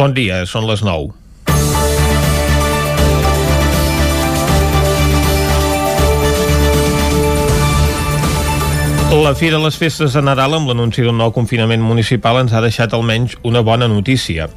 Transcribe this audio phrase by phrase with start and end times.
[0.00, 1.10] Bon dia, són les 9.
[9.20, 12.64] La fi de les festes de Nadal amb l'anunci d'un nou confinament municipal ens ha
[12.64, 14.48] deixat almenys una bona notícia.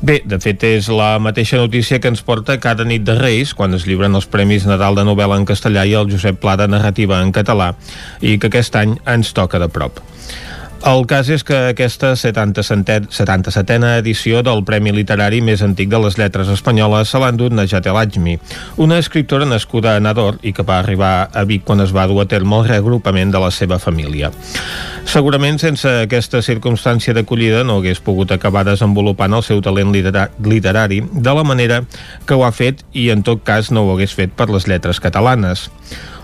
[0.00, 3.76] Bé, de fet és la mateixa notícia que ens porta cada nit de Reis, quan
[3.76, 7.20] es lliuren els Premis Nadal de novel·la en castellà i el Josep Pla de narrativa
[7.20, 7.74] en català,
[8.24, 10.00] i que aquest any ens toca de prop.
[10.84, 16.50] El cas és que aquesta 77a edició del Premi Literari més antic de les lletres
[16.52, 18.36] espanyoles se l'ha endut Najat El Ajmi,
[18.76, 22.20] una escriptora nascuda a Nador i que va arribar a Vic quan es va dur
[22.22, 24.30] a terme el reagrupament de la seva família.
[25.08, 31.34] Segurament sense aquesta circumstància d'acollida no hagués pogut acabar desenvolupant el seu talent literari de
[31.34, 31.84] la manera
[32.26, 35.00] que ho ha fet i en tot cas no ho hagués fet per les lletres
[35.00, 35.70] catalanes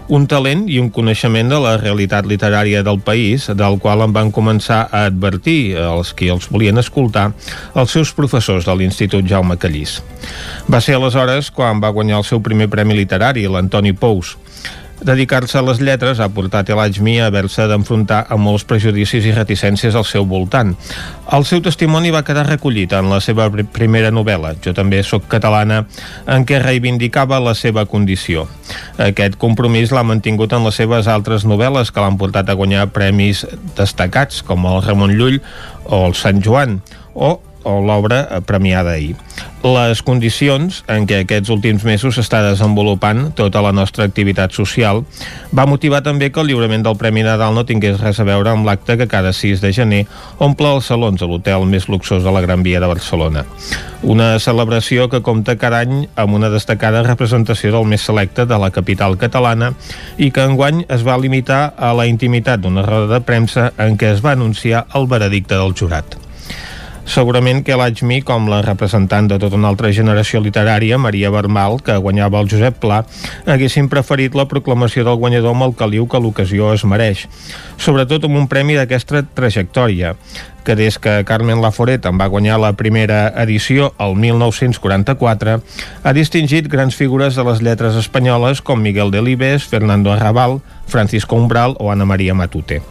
[0.09, 4.33] un talent i un coneixement de la realitat literària del país, del qual en van
[4.35, 7.31] començar a advertir els qui els volien escoltar
[7.75, 10.01] els seus professors de l'Institut Jaume Callís.
[10.71, 14.37] Va ser aleshores quan va guanyar el seu primer premi literari, l'Antoni Pous,
[15.03, 19.97] Dedicar-se a les lletres ha portat Elajmi a haver-se d'enfrontar amb molts prejudicis i reticències
[19.99, 20.77] al seu voltant.
[21.35, 25.83] El seu testimoni va quedar recollit en la seva primera novel·la, Jo també sóc catalana,
[26.27, 28.47] en què reivindicava la seva condició.
[29.03, 33.47] Aquest compromís l'ha mantingut en les seves altres novel·les que l'han portat a guanyar premis
[33.77, 35.41] destacats, com el Ramon Llull
[35.85, 36.79] o el Sant Joan,
[37.15, 39.17] o o l'obra eh, premiada ahir.
[39.63, 45.05] Les condicions en què aquests últims mesos s'està desenvolupant tota la nostra activitat social
[45.55, 48.67] va motivar també que el lliurament del Premi Nadal no tingués res a veure amb
[48.67, 50.01] l'acte que cada 6 de gener
[50.43, 53.45] omple els salons a l'hotel més luxós de la Gran Via de Barcelona.
[54.03, 58.73] Una celebració que compta cada any amb una destacada representació del més selecte de la
[58.75, 59.71] capital catalana
[60.19, 64.11] i que enguany es va limitar a la intimitat d'una roda de premsa en què
[64.17, 66.22] es va anunciar el veredicte del jurat.
[67.03, 71.97] Segurament que l'Ajmi, com la representant de tota una altra generació literària, Maria Bermal, que
[71.99, 73.03] guanyava el Josep Pla,
[73.47, 77.27] haguessin preferit la proclamació del guanyador amb el caliu que l'ocasió es mereix.
[77.77, 80.15] Sobretot amb un premi d'aquesta trajectòria
[80.63, 85.59] que des que Carmen Laforet en va guanyar la primera edició el 1944,
[86.07, 91.75] ha distingit grans figures de les lletres espanyoles com Miguel Delibes, Fernando Arrabal, Francisco Umbral
[91.81, 92.83] o Ana Maria Matute.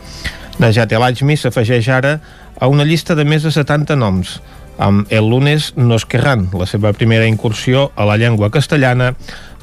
[0.60, 2.18] Najat El Ajmi s'afegeix ara
[2.62, 4.38] a una llista de més de 70 noms,
[4.78, 9.16] amb El lunes nos querran, la seva primera incursió a la llengua castellana,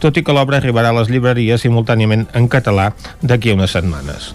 [0.02, 2.90] tot i que l'obra arribarà a les llibreries simultàniament en català
[3.22, 4.32] d'aquí a unes setmanes.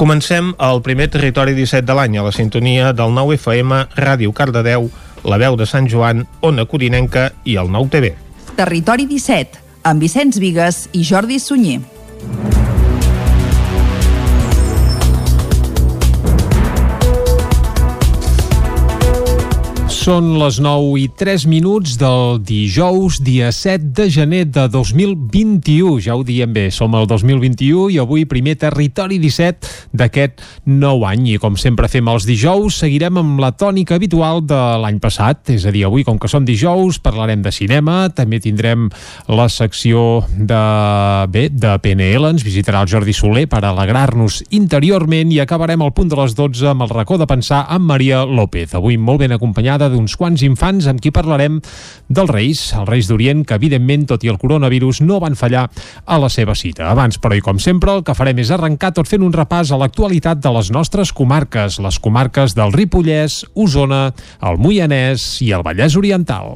[0.00, 4.88] Comencem al primer territori 17 de l'any a la sintonia del 9 FM, Ràdio Cardedeu,
[5.28, 8.14] la veu de Sant Joan, Ona Codinenca i el 9 TV.
[8.56, 11.82] Territori 17, amb Vicenç Vigues i Jordi Sunyer.
[20.08, 25.98] Són les 9 i 3 minuts del dijous, dia 7 de gener de 2021.
[26.00, 31.26] Ja ho diem bé, som el 2021 i avui primer territori 17 d'aquest nou any.
[31.34, 35.52] I com sempre fem els dijous, seguirem amb la tònica habitual de l'any passat.
[35.52, 38.88] És a dir, avui, com que som dijous, parlarem de cinema, també tindrem
[39.28, 40.62] la secció de,
[41.28, 46.08] bé, de PNL, ens visitarà el Jordi Soler per alegrar-nos interiorment i acabarem al punt
[46.08, 48.72] de les 12 amb el racó de pensar amb Maria López.
[48.72, 51.58] Avui molt ben acompanyada d'uns quants infants amb qui parlarem
[52.08, 55.66] dels Reis, els Reis d'Orient, que evidentment, tot i el coronavirus, no van fallar
[56.06, 56.88] a la seva cita.
[56.92, 59.80] Abans, però, i com sempre, el que farem és arrencar tot fent un repàs a
[59.80, 64.06] l'actualitat de les nostres comarques, les comarques del Ripollès, Osona,
[64.40, 66.54] el Moianès i el Vallès Oriental.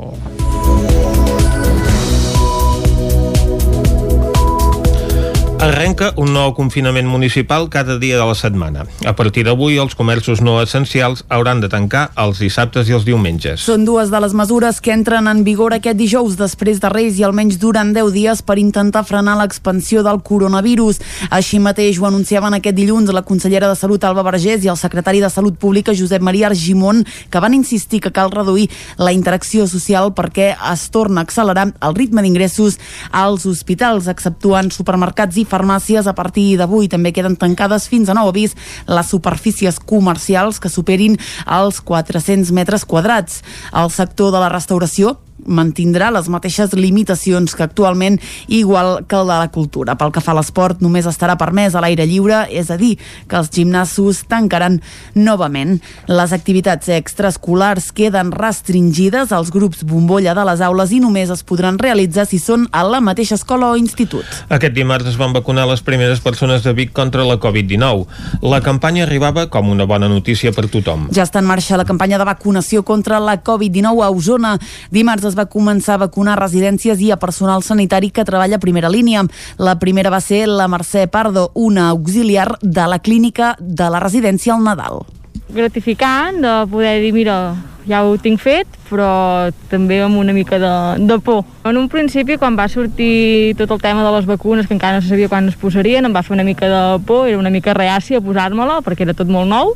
[5.63, 8.83] Arrenca un nou confinament municipal cada dia de la setmana.
[9.07, 13.63] A partir d'avui, els comerços no essencials hauran de tancar els dissabtes i els diumenges.
[13.63, 17.23] Són dues de les mesures que entren en vigor aquest dijous després de Reis i
[17.23, 20.99] almenys duran 10 dies per intentar frenar l'expansió del coronavirus.
[21.31, 25.23] Així mateix ho anunciaven aquest dilluns la consellera de Salut Alba Vergés i el secretari
[25.23, 28.67] de Salut Pública Josep Maria Argimon, que van insistir que cal reduir
[28.99, 32.81] la interacció social perquè es torna a accelerar el ritme d'ingressos
[33.13, 38.33] als hospitals, exceptuant supermercats i farmàcies a partir d'avui també queden tancades fins a nou
[38.33, 38.57] avís
[38.89, 43.43] les superfícies comercials que superin els 400 metres quadrats.
[43.77, 48.19] El sector de la restauració mantindrà les mateixes limitacions que actualment,
[48.49, 49.97] igual que el de la cultura.
[49.99, 52.95] Pel que fa a l'esport, només estarà permès a l'aire lliure, és a dir,
[53.29, 54.81] que els gimnasos tancaran
[55.15, 55.79] novament.
[56.09, 61.79] Les activitats extraescolars queden restringides als grups bombolla de les aules i només es podran
[61.83, 64.27] realitzar si són a la mateixa escola o institut.
[64.49, 68.07] Aquest dimarts es van vacunar les primeres persones de Vic contra la Covid-19.
[68.47, 71.09] La campanya arribava com una bona notícia per tothom.
[71.15, 74.57] Ja està en marxa la campanya de vacunació contra la Covid-19 a Osona.
[74.93, 78.91] Dimarts es va començar a vacunar residències i a personal sanitari que treballa a primera
[78.93, 79.25] línia.
[79.59, 84.55] La primera va ser la Mercè Pardo, una auxiliar de la clínica de la residència
[84.55, 85.05] al Nadal.
[85.53, 87.55] Gratificant de poder dir, mira,
[87.89, 90.73] ja ho tinc fet, però també amb una mica de,
[91.07, 91.43] de por.
[91.67, 95.03] En un principi, quan va sortir tot el tema de les vacunes, que encara no
[95.03, 97.75] se sabia quan es posarien, em va fer una mica de por, era una mica
[97.75, 99.75] reàcia a posar-me-la, perquè era tot molt nou,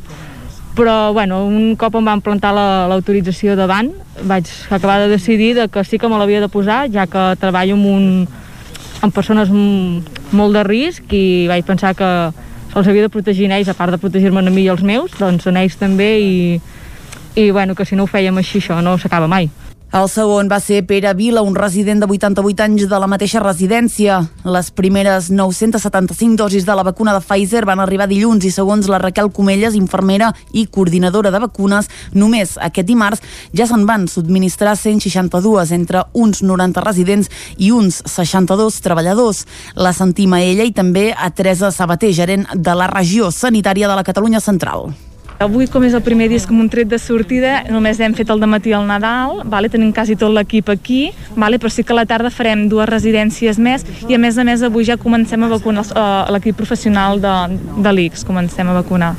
[0.76, 3.90] però bueno, un cop em van plantar l'autorització la, davant
[4.28, 7.74] vaig acabar de decidir de que sí que me l'havia de posar ja que treballo
[7.74, 8.28] amb, un,
[9.00, 12.10] amb persones molt de risc i vaig pensar que
[12.72, 15.16] se'ls havia de protegir a ells, a part de protegir-me a mi i els meus,
[15.16, 16.34] doncs a ells també i,
[17.34, 19.48] i bueno, que si no ho fèiem així això no s'acaba mai.
[19.94, 24.18] El segon va ser Pere Vila, un resident de 88 anys de la mateixa residència.
[24.42, 28.98] Les primeres 975 dosis de la vacuna de Pfizer van arribar dilluns i segons la
[28.98, 33.22] Raquel Comelles, infermera i coordinadora de vacunes, només aquest dimarts
[33.54, 39.46] ja se'n van subministrar 162 entre uns 90 residents i uns 62 treballadors.
[39.78, 43.94] La sentim a ella i també a Teresa Sabater, gerent de la regió sanitària de
[43.94, 44.90] la Catalunya Central.
[45.36, 48.40] Avui, com és el primer dia com un tret de sortida, només hem fet el
[48.48, 49.68] matí al Nadal, vale?
[49.68, 51.58] tenim quasi tot l'equip aquí, vale?
[51.60, 54.64] però sí que a la tarda farem dues residències més i a més a més
[54.64, 57.34] avui ja comencem a vacunar uh, l'equip professional de,
[57.84, 59.12] de l'ICS, comencem a vacunar.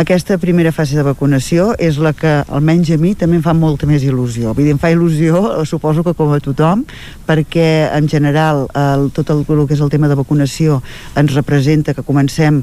[0.00, 3.84] Aquesta primera fase de vacunació és la que, almenys a mi, també em fa molta
[3.90, 4.54] més il·lusió.
[4.56, 6.86] Vull dir, em fa il·lusió, suposo que com a tothom,
[7.26, 10.78] perquè en general el, tot el, el que és el tema de vacunació
[11.18, 12.62] ens representa que comencem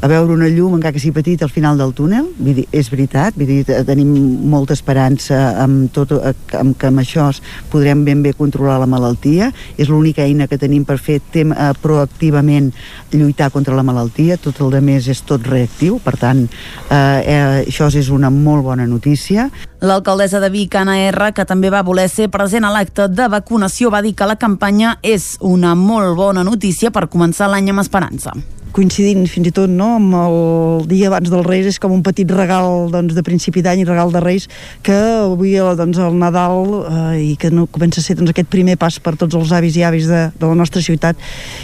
[0.00, 2.26] a veure una llum, encara que sigui petit, al final del túnel.
[2.38, 4.10] Vull dir, és veritat, vull dir, tenim
[4.50, 6.12] molta esperança amb, tot,
[6.58, 7.30] amb que amb això
[7.72, 9.50] podrem ben bé controlar la malaltia.
[9.80, 12.72] És l'única eina que tenim per fer tema, eh, proactivament
[13.12, 14.36] lluitar contra la malaltia.
[14.36, 16.44] Tot el de més és tot reactiu, per tant,
[16.90, 19.48] eh, eh, això és una molt bona notícia.
[19.80, 23.90] L'alcaldessa de Vic, Anna R, que també va voler ser present a l'acte de vacunació,
[23.90, 28.32] va dir que la campanya és una molt bona notícia per començar l'any amb esperança
[28.74, 32.28] coincidint fins i tot no, amb el dia abans dels Reis és com un petit
[32.34, 34.48] regal doncs, de principi d'any i regal de Reis
[34.82, 38.74] que avui doncs, el Nadal eh, i que no comença a ser doncs, aquest primer
[38.80, 41.20] pas per tots els avis i avis de, de la nostra ciutat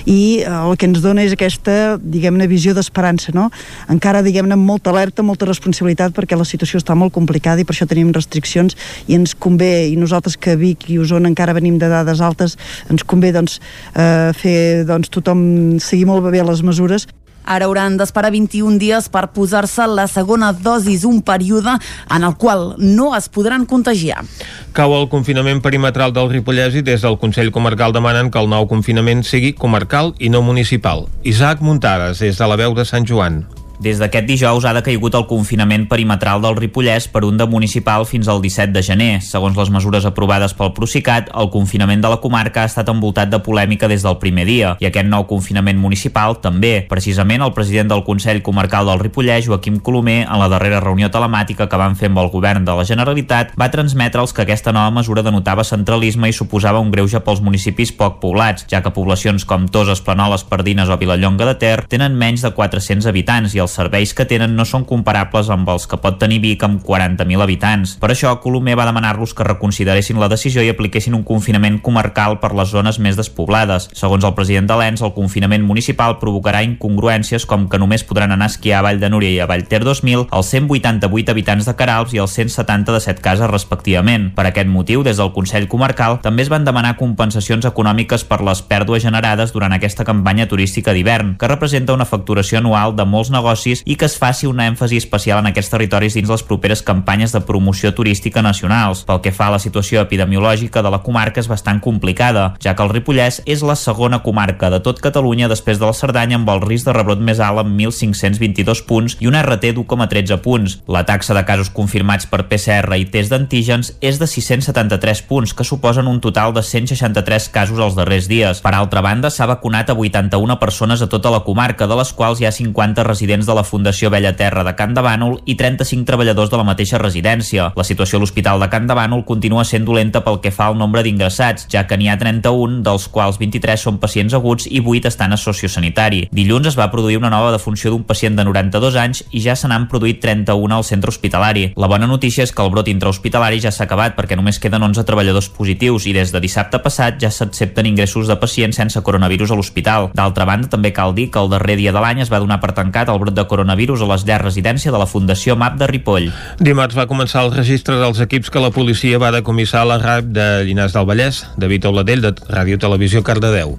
[0.07, 3.49] i eh, el que ens dona és aquesta diguem-ne visió d'esperança no?
[3.91, 7.89] encara diguem-ne molta alerta, molta responsabilitat perquè la situació està molt complicada i per això
[7.91, 8.79] tenim restriccions
[9.11, 12.55] i ens convé i nosaltres que Vic i Osona encara venim de dades altes
[12.91, 13.59] ens convé doncs,
[13.99, 15.43] eh, fer doncs, tothom
[15.83, 17.00] seguir molt bé les mesures
[17.45, 21.77] Ara hauran d'esperar 21 dies per posar-se la segona dosis, un període
[22.11, 24.25] en el qual no es podran contagiar.
[24.73, 28.69] Cau el confinament perimetral del Ripollès i des del Consell Comarcal demanen que el nou
[28.71, 31.09] confinament sigui comarcal i no municipal.
[31.23, 33.45] Isaac Muntades, des de la veu de Sant Joan.
[33.81, 38.29] Des d'aquest dijous ha decaigut el confinament perimetral del Ripollès per un de municipal fins
[38.29, 39.23] al 17 de gener.
[39.25, 43.41] Segons les mesures aprovades pel Procicat, el confinament de la comarca ha estat envoltat de
[43.41, 46.83] polèmica des del primer dia i aquest nou confinament municipal també.
[46.91, 51.65] Precisament el president del Consell Comarcal del Ripollès, Joaquim Colomer, en la darrera reunió telemàtica
[51.65, 55.25] que van fer amb el govern de la Generalitat, va transmetre'ls que aquesta nova mesura
[55.25, 60.05] denotava centralisme i suposava un greuge pels municipis poc poblats, ja que poblacions com Toses,
[60.05, 64.13] Planoles, Pardines o Vilallonga de Ter tenen menys de 400 habitants i els els serveis
[64.19, 67.95] que tenen no són comparables amb els que pot tenir Vic amb 40.000 habitants.
[68.03, 72.51] Per això, Colomer va demanar-los que reconsideressin la decisió i apliquessin un confinament comarcal per
[72.59, 73.89] les zones més despoblades.
[73.95, 78.49] Segons el president de l'ENS, el confinament municipal provocarà incongruències com que només podran anar
[78.49, 81.77] a esquiar a Vall de Núria i a Vall Ter 2000 els 188 habitants de
[81.79, 84.31] Caralps i els 170 de Set Cases respectivament.
[84.35, 88.65] Per aquest motiu, des del Consell Comarcal també es van demanar compensacions econòmiques per les
[88.67, 93.60] pèrdues generades durant aquesta campanya turística d'hivern, que representa una facturació anual de molts negocis
[93.61, 97.33] negocis i que es faci una èmfasi especial en aquests territoris dins les properes campanyes
[97.33, 99.05] de promoció turística nacionals.
[99.05, 102.83] Pel que fa a la situació epidemiològica de la comarca és bastant complicada, ja que
[102.83, 106.63] el Ripollès és la segona comarca de tot Catalunya després de la Cerdanya amb el
[106.63, 110.79] risc de rebrot més alt amb 1.522 punts i un RT d'1,13 punts.
[110.89, 115.65] La taxa de casos confirmats per PCR i test d'antígens és de 673 punts, que
[115.65, 118.63] suposen un total de 163 casos els darrers dies.
[118.65, 122.41] Per altra banda, s'ha vacunat a 81 persones a tota la comarca, de les quals
[122.41, 126.07] hi ha 50 residents de la Fundació Vella Terra de Can de Bànol i 35
[126.07, 127.73] treballadors de la mateixa residència.
[127.77, 130.79] La situació a l'Hospital de Can de Bànol continua sent dolenta pel que fa al
[130.79, 135.11] nombre d'ingressats, ja que n'hi ha 31, dels quals 23 són pacients aguts i 8
[135.11, 136.29] estan a sociosanitari.
[136.31, 139.69] Dilluns es va produir una nova defunció d'un pacient de 92 anys i ja se
[139.71, 141.73] n'han produït 31 al centre hospitalari.
[141.77, 145.05] La bona notícia és que el brot intrahospitalari ja s'ha acabat perquè només queden 11
[145.09, 149.59] treballadors positius i des de dissabte passat ja s'accepten ingressos de pacients sense coronavirus a
[149.59, 150.11] l'hospital.
[150.15, 152.73] D'altra banda, també cal dir que el darrer dia de l'any es va donar per
[152.77, 156.31] tancat el brot de coronavirus a les llars residència de la Fundació MAP de Ripoll.
[156.61, 160.33] Dimarts va començar el registre dels equips que la policia va decomissar a la RAP
[160.35, 163.79] de Llinars del Vallès, David Oladell, de Ràdio Televisió Cardedeu.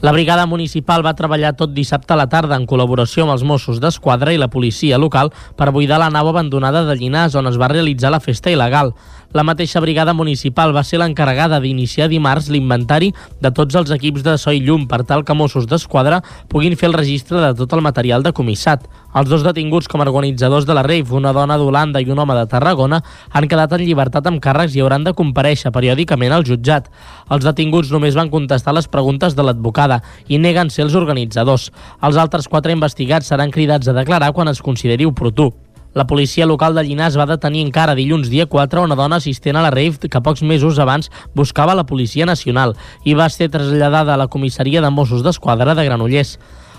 [0.00, 3.80] La brigada municipal va treballar tot dissabte a la tarda en col·laboració amb els Mossos
[3.82, 7.66] d'Esquadra i la policia local per buidar la nau abandonada de Llinars on es va
[7.72, 8.92] realitzar la festa il·legal.
[9.34, 13.10] La mateixa brigada municipal va ser l'encarregada d'iniciar dimarts l'inventari
[13.44, 16.88] de tots els equips de so i llum per tal que Mossos d'Esquadra puguin fer
[16.88, 18.86] el registre de tot el material decomissat.
[19.12, 22.38] Els dos detinguts com a organitzadors de la rave, una dona d'Holanda i un home
[22.40, 26.88] de Tarragona, han quedat en llibertat amb càrrecs i hauran de compareixer periòdicament al jutjat.
[27.28, 31.68] Els detinguts només van contestar les preguntes de l'advocada i neguen ser els organitzadors.
[32.00, 35.52] Els altres quatre investigats seran cridats a declarar quan es consideri oportú.
[35.98, 39.64] La policia local de Llinars va detenir encara dilluns dia 4 una dona assistent a
[39.64, 44.20] la rave que pocs mesos abans buscava la Policia Nacional i va ser traslladada a
[44.20, 46.36] la comissaria de Mossos d'Esquadra de Granollers.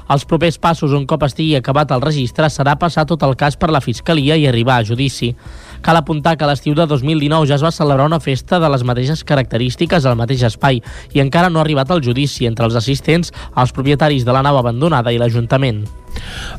[0.09, 3.67] Els propers passos, un cop estigui acabat el registre, serà passar tot el cas per
[3.75, 5.33] la Fiscalia i arribar a judici.
[5.81, 9.23] Cal apuntar que l'estiu de 2019 ja es va celebrar una festa de les mateixes
[9.23, 10.81] característiques al mateix espai
[11.13, 14.59] i encara no ha arribat el judici entre els assistents, els propietaris de la nau
[14.59, 15.85] abandonada i l'Ajuntament.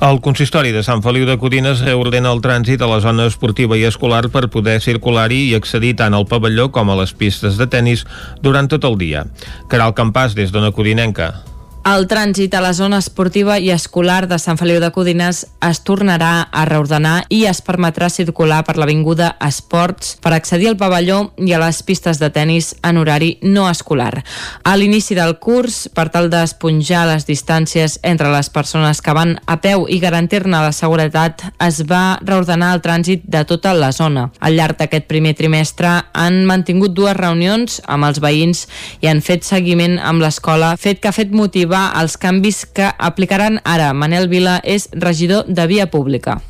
[0.00, 3.84] El consistori de Sant Feliu de Codines reordena el trànsit a la zona esportiva i
[3.88, 8.06] escolar per poder circular-hi i accedir tant al pavelló com a les pistes de tennis
[8.40, 9.26] durant tot el dia.
[9.68, 11.49] Caral Campàs, des d'Ona Codinenca.
[11.80, 16.42] El trànsit a la zona esportiva i escolar de Sant Feliu de Codines es tornarà
[16.52, 21.60] a reordenar i es permetrà circular per l'Avinguda Esports per accedir al pavelló i a
[21.62, 24.20] les pistes de tennis en horari no escolar.
[24.62, 29.56] A l'inici del curs, per tal d'esponjar les distàncies entre les persones que van a
[29.64, 34.28] peu i garantir-ne la seguretat, es va reordenar el trànsit de tota la zona.
[34.38, 38.66] Al llarg d'aquest primer trimestre han mantingut dues reunions amb els veïns
[39.00, 42.90] i han fet seguiment amb l'escola, fet que ha fet motiu arribar als canvis que
[42.98, 43.92] aplicaran ara.
[43.94, 46.40] Manel Vila és regidor de Via Pública.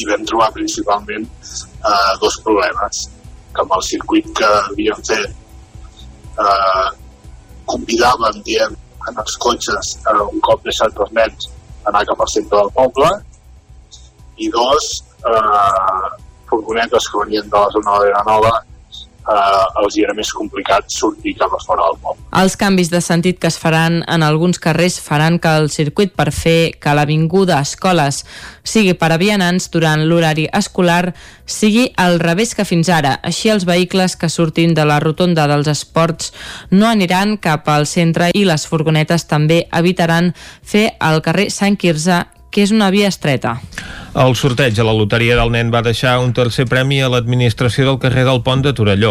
[0.00, 3.08] I vam trobar principalment eh, dos problemes,
[3.52, 5.28] que amb el circuit que havíem fet
[6.40, 6.88] eh,
[7.66, 8.72] convidàvem, diem,
[9.08, 11.50] en els cotxes, eh, un cop deixat els nens,
[11.84, 13.10] anar cap al centre del poble,
[14.38, 16.16] i dos, eh,
[16.48, 18.54] furgonetes que venien de la zona de la Nova
[19.26, 22.22] eh, els hi era més complicat sortir cap a fora del poble.
[22.40, 26.30] Els canvis de sentit que es faran en alguns carrers faran que el circuit per
[26.32, 28.22] fer que l'avinguda Escoles
[28.66, 31.14] sigui per a vianants durant l'horari escolar
[31.46, 33.16] sigui al revés que fins ara.
[33.22, 36.32] Així els vehicles que surtin de la rotonda dels esports
[36.70, 42.24] no aniran cap al centre i les furgonetes també evitaran fer el carrer Sant Quirze
[42.50, 43.58] que és una via estreta.
[44.16, 47.98] El sorteig a la loteria del nen va deixar un tercer premi a l'administració del
[48.00, 49.10] carrer del Pont de Torelló,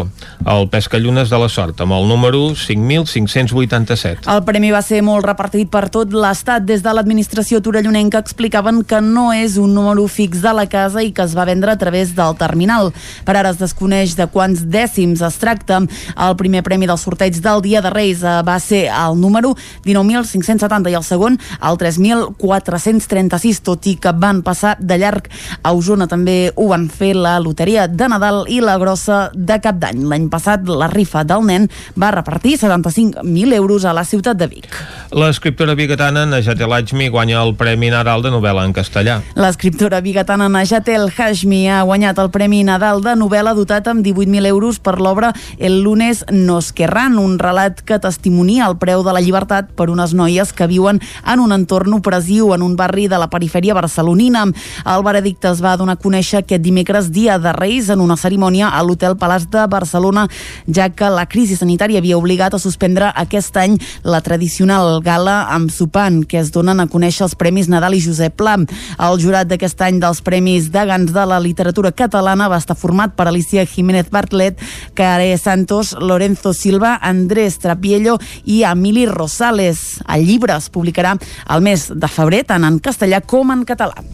[0.49, 4.25] el Pescallunes de la Sort, amb el número 5.587.
[4.33, 6.65] El premi va ser molt repartit per tot l'estat.
[6.65, 11.13] Des de l'administració torellonenca explicaven que no és un número fix de la casa i
[11.13, 12.89] que es va vendre a través del terminal.
[13.29, 15.83] Per ara es desconeix de quants dècims es tracta.
[16.17, 19.53] El primer premi del sorteig del Dia de Reis eh, va ser el número
[19.85, 25.27] 19.570 i el segon el 3.436, tot i que van passar de de llarg.
[25.63, 29.79] A Osona també ho van fer la loteria de Nadal i la grossa de Cap
[29.81, 30.05] d'Any.
[30.07, 31.67] L'any passat la rifa del nen
[31.99, 34.69] va repartir 75.000 euros a la ciutat de Vic.
[35.15, 39.19] L'escriptora bigatana Najat El Hajmi guanya el Premi Nadal de novel·la en castellà.
[39.35, 44.49] L'escriptora bigatana Najat El Hajmi ha guanyat el Premi Nadal de novel·la dotat amb 18.000
[44.51, 49.21] euros per l'obra El lunes nos querran, un relat que testimonia el preu de la
[49.23, 53.29] llibertat per unes noies que viuen en un entorn opressiu en un barri de la
[53.31, 54.45] perifèria barcelonina.
[54.85, 58.69] El veredicte es va donar a conèixer aquest dimecres, dia de Reis, en una cerimònia
[58.69, 60.27] a l'Hotel Palàs de Barcelona,
[60.67, 65.73] ja que la crisi sanitària havia obligat a suspendre aquest any la tradicional gala amb
[65.73, 68.57] sopar que es donen a conèixer els Premis Nadal i Josep Pla.
[69.01, 73.27] El jurat d'aquest any dels Premis Degans de la literatura catalana va estar format per
[73.27, 74.61] Alicia Jiménez Bartlet,
[74.93, 80.01] Care Santos, Lorenzo Silva, Andrés Trapiello i Emili Rosales.
[80.05, 81.15] El llibre es publicarà
[81.47, 84.05] al mes de febrer tant en castellà com en català.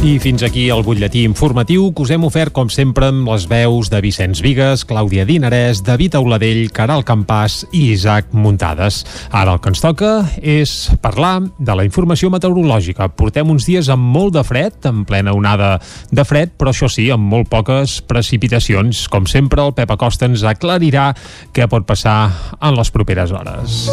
[0.00, 3.90] I fins aquí el butlletí informatiu que us hem ofert, com sempre, amb les veus
[3.92, 9.02] de Vicenç Vigues, Clàudia Dinarès, David Auladell, Caral Campàs i Isaac Muntades.
[9.28, 10.72] Ara el que ens toca és
[11.04, 13.10] parlar de la informació meteorològica.
[13.12, 15.74] Portem uns dies amb molt de fred, en plena onada
[16.08, 19.04] de fred, però això sí, amb molt poques precipitacions.
[19.12, 21.10] Com sempre, el Pep Acosta ens aclarirà
[21.52, 22.22] què pot passar
[22.56, 23.84] en les properes hores.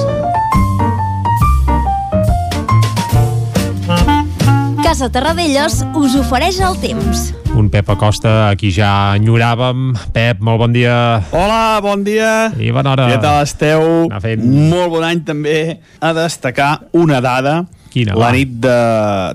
[4.88, 7.34] Casa Terradellos us ofereix el temps.
[7.60, 9.90] Un Pep Acosta a qui ja enyoràvem.
[10.16, 10.94] Pep, molt bon dia.
[11.36, 12.54] Hola, bon dia.
[12.56, 13.10] I bona hora.
[13.12, 13.84] Què tal esteu?
[14.24, 14.46] Fent.
[14.72, 15.82] Molt bon any també.
[16.00, 17.66] A destacar una dada.
[17.92, 18.38] Quina, la va?
[18.38, 18.78] nit de,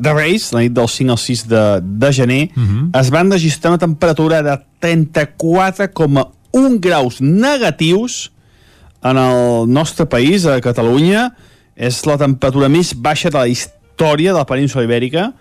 [0.00, 1.64] de Reis, la nit del 5 al 6 de,
[2.00, 3.00] de gener, Uh -huh.
[3.02, 8.32] es van registrar una temperatura de 34,1 graus negatius
[9.04, 11.35] en el nostre país, a Catalunya.
[11.76, 13.82] És la temperatura més baixa de la història
[14.32, 15.32] de la península ibèrica.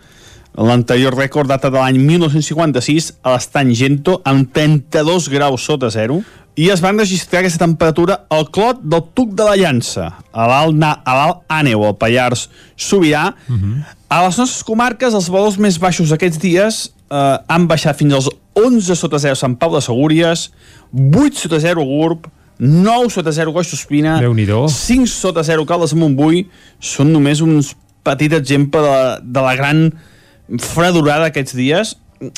[0.58, 6.20] L'anterior rècord data de l'any 1956 a l'estany Gento amb 32 graus sota zero
[6.60, 11.46] i es van registrar aquesta temperatura al clot del Tuc de la Llança, a l'Alt
[11.48, 13.34] Àneu, al Pallars Sobirà.
[13.48, 13.84] Uh -huh.
[14.10, 18.29] A les nostres comarques, els valors més baixos d'aquests dies eh, han baixat fins als
[18.53, 20.51] 11 sota 0 Sant Pau de Segúries,
[20.93, 22.27] 8 sota 0 Gurb,
[22.60, 23.88] 9 sota 0 Goix
[24.20, 24.67] Déu-n'hi-do.
[24.67, 27.75] 5 sota 0 Caldes de Montbui, són només uns
[28.08, 29.89] petit exemple de, de la gran
[30.60, 31.96] fredurada aquests dies.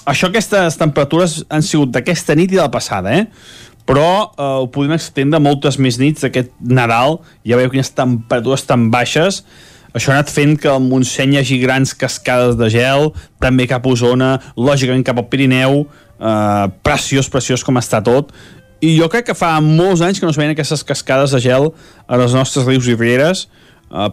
[0.07, 3.27] Això, aquestes temperatures han sigut d'aquesta nit i de la passada, eh?
[3.83, 7.19] però eh, ho podem extendre moltes més nits d'aquest Nadal.
[7.47, 9.41] Ja veieu quines temperatures tan baixes.
[9.93, 13.11] Això ha anat fent que al Montseny hi hagi grans cascades de gel,
[13.43, 18.31] també cap a Osona, lògicament cap al Pirineu, eh, preciós, preciós com està tot.
[18.83, 21.69] I jo crec que fa molts anys que no es veien aquestes cascades de gel
[22.07, 23.62] a les nostres rius i rieres, eh,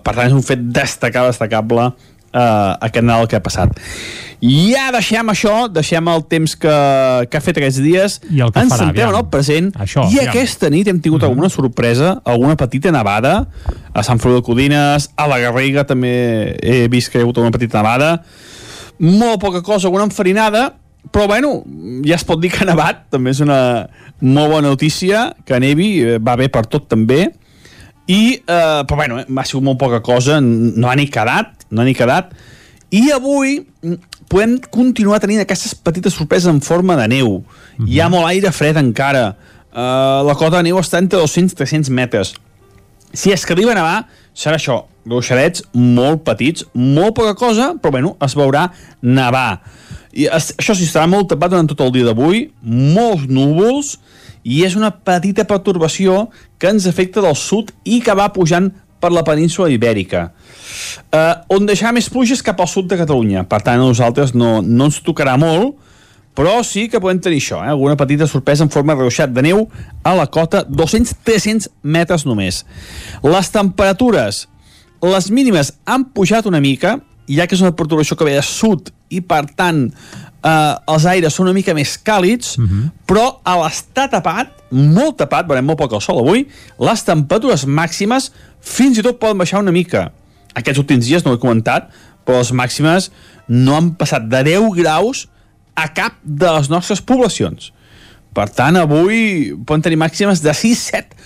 [0.04, 2.40] per tant és un fet destacar, destacable eh,
[2.86, 3.72] aquest Nadal que ha passat.
[4.40, 6.72] I ja deixem això, deixem el temps que,
[7.28, 9.12] que ha fet aquests dies, I el que ens farà, centrem aviam.
[9.12, 10.30] en el present, Això, i aviam.
[10.32, 13.34] aquesta nit hem tingut alguna sorpresa, alguna petita nevada,
[13.92, 17.42] a Sant Feliu de Codines, a la Garriga també he vist que hi ha hagut
[17.42, 18.22] una petita nevada,
[19.00, 20.70] molt poca cosa, alguna enfarinada,
[21.12, 21.62] però bueno,
[22.04, 23.60] ja es pot dir que ha nevat, també és una
[24.20, 27.26] molt bona notícia, que nevi, eh, va bé per tot també,
[28.10, 31.82] i, eh, però bueno, eh, ha sigut molt poca cosa, no ha ni quedat, no
[31.82, 32.32] ha ni quedat,
[32.90, 37.40] i avui mm, podem continuar tenint aquestes petites sorpreses en forma de neu.
[37.86, 39.34] Hi ha molt aire fred encara.
[39.70, 42.34] Uh, la cota de neu està entre 200 i 300 metres.
[43.14, 43.98] Si és que arriba a nevar,
[44.34, 48.68] serà això, ruixadets molt petits, molt poca cosa, però bueno, es veurà
[49.02, 49.60] nevar.
[50.10, 53.96] I es, això sí, estarà molt tapat durant tot el dia d'avui, molts núvols,
[54.44, 56.28] i és una petita pertorbació
[56.58, 60.28] que ens afecta del sud i que va pujant per la península ibèrica.
[61.08, 63.46] Uh, on deixarà més pluges cap al sud de Catalunya.
[63.48, 65.78] Per tant, a nosaltres no, no ens tocarà molt,
[66.36, 67.72] però sí que podem tenir això, eh?
[67.72, 69.64] alguna petita sorpresa en forma de ruixat de neu
[70.06, 72.62] a la cota, 200-300 metres només.
[73.26, 74.44] Les temperatures,
[75.02, 76.98] les mínimes han pujat una mica,
[77.30, 79.88] ja que és una perturbació que ve de sud i, per tant,
[80.44, 82.90] eh, els aires són una mica més càlids, uh -huh.
[83.06, 86.46] però a l'estar tapat, molt tapat, veurem molt poc el sol avui,
[86.78, 90.12] les temperatures màximes fins i tot poden baixar una mica.
[90.54, 91.90] Aquests últims dies, no ho he comentat,
[92.24, 93.10] però les màximes
[93.48, 95.28] no han passat de 10 graus
[95.74, 97.72] a cap de les nostres poblacions.
[98.34, 101.16] Per tant, avui poden tenir màximes de 6, 7,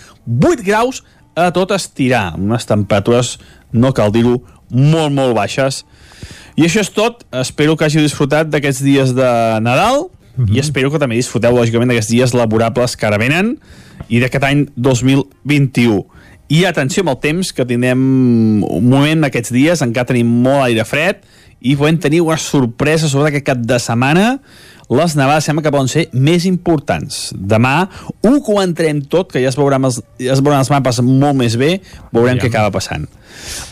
[0.40, 1.02] 8 graus
[1.36, 3.38] a tot estirar, unes temperatures,
[3.72, 4.38] no cal dir-ho,
[4.70, 5.84] molt, molt baixes.
[6.54, 7.24] I això és tot.
[7.34, 9.30] Espero que hàgiu disfrutat d'aquests dies de
[9.64, 10.08] Nadal
[10.50, 13.54] i espero que també disfruteu, lògicament, d'aquests dies laborables que ara venen
[14.10, 16.02] i d'aquest any 2021.
[16.54, 18.00] I atenció amb el temps, que tindrem
[18.66, 21.22] un moment aquests dies, encara tenim molt aire fred
[21.64, 24.26] i podem tenir una sorpresa sobre aquest cap de setmana
[24.92, 27.30] les nevades sembla que poden ser més importants.
[27.32, 27.86] Demà
[28.20, 31.56] ho comentarem tot, que ja es veuran els, ja es veuran els mapes molt més
[31.56, 31.78] bé,
[32.12, 33.06] veurem què acaba passant.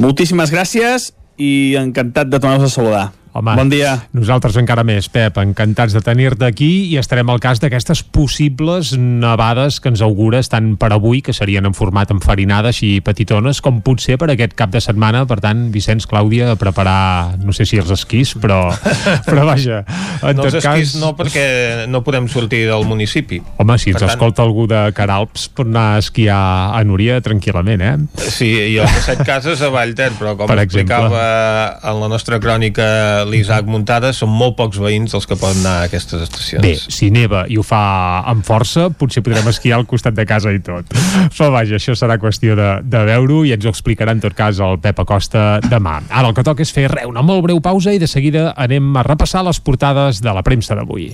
[0.01, 3.07] Moltíssimes gràcies i encantat de tornar-vos a saludar.
[3.33, 3.95] Home, bon dia.
[4.13, 9.79] Nosaltres encara més, Pep, encantats de tenir-te aquí i estarem al cas d'aquestes possibles nevades
[9.81, 14.19] que ens augures tant per avui, que serien en format enfarinada, així petitones, com potser
[14.21, 15.23] per aquest cap de setmana.
[15.31, 18.67] Per tant, Vicenç, Clàudia, a preparar, no sé si els esquís, però,
[19.29, 19.81] però vaja,
[20.21, 21.01] en no tot els esquís cas...
[21.01, 21.47] no, perquè
[21.89, 23.41] no podem sortir del municipi.
[23.57, 26.43] Home, si ens Per tant- escolta algú de Caralps, pot anar a esquiar
[26.77, 27.97] a Núria tranquil·lament, eh?
[28.29, 30.85] Sí, i els de set cases a Vallter, però com Per exemple.
[30.85, 32.93] explicava en la nostra crònica
[33.29, 36.65] l'Isaac Muntada, són molt pocs veïns els que poden anar a aquestes estacions.
[36.65, 37.83] Bé, si neva i ho fa
[38.31, 40.89] amb força, potser podrem esquiar al costat de casa i tot.
[41.37, 44.61] Però vaja, això serà qüestió de, de veure-ho i ens ho explicarà en tot cas
[44.63, 46.01] el Pep Acosta demà.
[46.11, 48.93] Ara el que toca és fer re, una molt breu pausa i de seguida anem
[48.97, 51.13] a repassar les portades de la premsa d'avui.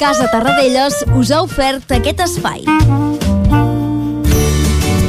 [0.00, 2.64] Casa Tarradellas us ha ofert aquest espai.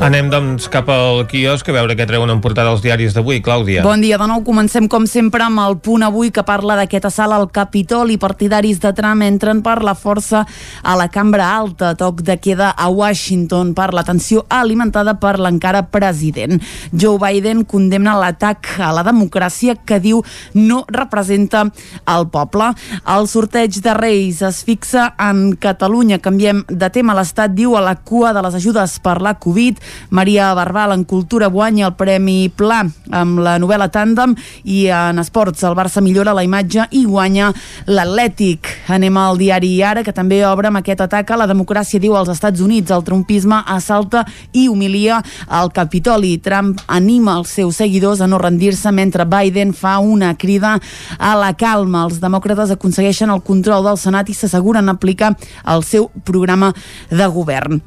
[0.00, 3.42] Anem, doncs, cap al quiosc a veure què treuen en portada els diaris d'avui.
[3.44, 3.82] Clàudia.
[3.84, 4.40] Bon dia de nou.
[4.46, 8.80] Comencem, com sempre, amb el punt avui que parla d'aquest assalt al Capitol i partidaris
[8.80, 10.46] de Trump entren per la força
[10.80, 11.90] a la cambra alta.
[12.00, 16.56] Toc de queda a Washington per la tensió alimentada per l'encara president.
[16.96, 20.24] Joe Biden condemna l'atac a la democràcia que diu
[20.56, 21.66] no representa
[22.08, 22.70] el poble.
[23.04, 26.22] El sorteig de Reis es fixa en Catalunya.
[26.24, 27.12] Canviem de tema.
[27.20, 31.48] L'Estat diu a la cua de les ajudes per la Covid Maria Barbal en Cultura
[31.48, 36.44] guanya el Premi Pla amb la novel·la Tàndem i en esports el Barça millora la
[36.46, 37.50] imatge i guanya
[37.86, 38.68] l'Atlètic.
[38.90, 42.30] Anem al diari Ara, que també obre amb aquest atac a la democràcia, diu als
[42.32, 42.90] Estats Units.
[42.90, 45.20] El trumpisme assalta i humilia
[45.60, 46.36] el Capitoli.
[46.38, 50.78] Trump anima els seus seguidors a no rendir-se mentre Biden fa una crida
[51.18, 52.06] a la calma.
[52.08, 55.34] Els demòcrates aconsegueixen el control del Senat i s'asseguren aplicar
[55.66, 56.74] el seu programa
[57.10, 57.80] de govern.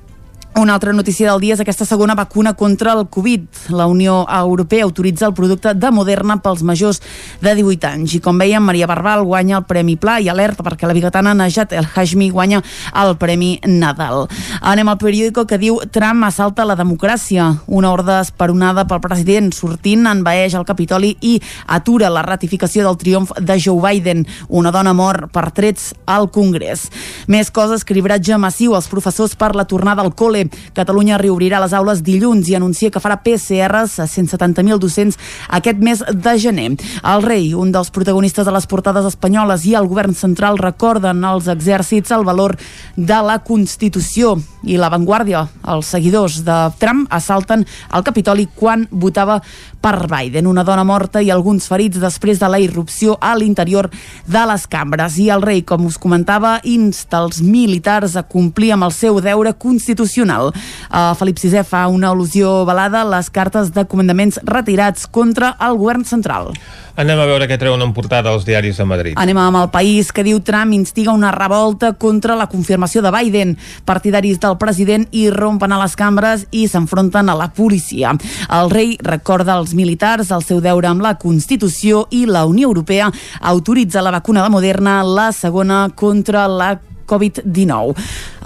[0.55, 3.71] Una altra notícia del dia és aquesta segona vacuna contra el Covid.
[3.73, 6.99] La Unió Europea autoritza el producte de Moderna pels majors
[7.41, 8.13] de 18 anys.
[8.13, 11.73] I com veiem, Maria Barbal guanya el Premi Pla i alerta perquè la bigatana Najat
[11.73, 12.61] El Hashmi guanya
[13.01, 14.27] el Premi Nadal.
[14.61, 17.49] Anem al periòdico que diu Trump assalta la democràcia.
[17.65, 21.33] Una ordre esperonada pel president sortint envaeix el Capitoli i
[21.65, 24.27] atura la ratificació del triomf de Joe Biden.
[24.49, 26.91] Una dona mor per trets al Congrés.
[27.25, 30.42] Més coses, cribratge massiu als professors per la tornada al col·le
[30.73, 36.03] Catalunya reobrirà les aules dilluns i anuncia que farà PCRs a 170.000 docents aquest mes
[36.03, 36.69] de gener.
[37.03, 41.49] El rei, un dels protagonistes de les portades espanyoles i el govern central recorden als
[41.51, 42.55] exèrcits el valor
[42.95, 45.45] de la Constitució i la Vanguardia.
[45.67, 49.39] Els seguidors de Trump assalten el Capitoli quan votava
[49.83, 50.47] per Biden.
[50.47, 53.89] Una dona morta i alguns ferits després de la irrupció a l'interior
[54.25, 55.17] de les cambres.
[55.19, 59.53] I el rei, com us comentava, insta els militars a complir amb el seu deure
[59.59, 60.32] constitucional.
[60.41, 65.77] Uh, Felip VI fa una al·lusió velada a les cartes de comandaments retirats contra el
[65.77, 66.53] govern central.
[66.93, 69.15] Anem a veure què treuen en portada els diaris de Madrid.
[69.17, 73.55] Anem amb el país que diu Trump instiga una revolta contra la confirmació de Biden.
[73.85, 78.13] Partidaris del president irrompen a les cambres i s'enfronten a la policia.
[78.45, 83.09] El rei recorda als militars el seu deure amb la Constitució i la Unió Europea
[83.41, 86.75] autoritza la vacuna de Moderna, la segona contra la
[87.07, 87.95] Covid-19.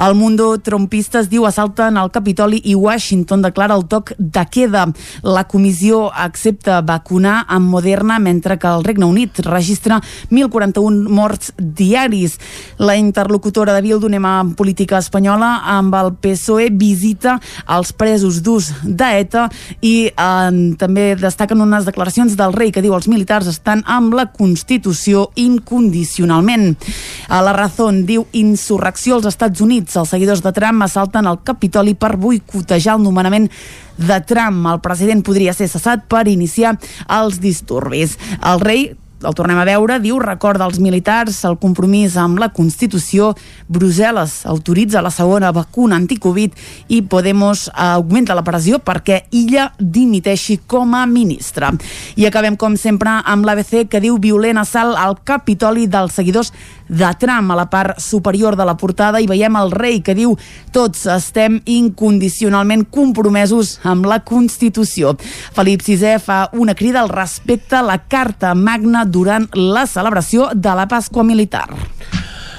[0.08, 4.86] El Mundo Trumpistes diu assalten al Capitoli i Washington declara el toc de queda.
[5.24, 12.38] La comissió accepta vacunar amb Moderna mentre que el Regne Unit registra 1.041 morts diaris.
[12.78, 17.38] La interlocutora de Bildu, anem a política espanyola, amb el PSOE visita
[17.74, 19.48] els presos d'ús d'ETA
[19.82, 24.28] i eh, també destaquen unes declaracions del rei que diu els militars estan amb la
[24.32, 26.76] Constitució incondicionalment.
[27.30, 29.98] A la Razón diu insurrecció als Estats Units.
[30.00, 33.50] Els seguidors de Trump assalten el Capitoli per boicotejar el nomenament
[33.98, 34.66] de Trump.
[34.72, 36.78] El president podria ser cessat per iniciar
[37.20, 38.18] els disturbis.
[38.42, 38.88] El rei
[39.26, 43.32] el tornem a veure, diu, recorda als militars el compromís amb la Constitució,
[43.66, 46.54] Brussel·les autoritza la segona vacuna anticovid
[46.94, 51.72] i Podemos augmenta la pressió perquè illa dimiteixi com a ministra.
[52.16, 56.54] I acabem, com sempre, amb l'ABC que diu violent assalt al Capitoli dels seguidors
[56.88, 57.52] de Trump.
[57.52, 60.36] A la part superior de la portada i veiem el rei que diu
[60.76, 65.16] tots estem incondicionalment compromesos amb la Constitució.
[65.56, 70.78] Felip VI fa una crida al respecte a la Carta Magna durant la celebració de
[70.78, 71.68] la Pasqua Militar.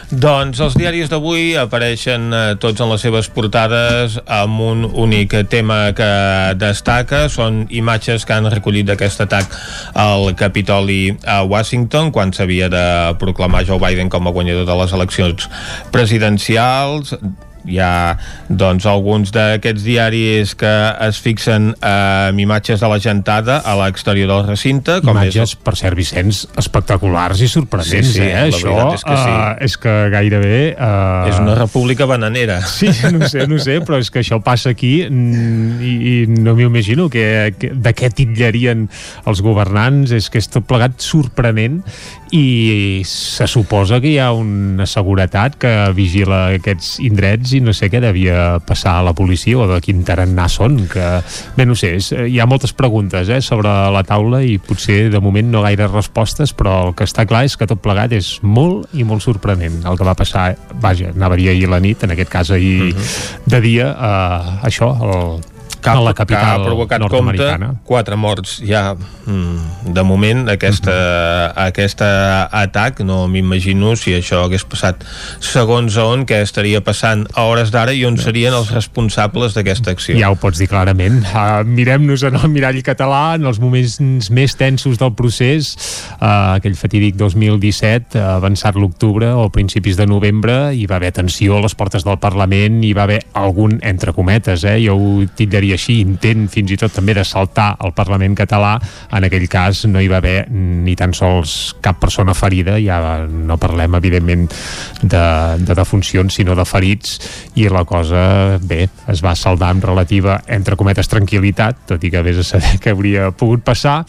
[0.09, 5.93] Doncs els diaris d'avui apareixen eh, tots en les seves portades amb un únic tema
[5.93, 6.09] que
[6.57, 7.27] destaca.
[7.29, 9.53] Són imatges que han recollit d'aquest atac
[10.01, 12.87] al Capitoli a Washington quan s'havia de
[13.21, 15.45] proclamar Joe Biden com a guanyador de les eleccions
[15.93, 17.13] presidencials
[17.67, 18.17] hi ha
[18.49, 20.73] doncs, alguns d'aquests diaris que
[21.09, 25.61] es fixen eh, imatges de la gentada a l'exterior del recinte com imatges, és...
[25.65, 28.49] per cert, Vicenç, espectaculars i sorprenents, sí, sí, eh?
[28.49, 29.33] Això és que, sí.
[29.35, 30.61] uh, és que gairebé...
[30.77, 31.29] Uh...
[31.33, 32.61] És una república bananera.
[32.69, 36.55] Sí, no sé, no sé, però és que això passa aquí mm, i, i no
[36.55, 37.25] m'ho imagino que,
[37.59, 38.87] que, de què titllarien
[39.29, 41.83] els governants, és que és tot plegat sorprenent
[42.35, 47.89] i se suposa que hi ha una seguretat que vigila aquests indrets i no sé
[47.93, 51.07] què devia passar a la policia o de quin tarannà són que,
[51.57, 55.23] bé, no sé, és, hi ha moltes preguntes eh, sobre la taula i potser de
[55.25, 58.93] moment no gaire respostes però el que està clar és que tot plegat és molt
[58.93, 60.51] i molt sorprenent el que va passar,
[60.83, 62.99] vaja, anava a dir ahir la nit en aquest cas ahir uh mhm.
[62.99, 63.47] -huh.
[63.47, 67.49] de dia eh, això, el que, a la capital que ha provocat compte
[67.89, 71.67] quatre morts ja mm, de moment aquesta, mm -hmm.
[71.69, 75.05] aquest atac no m'imagino si això hagués passat
[75.41, 79.91] segons a on què estaria passant a hores d'ara i on serien els responsables d'aquesta
[79.91, 84.31] acció ja ho pots dir clarament uh, mirem-nos en el mirall català en els moments
[84.31, 85.75] més tensos del procés
[86.21, 91.59] uh, aquell fatídic 2017 uh, avançat l'octubre o principis de novembre hi va haver tensió
[91.59, 94.79] a les portes del Parlament hi va haver algun entre cometes eh?
[94.85, 98.77] jo ho titllaria dir així, intent fins i tot també de saltar al Parlament català,
[99.15, 103.59] en aquell cas no hi va haver ni tan sols cap persona ferida, ja no
[103.61, 104.49] parlem evidentment
[105.03, 105.25] de,
[105.63, 107.19] de defuncions sinó de ferits.
[107.59, 112.25] I la cosa bé, es va saldar amb relativa entre cometes tranquil·litat, tot i que
[112.25, 114.03] vés a saber què hauria pogut passar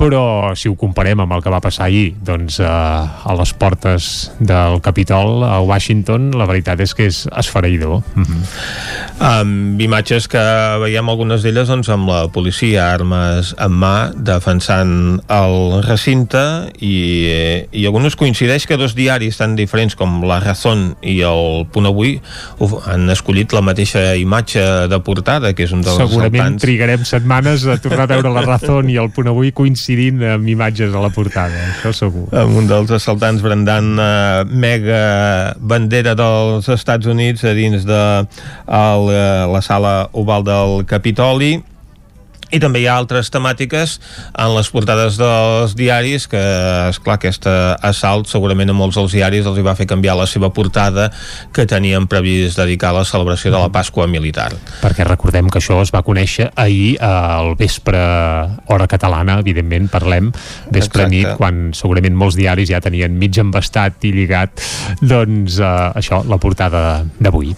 [0.00, 4.30] però si ho comparem amb el que va passar ahir doncs, eh, a les portes
[4.40, 8.00] del Capitol a Washington, la veritat és que és esfereïdor.
[8.14, 9.42] Mm -hmm.
[9.42, 10.40] um, imatges que
[10.80, 17.86] veiem algunes d'elles doncs, amb la policia, armes en mà, defensant el recinte i, i
[17.86, 22.20] alguns coincideix que dos diaris tan diferents com La Razón i el Punt Avui
[22.86, 26.62] han escollit la mateixa imatge de portada, que és un dels Segurament saltants.
[26.62, 30.46] trigarem setmanes a tornar a veure La Razón i el Punt Avui coincidint coincidint amb
[30.48, 32.28] imatges a la portada, això segur.
[32.36, 38.02] Amb un dels assaltants brandant uh, mega bandera dels Estats Units a dins de
[38.66, 41.60] el, uh, la sala oval del Capitoli
[42.50, 43.96] i també hi ha altres temàtiques
[44.32, 46.40] en les portades dels diaris que,
[46.90, 50.26] és clar aquest assalt segurament a molts dels diaris els hi va fer canviar la
[50.30, 51.08] seva portada
[51.54, 54.50] que tenien previst dedicar a la celebració de la Pasqua militar.
[54.82, 58.00] Perquè recordem que això es va conèixer ahir al vespre
[58.70, 60.32] hora catalana, evidentment parlem
[60.70, 61.14] vespre Exacte.
[61.14, 64.64] nit, quan segurament molts diaris ja tenien mig embastat i lligat
[65.00, 67.54] doncs eh, això, la portada d'avui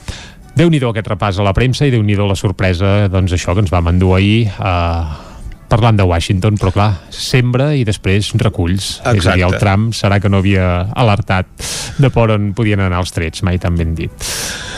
[0.56, 3.64] déu nhi aquest repàs a la premsa i déu nhi la sorpresa, doncs això que
[3.64, 5.30] ens vam endur ahir eh,
[5.72, 8.98] parlant de Washington, però clar, sembra i després reculls.
[9.00, 9.18] Exacte.
[9.18, 11.48] És a dir, el Trump serà que no havia alertat
[11.98, 14.12] de por on podien anar els trets, mai tan ben dit.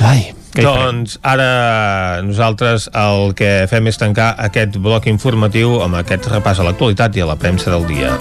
[0.06, 6.62] Ai, doncs ara nosaltres el que fem és tancar aquest bloc informatiu amb aquest repàs
[6.62, 8.14] a l'actualitat i a la premsa del dia.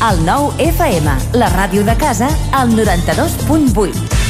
[0.00, 4.29] El nou FM, la ràdio de casa, al 92.8.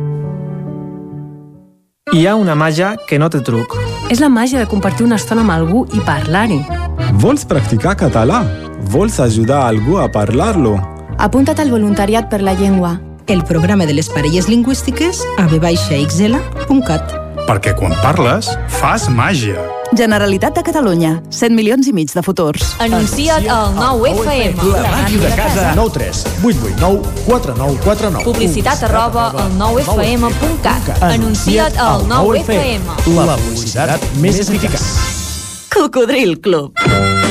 [2.11, 3.71] Hi ha una màgia que no té truc.
[4.11, 6.57] És la màgia de compartir una estona amb algú i parlar-hi.
[7.23, 8.41] Vols practicar català?
[8.91, 10.75] Vols ajudar algú a parlar-lo?
[11.23, 12.97] Apunta't al voluntariat per la llengua.
[13.31, 17.15] El programa de les parelles lingüístiques a vxl.cat.
[17.47, 19.63] Perquè quan parles, fas màgia.
[19.93, 21.21] Generalitat de Catalunya.
[21.29, 22.75] 100 milions i mig de futurs.
[22.79, 24.63] Anuncia't al 9FM.
[24.71, 25.73] La màquina de casa.
[25.75, 28.23] 9 3 8 8 9 4 9 4 9.
[28.23, 31.03] Publicitat arroba al 9FM.cat.
[31.11, 32.87] Anuncia't al 9FM.
[33.19, 34.79] La publicitat més eficaç.
[35.75, 37.30] Cocodril Club.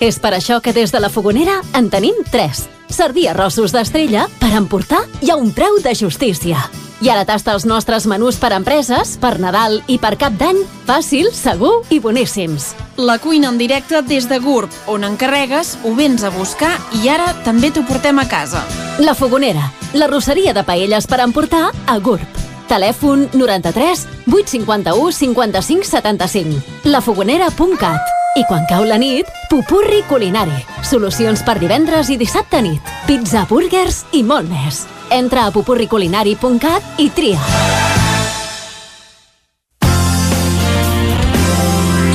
[0.00, 2.64] És per això que des de la Fogonera en tenim 3.
[2.90, 6.58] Sardí arrossos d'estrella per emportar i a un preu de justícia.
[7.02, 11.28] I ara tasta els nostres menús per empreses, per Nadal i per Cap d'Any, fàcil,
[11.34, 12.70] segur i boníssims.
[12.96, 17.32] La cuina en directe des de GURB, on encarregues, ho vens a buscar i ara
[17.44, 18.62] també t'ho portem a casa.
[19.02, 22.42] La Fogonera, la rosseria de paelles per emportar a GURB.
[22.68, 26.62] Telèfon 93 851 55 75.
[26.84, 30.56] lafogonera.cat i quan cau la nit, Pupurri Culinari.
[30.82, 32.82] Solucions per divendres i dissabte nit.
[33.06, 34.84] Pizza, burgers i molt més.
[35.14, 37.38] Entra a pupurriculinari.cat i tria.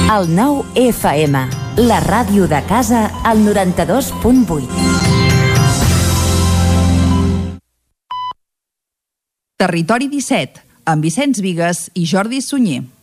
[0.10, 1.43] El 9 FM,
[1.86, 4.67] la ràdio de casa, al 92.8.
[9.60, 12.98] Territori 17, amb Vicenç Vigues i Jordi Sunyer.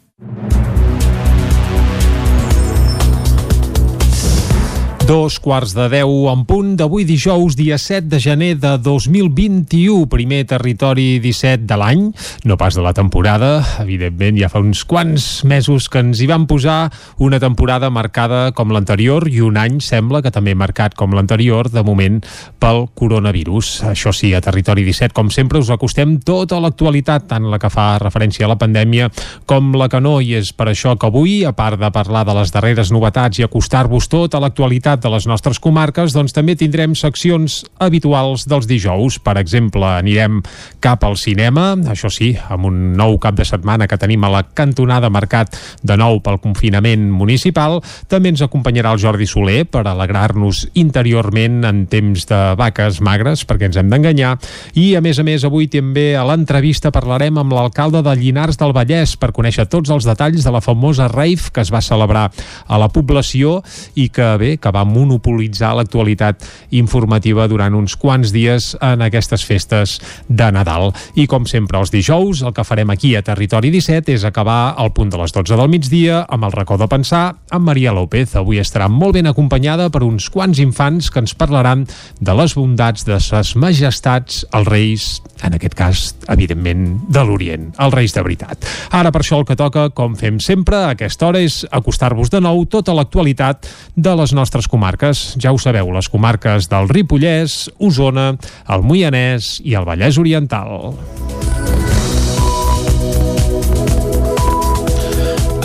[5.07, 10.40] Dos quarts de deu en punt d'avui dijous, dia 7 de gener de 2021, primer
[10.51, 12.01] territori 17 de l'any,
[12.42, 16.49] no pas de la temporada, evidentment ja fa uns quants mesos que ens hi vam
[16.51, 16.90] posar.
[17.23, 21.87] Una temporada marcada com l'anterior i un any sembla que també marcat com l'anterior, de
[21.87, 22.19] moment
[22.59, 23.85] pel coronavirus.
[23.92, 27.92] Això sí, a Territori 17, com sempre, us acostem tota l'actualitat, tant la que fa
[28.03, 29.12] referència a la pandèmia
[29.47, 32.35] com la que no, i és per això que avui, a part de parlar de
[32.42, 37.62] les darreres novetats i acostar-vos tota l'actualitat de les nostres comarques, doncs també tindrem seccions
[37.82, 39.18] habituals dels dijous.
[39.22, 40.40] Per exemple, anirem
[40.85, 44.42] cap al cinema, això sí, amb un nou cap de setmana que tenim a la
[44.56, 47.80] cantonada marcat de nou pel confinament municipal.
[48.09, 53.70] També ens acompanyarà el Jordi Soler per alegrar-nos interiorment en temps de vaques magres, perquè
[53.70, 54.37] ens hem d'enganyar.
[54.74, 58.74] I, a més a més, avui també a l'entrevista parlarem amb l'alcalde de Llinars del
[58.76, 62.28] Vallès per conèixer tots els detalls de la famosa rave que es va celebrar
[62.66, 63.61] a la població
[63.94, 66.44] i que, bé, que va monopolitzar l'actualitat
[66.79, 70.92] informativa durant uns quants dies en aquestes festes de Nadal.
[71.18, 74.92] I com sempre els dijous, el que farem aquí a Territori 17 és acabar al
[74.96, 78.37] punt de les 12 del migdia amb el racó de pensar amb Maria López.
[78.38, 81.87] Avui estarà molt ben acompanyada per uns quants infants que ens parlaran
[82.20, 85.07] de les bondats de ses majestats, els reis,
[85.44, 88.66] en aquest cas, evidentment, de l'Orient, els reis de veritat.
[88.96, 92.40] Ara, per això, el que toca, com fem sempre, a aquesta hora, és acostar-vos de
[92.44, 95.32] nou tota l'actualitat de les nostres comarques.
[95.40, 98.34] Ja ho sabeu, les comarques del Ripollès, Osona,
[98.68, 100.92] el Moianès i el Vallès Oriental.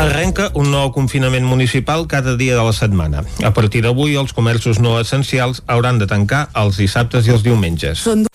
[0.02, 3.22] Arrenca un nou confinament municipal cada dia de la setmana.
[3.46, 8.02] A partir d'avui, els comerços no essencials hauran de tancar els dissabtes i els diumenges.
[8.02, 8.26] Són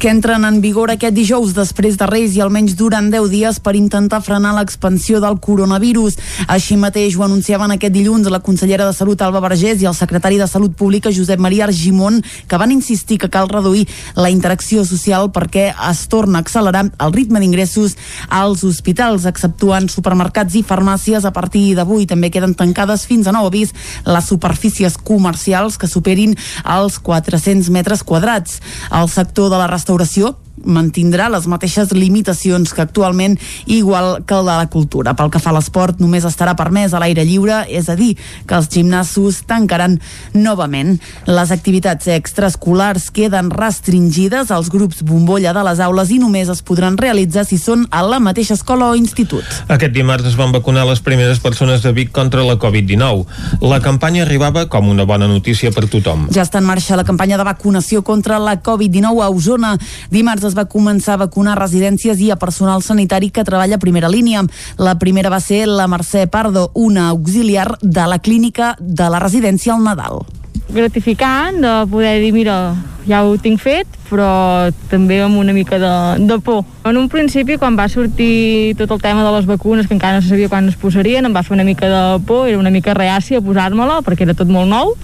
[0.00, 3.74] que entren en vigor aquest dijous després de Reis i almenys duren 10 dies per
[3.76, 6.14] intentar frenar l'expansió del coronavirus.
[6.48, 10.38] Així mateix ho anunciaven aquest dilluns la consellera de Salut Alba Vergés i el secretari
[10.40, 12.16] de Salut Pública Josep Maria Argimon,
[12.48, 13.82] que van insistir que cal reduir
[14.16, 17.98] la interacció social perquè es torna a accelerar el ritme d'ingressos
[18.30, 21.28] als hospitals, exceptuant supermercats i farmàcies.
[21.28, 23.76] A partir d'avui també queden tancades fins a nou avís
[24.08, 26.32] les superfícies comercials que superin
[26.64, 28.62] els 400 metres quadrats.
[28.96, 34.46] El sector de la restauració restauració mantindrà les mateixes limitacions que actualment, igual que el
[34.46, 35.14] de la cultura.
[35.16, 38.14] Pel que fa a l'esport, només estarà permès a l'aire lliure, és a dir,
[38.46, 39.98] que els gimnasos tancaran
[40.34, 40.98] novament.
[41.26, 46.98] Les activitats extraescolars queden restringides als grups bombolla de les aules i només es podran
[47.00, 49.46] realitzar si són a la mateixa escola o institut.
[49.68, 53.60] Aquest dimarts es van vacunar les primeres persones de Vic contra la Covid-19.
[53.66, 56.28] La campanya arribava com una bona notícia per tothom.
[56.34, 59.74] Ja està en marxa la campanya de vacunació contra la Covid-19 a Osona.
[60.10, 64.10] Dimarts es va començar a vacunar residències i a personal sanitari que treballa a primera
[64.10, 64.42] línia.
[64.78, 69.74] La primera va ser la Mercè Pardo, una auxiliar de la clínica de la residència
[69.74, 70.22] al Nadal
[70.70, 72.74] gratificant de poder dir, mira,
[73.08, 75.94] ja ho tinc fet, però també amb una mica de,
[76.26, 76.62] de por.
[76.86, 80.22] En un principi, quan va sortir tot el tema de les vacunes, que encara no
[80.22, 82.94] se sabia quan es posarien, em va fer una mica de por, era una mica
[82.94, 84.94] reàcia a posar-me-la, perquè era tot molt nou,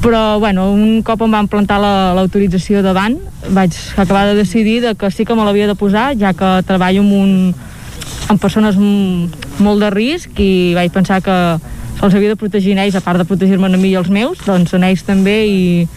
[0.00, 3.18] però bueno, un cop em van plantar l'autorització la, davant
[3.52, 7.04] vaig acabar de decidir de que sí que me l'havia de posar ja que treballo
[7.04, 7.34] amb, un,
[8.32, 11.36] amb persones molt de risc i vaig pensar que
[12.00, 14.72] se'ls havia de protegir ells, a part de protegir-me a mi i els meus, doncs
[14.72, 15.88] en ells també i,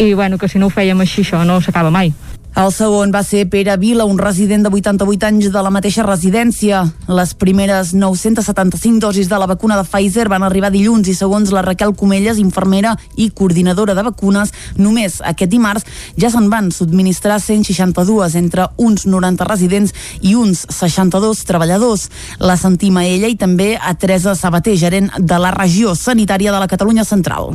[0.00, 2.14] i bueno, que si no ho fèiem així això no s'acaba mai.
[2.56, 6.78] El segon va ser Pere Vila, un resident de 88 anys de la mateixa residència.
[7.04, 11.60] Les primeres 975 dosis de la vacuna de Pfizer van arribar dilluns i segons la
[11.66, 15.84] Raquel Comelles, infermera i coordinadora de vacunes, només aquest dimarts
[16.16, 19.92] ja se'n van subministrar 162 entre uns 90 residents
[20.24, 22.08] i uns 62 treballadors.
[22.40, 26.64] La sentim a ella i també a Teresa Sabater, gerent de la regió sanitària de
[26.64, 27.52] la Catalunya Central.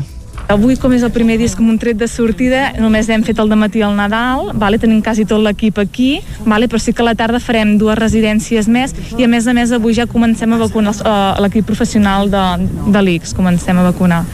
[0.51, 3.47] Avui, com és el primer dia com un tret de sortida, només hem fet el
[3.55, 4.79] matí al Nadal, vale?
[4.81, 6.09] tenim quasi tot l'equip aquí,
[6.43, 6.67] vale?
[6.67, 9.71] però sí que a la tarda farem dues residències més i a més a més
[9.71, 12.43] avui ja comencem a vacunar uh, l'equip professional de,
[12.91, 14.25] de l'ICS, comencem a vacunar.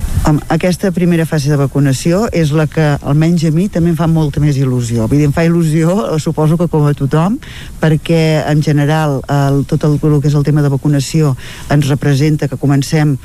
[0.49, 4.41] Aquesta primera fase de vacunació és la que almenys a mi també em fa molta
[4.41, 5.05] més il·lusió.
[5.05, 7.37] Vull dir, em fa il·lusió, eh, suposo que com a tothom,
[7.79, 11.35] perquè en general el, tot el, el que és el tema de vacunació
[11.71, 13.15] ens representa que comencem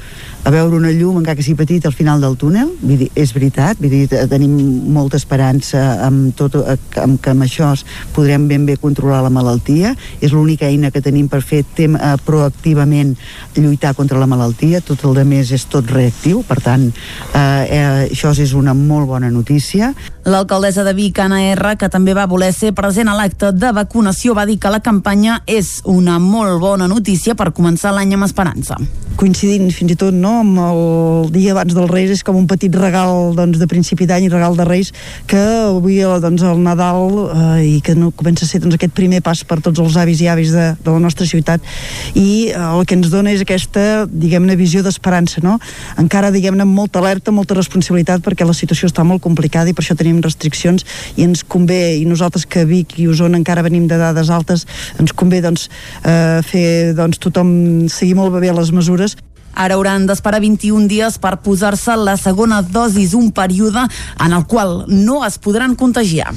[0.45, 2.70] a veure una llum, encara que sigui petit, al final del túnel.
[2.83, 4.55] Vull dir, és veritat, vull dir, tenim
[4.91, 6.57] molta esperança amb, tot,
[6.99, 7.70] amb que amb això
[8.14, 9.95] podrem ben bé controlar la malaltia.
[10.20, 13.14] És l'única eina que tenim per fer tem, eh, proactivament
[13.55, 14.83] lluitar contra la malaltia.
[14.83, 19.07] Tot el de més és tot reactiu, per tant, eh, eh, això és una molt
[19.07, 19.95] bona notícia.
[20.25, 24.37] L'alcaldessa de Vic, Anna R, que també va voler ser present a l'acte de vacunació,
[24.39, 28.77] va dir que la campanya és una molt bona notícia per començar l'any amb esperança.
[29.18, 32.70] Coincidint fins i tot no, amb el dia abans dels Reis és com un petit
[32.79, 34.93] regal doncs, de principi d'any i regal de Reis
[35.27, 39.20] que avui doncs, el Nadal eh, i que no comença a ser doncs, aquest primer
[39.27, 41.66] pas per tots els avis i avis de, de la nostra ciutat
[42.14, 45.59] i eh, el que ens dona és aquesta diguem-ne visió d'esperança no?
[45.99, 49.99] encara diguem-ne molta alerta, molta responsabilitat perquè la situació està molt complicada i per això
[49.99, 50.85] tenim restriccions
[51.17, 54.67] i ens convé i nosaltres que Vic i Osona encara venim de dades altes
[55.01, 55.71] ens convé doncs,
[56.05, 59.17] eh, fer doncs, tothom seguir molt bé les mesures
[59.55, 63.85] Ara hauran d'esperar 21 dies per posar-se la segona dosis, un període
[64.25, 66.33] en el qual no es podran contagiar.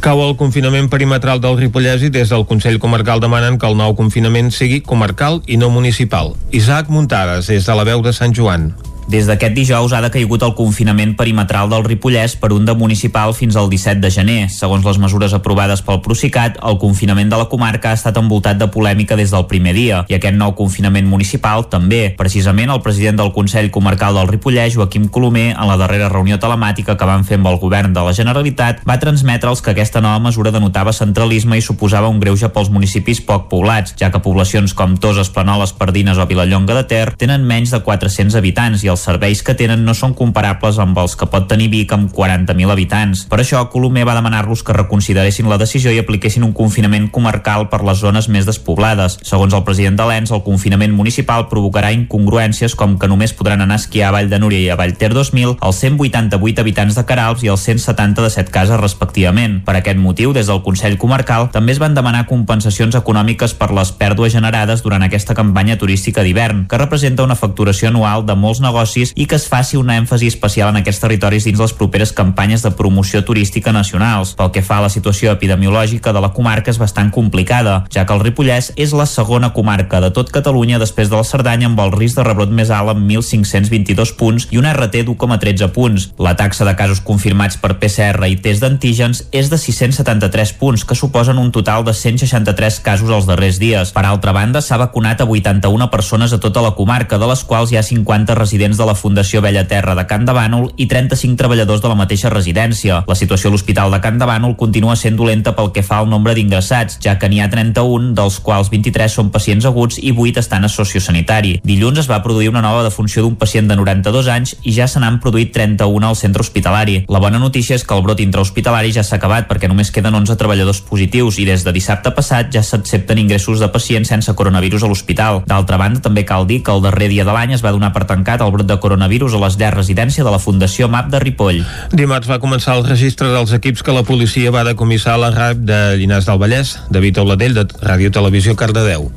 [0.00, 3.96] Cau el confinament perimetral del Ripollès i des del Consell Comarcal demanen que el nou
[3.98, 6.36] confinament sigui comarcal i no municipal.
[6.52, 8.70] Isaac Muntades, des de la veu de Sant Joan.
[9.10, 13.56] Des d'aquest dijous ha decaigut el confinament perimetral del Ripollès per un de municipal fins
[13.58, 14.42] al 17 de gener.
[14.54, 18.68] Segons les mesures aprovades pel Procicat, el confinament de la comarca ha estat envoltat de
[18.70, 22.14] polèmica des del primer dia i aquest nou confinament municipal també.
[22.20, 26.94] Precisament el president del Consell Comarcal del Ripollès, Joaquim Colomer, en la darrera reunió telemàtica
[26.94, 30.54] que van fer amb el govern de la Generalitat, va transmetre'ls que aquesta nova mesura
[30.54, 35.34] denotava centralisme i suposava un greuge pels municipis poc poblats, ja que poblacions com Toses,
[35.34, 39.54] Planoles, Pardines o Vilallonga de Ter tenen menys de 400 habitants i els serveis que
[39.58, 43.24] tenen no són comparables amb els que pot tenir Vic amb 40.000 habitants.
[43.30, 47.82] Per això, Colomer va demanar-los que reconsideressin la decisió i apliquessin un confinament comarcal per
[47.86, 49.18] les zones més despoblades.
[49.26, 53.78] Segons el president de l'ENS, el confinament municipal provocarà incongruències com que només podran anar
[53.78, 57.06] a esquiar a Vall de Núria i a Vall Ter 2000 els 188 habitants de
[57.08, 59.60] Carals i els 170 de Set Cases respectivament.
[59.64, 63.92] Per aquest motiu, des del Consell Comarcal també es van demanar compensacions econòmiques per les
[63.96, 68.89] pèrdues generades durant aquesta campanya turística d'hivern, que representa una facturació anual de molts negocis
[68.96, 72.72] i que es faci un èmfasi especial en aquests territoris dins les properes campanyes de
[72.76, 74.34] promoció turística nacionals.
[74.38, 78.16] Pel que fa a la situació epidemiològica de la comarca és bastant complicada, ja que
[78.16, 81.92] el Ripollès és la segona comarca de tot Catalunya després de la Cerdanya amb el
[81.92, 86.08] risc de rebrot més alt amb 1.522 punts i un RT d'1,13 punts.
[86.18, 90.98] La taxa de casos confirmats per PCR i test d'antígens és de 673 punts, que
[90.98, 93.92] suposen un total de 163 casos els darrers dies.
[93.94, 97.72] Per altra banda, s'ha vacunat a 81 persones a tota la comarca, de les quals
[97.72, 101.38] hi ha 50 residents de la Fundació Vella Terra de Can de Bànol i 35
[101.40, 103.00] treballadors de la mateixa residència.
[103.08, 106.10] La situació a l'Hospital de Can de Bànol continua sent dolenta pel que fa al
[106.10, 110.42] nombre d'ingressats, ja que n'hi ha 31, dels quals 23 són pacients aguts i 8
[110.44, 111.56] estan a sociosanitari.
[111.64, 115.00] Dilluns es va produir una nova defunció d'un pacient de 92 anys i ja se
[115.00, 117.04] n'han produït 31 al centre hospitalari.
[117.08, 120.36] La bona notícia és que el brot intrahospitalari ja s'ha acabat perquè només queden 11
[120.40, 124.90] treballadors positius i des de dissabte passat ja s'accepten ingressos de pacients sense coronavirus a
[124.90, 125.42] l'hospital.
[125.46, 128.06] D'altra banda, també cal dir que el darrer dia de l'any es va donar per
[128.08, 131.62] tancat el brot de coronavirus a les llars residència de la Fundació MAP de Ripoll.
[131.92, 135.64] Dimarts va començar el registre dels equips que la policia va decomissar a la RAP
[135.64, 139.10] de Llinars del Vallès, David Oladell, de Ràdio Televisió Cardedeu.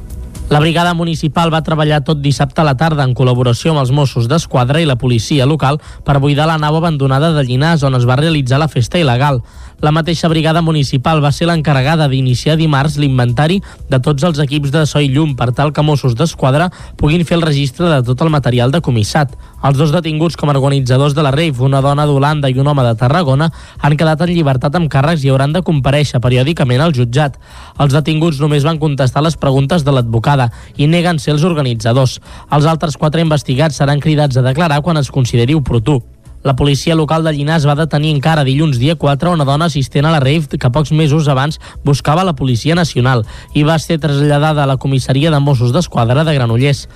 [0.50, 4.28] La brigada municipal va treballar tot dissabte a la tarda en col·laboració amb els Mossos
[4.30, 8.20] d'Esquadra i la policia local per buidar la nau abandonada de Llinars on es va
[8.20, 9.40] realitzar la festa il·legal.
[9.84, 13.58] La mateixa brigada municipal va ser l'encarregada d'iniciar dimarts l'inventari
[13.92, 17.36] de tots els equips de so i llum per tal que Mossos d'Esquadra puguin fer
[17.36, 19.34] el registre de tot el material decomissat.
[19.60, 22.88] Els dos detinguts com a organitzadors de la rave, una dona d'Holanda i un home
[22.88, 23.50] de Tarragona,
[23.82, 27.36] han quedat en llibertat amb càrrecs i hauran de compareixer periòdicament al jutjat.
[27.76, 32.22] Els detinguts només van contestar les preguntes de l'advocada i neguen ser els organitzadors.
[32.56, 36.00] Els altres quatre investigats seran cridats a declarar quan es consideri oportú.
[36.44, 40.12] La policia local de Llinars va detenir encara dilluns dia 4 una dona assistent a
[40.12, 43.24] la rave que pocs mesos abans buscava la Policia Nacional
[43.56, 46.90] i va ser traslladada a la comissaria de Mossos d'Esquadra de Granollers.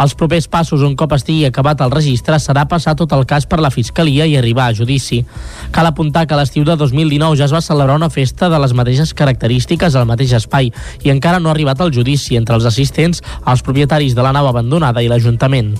[0.00, 3.60] Els propers passos, un cop estigui acabat el registre, serà passar tot el cas per
[3.62, 5.22] la Fiscalia i arribar a judici.
[5.74, 9.14] Cal apuntar que l'estiu de 2019 ja es va celebrar una festa de les mateixes
[9.14, 10.72] característiques al mateix espai
[11.04, 14.50] i encara no ha arribat el judici entre els assistents, els propietaris de la nau
[14.50, 15.74] abandonada i l'Ajuntament.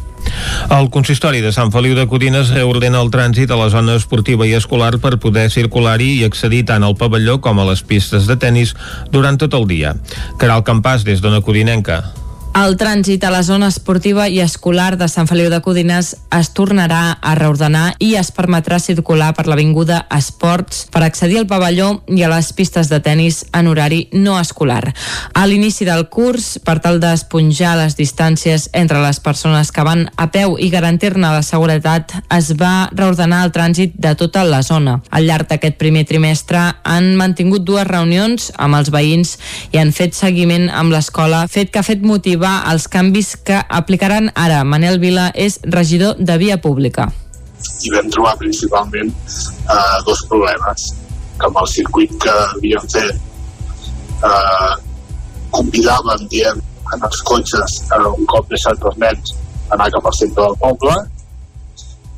[0.73, 4.55] El consistori de Sant Feliu de Codines reordena el trànsit a la zona esportiva i
[4.57, 8.75] escolar per poder circular-hi i accedir tant al pavelló com a les pistes de tennis
[9.13, 9.97] durant tot el dia.
[10.41, 12.24] Caral Campàs, des d'Ona Codinenca.
[12.55, 17.17] El trànsit a la zona esportiva i escolar de Sant Feliu de Codines es tornarà
[17.19, 22.29] a reordenar i es permetrà circular per l'Avinguda Esports per accedir al pavelló i a
[22.31, 24.93] les pistes de tennis en horari no escolar.
[25.35, 30.29] A l'inici del curs, per tal d'esponjar les distàncies entre les persones que van a
[30.31, 35.01] peu i garantir-ne la seguretat, es va reordenar el trànsit de tota la zona.
[35.11, 39.37] Al llarg d'aquest primer trimestre han mantingut dues reunions amb els veïns
[39.75, 44.31] i han fet seguiment amb l'escola, fet que ha fet motivar els canvis que aplicaran
[44.35, 44.63] ara.
[44.65, 47.09] Manel Vila és regidor de Via Pública.
[47.85, 50.91] I vam trobar principalment eh, dos problemes
[51.39, 53.15] que amb el circuit que havíem fet
[54.29, 54.73] eh,
[55.55, 56.61] convidàvem, diem,
[56.95, 59.35] en els cotxes eh, un cop deixat els nens
[59.75, 60.97] anar cap al centre del poble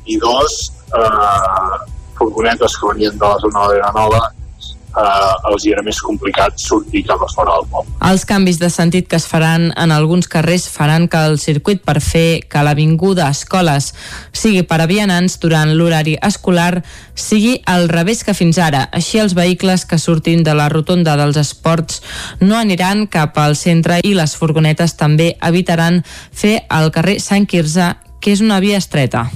[0.07, 0.57] i dos
[0.97, 1.77] eh,
[2.17, 4.21] furgonetes que venien de la zona de Vilanova
[4.95, 7.93] eh, els hi era més complicat sortir cap a fora del poble.
[8.09, 11.99] Els canvis de sentit que es faran en alguns carrers faran que el circuit per
[12.03, 13.93] fer que l'avinguda Escoles
[14.31, 16.83] sigui per a vianants durant l'horari escolar
[17.15, 18.87] sigui al revés que fins ara.
[18.91, 22.01] Així els vehicles que surtin de la rotonda dels esports
[22.39, 27.93] no aniran cap al centre i les furgonetes també evitaran fer el carrer Sant Quirze
[28.19, 29.27] que és una via estreta.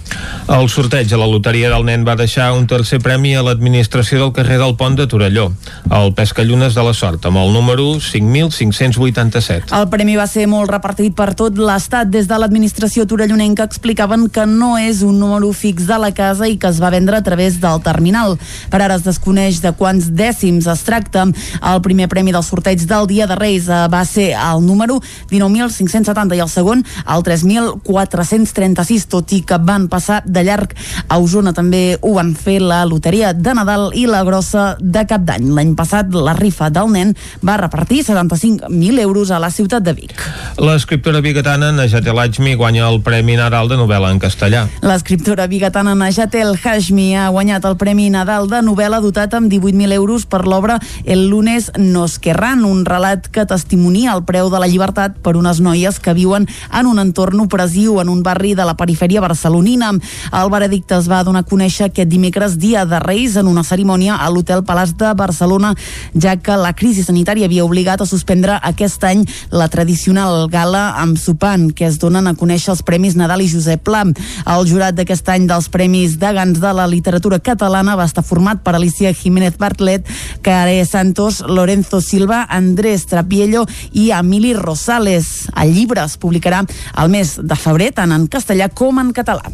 [0.52, 4.34] El sorteig a la loteria del nen va deixar un tercer premi a l'administració del
[4.36, 5.52] carrer del Pont de Torelló,
[5.94, 9.72] el Pescallunes de la Sort, amb el número 5.587.
[9.78, 12.10] El premi va ser molt repartit per tot l'estat.
[12.12, 16.58] Des de l'administració torellonenca explicaven que no és un número fix de la casa i
[16.60, 18.36] que es va vendre a través del terminal.
[18.74, 21.28] Per ara es desconeix de quants dècims es tracta.
[21.62, 25.00] El primer premi del sorteig del Dia de Reis eh, va ser el número
[25.32, 30.74] 19.570 i el segon el 3.430 36, tot i que van passar de llarg
[31.08, 31.54] a Osona.
[31.54, 35.50] També ho van fer la loteria de Nadal i la grossa de Cap d'Any.
[35.56, 37.14] L'any passat, la rifa del nen
[37.46, 40.16] va repartir 75.000 euros a la ciutat de Vic.
[40.62, 44.66] L'escriptora bigatana Najat El Hajmi guanya el Premi Nadal de novel·la en castellà.
[44.86, 49.98] L'escriptora bigatana Najat El Hajmi ha guanyat el Premi Nadal de novel·la dotat amb 18.000
[49.98, 54.70] euros per l'obra El lunes nos querran, un relat que testimonia el preu de la
[54.70, 58.76] llibertat per unes noies que viuen en un entorn opressiu en un barri de la
[58.78, 59.92] perifèria barcelonina.
[60.32, 64.18] El veredicte es va donar a conèixer aquest dimecres, dia de Reis, en una cerimònia
[64.20, 65.74] a l'Hotel Palàs de Barcelona,
[66.14, 71.18] ja que la crisi sanitària havia obligat a suspendre aquest any la tradicional gala amb
[71.18, 74.04] sopant, que es donen a conèixer els Premis Nadal i Josep Pla.
[74.50, 78.76] El jurat d'aquest any dels Premis Degans de la literatura catalana va estar format per
[78.76, 80.08] Alicia Jiménez Bartlet,
[80.42, 85.48] Care Santos, Lorenzo Silva, Andrés Trapiello i Emili Rosales.
[85.56, 89.48] El llibre es publicarà al mes de febrer, tant en castellà com en català.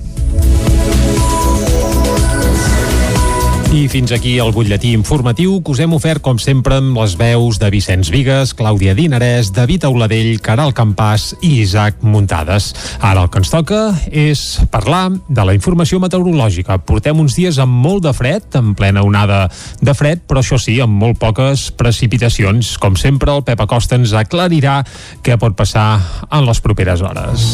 [3.67, 7.59] I fins aquí el butlletí informatiu que us hem ofert, com sempre, amb les veus
[7.59, 12.71] de Vicenç Vigues, Clàudia Dinarès, David Auladell, Caral Campàs i Isaac Muntades.
[13.03, 16.79] Ara el que ens toca és parlar de la informació meteorològica.
[16.87, 19.43] Portem uns dies amb molt de fred, en plena onada
[19.83, 22.77] de fred, però això sí, amb molt poques precipitacions.
[22.79, 24.79] Com sempre, el Pep Acosta ens aclarirà
[25.21, 25.89] què pot passar
[26.31, 27.51] en les properes hores.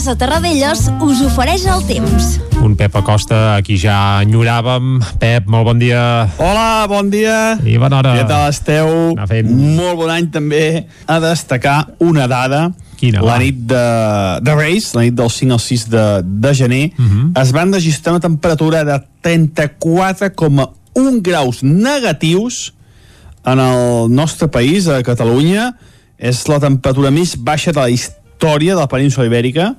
[0.00, 2.38] Casa Terradellos us ofereix el temps.
[2.64, 4.94] Un Pep Acosta, aquí ja enyoràvem.
[5.20, 6.24] Pep, molt bon dia.
[6.40, 7.58] Hola, bon dia.
[7.68, 8.14] I bona hora.
[8.16, 8.88] Què tal esteu?
[9.52, 10.86] Molt bon any també.
[11.04, 12.70] A destacar una dada.
[12.96, 13.42] Quina, la va?
[13.44, 13.82] nit de,
[14.48, 17.32] de Reis, la nit del 5 al 6 de, de gener, uh Mhm.
[17.36, 17.42] -huh.
[17.42, 22.72] es van registrar una temperatura de 34,1 graus negatius
[23.44, 25.76] en el nostre país, a Catalunya.
[26.16, 29.74] És la temperatura més baixa de la història de la península ibèrica.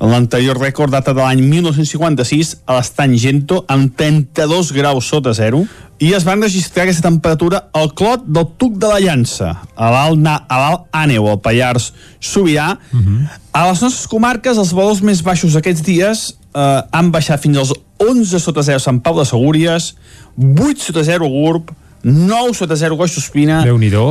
[0.00, 5.66] L'anterior rècord data de l'any 1956 a l'estany Gento amb 32 graus sota zero
[6.00, 10.88] i es van registrar aquesta temperatura al clot del Tuc de la Llança, a l'Alt
[10.96, 12.78] Àneu, al Pallars Sobirà.
[12.92, 13.28] Uh -huh.
[13.52, 17.72] A les nostres comarques, els valors més baixos aquests dies eh, han baixat fins als
[17.98, 19.94] 11 sota 0 Sant Pau de Segúries,
[20.38, 21.70] 8 sota 0 Gurb,
[22.02, 23.62] 9 sota 0 Goix Sospina,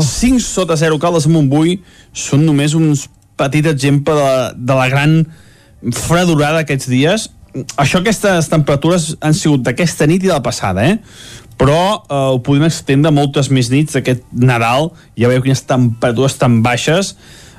[0.02, 1.82] 5 sota 0 Caldes de Montbui,
[2.14, 3.10] són només uns
[3.40, 5.20] petit exemple de, la, de la gran
[5.96, 7.28] fredurada aquests dies.
[7.80, 11.00] Això, aquestes temperatures han sigut d'aquesta nit i de la passada, eh?
[11.60, 16.62] però eh, ho podem extendre moltes més nits d'aquest Nadal, ja veieu quines temperatures tan
[16.64, 17.16] baixes,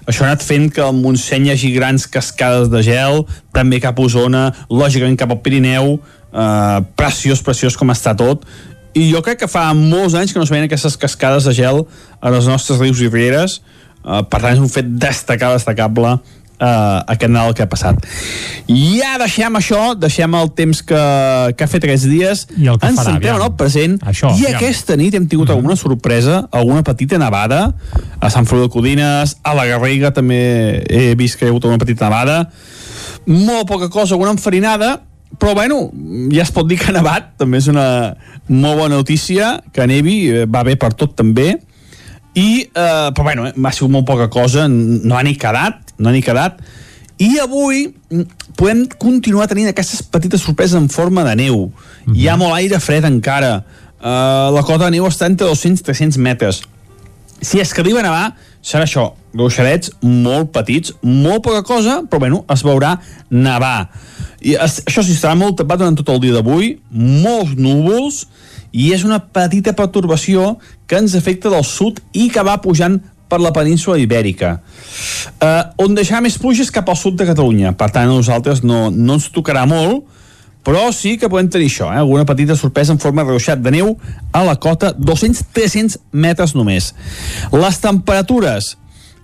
[0.08, 3.98] això ha anat fent que al Montseny hi hagi grans cascades de gel, també cap
[3.98, 5.98] a Osona, lògicament cap al Pirineu,
[6.32, 8.46] eh, preciós, preciós com està tot,
[8.96, 11.84] i jo crec que fa molts anys que no es veien aquestes cascades de gel
[12.18, 16.18] a les nostres rius i rieres, eh, per tant és un fet destacar, destacable
[16.60, 18.06] uh, aquest Nadal que ha passat.
[18.70, 21.02] I ja deixem això, deixem el temps que,
[21.56, 24.32] que ha fet aquests dies, I el que ens farà, centrem en el present, Això,
[24.36, 24.58] i aviam.
[24.60, 27.62] aquesta nit hem tingut alguna sorpresa, alguna petita nevada,
[28.20, 30.40] a Sant Feliu de Codines, a la Garriga també
[30.88, 32.42] he vist que hi ha hagut una petita nevada,
[33.26, 34.98] molt poca cosa, alguna enfarinada,
[35.40, 35.88] però bueno,
[36.34, 38.16] ja es pot dir que ha nevat, també és una
[38.50, 41.54] molt bona notícia, que nevi, eh, va bé per tot també,
[42.34, 46.10] i, eh, però bueno, eh, m'ha sigut molt poca cosa, no ha ni quedat, no
[46.10, 46.60] ha ni quedat,
[47.20, 48.22] i avui mm,
[48.56, 51.66] podem continuar tenint aquestes petites sorpreses en forma de neu.
[51.66, 51.72] Mm
[52.12, 52.16] -hmm.
[52.16, 53.64] Hi ha molt aire fred encara,
[54.00, 56.62] eh, la cota de neu està entre 200 i 300 metres.
[57.40, 62.18] Si és que arriba a nevar, serà això, ruixadets molt petits, molt poca cosa, però
[62.18, 62.98] bueno, es veurà
[63.30, 63.88] nevar.
[64.40, 68.26] I es, això sí, estarà molt tapat durant tot el dia d'avui, molts núvols,
[68.72, 70.56] i és una petita pertorbació
[70.86, 73.00] que ens afecta del sud i que va pujant
[73.30, 74.56] per la península ibèrica.
[75.38, 77.76] Eh, on deixarà més pluges cap al sud de Catalunya.
[77.78, 80.08] Per tant, a nosaltres no, no ens tocarà molt,
[80.66, 82.00] però sí que podem tenir això, eh?
[82.02, 83.94] alguna petita sorpresa en forma de ruixat de neu
[84.32, 86.90] a la cota 200-300 metres només.
[87.54, 88.74] Les temperatures,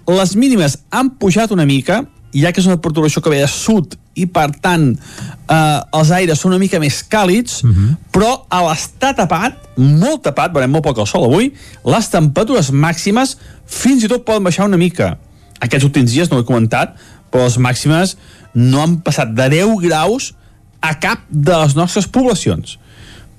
[0.09, 2.05] les mínimes han pujat una mica,
[2.37, 6.41] ja que és una perturbació que ve de sud i per tant eh, els aires
[6.41, 7.97] són una mica més càlids, uh -huh.
[8.13, 11.53] però a l'estar tapat, molt tapat, veurem molt poc el sol avui,
[11.85, 15.19] les temperatures màximes fins i tot poden baixar una mica.
[15.61, 16.97] Aquests últims dies, no ho he comentat,
[17.31, 18.17] però les màximes
[18.55, 20.35] no han passat de 10 graus
[20.81, 22.79] a cap de les nostres poblacions.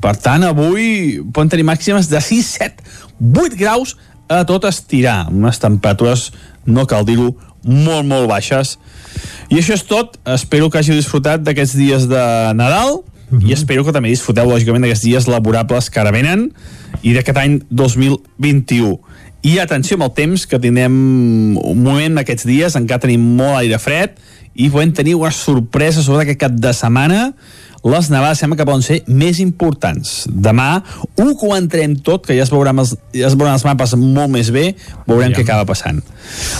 [0.01, 2.83] Per tant, avui poden tenir màximes de 6, 7,
[3.19, 3.95] 8 graus
[4.29, 6.31] a tot estirar, unes temperatures,
[6.65, 7.31] no cal dir-ho,
[7.67, 8.77] molt, molt baixes.
[9.49, 10.17] I això és tot.
[10.27, 12.23] Espero que hàgiu disfrutat d'aquests dies de
[12.57, 13.49] Nadal Mhm.
[13.49, 16.53] i espero que també disfruteu, lògicament, d'aquests dies laborables que ara venen
[17.03, 19.01] i d'aquest any 2021.
[19.43, 23.77] I atenció amb el temps, que tindrem un moment aquests dies, encara tenim molt aire
[23.79, 24.17] fred
[24.55, 27.33] i podem tenir una sorpresa sobre aquest cap de setmana
[27.91, 30.25] les nevades sembla que poden ser més importants.
[30.27, 30.81] Demà
[31.17, 34.51] ho comentarem tot, que ja es veuran els, ja es veuran els mapes molt més
[34.53, 34.71] bé,
[35.07, 36.01] veurem què acaba passant.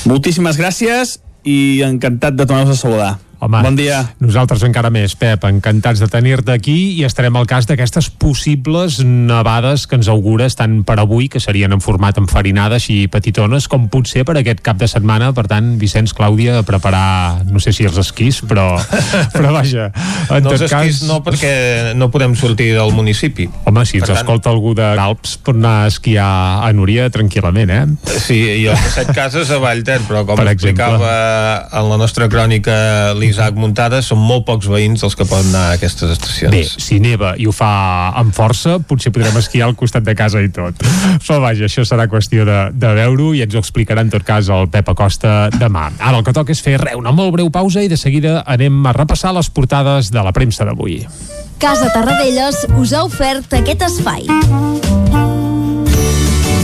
[0.10, 1.18] Moltíssimes gràcies
[1.48, 3.14] i encantat de tornar-vos a saludar.
[3.40, 4.00] Home, bon dia.
[4.18, 9.84] Nosaltres encara més, Pep, encantats de tenir-te aquí i estarem al cas d'aquestes possibles nevades
[9.86, 14.24] que ens augures tant per avui, que serien en format enfarinades i petitones, com potser
[14.26, 15.30] per aquest cap de setmana.
[15.38, 18.66] Per tant, Vicenç, Clàudia, a preparar, no sé si els esquís, però,
[19.36, 19.92] però vaja,
[20.34, 20.74] en no els cas...
[20.74, 23.46] esquís no, perquè no podem sortir del municipi.
[23.70, 26.28] Home, si ens Per tant- escolta algú de Alps pot anar a esquiar
[26.66, 28.18] a Núria tranquil·lament, eh?
[28.18, 31.14] Sí, i els set cases a Vallter, però com Per explicava
[31.70, 35.78] en la nostra crònica l'Isaac Muntada, són molt pocs veïns els que poden anar a
[35.78, 36.54] aquestes estacions.
[36.54, 37.70] Bé, si neva i ho fa
[38.18, 40.80] amb força, potser podrem esquiar al costat de casa i tot.
[41.26, 44.50] Però vaja, això serà qüestió de, de veure-ho i ens ho explicarà en tot cas
[44.54, 45.90] el Pep Acosta demà.
[46.00, 48.86] Ara el que toca és fer re, una molt breu pausa i de seguida anem
[48.88, 51.04] a repassar les portades de la premsa d'avui.
[51.62, 54.97] Casa Tarradellas us ha ofert aquest espai.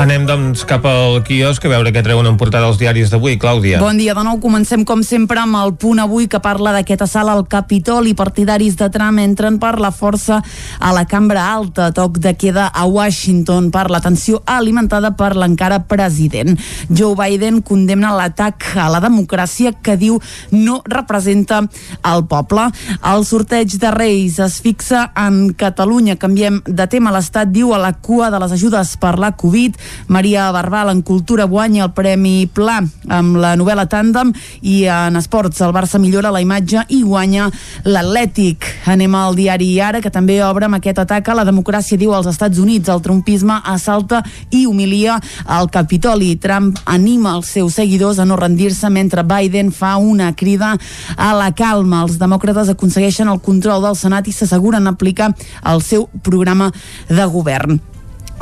[0.00, 3.82] Anem, doncs, cap al quiosc a veure què treuen en portada els diaris d'avui, Clàudia.
[3.82, 4.38] Bon dia de nou.
[4.40, 8.78] Comencem, com sempre, amb el punt avui que parla d'aquest assalt al Capitol i partidaris
[8.80, 10.38] de Trump entren per la força
[10.80, 11.90] a la cambra alta.
[11.92, 16.56] Toc de queda a Washington per l'atenció alimentada per l'encara president.
[16.88, 20.16] Joe Biden condemna l'atac a la democràcia que diu
[20.56, 21.60] no representa
[22.08, 22.70] el poble.
[23.04, 26.16] El sorteig de Reis es fixa en Catalunya.
[26.16, 27.12] Canviem de tema.
[27.12, 29.76] L'Estat diu a la cua de les ajudes per la Covid.
[30.08, 34.32] Maria Barbal en Cultura guanya el Premi Pla amb la novel·la Tàndem
[34.62, 37.48] i en esports el Barça millora la imatge i guanya
[37.84, 38.66] l'Atlètic.
[38.90, 42.28] Anem al diari Ara, que també obre amb aquest atac a la democràcia, diu als
[42.30, 42.88] Estats Units.
[42.88, 45.18] El trumpisme assalta i humilia
[45.58, 46.34] el Capitoli.
[46.40, 50.76] Trump anima els seus seguidors a no rendir-se mentre Biden fa una crida
[51.16, 52.04] a la calma.
[52.06, 55.32] Els demòcrates aconsegueixen el control del Senat i s'asseguren aplicar
[55.66, 56.70] el seu programa
[57.08, 57.80] de govern.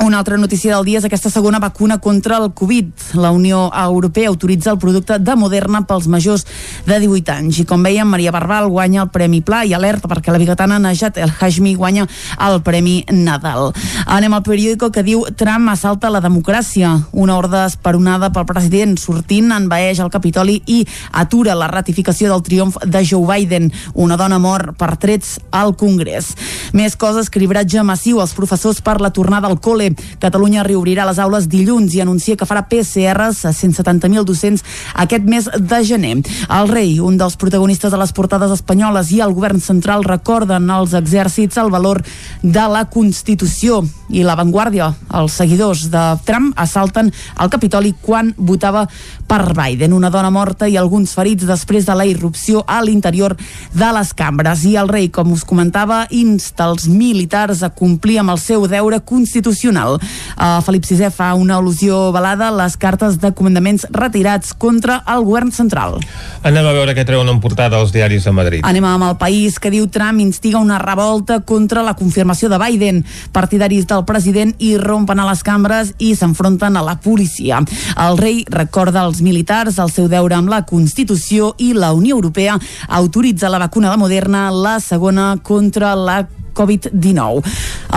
[0.01, 2.87] Una altra notícia del dia és aquesta segona vacuna contra el Covid.
[3.19, 6.45] La Unió Europea autoritza el producte de Moderna pels majors
[6.87, 7.59] de 18 anys.
[7.59, 11.19] I com veiem, Maria Barbal guanya el Premi Pla i alerta perquè la bigatana Najat
[11.19, 12.05] El Hashmi guanya
[12.39, 13.73] el Premi Nadal.
[14.07, 16.93] Anem al periòdico que diu Trump assalta la democràcia.
[17.11, 20.79] Una ordre esperonada pel president sortint envaeix el Capitoli i
[21.11, 23.67] atura la ratificació del triomf de Joe Biden.
[23.99, 26.31] Una dona mor per trets al Congrés.
[26.71, 29.88] Més coses, cribratge massiu als professors per la tornada al col·le
[30.19, 34.63] Catalunya reobrirà les aules dilluns i anuncia que farà PCRs a 170.000 docents
[34.93, 36.15] aquest mes de gener.
[36.49, 40.95] El rei, un dels protagonistes de les portades espanyoles i el govern central recorden als
[40.97, 42.01] exèrcits el valor
[42.41, 44.89] de la Constitució i la Vanguardia.
[45.15, 48.85] Els seguidors de Trump assalten el Capitoli quan votava
[49.29, 49.93] per Biden.
[49.93, 53.35] Una dona morta i alguns ferits després de la irrupció a l'interior
[53.73, 54.65] de les cambres.
[54.65, 58.99] I el rei, com us comentava, insta els militars a complir amb el seu deure
[59.05, 59.78] constitucional.
[59.87, 65.23] Uh, Felip VI fa una al·lusió velada a les cartes de comandaments retirats contra el
[65.27, 65.99] govern central.
[66.43, 68.65] Anem a veure què treuen en portada els diaris de Madrid.
[68.67, 73.03] Anem amb el país que diu Trump instiga una revolta contra la confirmació de Biden.
[73.31, 77.61] Partidaris del president irrompen a les cambres i s'enfronten a la policia.
[77.97, 82.57] El rei recorda als militars el seu deure amb la Constitució i la Unió Europea
[82.87, 86.27] autoritza la vacuna de Moderna, la segona contra la
[86.59, 87.43] Covid-19.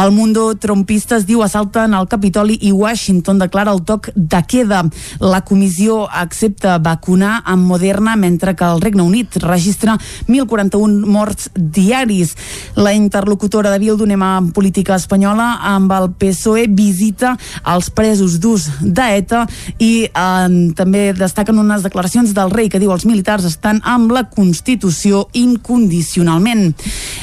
[0.03, 4.85] El Mundo Trumpistes diu assalten al Capitoli i Washington declara el toc de queda.
[5.21, 9.99] La comissió accepta vacunar amb Moderna mentre que el Regne Unit registra
[10.29, 12.37] 1.041 morts diaris.
[12.77, 17.35] La interlocutora de Bildu, anem a política espanyola, amb el PSOE visita
[17.75, 19.45] els presos d'ús d'ETA
[19.83, 20.49] i eh,
[20.79, 26.73] també destaquen unes declaracions del rei que diu els militars estan amb la Constitució incondicionalment.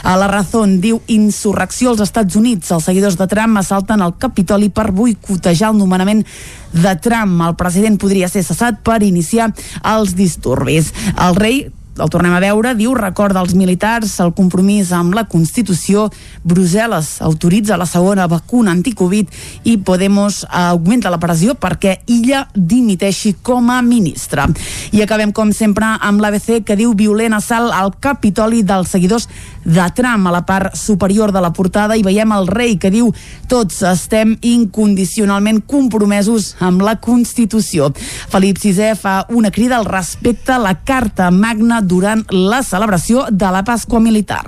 [0.03, 2.73] A la Razón diu insurrecció als Estats Units.
[2.75, 6.25] Els seguidors de Trump assalten el Capitoli per boicotejar el nomenament
[6.73, 7.39] de Trump.
[7.47, 9.51] El president podria ser cessat per iniciar
[9.95, 10.93] els disturbis.
[11.15, 11.67] El rei
[11.99, 16.07] el tornem a veure, diu, recorda als militars el compromís amb la Constitució,
[16.47, 19.29] Brussel·les autoritza la segona vacuna anticovid
[19.67, 24.47] i Podemos augmenta la pressió perquè illa dimiteixi com a ministra.
[24.95, 29.27] I acabem, com sempre, amb l'ABC que diu violent assalt al Capitoli dels seguidors
[29.65, 33.11] de Trump a la part superior de la portada i veiem el rei que diu
[33.51, 37.91] tots estem incondicionalment compromesos amb la Constitució.
[38.31, 43.51] Felip VI fa una crida al respecte a la Carta Magna durant la celebració de
[43.53, 44.43] la Pasqua Militar.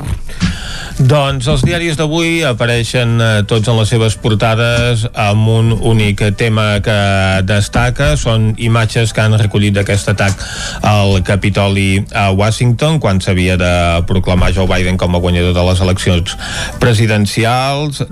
[1.01, 6.81] Doncs els diaris d'avui apareixen eh, tots en les seves portades amb un únic tema
[6.85, 6.97] que
[7.47, 10.43] destaca, són imatges que han recollit d'aquest atac
[10.85, 13.73] al Capitoli a Washington quan s'havia de
[14.09, 16.37] proclamar Joe Biden com a guanyador de les eleccions
[16.83, 18.03] presidencials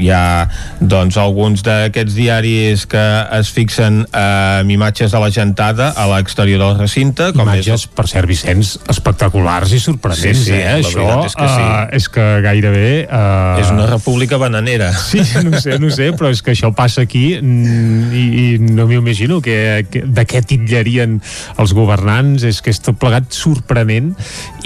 [0.00, 0.48] hi ha
[0.80, 3.02] doncs alguns d'aquests diaris que
[3.38, 7.92] es fixen eh, amb imatges de la gentada a l'exterior del recinte com imatges, és...
[7.94, 10.80] per cert, Vicenç, espectaculars i sorprenents, sí, sí, eh?
[10.80, 11.62] Això és que, sí.
[11.62, 12.88] uh, és que gairebé...
[13.06, 13.62] Uh...
[13.62, 14.92] És una república bananera.
[15.14, 18.86] Sí, no sé, no sé, però és que això passa aquí mm, i, i no
[18.88, 21.18] m'imagino que, que de què titllarien
[21.60, 24.12] els governants, és que és tot plegat sorprenent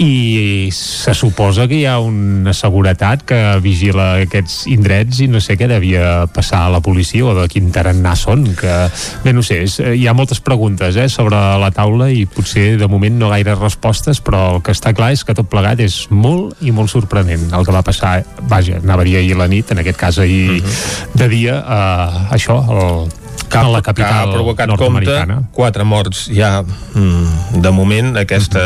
[0.01, 5.57] i se suposa que hi ha una seguretat que vigila aquests indrets i no sé
[5.59, 8.75] què devia passar a la policia o de quin tarannà són, que
[9.23, 12.89] bé, no sé, és, hi ha moltes preguntes eh, sobre la taula i potser de
[12.91, 16.59] moment no gaire respostes, però el que està clar és que tot plegat és molt
[16.65, 19.71] i molt sorprenent el que va passar, vaja, anava a dir ahir a la nit,
[19.71, 21.15] en aquest cas ahir uh -huh.
[21.15, 23.18] de dia, eh, això, el,
[23.51, 25.17] cap, a la capital que ha provocat compte.
[25.55, 28.15] quatre morts ja mm, de moment.
[28.19, 28.61] Aquesta,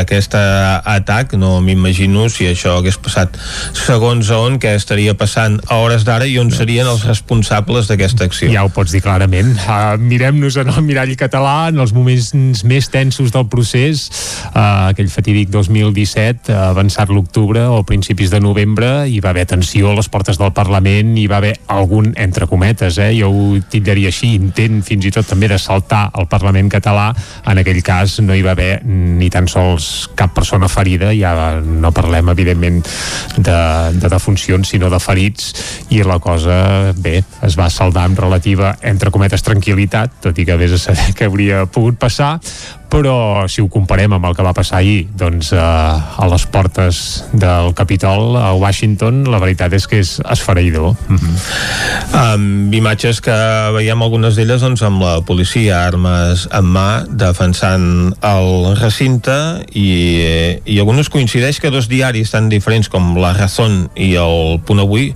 [0.00, 3.36] aquest atac no m'imagino si això hagués passat
[3.76, 8.28] segons a on què estaria passant a hores d'ara i on serien els responsables d'aquesta
[8.28, 8.50] acció.
[8.52, 9.54] Ja ho pots dir clarament.
[9.64, 12.32] Uh, Mirem-nos en el mirall català en els moments
[12.64, 14.06] més tensos del procés,
[14.52, 19.90] uh, aquell fatídic 2017, uh, avançat l'octubre o principis de novembre, hi va haver tensió
[19.90, 24.03] a les portes del Parlament, hi va haver algun, entre cometes, eh, jo ho titllaria
[24.08, 27.10] així, intent fins i tot també de saltar al Parlament català,
[27.50, 31.92] en aquell cas no hi va haver ni tan sols cap persona ferida, ja no
[31.94, 32.82] parlem evidentment
[33.36, 33.58] de,
[33.98, 35.52] de defuncions, sinó de ferits,
[35.94, 40.58] i la cosa, bé, es va saldar amb relativa, entre cometes, tranquil·litat, tot i que
[40.60, 42.36] vés a saber què hauria pogut passar,
[42.90, 47.24] però si ho comparem amb el que va passar ahir doncs, eh, a les portes
[47.32, 51.34] del Capitol a Washington la veritat és que és esfereïdor mm -hmm.
[52.12, 53.36] amb imatges que
[53.74, 60.78] veiem algunes d'elles doncs, amb la policia armes en mà defensant el recinte i, i
[60.78, 65.14] alguns coincideix que dos diaris tan diferents com La Razón i el Punt Avui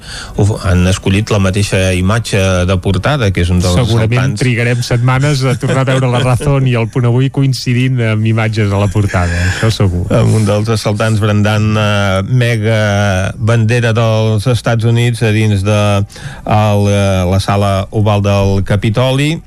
[0.64, 4.40] han escollit la mateixa imatge de portada que és un dels segurament assaltants.
[4.40, 8.70] trigarem setmanes a tornar a veure La Razón i el Punt Avui coincidint amb imatges
[8.70, 10.04] a la portada, això segur.
[10.14, 16.86] Amb un dels assaltants brandant uh, mega bandera dels Estats Units a dins de el,
[16.86, 19.40] uh, la sala oval del Capitoli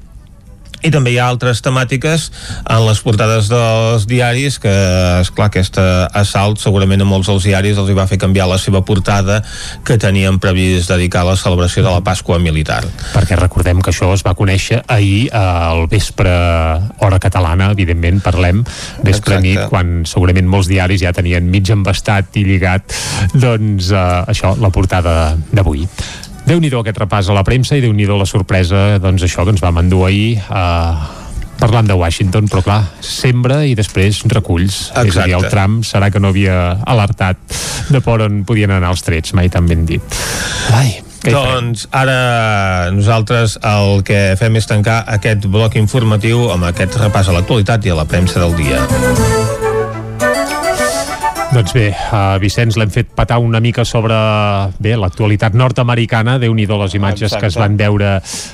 [0.82, 2.27] i també hi ha altres temàtiques
[2.61, 4.73] en les portades dels diaris que,
[5.21, 8.59] és clar aquest assalt segurament a molts dels diaris els hi va fer canviar la
[8.61, 9.41] seva portada
[9.88, 12.82] que tenien previst dedicar a la celebració de la Pasqua militar.
[13.13, 16.32] Perquè recordem que això es va conèixer ahir eh, al vespre
[17.01, 18.63] hora catalana, evidentment parlem,
[19.03, 19.47] vespre Exacte.
[19.47, 22.97] nit, quan segurament molts diaris ja tenien mig embastat i lligat
[23.34, 25.88] doncs eh, això, la portada d'avui
[26.52, 29.54] déu nhi aquest repàs a la premsa i déu nhi la sorpresa, doncs això que
[29.54, 31.04] ens vam endur ahir eh,
[31.62, 34.89] parlant de Washington, però clar, sembra i després reculls.
[34.89, 35.08] Exacte.
[35.08, 37.39] És a dir, el Trump serà que no havia alertat
[37.93, 40.20] de por on podien anar els trets, mai tan ben dit.
[40.76, 40.97] Ai?
[41.22, 47.38] Doncs ara nosaltres el que fem és tancar aquest bloc informatiu amb aquest repàs a
[47.38, 48.82] l'actualitat i a la premsa del dia.
[51.52, 54.16] Doncs bé, uh, Vicenç, l'hem fet patar una mica sobre
[54.80, 57.41] bé l'actualitat nord-americana, déu nhi les imatges Exacte.
[57.41, 58.12] que es van veure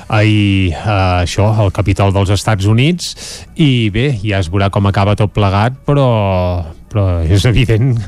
[0.08, 3.14] ahir, uh, això, al Capitol dels Estats Units,
[3.54, 6.08] i bé, ja es veurà com acaba tot plegat, però
[6.88, 7.98] però és evident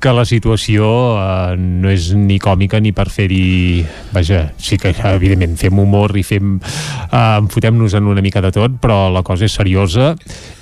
[0.00, 0.86] que la situació
[1.20, 3.84] eh, no és ni còmica ni per fer-hi
[4.14, 8.80] vaja, sí que evidentment fem humor i fem eh, enfotem-nos en una mica de tot
[8.80, 10.14] però la cosa és seriosa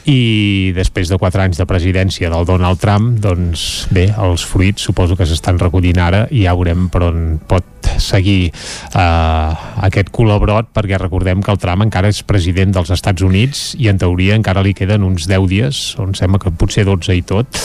[0.09, 5.18] i després de 4 anys de presidència del Donald Trump, doncs bé, els fruits suposo
[5.18, 9.52] que s'estan recollint ara i ja veurem per on pot seguir eh,
[9.88, 14.00] aquest col·labrot perquè recordem que el Trump encara és president dels Estats Units i en
[14.00, 17.61] teoria encara li queden uns 10 dies, on sembla que potser 12 i tot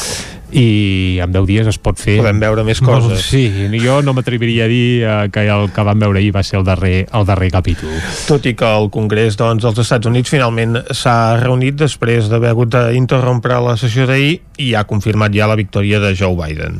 [0.53, 3.25] i en 10 dies es pot fer Podem veure més coses.
[3.25, 3.47] sí,
[3.81, 6.65] jo no m'atreviria a dir eh, que el que vam veure ahir va ser el
[6.67, 7.93] darrer, el darrer capítol
[8.27, 12.73] Tot i que el Congrés doncs, dels Estats Units finalment s'ha reunit després d'haver hagut
[12.73, 16.79] d'interrompre la sessió d'ahir i ha confirmat ja la victòria de Joe Biden.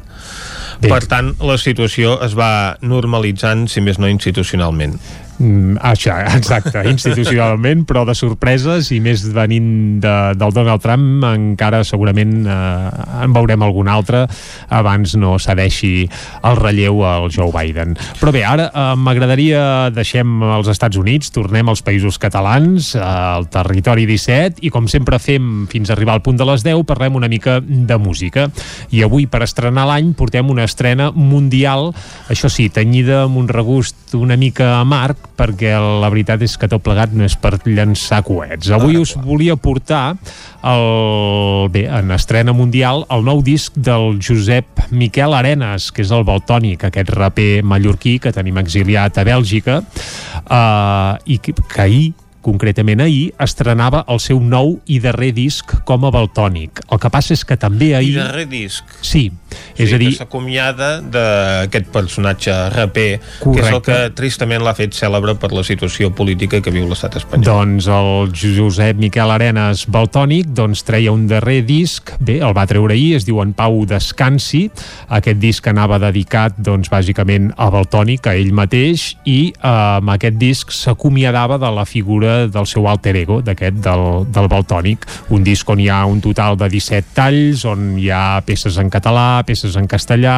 [0.82, 0.89] Bé.
[0.89, 4.97] Per tant, la situació es va normalitzant, si més no institucionalment.
[5.40, 11.82] Mm, això, exacte, institucionalment, però de sorpreses i més venint de, del Donald Trump encara
[11.88, 14.28] segurament eh, en veurem algun altre
[14.70, 16.06] abans no cedeixi
[16.46, 17.98] el relleu al Joe Biden.
[18.22, 19.64] Però bé, ara eh, m'agradaria
[19.94, 25.18] deixem els Estats Units, tornem als països catalans, eh, al territori 17 i com sempre
[25.20, 28.48] fem fins a arribar al punt de les 10 parlem una mica de música
[28.94, 31.90] i avui per estrenar l'any portem una estrena mundial,
[32.30, 36.84] això sí, tenyida amb un regust una mica amarg perquè la veritat és que tot
[36.84, 38.72] plegat no és per llançar coets.
[38.76, 40.16] Avui us volia portar
[40.64, 46.26] el, bé, en estrena mundial el nou disc del Josep Miquel Arenas, que és el
[46.28, 52.06] Baltònic, aquest raper mallorquí que tenim exiliat a Bèlgica uh, i que, que ahir
[52.44, 56.84] concretament ahir, estrenava el seu nou i darrer disc com a Baltònic.
[56.91, 58.18] El que passa és que també I ahir...
[58.20, 58.84] darrer disc.
[59.02, 59.30] Sí,
[59.78, 63.82] És és a dir, s'acomiada d'aquest personatge raper, que és el Correcte.
[63.88, 67.46] que tristament l'ha fet cèlebre per la situació política que viu l'estat espanyol.
[67.48, 72.94] Doncs el Josep Miquel Arenas Baltònic doncs treia un darrer disc, bé, el va treure
[72.98, 74.66] ahir, es diu En Pau Descansi,
[75.14, 80.38] aquest disc anava dedicat doncs bàsicament a Baltònic, a ell mateix, i eh, amb aquest
[80.41, 85.70] disc s'acomiadava de la figura del seu alter ego, d'aquest, del, del Baltònic, un disc
[85.70, 89.78] on hi ha un total de 17 talls, on hi ha peces en català, peces
[89.80, 90.38] en castellà,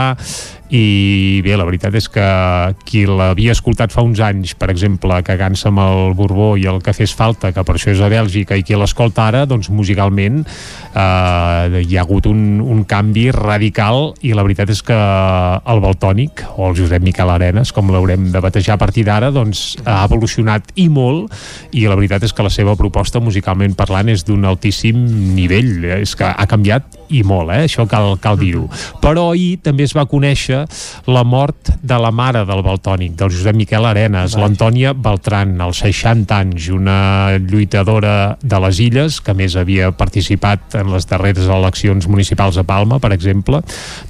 [0.74, 2.26] i bé, la veritat és que
[2.90, 6.94] qui l'havia escoltat fa uns anys per exemple, cagant-se amb el Borbó i el que
[6.96, 11.84] fes falta, que per això és a Bèlgica i qui l'escolta ara, doncs musicalment eh,
[11.86, 16.72] hi ha hagut un, un canvi radical i la veritat és que el Baltònic o
[16.72, 20.90] el Josep Miquel Arenas, com l'haurem de batejar a partir d'ara, doncs ha evolucionat i
[20.90, 21.34] molt
[21.78, 24.98] i la veritat és que la seva proposta musicalment parlant és d'un altíssim
[25.38, 27.66] nivell, és que ha canviat i molt, eh?
[27.68, 28.66] això cal, cal dir-ho.
[29.04, 30.64] Però ahir també es va conèixer
[31.12, 36.36] la mort de la mare del Baltònic del Josep Miquel Arenas, l'Antònia Beltran als 60
[36.38, 42.58] anys, una lluitadora de les Illes que més havia participat en les darreres eleccions municipals
[42.58, 43.62] a Palma, per exemple.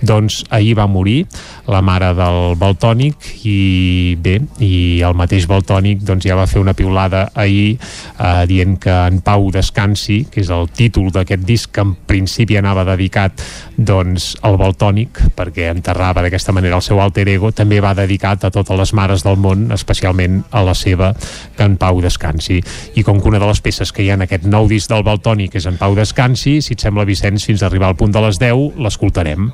[0.02, 1.26] Doncs ahir va morir
[1.68, 6.76] la mare del Baltònic i bé, i el mateix Baltònic doncs ja va fer una
[6.78, 11.84] piulada ahir eh, dient que en Pau descansi, que és el títol d'aquest disc que
[11.86, 13.42] en principi anava dedicat
[13.76, 18.54] doncs al Baltònic perquè enterrava d'aquesta manera el seu alter ego també va dedicat a
[18.54, 21.14] totes les mares del món especialment a la seva
[21.56, 22.62] que en Pau descansi.
[22.96, 25.06] I com que una de les peces que hi ha en aquest nou disc del
[25.06, 28.22] Baltònic és en Pau descansi si et sembla Vicenç fins a arribar al punt de
[28.24, 29.50] les 10 l'escoltarem.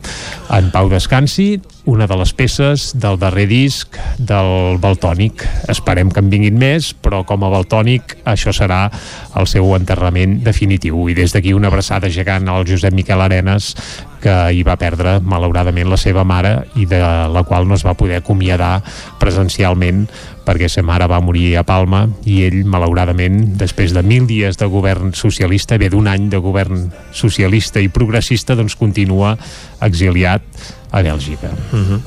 [0.52, 1.56] En Pau descansi
[1.86, 5.44] una de les peces del darrer disc del Baltònic.
[5.72, 8.84] Esperem que en vinguin més, però com a Baltònic això serà
[9.40, 11.08] el seu enterrament definitiu.
[11.10, 13.74] I des d'aquí una abraçada gegant al Josep Miquel Arenas,
[14.22, 17.98] que hi va perdre malauradament la seva mare i de la qual no es va
[17.98, 18.84] poder acomiadar
[19.20, 20.06] presencialment
[20.46, 24.68] perquè sa mare va morir a Palma i ell, malauradament, després de mil dies de
[24.70, 29.36] govern socialista, bé d'un any de govern socialista i progressista, doncs continua
[29.82, 30.46] exiliat
[30.92, 31.50] a Bèlgica.
[31.72, 32.00] Uh -huh.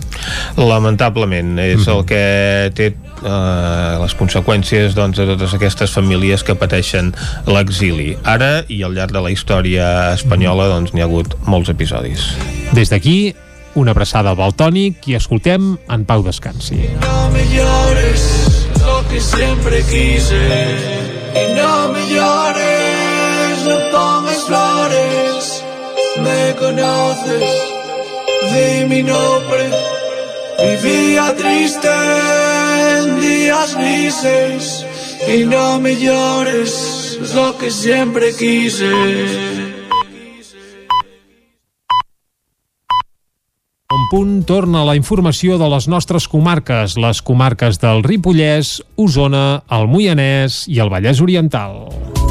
[0.56, 1.98] Lamentablement, és uh -huh.
[1.98, 7.14] el que té eh, les conseqüències doncs, de totes aquestes famílies que pateixen
[7.46, 8.16] l'exili.
[8.22, 12.36] Ara i al llarg de la història espanyola doncs, n'hi ha hagut molts episodis.
[12.72, 13.34] Des d'aquí,
[13.74, 16.90] una abraçada al Baltònic i escoltem en Pau Descansi.
[17.00, 20.36] No me llores lo que siempre quise
[21.34, 25.64] y no me llores, no pongas flores,
[26.22, 27.73] me conoces,
[28.52, 29.70] di mi nombre,
[30.58, 31.88] vivía triste
[32.98, 34.86] en días grises
[35.28, 38.90] y no me llores lo que siempre quise.
[43.94, 49.86] En punt torna la informació de les nostres comarques, les comarques del Ripollès, Osona, el
[49.88, 52.23] Moianès i el Vallès Oriental.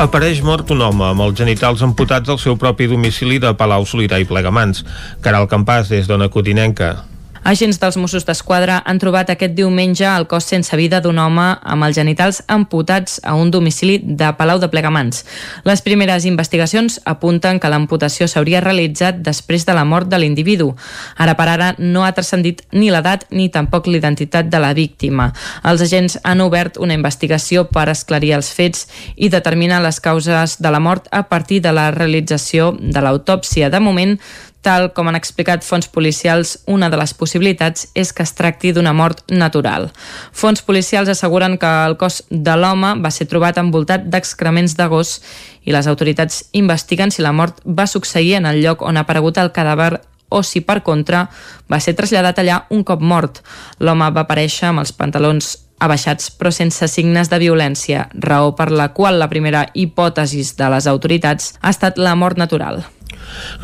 [0.00, 4.16] Apareix mort un home amb els genitals amputats al seu propi domicili de Palau Solità
[4.16, 4.80] i Plegamans.
[5.20, 6.94] Caral Campàs, des d'Ona Cotinenca.
[7.40, 11.86] Agents dels Mossos d'Esquadra han trobat aquest diumenge el cos sense vida d'un home amb
[11.86, 15.22] els genitals amputats a un domicili de Palau de Plegamans.
[15.64, 20.74] Les primeres investigacions apunten que l'amputació s'hauria realitzat després de la mort de l'individu.
[21.16, 25.30] Ara per ara no ha transcendit ni l'edat ni tampoc l'identitat de la víctima.
[25.64, 28.84] Els agents han obert una investigació per esclarir els fets
[29.16, 33.72] i determinar les causes de la mort a partir de la realització de l'autòpsia.
[33.72, 34.18] De moment,
[34.60, 38.92] Tal com han explicat fons policials, una de les possibilitats és que es tracti d'una
[38.92, 39.88] mort natural.
[40.36, 45.16] Fons policials asseguren que el cos de l'home va ser trobat envoltat d'excrements de gos
[45.64, 49.40] i les autoritats investiguen si la mort va succeir en el lloc on ha aparegut
[49.40, 49.94] el cadàver
[50.28, 51.24] o si, per contra,
[51.72, 53.40] va ser traslladat allà un cop mort.
[53.80, 58.92] L'home va aparèixer amb els pantalons abaixats però sense signes de violència, raó per la
[58.92, 62.84] qual la primera hipòtesi de les autoritats ha estat la mort natural.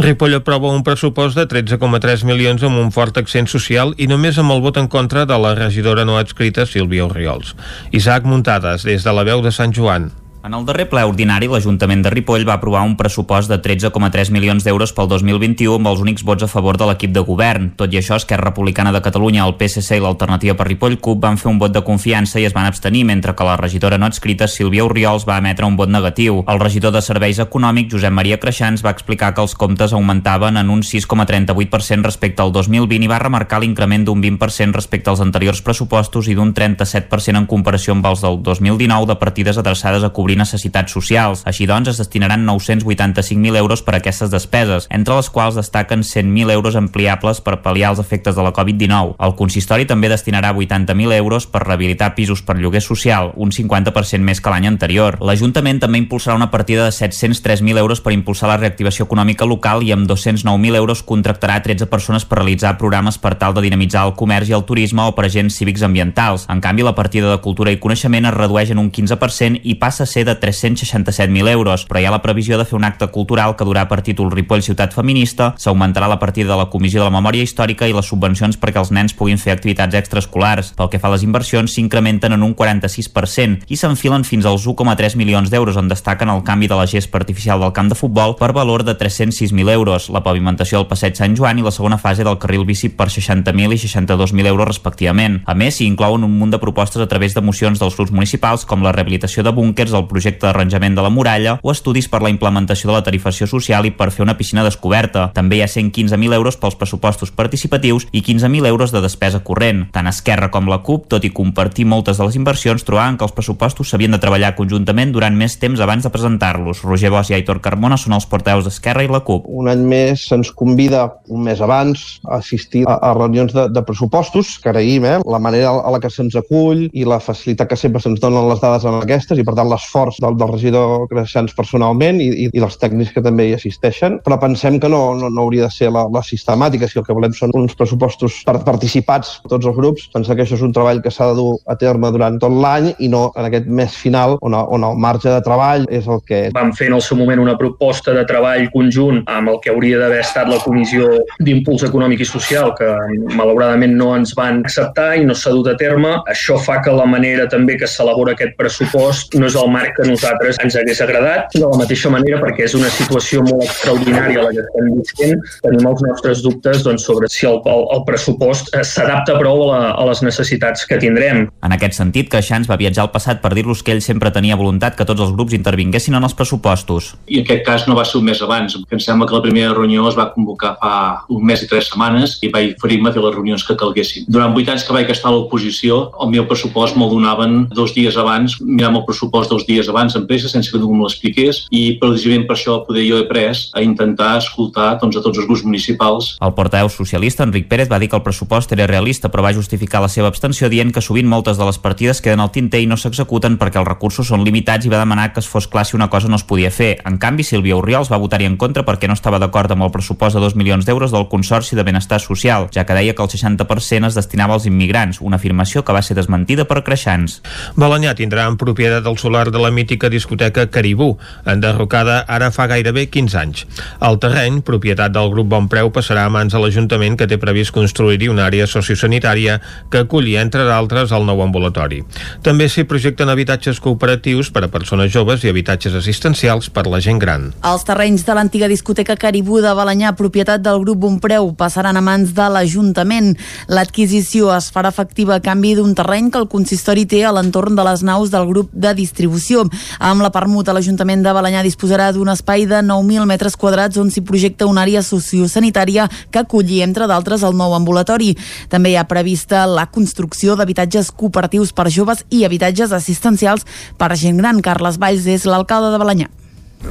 [0.03, 4.57] Ripoll aprova un pressupost de 13,3 milions amb un fort accent social i només amb
[4.57, 7.57] el vot en contra de la regidora no adscrita Sílvia Oriols.
[7.93, 10.11] Isaac Muntades, des de la veu de Sant Joan.
[10.47, 14.63] En el darrer ple ordinari, l'Ajuntament de Ripoll va aprovar un pressupost de 13,3 milions
[14.63, 17.73] d'euros pel 2021 amb els únics vots a favor de l'equip de govern.
[17.75, 21.41] Tot i això, Esquerra Republicana de Catalunya, el PSC i l'Alternativa per Ripoll CUP van
[21.43, 24.47] fer un vot de confiança i es van abstenir, mentre que la regidora no adscrita,
[24.47, 26.39] Sílvia Oriols, va emetre un vot negatiu.
[26.47, 30.71] El regidor de Serveis Econòmics, Josep Maria Creixans, va explicar que els comptes augmentaven en
[30.71, 36.31] un 6,38% respecte al 2020 i va remarcar l'increment d'un 20% respecte als anteriors pressupostos
[36.31, 40.93] i d'un 37% en comparació amb els del 2019 de partides adreçades a cobrir necessitats
[40.93, 41.43] socials.
[41.47, 46.53] Així doncs, es destinaran 985.000 euros per a aquestes despeses, entre les quals destaquen 100.000
[46.53, 49.17] euros ampliables per pal·liar els efectes de la Covid-19.
[49.19, 54.41] El consistori també destinarà 80.000 euros per rehabilitar pisos per lloguer social, un 50% més
[54.41, 55.19] que l'any anterior.
[55.21, 59.93] L'Ajuntament també impulsarà una partida de 703.000 euros per impulsar la reactivació econòmica local i
[59.93, 64.51] amb 209.000 euros contractarà 13 persones per realitzar programes per tal de dinamitzar el comerç
[64.51, 66.47] i el turisme o per agents cívics ambientals.
[66.53, 70.05] En canvi, la partida de cultura i coneixement es redueix en un 15% i passa
[70.05, 73.53] a ser de 367.000 euros, però hi ha la previsió de fer un acte cultural
[73.57, 77.13] que durà per títol Ripoll Ciutat Feminista, s'augmentarà la partida de la Comissió de la
[77.13, 80.73] Memòria Històrica i les subvencions perquè els nens puguin fer activitats extraescolars.
[80.79, 85.19] Pel que fa a les inversions, s'incrementen en un 46% i s'enfilen fins als 1,3
[85.21, 88.55] milions d'euros, on destaquen el canvi de la gespa artificial del camp de futbol per
[88.57, 92.41] valor de 306.000 euros, la pavimentació del passeig Sant Joan i la segona fase del
[92.41, 95.43] carril bici per 60.000 i 62.000 euros respectivament.
[95.45, 98.65] A més, s'hi inclouen un munt de propostes a través de mocions dels grups municipals
[98.65, 102.31] com la rehabilitació de búnkers, el projecte d'arranjament de la muralla o estudis per la
[102.33, 105.31] implementació de la tarifació social i per fer una piscina descoberta.
[105.37, 109.87] També hi ha 115.000 euros pels pressupostos participatius i 15.000 euros de despesa corrent.
[109.93, 113.35] Tant Esquerra com la CUP, tot i compartir moltes de les inversions, trobaven que els
[113.37, 116.83] pressupostos s'havien de treballar conjuntament durant més temps abans de presentar-los.
[116.87, 119.49] Roger Bosch i Aitor Carmona són els porteus d'Esquerra i la CUP.
[119.49, 123.83] Un any més se'ns convida un mes abans a assistir a, a reunions de, de
[123.87, 125.17] pressupostos, que agraïm eh?
[125.25, 128.63] la manera a la que se'ns acull i la facilitat que sempre se'ns donen les
[128.63, 132.63] dades en aquestes i per tant l'esforç del, del regidor Creixans personalment i, i, i
[132.63, 135.91] dels tècnics que també hi assisteixen, però pensem que no, no, no hauria de ser
[135.95, 140.09] la, la sistemàtica, si el que volem són uns pressupostos per, participats tots els grups.
[140.15, 142.93] Pensar que això és un treball que s'ha de dur a terme durant tot l'any
[143.03, 146.47] i no en aquest mes final on, on el marge de treball és el que.
[146.57, 150.01] Vam fer en el seu moment una proposta de treball conjunt amb el que hauria
[150.03, 151.09] d'haver estat la Comissió
[151.43, 152.89] d'Impuls Econòmic i Social, que
[153.37, 156.17] malauradament no ens van acceptar i no s'ha dut a terme.
[156.33, 160.07] Això fa que la manera també que s'elabora aquest pressupost no és el marc que
[160.09, 161.53] nosaltres ens hagués agradat.
[161.55, 165.91] De la mateixa manera, perquè és una situació molt extraordinària la que estem vivint, tenim
[165.91, 169.81] els nostres dubtes doncs, sobre si el, el, el pressupost eh, s'adapta prou a, la,
[169.95, 171.47] a les necessitats que tindrem.
[171.67, 174.97] En aquest sentit, Queixans va viatjar al passat per dir-los que ell sempre tenia voluntat
[174.99, 177.15] que tots els grups intervinguessin en els pressupostos.
[177.29, 179.45] I en aquest cas no va ser un mes abans, que em sembla que la
[179.45, 183.15] primera reunió es va convocar fa un mes i tres setmanes i vaig oferir-me a
[183.15, 184.27] fer les reunions que calguessin.
[184.33, 188.17] Durant vuit anys que vaig estar a l'oposició, el meu pressupost me'l donaven dos dies
[188.21, 191.99] abans, mirant el pressupost dos dies abans en pressa, sense que ningú me l'expliqués, i
[192.01, 195.65] precisament per això poder jo he pres a intentar escoltar doncs, a tots els grups
[195.67, 196.33] municipals.
[196.41, 200.03] El portaveu socialista, Enric Pérez, va dir que el pressupost era realista, però va justificar
[200.03, 202.97] la seva abstenció dient que sovint moltes de les partides queden al tinter i no
[202.97, 206.11] s'executen perquè els recursos són limitats i va demanar que es fos clar si una
[206.11, 206.97] cosa no es podia fer.
[207.07, 210.37] En canvi, Sílvia Oriols va votar-hi en contra perquè no estava d'acord amb el pressupost
[210.37, 214.11] de 2 milions d'euros del Consorci de Benestar Social, ja que deia que el 60%
[214.11, 217.41] es destinava als immigrants, una afirmació que va ser desmentida per Creixans.
[217.77, 223.07] Balanyà tindrà en propietat el solar de la mítica discoteca Caribú, enderrocada ara fa gairebé
[223.11, 223.65] 15 anys.
[224.05, 227.75] El terreny, propietat del grup Bon Preu, passarà a mans de l'Ajuntament que té previst
[227.75, 229.61] construir-hi una àrea sociosanitària
[229.91, 232.03] que aculli, entre d'altres, el nou ambulatori.
[232.47, 237.21] També s'hi projecten habitatges cooperatius per a persones joves i habitatges assistencials per la gent
[237.23, 237.51] gran.
[237.67, 242.35] Els terrenys de l'antiga discoteca Caribú de Balanyà, propietat del grup Bonpreu, passaran a mans
[242.37, 243.33] de l'Ajuntament.
[243.73, 247.85] L'adquisició es farà efectiva a canvi d'un terreny que el consistori té a l'entorn de
[247.87, 249.56] les naus del grup de distribució.
[249.99, 254.25] Amb la permuta, l'Ajuntament de Balanyà disposarà d'un espai de 9.000 metres quadrats on s'hi
[254.27, 258.35] projecta una àrea sociosanitària que acolli, entre d'altres, el nou ambulatori.
[258.73, 263.67] També hi ha prevista la construcció d'habitatges cooperatius per joves i habitatges assistencials
[263.99, 264.61] per gent gran.
[264.65, 266.33] Carles Valls és l'alcalde de Balanyà.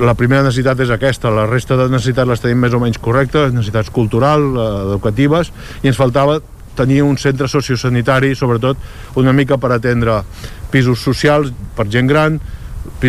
[0.01, 3.53] La primera necessitat és aquesta, la resta de necessitats les tenim més o menys correctes,
[3.53, 5.53] necessitats culturals, eh, educatives,
[5.83, 6.41] i ens faltava
[6.75, 8.77] tenir un centre sociosanitari, sobretot
[9.15, 10.19] una mica per atendre
[10.75, 12.39] pisos socials per gent gran,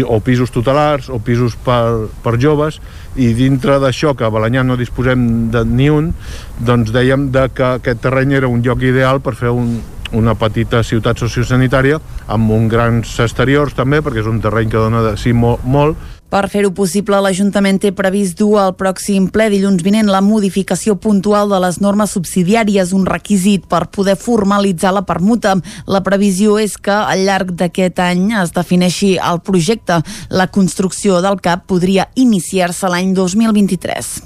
[0.08, 2.80] o pisos tutelars o pisos per, per joves
[3.16, 6.12] i dintre d'això que a Balanyà no disposem de ni un
[6.58, 9.76] doncs dèiem de que aquest terreny era un lloc ideal per fer un,
[10.16, 15.04] una petita ciutat sociosanitària amb uns grans exteriors també perquè és un terreny que dona
[15.10, 19.84] de sí molt, molt per fer-ho possible, l'Ajuntament té previst dur al pròxim ple dilluns
[19.86, 25.54] vinent la modificació puntual de les normes subsidiàries, un requisit per poder formalitzar la permuta.
[25.86, 30.00] La previsió és que al llarg d'aquest any es defineixi el projecte.
[30.30, 34.16] La construcció del CAP podria iniciar-se l'any 2023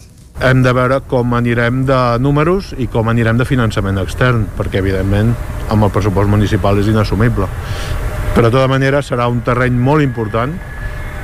[0.40, 5.34] hem de veure com anirem de números i com anirem de finançament extern, perquè evidentment
[5.68, 7.44] amb el pressupost municipal és inassumible.
[8.32, 10.57] Però de tota manera serà un terreny molt important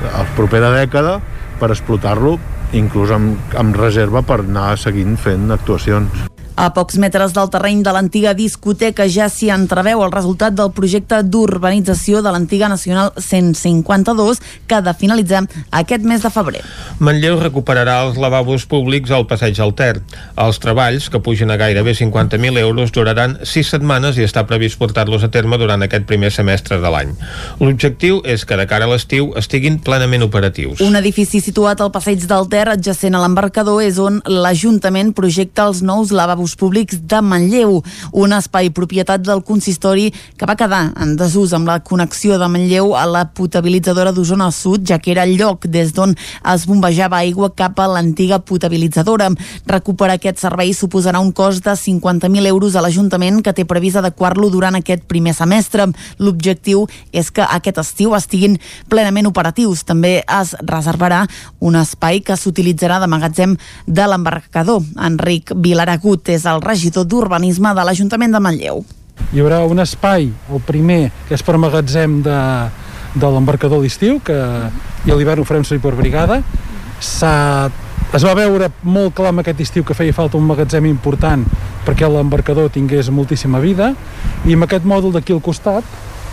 [0.03, 1.17] la propera dècada
[1.59, 2.37] per explotar-lo
[2.77, 6.27] inclús amb, amb reserva per anar seguint fent actuacions.
[6.57, 11.19] A pocs metres del terreny de l'antiga discoteca ja s'hi entreveu el resultat del projecte
[11.21, 16.63] d'urbanització de l'antiga Nacional 152 que ha de finalitzar aquest mes de febrer.
[16.97, 19.99] Manlleu recuperarà els lavabos públics al passeig al Ter.
[20.33, 25.27] Els treballs, que pugen a gairebé 50.000 euros, duraran 6 setmanes i està previst portar-los
[25.27, 27.13] a terme durant aquest primer semestre de l'any.
[27.61, 30.81] L'objectiu és que de cara a l'estiu estiguin plenament operatius.
[30.81, 35.85] Un edifici situat al passeig del Ter, adjacent a l'embarcador, és on l'Ajuntament projecta els
[35.85, 37.83] nous lavabos lavabos públics de Manlleu,
[38.13, 42.95] un espai propietat del consistori que va quedar en desús amb la connexió de Manlleu
[42.95, 46.15] a la potabilitzadora d'Osona Sud, ja que era el lloc des d'on
[46.53, 49.29] es bombejava aigua cap a l'antiga potabilitzadora.
[49.65, 54.49] Recuperar aquest servei suposarà un cost de 50.000 euros a l'Ajuntament que té previst adequar-lo
[54.49, 55.89] durant aquest primer semestre.
[56.19, 59.83] L'objectiu és que aquest estiu estiguin plenament operatius.
[59.83, 61.25] També es reservarà
[61.59, 64.83] un espai que s'utilitzarà de magatzem de l'embarcador.
[65.07, 68.83] Enric Vilaragut és el regidor d'Urbanisme de l'Ajuntament de Manlleu.
[69.33, 72.37] Hi haurà un espai, el primer, que és per magatzem de,
[73.17, 74.37] de l'embarcador d'estiu, que
[75.07, 76.41] i a l'hivern ho farem servir per brigada.
[76.97, 81.43] Es va veure molt clar amb aquest estiu que feia falta un magatzem important
[81.87, 83.93] perquè l'embarcador tingués moltíssima vida
[84.45, 85.83] i amb aquest mòdul d'aquí al costat,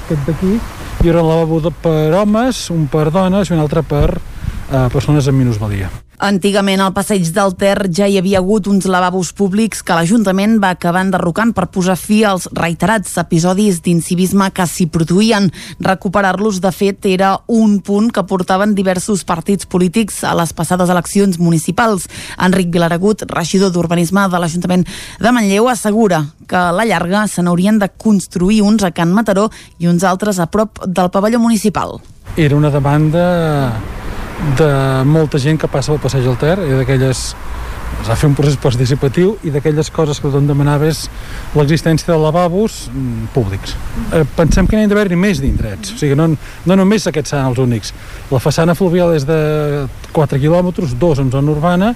[0.04, 0.56] aquest d'aquí,
[1.02, 5.30] hi haurà un lavabo per homes, un per dones i un altre per eh, persones
[5.30, 5.90] amb minusvalia.
[6.22, 10.70] Antigament al passeig del Ter ja hi havia hagut uns lavabos públics que l'Ajuntament va
[10.76, 15.50] acabar enderrocant per posar fi als reiterats episodis d'incivisme que s'hi produïen.
[15.82, 21.40] Recuperar-los, de fet, era un punt que portaven diversos partits polítics a les passades eleccions
[21.42, 22.06] municipals.
[22.38, 24.86] Enric Vilaragut, regidor d'Urbanisme de l'Ajuntament
[25.18, 29.48] de Manlleu, assegura que a la llarga se n'haurien de construir uns a Can Mataró
[29.78, 31.98] i uns altres a prop del pavelló municipal.
[32.36, 33.72] Era una demanda
[34.58, 34.70] de
[35.08, 37.22] molta gent que passa pel passeig del Ter i d'aquelles
[38.02, 41.06] es va fer un procés participatiu i d'aquelles coses que tothom demanava és
[41.56, 43.76] l'existència de lavabos mm, públics.
[44.12, 47.52] Eh, pensem que n'hi ha d'haver-hi més d'indrets, o sigui, no, no només aquests seran
[47.52, 47.94] els únics.
[48.34, 49.38] La façana fluvial és de
[50.12, 51.94] 4 quilòmetres, dos en zona urbana,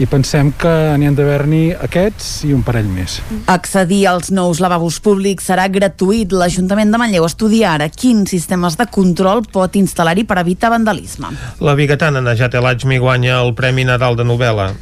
[0.00, 3.18] i pensem que n'hi han d'haver-n'hi aquests i un parell més.
[3.52, 6.32] Accedir als nous lavabos públics serà gratuït.
[6.32, 11.34] L'Ajuntament de Manlleu estudia ara quins sistemes de control pot instal·lar-hi per evitar vandalisme.
[11.60, 14.72] La biguetana Najat El Hajmi guanya el Premi Nadal de novel·la.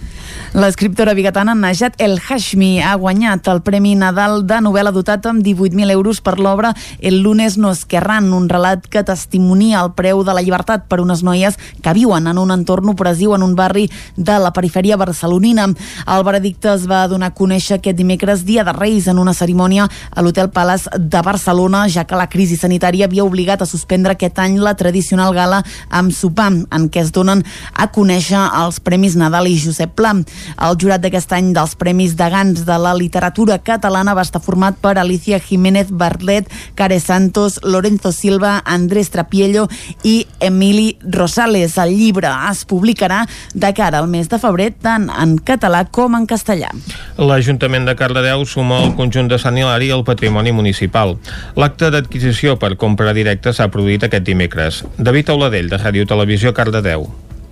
[0.50, 5.92] L'escriptora bigatana Najat El Hashmi ha guanyat el Premi Nadal de novel·la dotat amb 18.000
[5.94, 10.34] euros per l'obra El lunes no es querran, un relat que testimonia el preu de
[10.34, 11.54] la llibertat per unes noies
[11.84, 13.84] que viuen en un entorn opressiu en un barri
[14.16, 15.68] de la perifèria barcelonina.
[16.10, 19.86] El veredicte es va donar a conèixer aquest dimecres, dia de Reis, en una cerimònia
[19.86, 24.42] a l'Hotel Palace de Barcelona, ja que la crisi sanitària havia obligat a suspendre aquest
[24.42, 29.46] any la tradicional gala amb sopar, en què es donen a conèixer els Premis Nadal
[29.46, 30.16] i Josep Pla.
[30.60, 34.76] El jurat d'aquest any dels Premis de Gans de la literatura catalana va estar format
[34.80, 39.68] per Alicia Jiménez Barlet, Care Santos, Lorenzo Silva, Andrés Trapiello
[40.02, 41.76] i Emili Rosales.
[41.78, 46.26] El llibre es publicarà de cara al mes de febrer tant en català com en
[46.30, 46.70] castellà.
[47.18, 51.16] L'Ajuntament de Cardedeu suma el conjunt de Sant Hilari al patrimoni municipal.
[51.56, 54.84] L'acte d'adquisició per compra directa s'ha produït aquest dimecres.
[54.98, 57.08] David Auladell, de Ràdio Televisió, Cardedeu.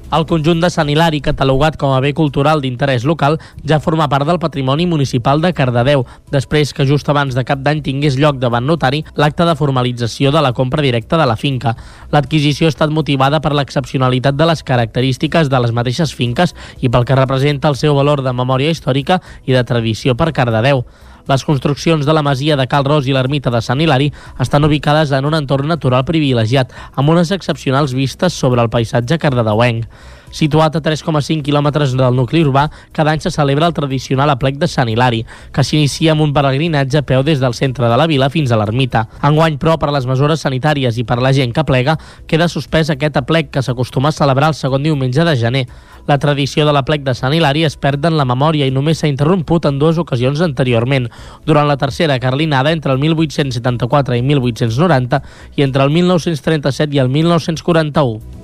[0.09, 3.35] El conjunt de Sant Hilari, catalogat com a bé cultural d'interès local,
[3.68, 7.82] ja forma part del patrimoni municipal de Cardedeu, després que just abans de cap d'any
[7.85, 11.74] tingués lloc davant notari l'acte de formalització de la compra directa de la finca.
[12.09, 17.05] L'adquisició ha estat motivada per l'excepcionalitat de les característiques de les mateixes finques i pel
[17.05, 20.86] que representa el seu valor de memòria històrica i de tradició per Cardedeu.
[21.28, 24.09] Les construccions de la masia de Cal Ros i l'ermita de Sant Hilari
[24.40, 29.84] estan ubicades en un entorn natural privilegiat, amb unes excepcionals vistes sobre el paisatge cardedeuenc.
[30.30, 34.68] Situat a 3,5 quilòmetres del nucli urbà, cada any se celebra el tradicional aplec de
[34.68, 38.30] Sant Hilari, que s'inicia amb un peregrinatge a peu des del centre de la vila
[38.30, 39.06] fins a l'ermita.
[39.24, 41.98] Enguany, però, per les mesures sanitàries i per la gent que plega,
[42.28, 45.66] queda suspès aquest aplec que s'acostuma a celebrar el segon diumenge de gener.
[46.09, 49.10] La tradició de l'aplec de Sant Hilari es perd en la memòria i només s'ha
[49.10, 51.10] interromput en dues ocasions anteriorment,
[51.44, 55.22] durant la tercera carlinada entre el 1874 i 1890
[55.56, 58.38] i entre el 1937 i el 1941.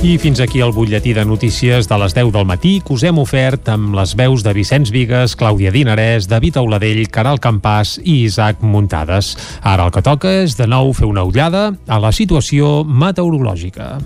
[0.00, 3.18] I fins aquí el butlletí de notícies de les 10 del matí que us hem
[3.20, 8.64] ofert amb les veus de Vicenç Vigues, Clàudia Dinarès, David Auladell, Caral Campàs i Isaac
[8.64, 9.34] Muntades.
[9.60, 13.98] Ara el que toca és de nou fer una ullada a la situació meteorològica.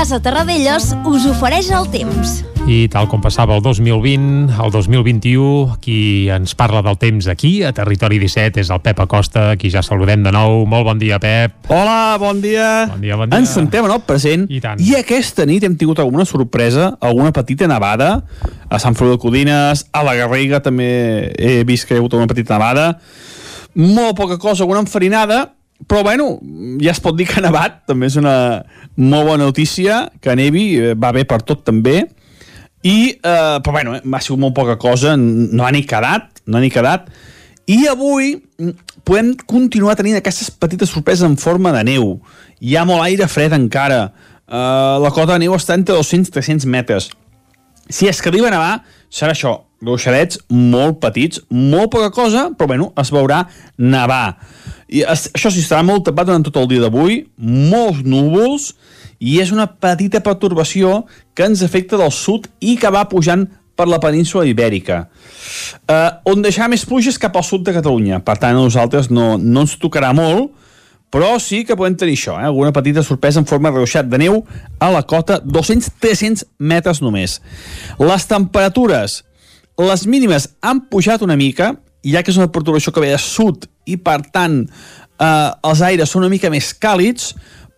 [0.00, 2.38] Casa Terradellos us ofereix el temps.
[2.64, 7.74] I tal com passava el 2020, el 2021, qui ens parla del temps aquí, a
[7.76, 10.64] Territori 17, és el Pep Acosta, qui ja saludem de nou.
[10.64, 11.68] Molt bon dia, Pep.
[11.68, 12.86] Hola, bon dia.
[12.94, 13.42] Bon dia, bon dia.
[13.44, 14.80] Ens sentem en el present I tant.
[14.80, 18.22] i aquesta nit hem tingut alguna sorpresa, alguna petita nevada
[18.72, 20.88] a Sant Feliu de Codines, a la Garriga també
[21.36, 22.94] he vist que hi ha hagut una petita nevada.
[23.76, 25.50] Molt poca cosa, alguna enfarinada,
[25.88, 26.38] però bueno,
[26.82, 28.34] ja es pot dir que ha nevat, també és una
[28.96, 32.02] molt bona notícia, que nevi, eh, va bé per tot també,
[32.82, 36.64] i, eh, però bueno, va sigut molt poca cosa, no ha ni quedat, no ha
[36.64, 37.10] ni quedat,
[37.70, 38.72] I avui mm,
[39.06, 42.16] podem continuar tenint aquestes petites sorpreses en forma de neu.
[42.58, 44.08] Hi ha molt aire fred encara.
[44.50, 47.10] Uh, la cota de neu està entre 200 i 300 metres.
[47.90, 48.72] Si és que arriba a nevar,
[49.10, 49.54] serà això,
[49.86, 53.44] ruixadets molt petits, molt poca cosa, però bueno, es veurà
[53.78, 54.40] nevar.
[54.90, 58.72] I això sí, estarà molt tapat durant tot el dia d'avui, molts núvols,
[59.20, 61.04] i és una petita pertorbació
[61.36, 63.44] que ens afecta del sud i que va pujant
[63.76, 65.04] per la península ibèrica.
[65.88, 68.20] Eh, on deixarà més pluges cap al sud de Catalunya.
[68.24, 70.50] Per tant, a nosaltres no, no ens tocarà molt,
[71.10, 72.46] però sí que podem tenir això, eh?
[72.46, 74.44] alguna petita sorpresa en forma de ruixat de neu
[74.78, 77.40] a la cota, 200-300 metres només.
[77.98, 79.20] Les temperatures,
[79.80, 81.74] les mínimes han pujat una mica,
[82.06, 86.10] ja que és una perturbació que ve de sud i, per tant, eh, els aires
[86.10, 87.34] són una mica més càlids,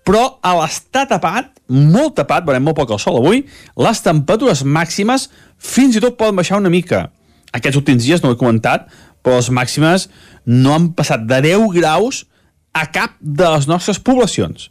[0.06, 3.44] però a l'estar tapat, molt tapat, veurem molt poc el sol avui,
[3.78, 5.28] les temperatures màximes
[5.62, 7.06] fins i tot poden baixar una mica.
[7.54, 8.88] Aquests últims dies, no ho he comentat,
[9.22, 10.08] però les màximes
[10.48, 12.24] no han passat de 10 graus
[12.74, 14.70] a cap de les nostres poblacions.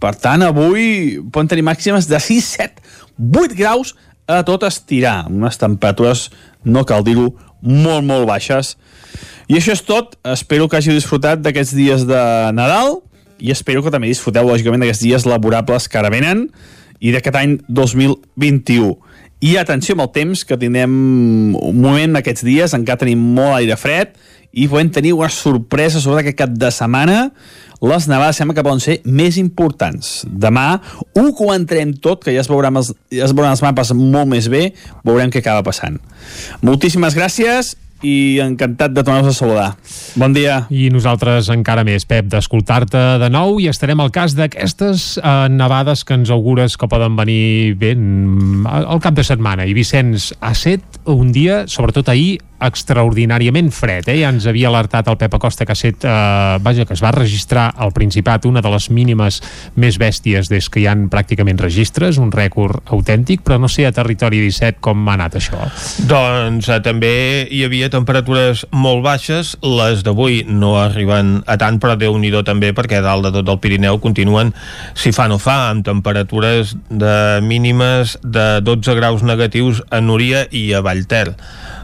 [0.00, 2.84] Per tant, avui poden tenir màximes de 6, 7,
[3.18, 3.94] 8 graus
[4.30, 6.28] a tot estirar, unes temperatures,
[6.64, 8.76] no cal dir-ho, molt, molt baixes.
[9.50, 10.12] I això és tot.
[10.30, 12.20] Espero que hagi disfrutat d'aquests dies de
[12.54, 13.00] Nadal
[13.42, 16.44] i espero que també disfruteu, lògicament, d'aquests dies laborables que ara venen
[17.02, 18.92] i d'aquest any 2021.
[19.42, 20.92] I atenció amb el temps, que tindrem
[21.56, 24.14] un moment aquests dies, encara tenim molt aire fred
[24.52, 27.18] i podem tenir una sorpresa sobre aquest cap de setmana.
[27.82, 30.20] Les nevades sembla que poden ser més importants.
[30.30, 30.76] Demà
[31.16, 34.46] ho comentarem tot, que ja es veuran els, ja es veuran els mapes molt més
[34.52, 34.68] bé,
[35.02, 35.98] veurem què acaba passant.
[36.62, 37.74] Moltíssimes gràcies
[38.06, 39.68] i encantat de tornar-vos a saludar.
[40.20, 40.64] Bon dia.
[40.72, 46.04] I nosaltres encara més, Pep, d'escoltar-te de nou i estarem al cas d'aquestes eh, nevades
[46.04, 49.68] que ens augures que poden venir ben al cap de setmana.
[49.68, 54.20] I Vicenç, ha set un dia, sobretot ahir, extraordinàriament fred, eh?
[54.22, 57.12] ja ens havia alertat el Pep Acosta que ha set, eh, vaja, que es va
[57.14, 59.40] registrar al Principat una de les mínimes
[59.76, 63.92] més bèsties des que hi han pràcticament registres, un rècord autèntic, però no sé a
[63.92, 65.66] Territori 17 com ha anat això.
[66.10, 67.14] Doncs eh, també
[67.50, 72.70] hi havia temperatures molt baixes, les d'avui no arriben a tant, però déu nhi també
[72.76, 74.52] perquè dalt de tot el Pirineu continuen,
[74.94, 80.70] si fa no fa, amb temperatures de mínimes de 12 graus negatius a Núria i
[80.74, 81.34] a Vallter.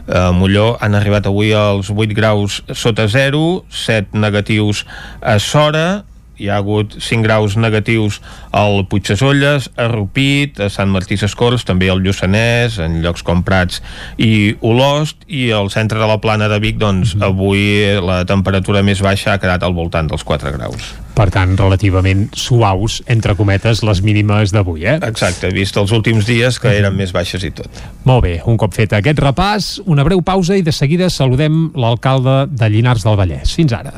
[0.07, 4.85] A Molló han arribat avui als 8 graus sota zero, 7 negatius
[5.19, 6.05] a Sora,
[6.37, 11.89] hi ha hagut 5 graus negatius al Puigdesolles, a Rupit, a Sant Martí Sescors, també
[11.91, 13.81] al Lluçanès, en llocs com Prats
[14.17, 19.01] i Olost, i al centre de la plana de Vic, doncs avui la temperatura més
[19.03, 20.93] baixa ha quedat al voltant dels 4 graus.
[21.17, 24.99] Per tant, relativament suaus, entre cometes, les mínimes d'avui, eh?
[25.07, 27.81] Exacte, vist els últims dies que eren més baixes i tot.
[28.05, 32.43] Molt bé, un cop fet aquest repàs, una breu pausa i de seguida saludem l'alcalde
[32.53, 33.57] de Llinars del Vallès.
[33.57, 33.97] Fins ara.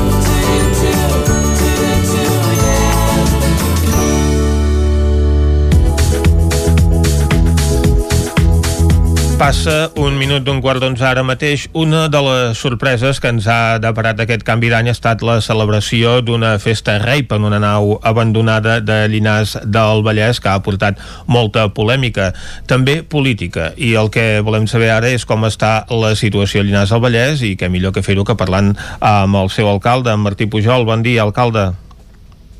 [9.41, 11.63] Passa un minut d'un quart d'onze ara mateix.
[11.73, 16.19] Una de les sorpreses que ens ha deparat aquest canvi d'any ha estat la celebració
[16.21, 21.63] d'una festa rape en una nau abandonada de Llinars del Vallès que ha portat molta
[21.73, 22.35] polèmica,
[22.69, 23.71] també política.
[23.81, 27.41] I el que volem saber ara és com està la situació a Llinars del Vallès
[27.41, 30.85] i què millor que fer-ho que parlant amb el seu alcalde, Martí Pujol.
[30.85, 31.71] Bon dia, alcalde.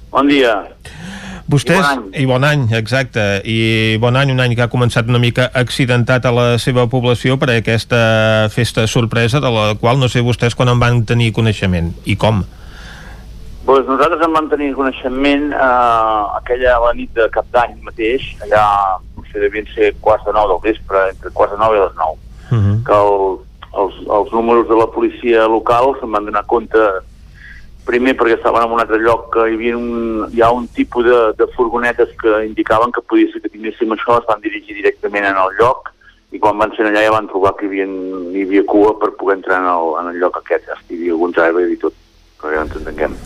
[0.10, 0.58] Bon dia.
[1.47, 2.22] Vostès, I bon any.
[2.22, 6.26] i bon any, exacte, i bon any, un any que ha començat una mica accidentat
[6.26, 10.69] a la seva població per aquesta festa sorpresa, de la qual no sé vostès quan
[10.69, 12.43] en van tenir coneixement, i com.
[13.65, 18.63] Pues nosaltres en vam tenir coneixement eh, aquella la nit de cap d'any mateix, allà,
[19.18, 21.95] no sé, devien ser quarts de nou del vespre, entre quarts de nou i les
[21.95, 22.18] nou,
[22.51, 22.84] Uh -huh.
[22.84, 23.38] que el,
[23.80, 26.77] els, els números de la policia local se'n van donar compte
[27.86, 31.06] primer perquè estaven en un altre lloc que hi havia un, hi ha un tipus
[31.08, 35.28] de, de furgonetes que indicaven que podia ser que tinguéssim això, es van dirigir directament
[35.32, 35.91] en el lloc
[36.32, 37.88] i quan van ser allà ja van trobar que hi havia,
[38.32, 41.41] hi havia cua per poder entrar en el, en el lloc aquest, hi havia alguns
[41.44, 41.98] arbres i tot,
[42.40, 43.18] perquè ja ens entenguem.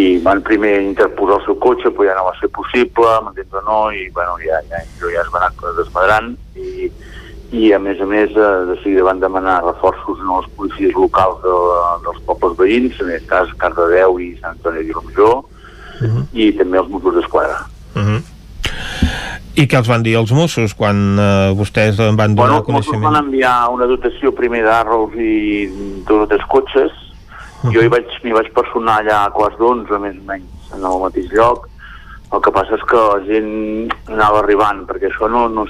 [0.00, 3.62] I van primer interposar el seu cotxe, però ja no va ser possible, m'entens o
[3.66, 6.86] no, i bueno, ja, ja, jo ja es va anar desmadrant i,
[7.52, 11.42] i a més a més eh, de seguida van demanar reforços a les policies locals
[11.42, 11.56] de,
[12.04, 15.44] dels pobles veïns, en aquest cas Cardedeu i Sant Antoni de Vilamajor,
[15.96, 16.26] Uh -huh.
[16.34, 17.56] i també els Mossos d'Esquadra.
[17.94, 18.22] Uh -huh.
[19.54, 22.68] I què els van dir els Mossos quan uh, vostès en van donar Bueno, els
[22.68, 23.14] Mossos coneixement?
[23.14, 25.70] van enviar una dotació primer d'arros i
[26.06, 26.92] dos tres cotxes.
[27.72, 30.44] Jo hi vaig, m'hi vaig personar allà a quarts d'onze, més o menys,
[30.74, 31.66] en el mateix lloc.
[32.32, 35.48] El que passa és que la gent anava arribant, perquè això no...
[35.48, 35.64] no.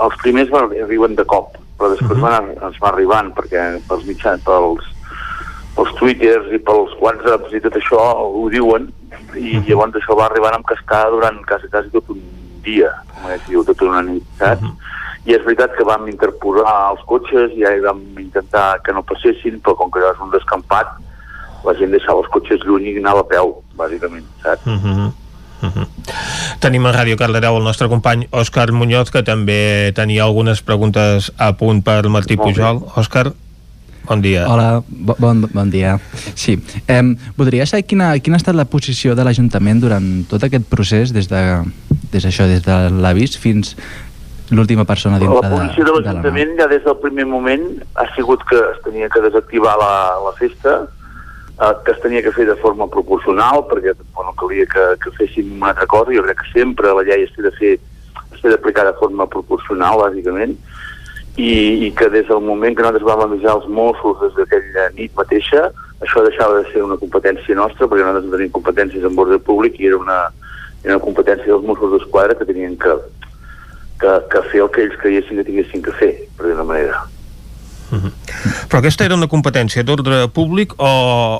[0.00, 4.04] Els primers van, arriben de cop, però després van, ar- es va arribant, perquè pels
[4.06, 4.84] mitjans, pels,
[5.76, 8.90] pels twitters i pels whatsapps i tot això ho diuen,
[9.36, 12.20] i llavors això va arribant amb cascada durant quasi, quasi tot un
[12.62, 14.62] dia, com es diu, tota una nit, saps?
[15.24, 19.60] I és veritat que vam interposar els cotxes i ja vam intentar que no passessin,
[19.62, 20.86] però com que era un descampat,
[21.64, 24.66] la gent deixava els cotxes lluny i anava a peu, bàsicament, saps?
[24.66, 25.12] Uh -huh.
[25.62, 25.86] Uh -huh.
[26.60, 31.52] Tenim a Ràdio Cardedeu el nostre company Òscar Muñoz, que també tenia algunes preguntes a
[31.52, 32.54] punt per Martí Molt bé.
[32.54, 32.82] Pujol.
[32.96, 33.32] Òscar,
[34.08, 34.46] bon dia.
[34.48, 36.00] Hola, bo- bon, bon dia.
[36.34, 36.58] Sí,
[36.88, 37.02] eh,
[37.36, 41.28] voldria saber quina, quina ha estat la posició de l'Ajuntament durant tot aquest procés, des
[41.28, 41.62] de,
[42.10, 43.76] des d'això, des de l'avís fins
[44.50, 47.62] l'última persona dintre La de, posició de la l'Ajuntament ja des del primer moment
[47.94, 50.88] ha sigut que es tenia que desactivar la, la festa,
[51.60, 55.56] eh, que es tenia que fer de forma proporcional, perquè bueno, calia que, que féssim
[55.58, 56.14] una altra cosa.
[56.14, 57.78] Jo crec que sempre la llei es té de fer
[58.42, 60.56] té d'aplicar de forma proporcional, bàsicament,
[61.36, 61.52] i,
[61.86, 65.68] i que des del moment que nosaltres vam avisar els Mossos des d'aquella nit mateixa,
[66.02, 69.78] això deixava de ser una competència nostra, perquè nosaltres no tenim competències en ordre públic
[69.78, 70.20] i era una,
[70.82, 72.98] era una competència dels Mossos d'Esquadra que tenien que,
[74.02, 77.04] que, que fer el que ells creiessin que tinguessin que fer, per dir-ho manera.
[77.92, 80.92] Però aquesta era una competència d'ordre públic o,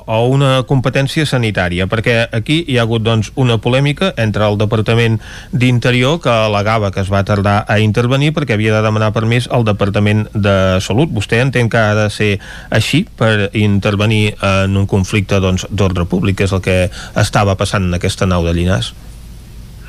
[0.05, 1.87] o una competència sanitària?
[1.89, 5.19] Perquè aquí hi ha hagut doncs, una polèmica entre el Departament
[5.51, 9.65] d'Interior que al·legava que es va tardar a intervenir perquè havia de demanar permís al
[9.65, 10.55] Departament de
[10.85, 11.09] Salut.
[11.13, 12.31] Vostè entén que ha de ser
[12.69, 16.77] així per intervenir en un conflicte doncs, d'ordre públic, que és el que
[17.19, 18.93] estava passant en aquesta nau de Llinars?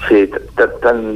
[0.09, 0.27] Sí,
[0.85, 1.15] tant,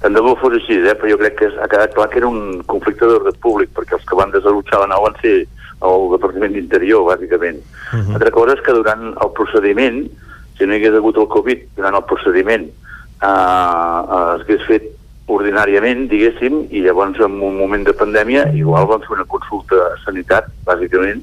[0.00, 0.94] tant de bo fos així, eh?
[0.96, 4.06] però jo crec que ha quedat clar que era un conflicte d'ordre públic, perquè els
[4.08, 7.60] que van desallotjar la nau van ser el Departament d'Interior, bàsicament.
[7.92, 8.14] Uh -huh.
[8.16, 10.08] Altra cosa és que durant el procediment,
[10.56, 14.84] si no hi hagués hagut el Covid, durant el procediment eh, eh, es hagués fet
[15.26, 19.96] ordinàriament, diguéssim, i llavors en un moment de pandèmia igual van fer una consulta a
[20.04, 21.22] sanitat, bàsicament,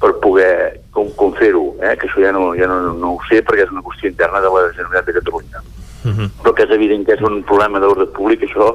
[0.00, 1.96] per poder com, com fer-ho, eh?
[1.96, 4.48] que això ja, no, ja no, no ho sé perquè és una qüestió interna de
[4.48, 5.60] la Generalitat de Catalunya
[6.02, 8.72] però que és evident que és un problema d'ordre públic, això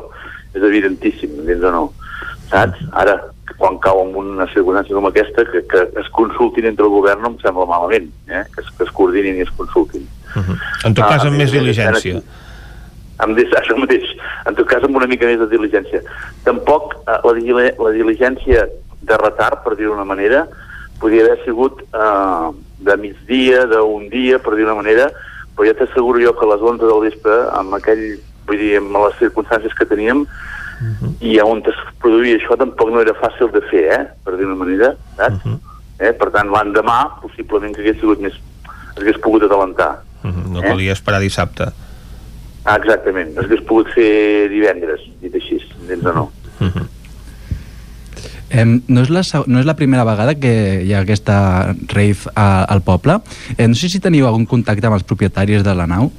[0.55, 1.85] és evidentíssim, entens o no?
[2.51, 2.81] Saps?
[2.93, 3.17] Ara,
[3.57, 7.33] quan cau en una circumstància com aquesta, que, que es consultin entre el govern no
[7.33, 8.43] em sembla malament, eh?
[8.53, 10.07] que, es, que es coordinin i es consultin.
[10.35, 12.21] En tot cas, Ah, amb més diligència.
[13.23, 14.09] Amb això mateix,
[14.43, 16.01] en tot cas amb una mica més de diligència.
[16.43, 18.65] Tampoc eh, la, la diligència
[19.07, 20.41] de retard, per dir-ho d'una manera,
[20.99, 22.49] podria haver sigut eh,
[22.83, 25.07] de migdia, d'un dia, per dir-ho d'una manera,
[25.55, 28.03] però ja t'asseguro jo que a les 11 del vespre, amb aquell,
[28.47, 30.25] vull dir, amb les circumstàncies que teníem,
[31.23, 34.01] i on es produïa això tampoc no era fàcil de fer, eh?
[34.25, 35.45] per dir-ho d'una manera, saps?
[35.99, 36.11] eh?
[36.19, 38.35] Per tant, l'endemà, possiblement que hagués sigut més...
[38.99, 40.01] hagués pogut atalantar.
[40.23, 40.67] Mhm, No Eh?
[40.67, 41.69] calia esperar dissabte.
[42.65, 43.31] Ah, exactament.
[43.37, 46.29] Es hagués pogut fer divendres, dit així, entens o no?
[48.55, 50.53] Eh, no, és la, no és la primera vegada que
[50.85, 51.37] hi ha aquesta
[51.91, 53.19] rave a, al poble.
[53.57, 56.11] Eh, no sé si teniu algun contacte amb els propietaris de la nau,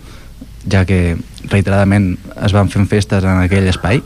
[0.69, 1.17] ja que
[1.49, 2.13] reiteradament
[2.45, 4.03] es van fent festes en aquell espai.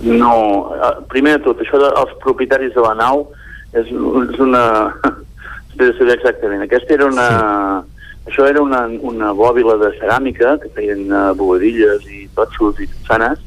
[0.00, 0.34] No,
[0.78, 3.28] eh, primer de tot, això dels propietaris de la nau
[3.74, 4.64] és, és una...
[5.74, 6.60] De saber exactament.
[6.62, 7.24] Aquesta era una...
[7.82, 7.90] Sí.
[8.30, 13.42] Això era una, una bòbila de ceràmica que feien uh, bobadilles i totxos i sanes,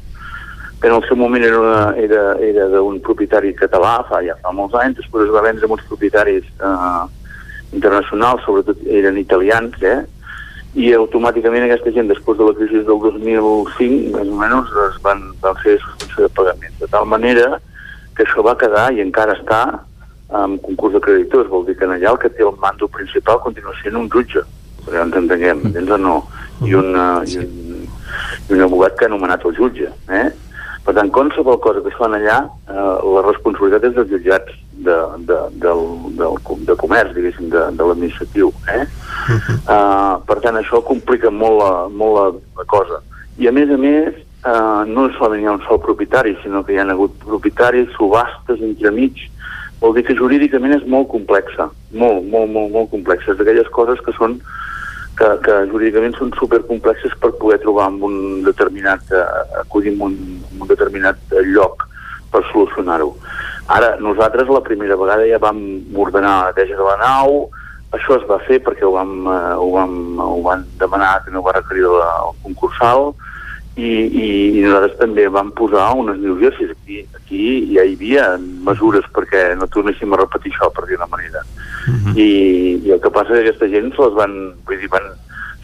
[0.80, 4.52] que en el seu moment era, una, era, era d'un propietari català, fa, ja fa
[4.54, 7.02] molts anys, després es va vendre amb uns propietaris eh,
[7.74, 10.04] internacionals, sobretot eren italians, eh?
[10.78, 15.24] i automàticament aquesta gent, després de la crisi del 2005, més o menys, es van,
[15.42, 16.74] van fer suspensió de pagament.
[16.78, 17.58] De tal manera
[18.14, 19.62] que això va quedar i encara està
[20.38, 23.74] amb concurs de creditors, vol dir que allà el que té el mando principal continua
[23.80, 24.44] sent un jutge,
[24.84, 26.18] perquè ens entenguem, entens o no?
[26.66, 27.86] I, una, i, un,
[28.50, 29.88] i un abogat que ha nomenat el jutge.
[30.10, 30.26] Eh?
[30.88, 32.38] Per tant, qualsevol cosa que es fan allà,
[32.72, 34.54] eh, la responsabilitat és dels jutjats
[34.86, 34.94] de,
[35.28, 35.82] de, del,
[36.16, 38.48] del, de comerç, diguéssim, de, de l'administratiu.
[38.72, 38.86] Eh?
[39.68, 42.24] Uh, per tant, això complica molt la, molt la,
[42.62, 43.02] la cosa.
[43.36, 44.16] I a més a més,
[44.48, 48.64] uh, no solament hi ha un sol propietari, sinó que hi ha hagut propietaris, subhastes
[48.64, 49.26] entremig,
[49.82, 53.34] vol dir que jurídicament és molt complexa, molt, molt, molt, molt complexa.
[53.34, 54.40] És d'aquelles coses que són
[55.18, 60.16] que, que jurídicament són supercomplexes per poder trobar en un determinat, eh, acudir en un,
[60.52, 61.84] en un determinat eh, lloc
[62.32, 63.12] per solucionar-ho.
[63.74, 65.60] Ara, nosaltres la primera vegada ja vam
[65.96, 67.48] ordenar la neteja de la nau,
[67.96, 71.44] això es va fer perquè ho vam, eh, ho vam, ho van demanar que no
[71.44, 73.10] va requerir la, el concursal
[73.78, 74.28] i, i,
[74.58, 76.74] i nosaltres també vam posar unes negociacions.
[76.76, 77.42] Aquí, aquí
[77.74, 78.28] ja hi havia
[78.66, 81.44] mesures perquè no tornéssim a repetir això, per dir una manera.
[81.88, 82.18] Uh -huh.
[82.18, 82.28] I,
[82.84, 85.06] I el que passa és que aquesta gent se les van, vull dir, van,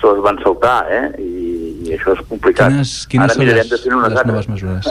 [0.00, 1.06] se les van saltar, eh?
[1.20, 2.68] I, i això és complicat.
[2.68, 4.86] Quines, quines Ara mirarem les, de fer unes les noves mesures?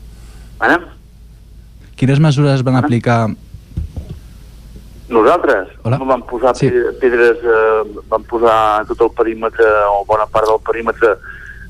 [0.64, 0.78] Ara?
[1.96, 3.28] Quines mesures van aplicar
[5.12, 5.98] Nosaltres Hola?
[5.98, 6.70] vam posar sí.
[7.00, 11.16] pedres, eh, vam posar tot el perímetre, o bona part del perímetre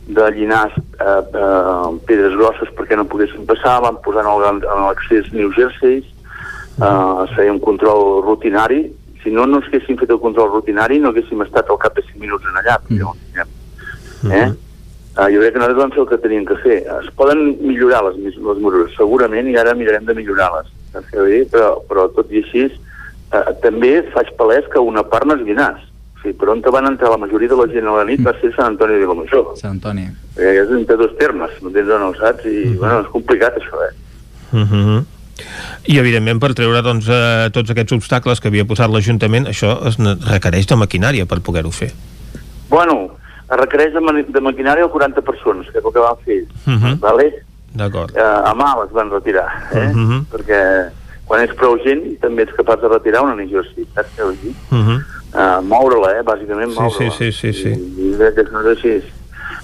[0.07, 5.51] de Llinars, eh, eh, pedres grosses perquè no poguessin passar, vam posar en l'accés New
[5.59, 6.05] Jersey,
[6.81, 8.85] eh, es feia un control rutinari,
[9.23, 12.21] si no no haguéssim fet el control rutinari no haguéssim estat al cap de 5
[12.21, 13.57] minuts en allà, perquè no tinguem.
[14.33, 14.51] Eh?
[15.13, 16.79] Uh, jo crec que nosaltres vam fer el que teníem que fer.
[16.89, 20.71] Es poden millorar les, les mesures, segurament, i ara mirarem de millorar-les.
[21.53, 22.65] Però, però tot i així,
[23.29, 25.85] uh, també faig palès que una part no és Llinars.
[26.17, 28.33] O sigui, per on van entrar la majoria de la gent a la nit va
[28.41, 29.53] ser Sant Antoni de Vilamajor.
[29.61, 30.07] Sant Antoni?
[30.39, 32.47] Eh, és entre dos termes, m'entens o no, saps?
[32.49, 33.93] I, bueno, és complicat això, eh?
[34.53, 35.03] Uh -huh.
[35.87, 39.97] I, evidentment, per treure doncs, eh, tots aquests obstacles que havia posat l'Ajuntament, això es
[39.99, 41.93] requereix de maquinària per poder-ho fer.
[42.71, 43.11] Bueno,
[43.51, 46.41] es requereix de, mani- de maquinària el 40 persones, que és el que van fer
[46.67, 46.99] Uh -huh.
[47.01, 47.33] vale?
[47.75, 48.17] D'acord.
[48.17, 49.91] eh, a mà les van retirar, eh?
[49.95, 50.25] Uh -huh.
[50.33, 50.91] perquè
[51.27, 54.55] quan ets prou gent també ets capaç de retirar una exercici, saps què vull dir?
[54.71, 55.01] Uh -huh.
[55.33, 56.23] Uh, moure-la, eh?
[56.23, 57.11] bàsicament Sí, moure-la.
[57.11, 57.69] sí, sí, sí, sí.
[57.69, 59.03] I, i crec que no és així.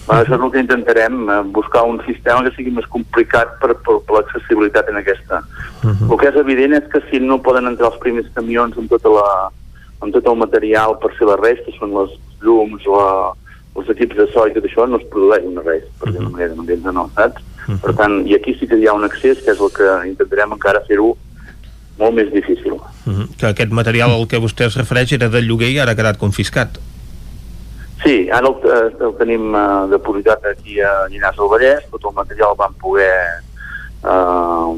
[0.09, 3.98] Això és el que intentarem, eh, buscar un sistema que sigui més complicat per, per,
[4.06, 5.43] per l'accessibilitat en aquesta.
[5.82, 6.12] Uh -huh.
[6.12, 9.09] El que és evident és que si no poden entrar els primers camions amb, tota
[9.09, 9.51] la,
[10.01, 12.10] amb tot el material per fer la res, que són les
[12.40, 13.32] llums, la,
[13.77, 16.55] els equips de so i tot això, no es produeix una res, per dir-ho manera,
[16.55, 17.43] m'entens o no, saps?
[17.82, 20.55] Per tant, i aquí sí que hi ha un accés, que és el que intentarem
[20.56, 21.16] encara fer-ho
[21.98, 22.73] molt més difícil.
[22.73, 23.28] Uh -huh.
[23.36, 26.16] Que aquest material al que vostè es refereix era de lloguer i ara ha quedat
[26.16, 26.78] confiscat.
[28.03, 32.15] Sí, ara el, eh, el tenim eh, depositat aquí a Llinars del Vallès, tot el
[32.15, 33.15] material el vam poder
[34.05, 34.69] eh,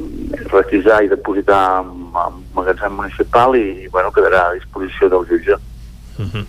[0.53, 1.91] requisar i depositar en,
[2.25, 5.61] en magatzem municipal i, bueno, quedarà a disposició del jutge.
[6.19, 6.47] Uh -huh.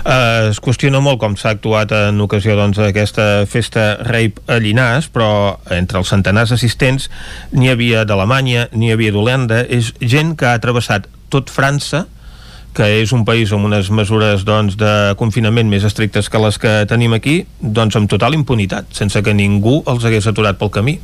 [0.00, 5.10] Uh, es qüestiona molt com s'ha actuat en ocasió doncs, d'aquesta festa Rape a Llinars,
[5.12, 7.10] però entre els centenars assistents
[7.52, 12.06] n'hi havia d'Alemanya, n'hi havia d'Holanda, és gent que ha travessat tot França,
[12.74, 16.74] que és un país amb unes mesures doncs, de confinament més estrictes que les que
[16.90, 20.98] tenim aquí, doncs amb total impunitat, sense que ningú els hagués aturat pel camí.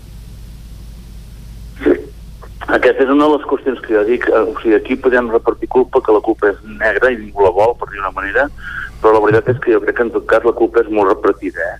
[2.66, 4.26] Aquesta és una de les qüestions que jo dic.
[4.28, 7.55] eh, O sigui, aquí podem repartir culpa, que la culpa és negra i ningú la
[7.55, 8.48] vol, per dir una manera,
[9.01, 11.09] però la veritat és que jo crec que en tot cas la culpa és molt
[11.09, 11.78] repartida, eh?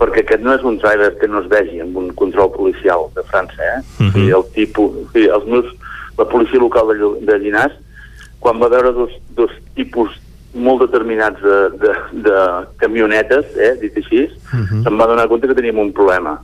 [0.00, 3.22] perquè aquest no és un driver que no es vegi amb un control policial de
[3.28, 3.78] França, eh?
[3.78, 4.08] Uh -huh.
[4.08, 5.66] o sigui, el tipus, o sigui, els meus,
[6.18, 7.74] la policia local de, de Llinars,
[8.42, 10.14] quan va veure dos, dos tipus
[10.52, 11.92] molt determinats de, de,
[12.26, 12.38] de
[12.82, 14.82] camionetes, eh, dit així, uh -huh.
[14.84, 16.42] se'n va donar compte que teníem un problema.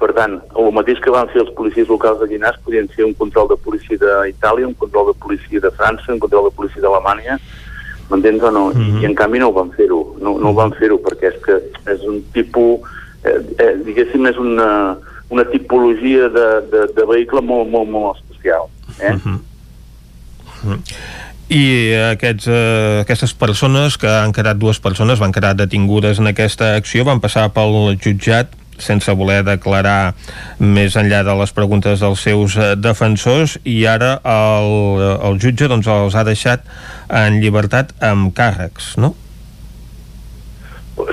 [0.00, 3.14] Per tant, el mateix que van fer els policies locals de Llinars podien ser un
[3.14, 7.38] control de policia d'Itàlia, un control de policia de França, un control de policia d'Alemanya,
[8.08, 8.64] m'entens o no?
[8.72, 11.38] I, I en canvi no ho van fer-ho, no, no ho van fer-ho perquè és
[11.44, 11.60] que
[11.92, 12.80] és un tipus,
[13.24, 14.96] eh, eh, diguéssim, és una,
[15.28, 18.70] una tipologia de, de, de vehicle molt, molt, molt especial.
[18.98, 19.14] Eh?
[19.14, 20.78] Uh -huh.
[21.50, 21.62] I
[22.12, 27.02] aquests, eh, aquestes persones, que han quedat dues persones, van quedar detingudes en aquesta acció,
[27.04, 30.14] van passar pel jutjat sense voler declarar
[30.58, 34.70] més enllà de les preguntes dels seus eh, defensors i ara el,
[35.30, 36.64] el jutge doncs, els ha deixat
[37.08, 39.14] en llibertat amb càrrecs, no?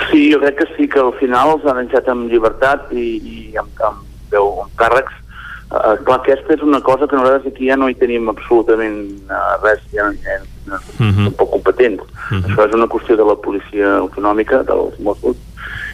[0.09, 3.37] Sí, jo crec que sí, que al final els han deixat amb llibertat i, i
[3.59, 5.23] amb, amb, veu, amb càrrecs.
[5.67, 9.57] Uh, clar, aquesta és una cosa que nosaltres aquí ja no hi tenim absolutament uh,
[9.65, 10.37] res, ja, ja,
[10.69, 11.25] ja Mhm.
[11.25, 12.03] som poc competents.
[12.31, 15.37] Això és una qüestió de la policia autonòmica, dels Mossos,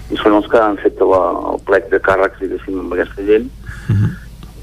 [0.10, 1.22] i són els que han fet la,
[1.54, 3.50] el plec de càrrecs, diguéssim, amb aquesta gent.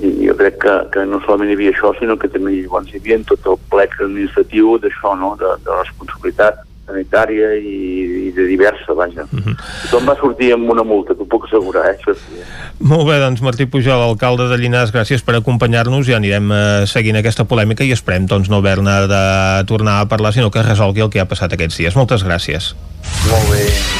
[0.01, 2.99] I jo crec que, que no solament hi havia això, sinó que també llavors hi
[2.99, 7.77] havia tot el plec administratiu d'això, no?, de, de responsabilitat sanitària i,
[8.29, 9.27] i de diversa, vaja.
[9.31, 11.97] Tothom va sortir amb una multa, t'ho puc assegurar, eh?
[11.97, 12.43] Això sí.
[12.81, 17.21] Molt bé, doncs Martí Pujol, alcalde de Llinars, gràcies per acompanyar-nos i anirem eh, seguint
[17.21, 19.25] aquesta polèmica i esperem doncs, no haver-ne de
[19.71, 21.99] tornar a parlar, sinó que es resolgui el que ha passat aquests dies.
[21.99, 22.75] Moltes gràcies.
[23.31, 24.00] Molt bé.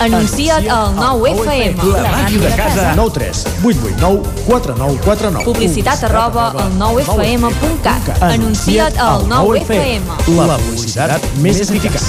[0.00, 1.76] Anuncia't al 9FM.
[1.92, 2.94] La màquina de casa.
[2.96, 5.44] 9 3 8 8 9 4 9 4 9.
[5.44, 8.22] Publicitat arroba al 9FM.cat.
[8.22, 10.08] Anuncia't al 9FM.
[10.38, 12.00] La publicitat més eficaç.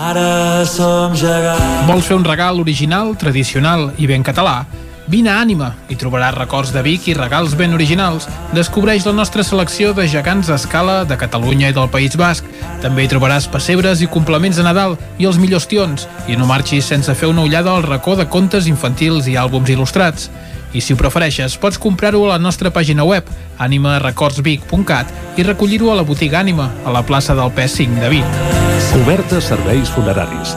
[0.00, 1.84] Ara som gegants.
[1.92, 4.62] Vols fer un regal original, tradicional i ben català?
[5.06, 8.24] Vine a Ànima i trobaràs records de Vic i regals ben originals.
[8.56, 12.48] Descobreix la nostra selecció de gegants a escala de Catalunya i del País Basc.
[12.80, 16.08] També hi trobaràs pessebres i complements de Nadal i els millors tions.
[16.26, 20.30] I no marxis sense fer una ullada al racó de contes infantils i àlbums il·lustrats.
[20.74, 23.28] I si ho prefereixes, pots comprar-ho a la nostra pàgina web,
[23.62, 28.38] animarecordsvic.cat i recollir-ho a la botiga Ànima, a la plaça del P5 de Vic.
[28.94, 30.56] Cobertes serveis funeraris.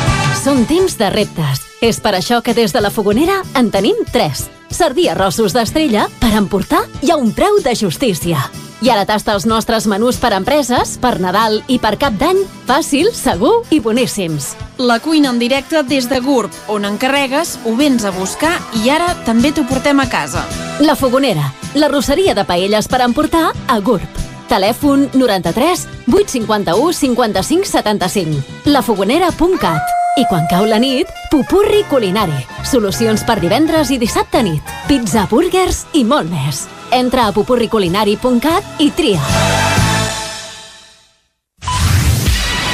[0.41, 1.59] Són temps de reptes.
[1.85, 4.39] És per això que des de la Fogonera en tenim 3.
[4.73, 8.47] Servir arrossos d'estrella per emportar i a un preu de justícia.
[8.81, 13.11] I ara tasta els nostres menús per empreses, per Nadal i per Cap d'Any, fàcil,
[13.13, 14.55] segur i boníssims.
[14.81, 19.13] La cuina en directe des de GURB, on encarregues, ho vens a buscar i ara
[19.29, 20.41] també t'ho portem a casa.
[20.81, 24.25] La Fogonera, la rosseria de paelles per emportar a GURB.
[24.49, 28.45] Telèfon 93 851 55 75.
[28.65, 32.39] lafogonera.cat i quan cau la nit, pupurri culinari.
[32.67, 34.63] Solucions per divendres i dissabte nit.
[34.87, 36.65] Pizza, burgers i molt més.
[36.91, 39.21] Entra a pupurriculinari.cat i tria.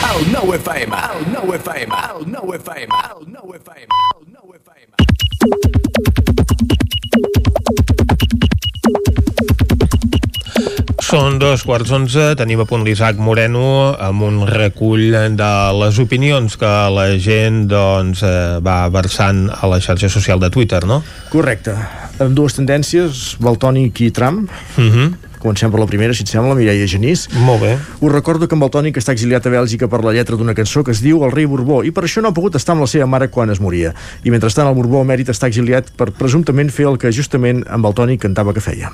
[0.07, 0.97] El nou FM.
[1.13, 1.93] El nou FM.
[2.09, 3.03] El nou FM.
[3.11, 3.89] El nou FM.
[4.15, 4.97] El nou FM.
[11.07, 16.57] Són dos quarts onze, tenim a punt l'Isaac Moreno amb un recull de les opinions
[16.59, 20.97] que la gent doncs, eh, va versant a la xarxa social de Twitter, no?
[21.31, 21.77] Correcte.
[22.19, 24.51] Amb dues tendències, Baltònic i Trump.
[24.75, 25.13] Uh -huh.
[25.39, 27.29] Comencem per la primera, si et sembla, Mireia Genís.
[27.31, 27.77] Molt bé.
[28.01, 30.91] Us recordo que en Baltònic està exiliat a Bèlgica per la lletra d'una cançó que
[30.91, 33.05] es diu El rei Borbó i per això no ha pogut estar amb la seva
[33.05, 33.93] mare quan es moria.
[34.25, 38.19] I mentrestant el Borbó emèrit està exiliat per presumptament fer el que justament en Baltònic
[38.19, 38.91] cantava que feia.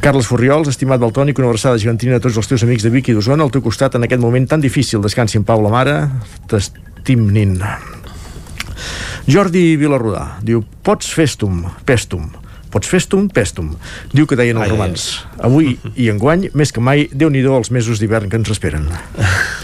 [0.00, 3.14] Carles Furriols, estimat Baltònic, una abraçada gegantina a tots els teus amics de Vic i
[3.16, 5.02] d'Osona al teu costat en aquest moment tan difícil.
[5.04, 5.96] Descansi en pau la mare,
[6.48, 7.58] t'estim nin.
[9.28, 12.30] Jordi Vilarrodà diu, pots festum, pestum,
[12.72, 13.74] pots festum, pestum.
[14.16, 15.08] Diu que deien els romans.
[15.36, 18.88] Avui i enguany, més que mai, déu nhi els mesos d'hivern que ens esperen.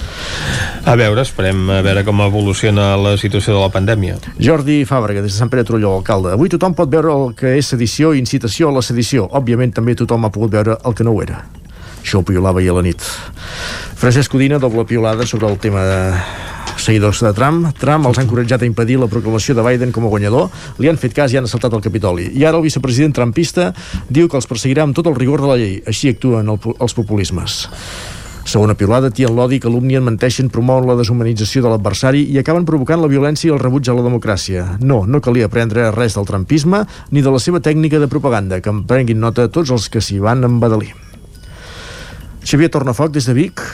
[0.86, 4.20] A veure, esperem a veure com evoluciona la situació de la pandèmia.
[4.38, 6.30] Jordi Fàbrega, des de Sant Pere de Torelló, alcalde.
[6.36, 9.24] Avui tothom pot veure el que és sedició i incitació a la sedició.
[9.34, 11.40] Òbviament també tothom ha pogut veure el que no ho era.
[12.04, 13.02] Això ho piolava ahir a la nit.
[13.98, 16.00] Francesc Codina, doble piolada sobre el tema de
[16.78, 17.66] seguidors de Trump.
[17.82, 20.52] Trump els ha encoratjat a impedir la proclamació de Biden com a guanyador.
[20.78, 22.30] Li han fet cas i han assaltat el Capitoli.
[22.30, 23.72] I ara el vicepresident trumpista
[24.06, 25.80] diu que els perseguirà amb tot el rigor de la llei.
[25.82, 27.64] Així actuen el, els populismes.
[28.46, 33.10] Segona piulada, tien l'odi, calumnien, menteixen, promouen la deshumanització de l'adversari i acaben provocant la
[33.10, 34.66] violència i el rebuig a la democràcia.
[34.86, 38.70] No, no calia aprendre res del trampisme ni de la seva tècnica de propaganda, que
[38.70, 40.92] en prenguin nota tots els que s'hi van embadalir.
[42.46, 43.64] Xavier Tornafoc, des de Vic,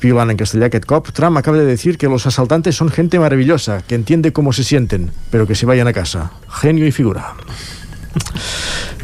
[0.00, 3.82] piulant en castellà aquest cop, Trump acaba de decir que los asaltantes son gente maravillosa,
[3.82, 6.30] que entiende cómo se sienten, pero que se vayan a casa.
[6.48, 7.34] Genio y figura.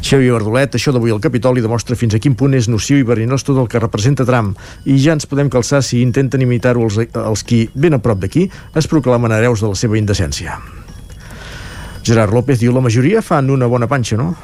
[0.05, 3.45] Xavi Bardolet, això d'avui al Capitoli demostra fins a quin punt és nociu i verinós
[3.47, 4.53] tot el que representa Trump
[4.85, 8.49] i ja ens podem calçar si intenten imitar-ho els, els qui, ben a prop d'aquí,
[8.77, 10.59] es proclamen hereus de la seva indecència.
[12.05, 14.35] Gerard López diu la majoria fan una bona panxa, no?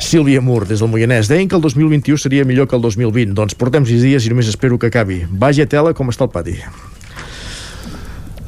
[0.00, 1.28] Sílvia Mur, des del Moianès.
[1.28, 3.34] Deien que el 2021 seria millor que el 2020.
[3.34, 5.24] Doncs portem sis dies i només espero que acabi.
[5.30, 6.56] Vaja tela com està el pati.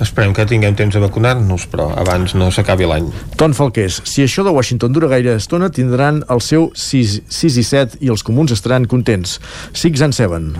[0.00, 3.10] Esperem que tinguem temps de vacunar-nos, però abans no s'acabi l'any.
[3.38, 7.66] Ton Falqués, si això de Washington dura gaire estona, tindran el seu 6, 6 i
[7.68, 9.38] 7 i els comuns estaran contents.
[9.72, 10.54] Six and seven.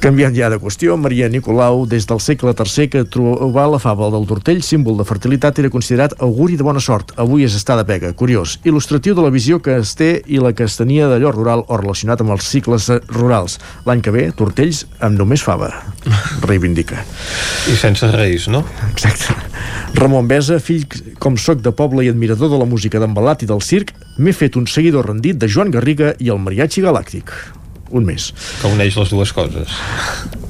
[0.00, 4.26] Canviant ja de qüestió, Maria Nicolau, des del segle III que trobar la fava del
[4.28, 7.14] tortell, símbol de fertilitat, era considerat auguri de bona sort.
[7.20, 8.12] Avui és estar de pega.
[8.12, 8.58] Curiós.
[8.64, 11.78] Il·lustratiu de la visió que es té i la que es tenia d'allò rural o
[11.80, 13.56] relacionat amb els cicles rurals.
[13.88, 15.70] L'any que ve, tortells amb només fava.
[16.44, 17.00] Reivindica.
[17.72, 18.64] I sense reis, no?
[18.90, 19.36] Exacte.
[19.96, 20.84] Ramon Besa, fill
[21.18, 24.60] com soc de poble i admirador de la música d'embalat i del circ, m'he fet
[24.60, 27.32] un seguidor rendit de Joan Garriga i el Mariachi Galàctic
[27.90, 28.30] un mes.
[28.60, 29.80] Que uneix les dues coses.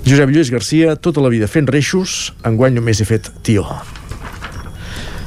[0.07, 3.67] Josep Lluís Garcia, tota la vida fent reixos, enguany només he fet tio.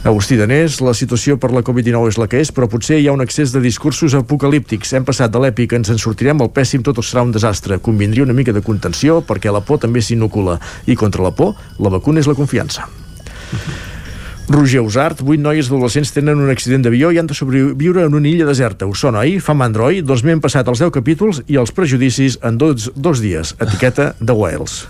[0.03, 3.13] Agustí Danés, la situació per la Covid-19 és la que és, però potser hi ha
[3.15, 4.91] un excés de discursos apocalíptics.
[4.97, 7.79] Hem passat de l'èpic, ens en sortirem, al pèssim, tot serà un desastre.
[7.79, 10.57] Convindria una mica de contenció, perquè la por també s'inocula.
[10.91, 12.89] I contra la por, la vacuna és la confiança.
[14.49, 18.27] Roger Usart, vuit noies adolescents tenen un accident d'avió i han de sobreviure en una
[18.27, 18.85] illa deserta.
[18.89, 19.37] Us sona, oi?
[19.39, 20.01] Fa mandroi?
[20.03, 23.55] Doncs m'hem passat els 10 capítols i els prejudicis en dos, dos dies.
[23.63, 24.83] Etiqueta de Wales.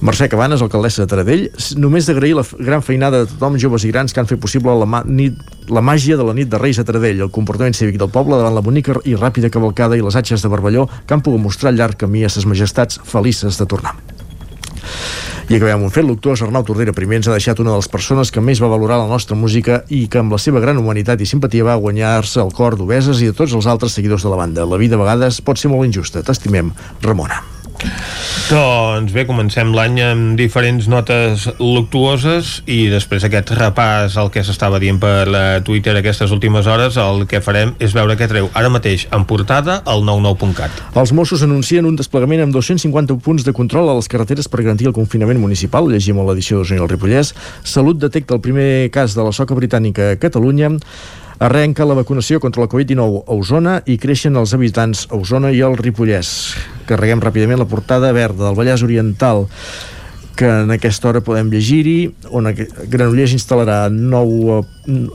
[0.00, 1.42] Mercè Cabanes, alcaldessa de Taradell,
[1.76, 5.02] només d'agrair la gran feinada de tothom, joves i grans, que han fet possible la,
[5.04, 5.36] nit,
[5.68, 8.56] la màgia de la nit de Reis a Taradell, el comportament cívic del poble davant
[8.56, 12.00] la bonica i ràpida cavalcada i les atxes de Barballó que han pogut mostrar llarg
[12.00, 13.92] camí a ses majestats felices de tornar.
[15.50, 18.30] I acabem un fet luctuós, Arnau Tordera primer ens ha deixat una de les persones
[18.30, 21.26] que més va valorar la nostra música i que amb la seva gran humanitat i
[21.26, 24.62] simpatia va guanyar-se el cor d'obeses i de tots els altres seguidors de la banda.
[24.62, 26.22] La vida a vegades pot ser molt injusta.
[26.22, 26.70] T'estimem,
[27.02, 27.42] Ramona.
[28.50, 34.80] Doncs bé, comencem l'any amb diferents notes luctuoses i després aquest repàs al que s'estava
[34.82, 38.72] dient per la Twitter aquestes últimes hores, el que farem és veure què treu ara
[38.72, 40.82] mateix en portada al 99.cat.
[40.98, 44.90] Els Mossos anuncien un desplegament amb 250 punts de control a les carreteres per garantir
[44.90, 47.34] el confinament municipal, llegim a l'edició d'Osona i el Ripollès.
[47.62, 50.74] Salut detecta el primer cas de la soca britànica a Catalunya.
[51.40, 55.62] Arrenca la vacunació contra la Covid-19 a Osona i creixen els habitants a Osona i
[55.64, 56.32] al Ripollès.
[56.84, 59.46] Carreguem ràpidament la portada verda del Vallès Oriental
[60.36, 62.48] que en aquesta hora podem llegir-hi, on
[62.92, 64.60] Granollers instal·larà nou eh,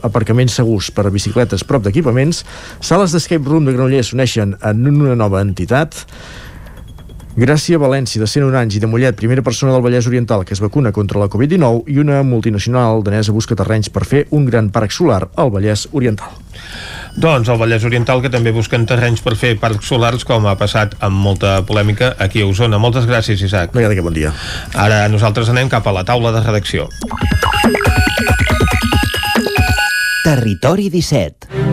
[0.06, 2.42] aparcaments segurs per a bicicletes prop d'equipaments.
[2.82, 6.02] Sales d'escape room de Granollers s'uneixen en una nova entitat.
[7.36, 10.60] Gràcia València, de 101 anys, i de Mollet, primera persona del Vallès Oriental que es
[10.64, 14.94] vacuna contra la Covid-19 i una multinacional danesa busca terrenys per fer un gran parc
[14.96, 16.32] solar al Vallès Oriental.
[17.20, 20.96] Doncs el Vallès Oriental que també busquen terrenys per fer parcs solars com ha passat
[21.04, 22.80] amb molta polèmica aquí a Osona.
[22.80, 23.76] Moltes gràcies, Isaac.
[23.76, 24.32] No hi ha de bon dia.
[24.72, 26.88] Ara nosaltres anem cap a la taula de redacció.
[30.24, 31.65] Territori 17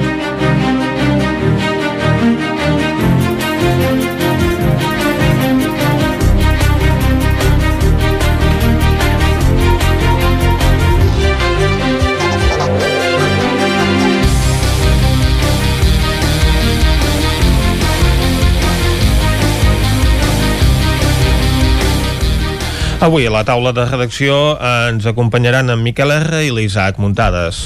[23.04, 27.66] Avui a la taula de redacció ens acompanyaran en Miquel R i l'Isaac Muntades.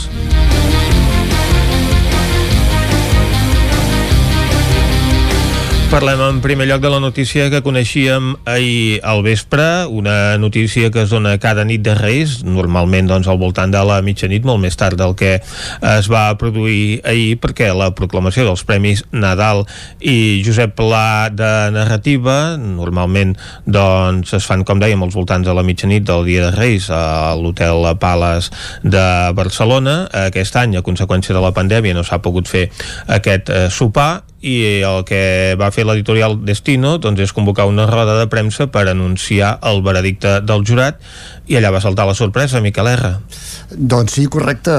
[5.87, 11.05] Parlem en primer lloc de la notícia que coneixíem ahir al vespre, una notícia que
[11.05, 14.75] es dona cada nit de Reis, normalment doncs al voltant de la mitjanit, molt més
[14.75, 19.63] tard del que es va produir ahir, perquè la proclamació dels Premis Nadal
[20.03, 25.63] i Josep Pla de Narrativa, normalment doncs es fan, com dèiem, als voltants de la
[25.63, 28.51] mitjanit del dia de Reis a l'Hotel Pales
[28.83, 29.09] de
[29.39, 30.01] Barcelona.
[30.27, 32.67] Aquest any, a conseqüència de la pandèmia, no s'ha pogut fer
[33.07, 38.19] aquest eh, sopar i el que va fer l'editorial Destino doncs, és convocar una roda
[38.19, 41.01] de premsa per anunciar el veredicte del jurat
[41.47, 43.13] i allà va saltar la sorpresa, Miquel R.
[43.71, 44.73] Doncs sí, correcte.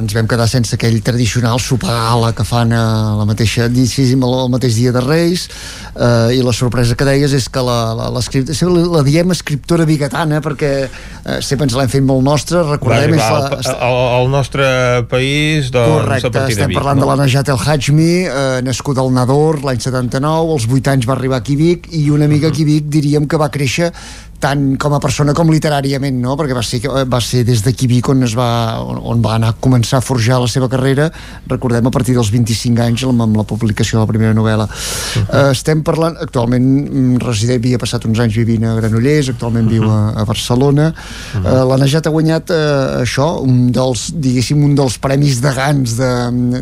[0.00, 2.84] Ens vam quedar sense aquell tradicional sopar gala que fan a
[3.16, 5.48] la mateixa, diguéssim, el mateix dia de Reis
[5.96, 10.40] eh, i la sorpresa que deies és que la, la, la, la, diem escriptora bigatana
[10.44, 13.16] perquè eh, sempre ens l'hem fet molt nostra, recordem...
[13.16, 14.70] Va arribar la, al, al nostre
[15.10, 17.06] país doncs, correcte, a partir estem de Vic, parlant no?
[17.06, 21.16] de la Najat El Hajmi, eh, nascut al Nador l'any 79, als 8 anys va
[21.16, 23.92] arribar aquí a Vic i una mica aquí a Vic diríem que va créixer
[24.40, 26.34] tant com a persona com literàriament, no?
[26.38, 28.48] perquè va ser, va ser des d'aquí Vic on, es va,
[28.80, 31.10] on, on va anar a començar a forjar la seva carrera,
[31.50, 34.66] recordem a partir dels 25 anys amb, amb la publicació de la primera novel·la.
[34.66, 35.24] Uh -huh.
[35.28, 39.72] uh, estem parlant, actualment mm, resideix, havia passat uns anys vivint a Granollers, actualment uh
[39.72, 39.80] -huh.
[39.80, 40.92] viu a, a Barcelona.
[40.94, 41.62] Uh -huh.
[41.62, 45.96] uh, la Najat ha guanyat uh, això, un dels, diguéssim, un dels premis de Gans
[45.96, 46.12] de,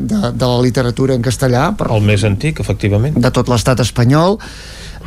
[0.00, 1.76] de, de la literatura en castellà.
[1.76, 3.14] Per, el més antic, efectivament.
[3.20, 4.38] De tot l'estat espanyol.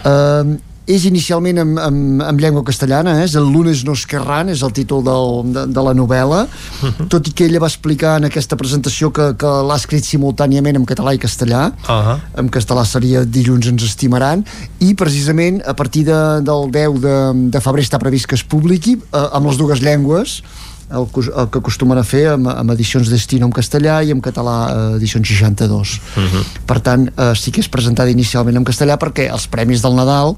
[0.05, 0.57] Uh,
[0.91, 3.27] és inicialment en, en, en llengua castellana, eh?
[3.27, 7.07] és el Lunes no esquerran, és el títol del, de, de la novel·la, uh -huh.
[7.09, 10.85] tot i que ella va explicar en aquesta presentació que, que l'ha escrit simultàniament en
[10.85, 12.19] català i castellà, uh -huh.
[12.37, 14.45] en castellà seria Dilluns ens estimaran,
[14.79, 17.17] i precisament a partir de, del 10 de,
[17.51, 20.43] de febrer està previst que es publiqui, eh, amb les dues llengües,
[20.91, 21.07] el,
[21.37, 24.97] el que acostumen a fer amb, amb edicions Destino en castellà i en català eh,
[24.99, 26.43] edicions 62 uh -huh.
[26.67, 30.35] per tant eh, sí que és presentada inicialment en castellà perquè els premis del Nadal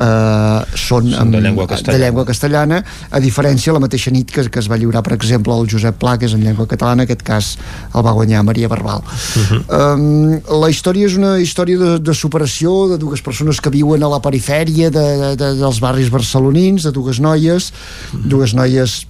[0.00, 1.98] eh, són, són de, llengua castellana.
[1.98, 5.54] de llengua castellana a diferència la mateixa nit que, que es va lliurar per exemple
[5.56, 7.52] el Josep Pla que és en llengua catalana en aquest cas
[7.94, 9.60] el va guanyar Maria Barbal uh -huh.
[9.68, 14.08] um, la història és una història de, de superació de dues persones que viuen a
[14.08, 18.28] la perifèria de, de, dels barris barcelonins de dues noies uh -huh.
[18.28, 19.06] dues noies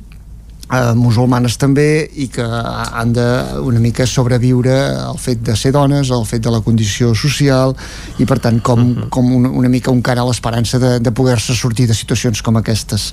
[0.71, 3.27] eh, musulmanes també i que han de
[3.67, 7.75] una mica sobreviure al fet de ser dones, al fet de la condició social
[8.19, 9.09] i per tant com, uh -huh.
[9.09, 12.57] com una, una mica un cara a l'esperança de, de poder-se sortir de situacions com
[12.57, 13.13] aquestes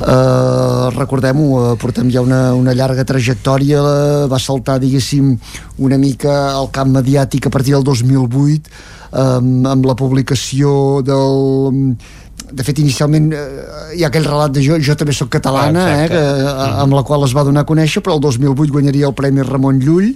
[0.00, 5.38] eh, recordem-ho eh, portem ja una, una llarga trajectòria eh, va saltar diguéssim
[5.78, 8.60] una mica al camp mediàtic a partir del 2008
[9.12, 9.20] eh,
[9.74, 11.96] amb la publicació del
[12.54, 13.44] de fet inicialment eh,
[13.98, 16.82] hi ha aquell relat de jo, jo també sóc catalana ah, eh, que, mm.
[16.84, 19.80] amb la qual es va donar a conèixer però el 2008 guanyaria el Premi Ramon
[19.82, 20.12] Llull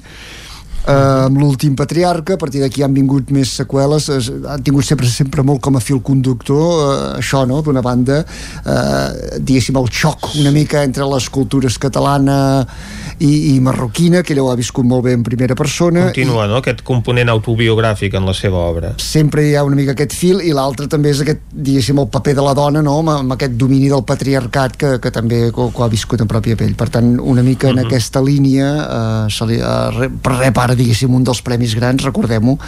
[0.87, 5.09] eh, amb l'últim patriarca, a partir d'aquí han vingut més seqüeles, es, han tingut sempre
[5.09, 10.35] sempre molt com a fil conductor eh, això, no?, d'una banda eh, diguéssim el xoc
[10.39, 12.39] una mica entre les cultures catalana
[13.19, 16.09] i, i marroquina, que ella ho ha viscut molt bé en primera persona.
[16.13, 18.93] Continua, i, no?, aquest component autobiogràfic en la seva obra.
[19.03, 22.37] Sempre hi ha una mica aquest fil i l'altre també és aquest, diguéssim, el paper
[22.39, 25.85] de la dona, no?, amb, amb aquest domini del patriarcat que, que també que, que
[25.85, 26.77] ha viscut en pròpia pell.
[26.79, 27.79] Per tant, una mica uh -huh.
[27.79, 27.91] en mhm.
[27.91, 32.59] aquesta línia eh, se li, eh, repara, diguéssim, un dels premis grans, recordem-ho,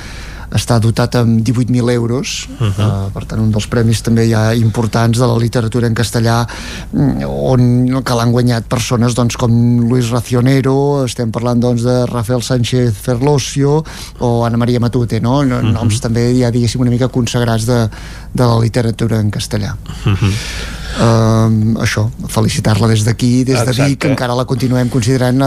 [0.57, 3.07] està dotat amb 18.000 euros uh -huh.
[3.07, 6.47] uh, per tant un dels premis també ja importants de la literatura en castellà
[6.93, 9.51] mm, on que l'han guanyat persones doncs, com
[9.89, 13.85] Luis Racionero estem parlant doncs, de Rafael Sánchez Ferlosio
[14.19, 15.45] o Ana Maria Matute no?
[15.45, 16.01] noms uh -huh.
[16.01, 17.89] també ja diguéssim una mica consagrats de,
[18.35, 19.77] de la literatura en castellà
[20.07, 23.77] uh -huh uh, això, felicitar-la des d'aquí, des Exacte.
[23.77, 25.39] de Vic, encara la continuem considerant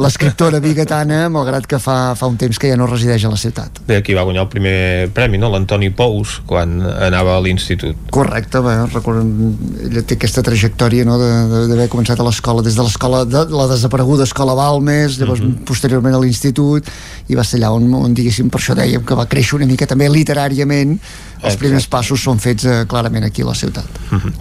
[0.00, 3.82] l'escriptora biguetana, malgrat que fa, fa un temps que ja no resideix a la ciutat.
[3.88, 4.78] Bé, aquí va guanyar el primer
[5.14, 5.50] premi, no?
[5.52, 8.08] l'Antoni Pous, quan anava a l'institut.
[8.14, 9.54] Correcte, bé, recordem,
[9.88, 11.18] ella té aquesta trajectòria no?
[11.20, 15.54] d'haver començat a l'escola, des de l'escola, de la desapareguda escola Balmes, llavors uh mhm.
[15.54, 15.64] -huh.
[15.64, 16.88] posteriorment a l'institut,
[17.28, 19.86] i va ser allà on, on, diguéssim, per això dèiem que va créixer una mica
[19.86, 20.98] també literàriament,
[21.38, 21.58] els Exacte.
[21.58, 23.86] primers passos són fets eh, clarament aquí a la ciutat.
[24.10, 24.32] Uh mhm.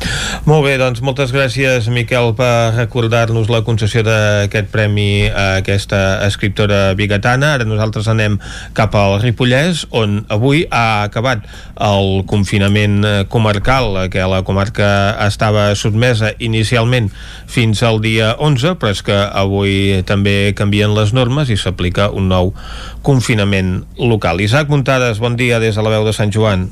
[0.48, 6.94] Molt bé, doncs moltes gràcies, Miquel, per recordar-nos la concessió d'aquest premi a aquesta escriptora
[6.96, 7.50] bigatana.
[7.58, 8.38] Ara nosaltres anem
[8.78, 11.44] cap al Ripollès, on avui ha acabat
[11.90, 14.88] el confinament comarcal, que la comarca
[15.28, 17.12] estava sotmesa inicialment
[17.44, 22.32] fins al dia 11, però és que avui també canvien les normes i s'aplica un
[22.32, 22.56] nou
[23.04, 24.40] confinament local.
[24.40, 26.70] Isaac Muntades, bon dia des de la veu de Sant Joan.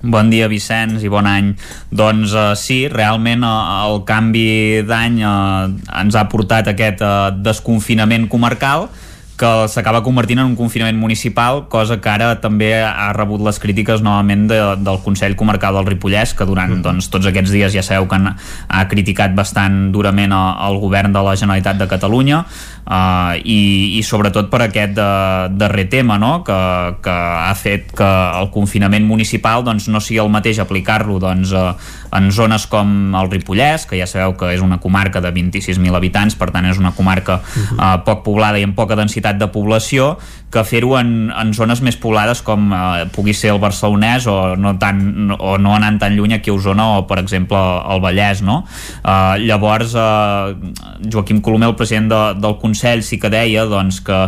[0.00, 1.50] Bon dia, Vicenç, i bon any.
[1.92, 5.68] Doncs uh, sí, realment uh, el canvi d'any uh,
[6.00, 8.88] ens ha portat aquest uh, desconfinament comarcal,
[9.40, 14.02] que s'acaba convertint en un confinament municipal, cosa que ara també ha rebut les crítiques
[14.04, 16.82] novament de, del Consell Comarcal del Ripollès, que durant mm.
[16.84, 21.24] doncs, tots aquests dies ja sabeu que han, ha criticat bastant durament el govern de
[21.24, 25.08] la Generalitat de Catalunya uh, i, i sobretot per aquest de,
[25.56, 26.42] darrer tema no?
[26.44, 26.60] que,
[27.00, 28.10] que ha fet que
[28.40, 31.72] el confinament municipal doncs, no sigui el mateix aplicar-lo doncs, uh,
[32.16, 36.36] en zones com el Ripollès, que ja sabeu que és una comarca de 26.000 habitants,
[36.38, 40.16] per tant és una comarca uh, poc poblada i amb poca densitat de població,
[40.50, 44.74] que fer-ho en, en zones més poblades com eh, pugui ser el Barcelonès o no,
[44.82, 47.58] tan, o no anant tan lluny aquí a Osona o per exemple
[47.94, 48.64] el Vallès no?
[49.04, 50.50] Uh, llavors uh,
[51.06, 54.18] Joaquim Colomer el president de, del Consell sí que deia doncs, que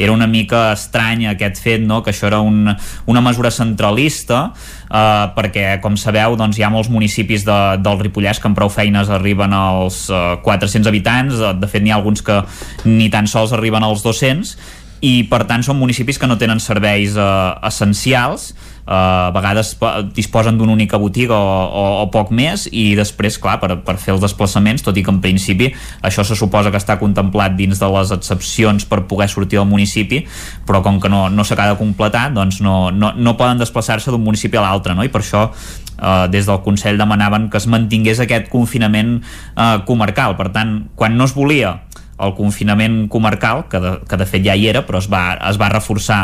[0.00, 2.00] era una mica estrany aquest fet no?
[2.02, 2.64] que això era un,
[3.06, 8.40] una mesura centralista uh, perquè com sabeu doncs, hi ha molts municipis de, del Ripollès
[8.40, 11.40] que amb prou feines arriben als uh, 400 habitants.
[11.60, 12.40] De fet n'hi ha alguns que
[12.88, 14.56] ni tan sols arriben als 200
[15.04, 17.28] i per tant són municipis que no tenen serveis eh,
[17.64, 18.50] essencials
[18.90, 19.76] a vegades
[20.16, 24.16] disposen d'una única botiga o, o, o poc més i després, clar, per, per fer
[24.16, 25.68] els desplaçaments tot i que en principi
[26.02, 30.24] això se suposa que està contemplat dins de les excepcions per poder sortir del municipi
[30.66, 34.26] però com que no, no s'acaba de completar doncs no, no, no poden desplaçar-se d'un
[34.26, 35.06] municipi a l'altre no?
[35.06, 40.34] i per això eh, des del Consell demanaven que es mantingués aquest confinament eh, comarcal
[40.34, 41.76] per tant, quan no es volia
[42.20, 45.56] el confinament comarcal, que de, que de fet ja hi era, però es va, es
[45.60, 46.20] va reforçar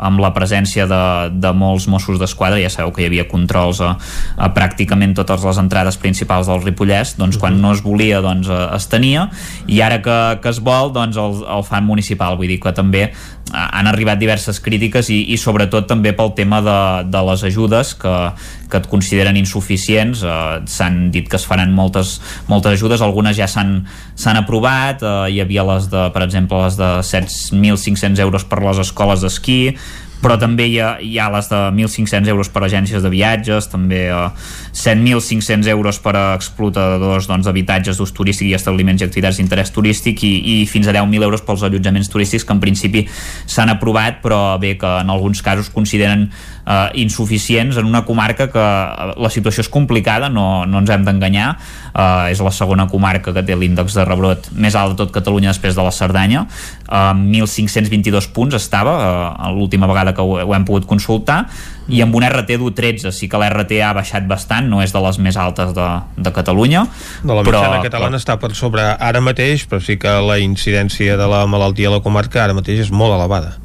[0.00, 1.02] amb la presència de,
[1.36, 3.94] de molts Mossos d'Esquadra, ja sabeu que hi havia controls a,
[4.40, 8.88] a pràcticament totes les entrades principals del Ripollès, doncs quan no es volia doncs es
[8.90, 9.28] tenia,
[9.68, 13.08] i ara que, que es vol doncs el, el fan municipal, vull dir que també
[13.50, 18.14] han arribat diverses crítiques i, i sobretot també pel tema de, de les ajudes que,
[18.70, 20.22] que et consideren insuficients.
[20.22, 22.18] Eh, s'han dit que es faran moltes,
[22.50, 26.90] moltes ajudes, algunes ja s'han aprovat, eh, hi havia les de per exemple les de
[27.10, 29.60] 7.500 euros per les escoles d'esquí
[30.20, 34.02] però també hi ha, hi ha les de 1.500 euros per agències de viatges, també
[34.12, 34.26] eh,
[34.76, 39.72] 7.500 euros per a explotadors doncs, d'habitatges doncs, d'ús turístic i establiments i activitats d'interès
[39.74, 43.06] turístic i, i fins a 10.000 euros pels allotjaments turístics que en principi
[43.46, 46.28] s'han aprovat però bé que en alguns casos consideren
[46.66, 51.06] eh, insuficients en una comarca que eh, la situació és complicada, no, no ens hem
[51.06, 51.54] d'enganyar.
[51.90, 55.54] Eh, és la segona comarca que té l'índex de rebrot més alt de tot Catalunya
[55.54, 56.46] després de la Cerdanya.
[56.86, 57.02] Eh,
[57.40, 61.44] 1.522 punts estava eh, l'última vegada que ho, ho hem pogut consultar.
[61.90, 65.18] I amb un RT d'1.13 sí que l'RT ha baixat bastant, no és de les
[65.18, 65.88] més altes de,
[66.22, 66.84] de Catalunya
[67.22, 68.20] de la mitjana però, catalana però...
[68.20, 72.04] està per sobre ara mateix però sí que la incidència de la malaltia a la
[72.04, 73.56] comarca ara mateix és molt elevada.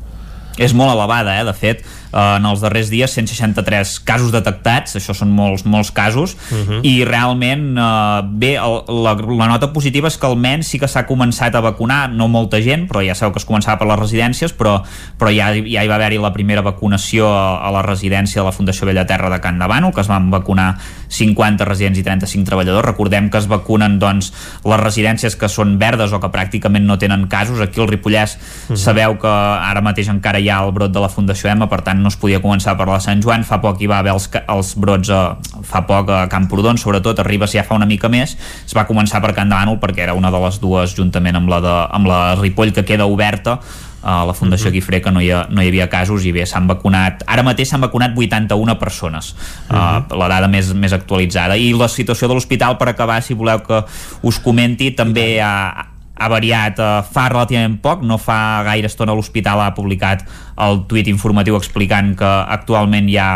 [0.56, 1.44] És molt elevada, eh?
[1.44, 1.84] de fet
[2.16, 6.70] en els darrers dies 163 casos detectats, això són molts, molts casos, uh mhm.
[6.70, 6.80] -huh.
[6.84, 11.06] i realment eh, bé, el, la, la nota positiva és que almenys sí que s'ha
[11.06, 14.54] començat a vacunar, no molta gent, però ja sabeu que es començava per les residències,
[14.54, 14.82] però,
[15.18, 18.52] però ja, ja hi va haver-hi la primera vacunació a, a la residència de la
[18.52, 20.78] Fundació Vella Terra de Can Davano, que es van vacunar
[21.10, 22.86] 50 residents i 35 treballadors.
[22.86, 24.32] Recordem que es vacunen doncs,
[24.64, 27.62] les residències que són verdes o que pràcticament no tenen casos.
[27.62, 28.74] Aquí al Ripollès uh mhm.
[28.74, 28.78] -huh.
[28.78, 32.05] sabeu que ara mateix encara hi ha el brot de la Fundació EMA, per tant
[32.06, 34.76] no es podia començar per la Sant Joan, fa poc hi va haver els, els
[34.78, 35.24] brots a,
[35.66, 39.24] fa poc a Camprodon, sobretot a Ribes ja fa una mica més, es va començar
[39.24, 42.22] per Can Dànol perquè era una de les dues juntament amb la, de, amb la
[42.40, 43.60] Ripoll que queda oberta
[44.06, 44.76] a la Fundació mhm.
[44.78, 47.24] Guifré que no hi, ha, no hi havia casos i bé, s'han vacunat.
[47.26, 50.06] Ara mateix s'han vacunat 81 persones uh -huh.
[50.06, 51.58] uh, la dada més, més actualitzada.
[51.58, 53.84] I la situació de l'hospital per acabar si voleu que
[54.22, 59.62] us comenti també ha, ha variat eh, fa relativament poc, no fa gaire estona l'Hospital
[59.64, 60.26] ha publicat
[60.66, 63.30] el tuit informatiu explicant que actualment hi ha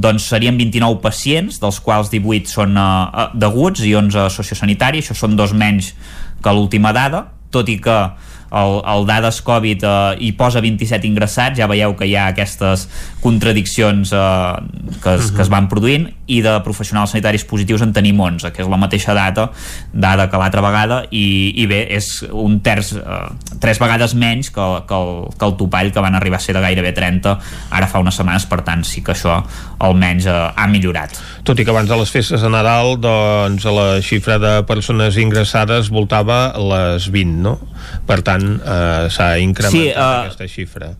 [0.00, 5.36] doncs serien 29 pacients, dels quals 18 són eh, deguts i 11 sociosanitari, això són
[5.36, 5.94] dos menys
[6.40, 7.98] que l'última dada, tot i que
[8.50, 12.86] el, el dades Covid eh, hi posa 27 ingressats, ja veieu que hi ha aquestes
[13.22, 14.54] contradiccions eh,
[15.02, 18.62] que, es, que es van produint i de professionals sanitaris positius en tenim 11, que
[18.64, 19.48] és la mateixa data
[19.92, 23.20] dada que l'altra vegada i, i bé, és un terç eh,
[23.60, 26.62] tres vegades menys que, que, el, que el topall que van arribar a ser de
[26.64, 27.36] gairebé 30
[27.70, 29.40] ara fa unes setmanes, per tant sí que això
[29.80, 31.18] almenys eh, ha millorat.
[31.46, 35.90] Tot i que abans de les festes de Nadal doncs la xifra de persones ingressades
[35.92, 37.56] voltava les 20, no?
[38.06, 40.92] Per tant, eh, s'ha incrementat sí, uh, aquesta xifra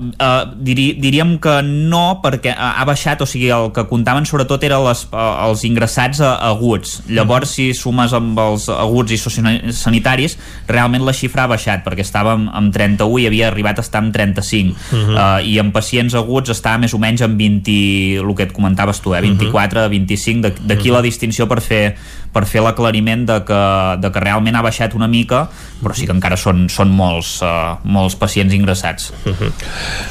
[0.00, 4.64] uh, diri, diríem que no perquè ha, ha baixat, o sigui el que comptaven sobretot
[4.66, 10.36] eren les, uh, els ingressats uh, aguts llavors si sumes amb els aguts i sociosanitaris
[10.70, 14.14] realment la xifra ha baixat perquè estàvem amb 31 i havia arribat a estar amb
[14.14, 15.14] 35 uh -huh.
[15.14, 19.00] uh, i en pacients aguts estava més o menys amb 20 el que et comentaves
[19.00, 19.90] tu, eh, 24 uh -huh.
[19.90, 20.96] 25 d'aquí uh -huh.
[20.96, 21.96] la distinció per fer
[22.32, 23.62] per fer l'aclariment de, que,
[23.98, 25.48] de que realment ha baixat una mica
[25.82, 29.52] però sí que encara són, són molts, uh, molts pacients ingressats uh -huh.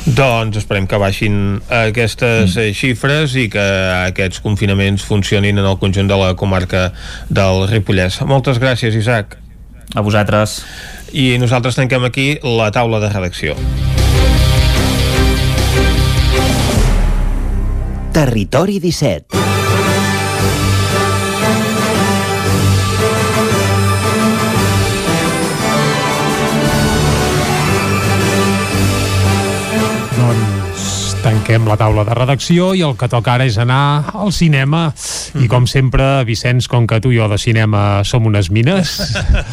[0.06, 2.74] Doncs esperem que baixin aquestes mm.
[2.78, 3.66] xifres i que
[4.10, 6.90] aquests confinaments funcionin en el conjunt de la comarca
[7.30, 8.22] del Ripollès.
[8.30, 9.38] Moltes gràcies, Isaac.
[9.96, 10.62] A vosaltres.
[11.14, 13.58] I nosaltres tanquem aquí la taula de redacció.
[18.14, 19.59] Territori 17
[31.24, 35.18] tanquem la taula de redacció i el que toca ara és anar al cinema mm
[35.40, 38.96] i com sempre, Vicenç, com que tu i jo de cinema som unes mines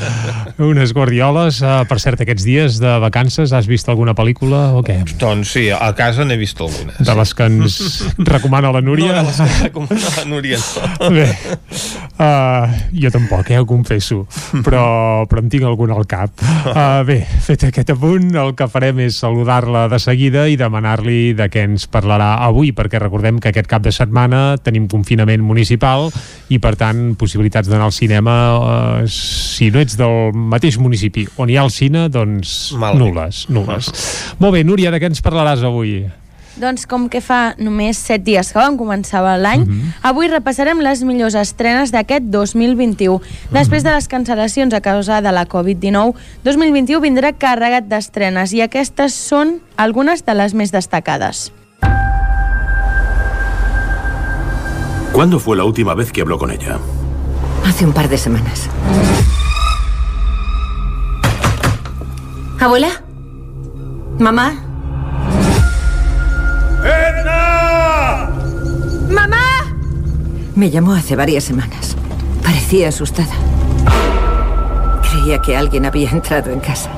[0.71, 4.99] unes guardioles uh, per cert, aquests dies de vacances has vist alguna pel·lícula o què?
[5.21, 7.79] Doncs sí, a casa n'he vist alguna de les que ens
[8.19, 9.13] recomana la Núria?
[9.13, 11.13] no, de les que recomana la Núria no.
[11.15, 11.29] bé,
[12.17, 14.23] Uh, jo tampoc, eh, ho confesso,
[14.65, 16.33] però, però em tinc algun al cap.
[16.41, 21.51] Uh, bé, fet aquest apunt, el que farem és saludar-la de seguida i demanar-li de
[21.57, 26.11] què ens parlarà avui, perquè recordem que aquest cap de setmana tenim confinament municipal
[26.53, 31.51] i, per tant, possibilitats d'anar al cinema, uh, si no ets del mateix municipi on
[31.51, 33.03] hi ha el cine, doncs Malament.
[33.07, 33.91] nules, nules.
[34.43, 36.03] Molt bé, Núria, de què ens parlaràs avui?
[36.57, 39.93] Doncs com que fa només 7 dies que vam començar l'any, Mhm.
[40.03, 43.21] avui repassarem les millors estrenes d'aquest 2021.
[43.53, 46.15] Després de les cancel·lacions a causa de la Covid-19,
[46.45, 51.53] 2021 vindrà carregat d'estrenes i aquestes són algunes de les més destacades.
[55.13, 56.79] ¿Cuándo fue la última vez que habló con ella?
[57.65, 58.69] Hace un par de semanas.
[62.61, 62.89] ¿Abuela?
[64.19, 64.53] ¿Mamá?
[64.53, 64.66] ¡Mamá!
[70.57, 71.95] Me llamó hace varias semanas.
[72.43, 73.35] Parecía asustada.
[75.03, 76.91] Creía que alguien había entrado en casa.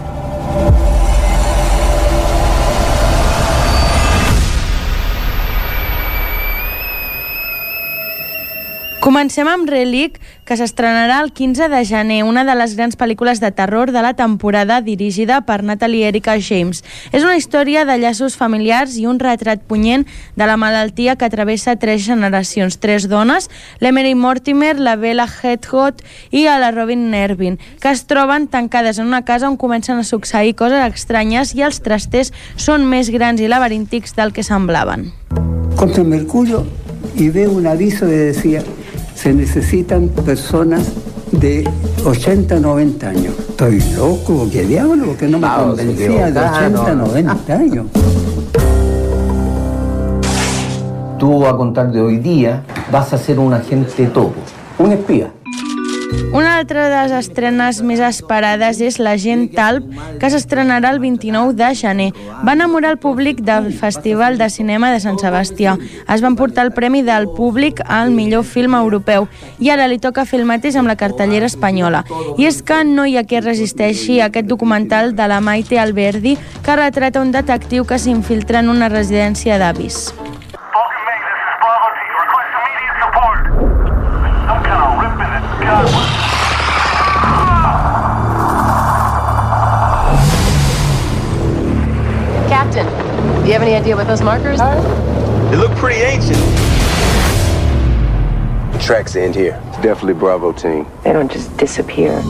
[9.09, 13.49] Comencem amb Relic, que s'estrenarà el 15 de gener, una de les grans pel·lícules de
[13.57, 16.83] terror de la temporada dirigida per Natalie Erika James.
[17.09, 20.05] És una història de llaços familiars i un retrat punyent
[20.37, 23.49] de la malaltia que travessa tres generacions, tres dones,
[23.81, 29.25] l'Emery Mortimer, la Bella Hedgehog i la Robin Nervin, que es troben tancades en una
[29.25, 34.13] casa on comencen a succeir coses estranyes i els trasters són més grans i laberíntics
[34.21, 35.15] del que semblaven.
[35.79, 36.67] contra mercurio
[37.15, 38.63] y veo un aviso que decía,
[39.19, 40.93] se necesitan personas
[41.33, 41.69] de
[42.05, 43.35] 80, 90 años.
[43.37, 46.83] Estoy loco, qué diablo, que no me Vamos, convencía de equivocado.
[46.85, 47.87] 80, 90 años.
[51.19, 52.63] Tú a contar de hoy día
[52.93, 54.37] vas a ser un agente topo,
[54.79, 55.33] un espía.
[56.33, 59.87] Una altra de les estrenes més esperades és L'agent Talp,
[60.21, 62.09] que s'estrenarà el 29 de gener.
[62.47, 65.77] Va enamorar el públic del Festival de Cinema de Sant Sebastià.
[66.09, 69.29] Es van portar el Premi del Públic al millor film europeu
[69.59, 72.05] i ara li toca fer el mateix amb la cartellera espanyola.
[72.39, 75.81] I és que no hi ha qui es resisteixi a aquest documental de la Maite
[75.81, 80.09] Alberdi que retrata un detectiu que s'infiltra en una residència d'avis.
[93.49, 94.79] You have any idea what those markers are?
[95.51, 96.37] They look pretty ancient.
[98.75, 99.59] The tracks end here.
[99.69, 100.87] It's definitely Bravo team.
[101.03, 102.23] They don't just disappear.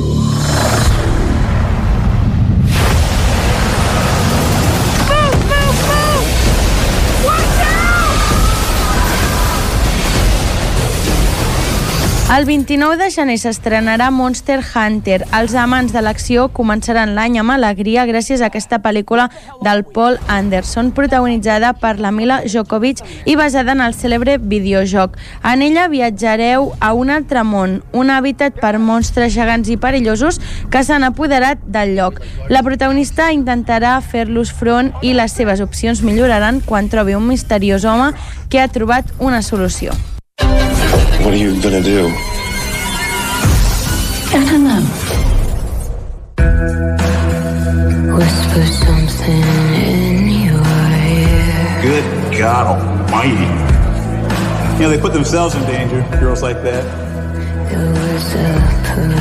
[12.29, 15.23] El 29 de gener s'estrenarà Monster Hunter.
[15.33, 19.31] Els amants de l'acció començaran l'any amb alegria gràcies a aquesta pel·lícula
[19.65, 25.17] del Paul Anderson, protagonitzada per la Mila Jokovic i basada en el cèlebre videojoc.
[25.41, 30.37] En ella viatjareu a un altre món, un hàbitat per monstres gegants i perillosos
[30.69, 32.21] que s'han apoderat del lloc.
[32.53, 38.13] La protagonista intentarà fer-los front i les seves opcions milloraran quan trobi un misteriós home
[38.53, 39.97] que ha trobat una solució.
[41.21, 42.09] What are you gonna do?
[44.31, 44.83] I don't know.
[48.17, 49.43] Whisper something
[49.75, 50.63] in your
[51.07, 51.83] ear.
[51.83, 53.49] Good God Almighty!
[54.75, 56.07] You know they put themselves in danger.
[56.21, 56.85] Girls like that.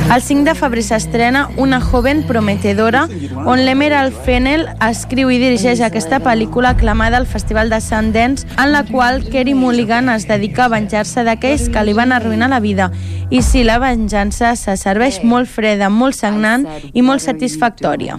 [0.08, 3.02] El 5 de febrer s'estrena Una joven prometedora,
[3.44, 8.86] on l'Emerald Fennel escriu i dirigeix aquesta pel·lícula aclamada al Festival de Sundance, en la
[8.88, 12.88] qual Kerry Mulligan es dedica a venjar-se d'aquells que li van arruïnar la vida.
[13.28, 16.64] I si la venjança se serveix molt freda, molt sagnant
[16.94, 18.16] i molt satisfactòria.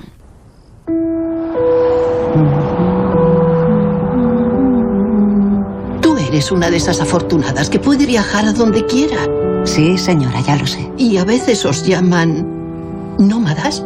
[6.01, 9.48] Tú eres una de esas afortunadas que puede viajar a donde quiera.
[9.69, 10.91] Sí, señora, ya lo sé.
[10.97, 12.43] Y a veces os llaman
[13.19, 13.83] nómadas.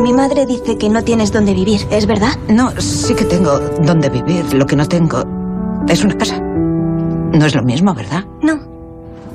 [0.00, 2.38] Mi madre dice que no tienes dónde vivir, ¿es verdad?
[2.48, 4.54] No, sí que tengo dónde vivir.
[4.54, 5.24] Lo que no tengo
[5.88, 6.38] es una casa.
[6.40, 8.24] No es lo mismo, ¿verdad?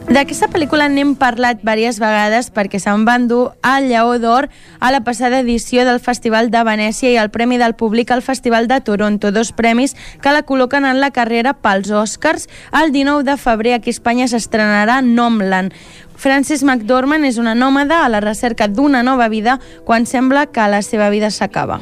[0.03, 4.49] D'aquesta pel·lícula n'hem parlat diverses vegades perquè se'n van dur el Lleó d'Or
[4.79, 8.67] a la passada edició del Festival de Venècia i el Premi del Públic al Festival
[8.67, 12.49] de Toronto, dos premis que la col·loquen en la carrera pels Oscars.
[12.75, 15.73] El 19 de febrer aquí a Espanya s'estrenarà Nomland.
[16.15, 20.83] Frances McDormand és una nòmada a la recerca d'una nova vida quan sembla que la
[20.83, 21.81] seva vida s'acaba.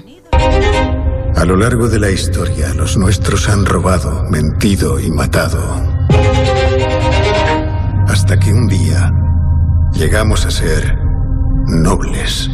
[1.36, 5.60] A lo largo de la historia, los nuestros han robado, mentido y matado.
[8.12, 9.10] Hasta que un día
[9.94, 11.00] llegamos a ser
[11.66, 12.50] nobles.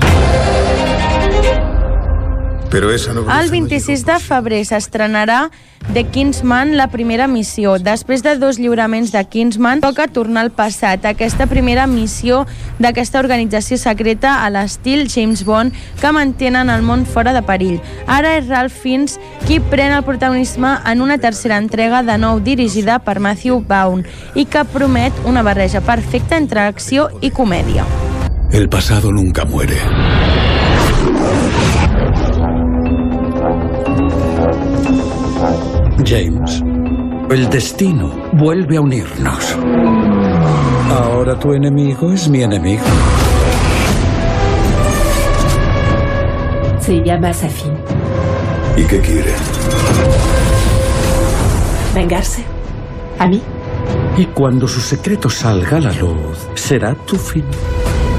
[2.72, 5.48] Però esa nobleza El 26 de febrer s'estrenarà
[5.94, 7.77] The Kingsman, la primera missió.
[7.80, 11.06] Després de dos lliuraments de Kingsman, toca tornar al passat.
[11.07, 12.41] Aquesta primera missió
[12.84, 15.72] d'aquesta organització secreta a l'estil James Bond
[16.02, 17.80] que mantenen el món fora de perill.
[18.06, 19.15] Ara és Ralph Fiennes
[19.45, 24.03] qui pren el protagonisme en una tercera entrega de nou dirigida per Matthew Vaughn
[24.35, 27.88] i que promet una barreja perfecta entre acció i comèdia.
[28.52, 29.80] El pasado nunca muere.
[36.10, 36.64] James,
[37.30, 39.58] el destino vuelve a unirnos.
[40.90, 42.84] Ahora tu enemigo es mi enemigo.
[46.80, 47.74] Se llama Safin.
[48.78, 49.34] ¿Y qué quiere?
[51.94, 52.46] ¿Vengarse?
[53.20, 53.42] ¿A mí?
[54.18, 57.44] Y cuando su secreto salga a la luz, será tu fin.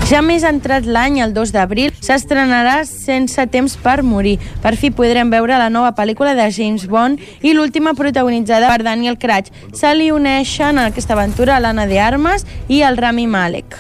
[0.09, 4.39] Ja més entrat l'any, el 2 d'abril, s'estrenarà Sense temps per morir.
[4.63, 9.19] Per fi podrem veure la nova pel·lícula de James Bond i l'última protagonitzada per Daniel
[9.21, 9.51] Craig.
[9.77, 13.77] Se li uneixen en aquesta aventura l'Anna de Armas i el Rami Malek.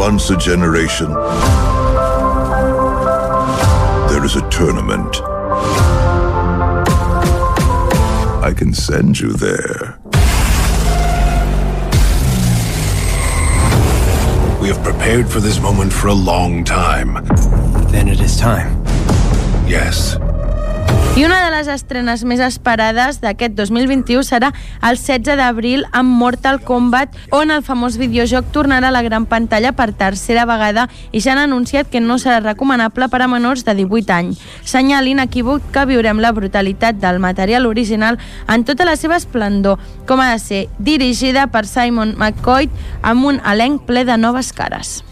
[0.00, 1.12] Once a generation,
[4.08, 5.20] there is a tournament.
[8.40, 10.01] I can send you there.
[14.72, 17.22] Have prepared for this moment for a long time.
[17.90, 18.82] Then it is time.
[19.66, 20.16] Yes.
[21.14, 24.48] I una de les estrenes més esperades d'aquest 2021 serà
[24.88, 29.74] el 16 d'abril amb Mortal Kombat, on el famós videojoc tornarà a la gran pantalla
[29.76, 33.76] per tercera vegada i ja han anunciat que no serà recomanable per a menors de
[33.84, 34.40] 18 anys.
[34.64, 38.16] Senyal inequívoc que viurem la brutalitat del material original
[38.48, 39.76] en tota la seva esplendor,
[40.08, 42.72] com ha de ser dirigida per Simon McCoy
[43.02, 45.02] amb un elenc ple de noves cares.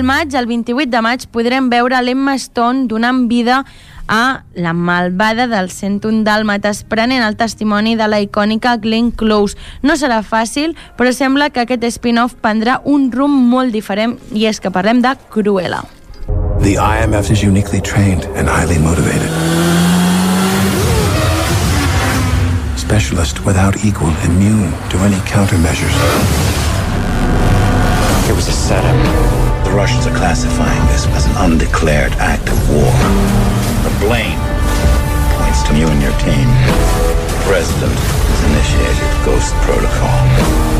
[0.00, 3.58] Al maig, el 28 de maig, podrem veure l'Emma Stone donant vida
[4.08, 9.58] a la malvada del 101 Dàlmates, prenent el testimoni de la icònica Glenn Close.
[9.84, 14.56] No serà fàcil, però sembla que aquest spin-off prendrà un rumb molt diferent i és
[14.56, 15.82] que parlem de Cruella.
[16.64, 19.28] The IMF is uniquely trained and highly motivated.
[22.80, 25.92] Specialist without equal, immune to any countermeasures.
[28.30, 29.39] It was a setup.
[29.70, 32.90] The Russians are classifying this as an undeclared act of war.
[33.86, 34.36] The blame
[35.38, 36.42] points to you and your team.
[37.30, 40.18] The president has initiated Ghost Protocol.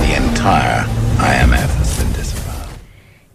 [0.02, 0.82] The entire
[1.22, 1.99] IMF.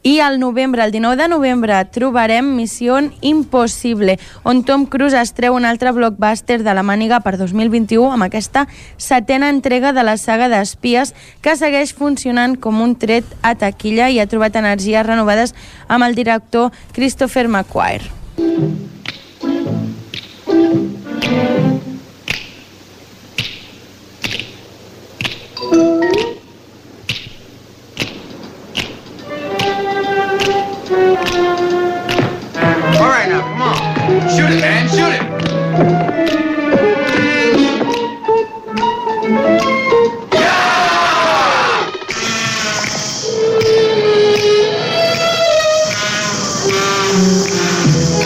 [0.06, 5.56] I al novembre, el 19 de novembre, trobarem Missió Impossible, on Tom Cruise es treu
[5.58, 8.68] un altre blockbuster de la màniga per 2021 amb aquesta
[9.02, 14.22] setena entrega de la saga d'espies que segueix funcionant com un tret a taquilla i
[14.22, 15.58] ha trobat energies renovades
[15.88, 18.14] amb el director Christopher McQuarrie.
[34.06, 34.88] Shoot it, man.
[34.88, 35.22] Shoot it.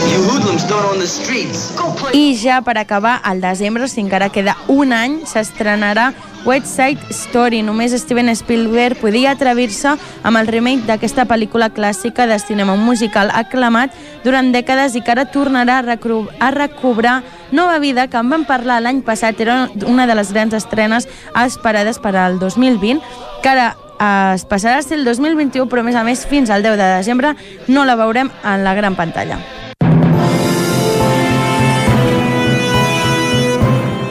[0.10, 1.72] You hoodlums don't own the streets.
[2.12, 6.08] I ja per acabar, al desembre, si encara queda un any, s'estrenarà
[6.44, 7.62] West Side Story.
[7.62, 9.92] Només Steven Spielberg podia atrevir-se
[10.26, 15.28] amb el remake d'aquesta pel·lícula clàssica de cinema, musical aclamat durant dècades i que ara
[15.30, 17.20] tornarà a, recru a recobrar
[17.52, 21.06] nova vida, que en vam parlar l'any passat, era una de les grans estrenes
[21.46, 23.06] esperades per al 2020,
[23.44, 26.50] que ara eh, es passarà a ser el 2021, però a més a més fins
[26.50, 27.38] al 10 de desembre
[27.68, 29.38] no la veurem en la gran pantalla.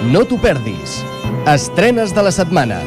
[0.09, 1.03] No t'ho perdis.
[1.53, 2.79] Estrenes de la setmana.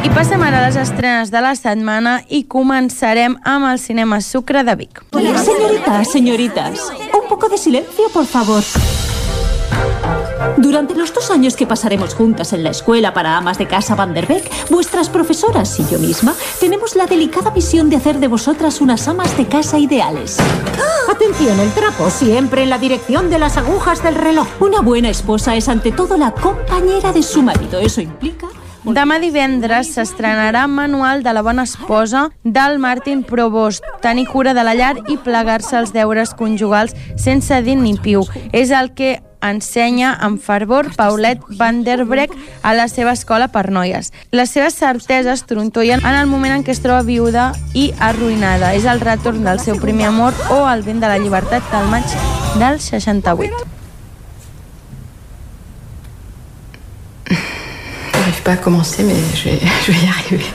[0.00, 4.64] I passem ara a les estrenes de la setmana i començarem amb el cinema Sucre
[4.64, 5.04] de Vic.
[5.12, 8.64] Señoritas, señoritas, un poco de silencio, por favor.
[10.56, 14.14] Durante los dos años que pasaremos juntas en la escuela para amas de casa Van
[14.14, 18.80] der Beek, vuestras profesoras y yo misma tenemos la delicada misión de hacer de vosotras
[18.80, 20.38] unas amas de casa ideales.
[21.10, 24.46] Atención, el trapo siempre en la dirección de las agujas del reloj.
[24.60, 27.78] Una buena esposa es ante todo la compañera de su marido.
[27.78, 28.48] Eso implica
[28.82, 34.74] Demà divendres s'estrenarà Manual de la bona esposa del Martin Provost, tenir cura de la
[34.74, 38.26] llar i plegar-se als deures conjugals sense dir ni piu.
[38.50, 43.70] És el que ensenya amb fervor Paulette van der Breck a la seva escola per
[43.70, 44.12] noies.
[44.30, 48.72] Les seves certeses trontollen en el moment en què es troba viuda i arruïnada.
[48.78, 52.16] És el retorn del seu primer amor o el vent de la llibertat del maig
[52.58, 53.50] del 68.
[58.12, 60.46] J'arrive pas à commencer, mais je vais, je vais y arriver.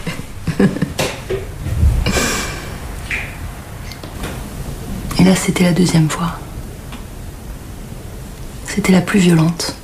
[5.19, 6.37] Et là, c'était la deuxième fois.
[8.77, 9.75] C'était la plus violente.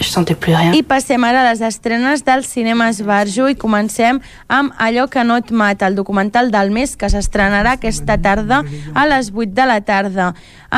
[0.00, 0.72] Je sentais plus rien.
[0.72, 5.36] I passem ara a les estrenes del cinema Esbarjo i comencem amb Allò que no
[5.36, 8.62] et mata, el documental del mes que s'estrenarà aquesta tarda
[8.94, 10.30] a les 8 de la tarda,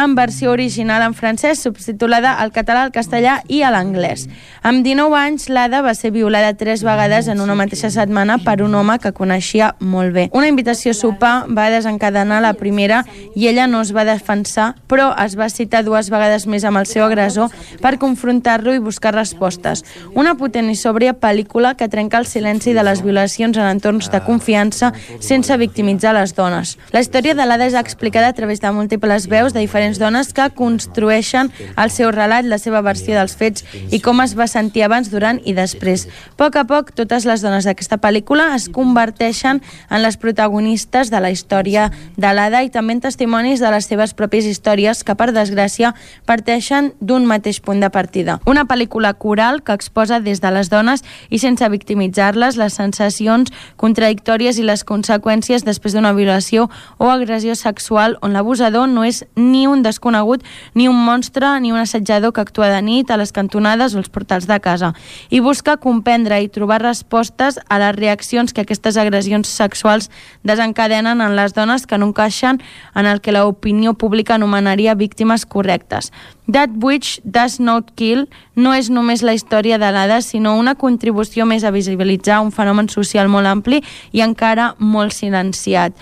[0.05, 4.29] en versió original en francès, subtitulada al català, al castellà i a l'anglès.
[4.63, 8.75] Amb 19 anys, l'Ada va ser violada tres vegades en una mateixa setmana per un
[8.79, 10.29] home que coneixia molt bé.
[10.33, 13.05] Una invitació a sopar va desencadenar la primera
[13.35, 16.87] i ella no es va defensar, però es va citar dues vegades més amb el
[16.87, 17.51] seu agressor
[17.83, 19.85] per confrontar-lo i buscar respostes.
[20.15, 24.23] Una potent i sòbria pel·lícula que trenca el silenci de les violacions en entorns de
[24.23, 26.77] confiança sense victimitzar les dones.
[26.93, 30.51] La història de l'Ada és explicada a través de múltiples veus de diferents dones que
[30.53, 31.49] construeixen
[31.81, 35.41] el seu relat, la seva versió dels fets i com es va sentir abans, durant
[35.49, 36.05] i després.
[36.05, 41.23] A poc a poc, totes les dones d'aquesta pel·lícula es converteixen en les protagonistes de
[41.25, 41.89] la història
[42.21, 45.95] de l'Ada i també en testimonis de les seves pròpies històries que, per desgràcia,
[46.29, 48.39] parteixen d'un mateix punt de partida.
[48.45, 54.59] Una pel·lícula coral que exposa des de les dones i sense victimitzar-les les sensacions contradictòries
[54.59, 59.83] i les conseqüències després d'una violació o agressió sexual on l'abusador no és ni un
[59.83, 60.43] desconegut,
[60.75, 64.09] ni un monstre, ni un assetjador que actua de nit a les cantonades o als
[64.09, 64.93] portals de casa
[65.31, 70.11] i busca comprendre i trobar respostes a les reaccions que aquestes agressions sexuals
[70.43, 72.63] desencadenen en les dones que no encaixen
[72.95, 76.13] en el que l'opinió pública anomenaria víctimes correctes.
[76.51, 78.27] That Witch Does Not Kill
[78.57, 82.89] no és només la història de l'Ada, sinó una contribució més a visibilitzar un fenomen
[82.89, 83.83] social molt ampli
[84.13, 85.93] i encara molt silenciat.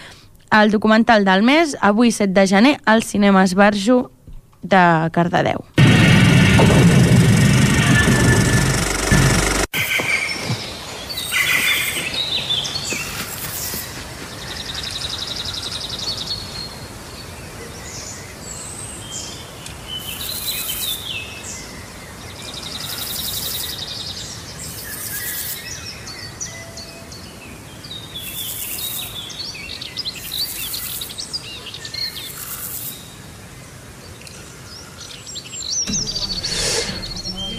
[0.50, 4.10] El documental del mes, avui 7 de gener, al Cinema Esbarjo
[4.62, 5.64] de Cardedeu.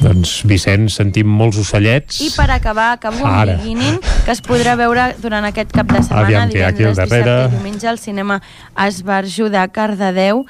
[0.07, 2.21] Doncs, Vicenç, sentim molts ocellets.
[2.23, 3.53] I per acabar, acabo amb.
[3.57, 7.87] Beginning, que es podrà veure durant aquest cap de setmana, Aviam, divendres, dissabte i diumenge,
[7.91, 8.41] al cinema
[8.87, 10.45] Esbarjo de Cardedeu,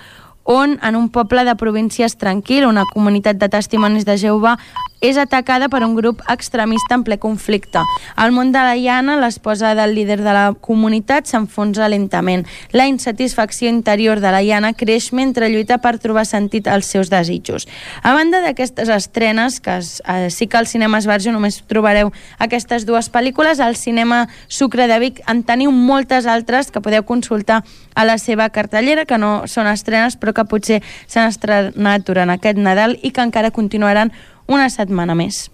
[0.47, 4.55] on en un poble de províncies tranquil, una comunitat de testimonis de Jehovà,
[5.01, 7.81] és atacada per un grup extremista en ple conflicte.
[8.15, 12.47] Al món de la llana, l'esposa del líder de la comunitat s'enfonsa lentament.
[12.71, 17.67] La insatisfacció interior de la llana creix mentre lluita per trobar sentit als seus desitjos.
[18.01, 23.11] A banda d'aquestes estrenes, que eh, sí que al cinema Esbarjo només trobareu aquestes dues
[23.13, 27.63] pel·lícules, al cinema Sucre de Vic en teniu moltes altres que podeu consultar
[27.93, 32.61] a la seva cartellera, que no són estrenes, però que potser s'han estrenat durant aquest
[32.61, 34.13] Nadal i que encara continuaran
[34.47, 35.47] una setmana més.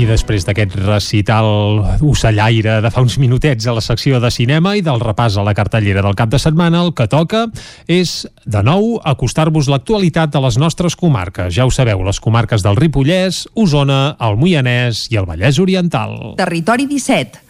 [0.00, 1.44] I després d'aquest recital
[2.08, 5.52] ocellaire de fa uns minutets a la secció de cinema i del repàs a la
[5.52, 7.42] cartellera del cap de setmana, el que toca
[7.84, 11.52] és, de nou, acostar-vos l'actualitat de les nostres comarques.
[11.52, 16.16] Ja ho sabeu, les comarques del Ripollès, Osona, el Moianès i el Vallès Oriental.
[16.40, 17.49] Territori 17,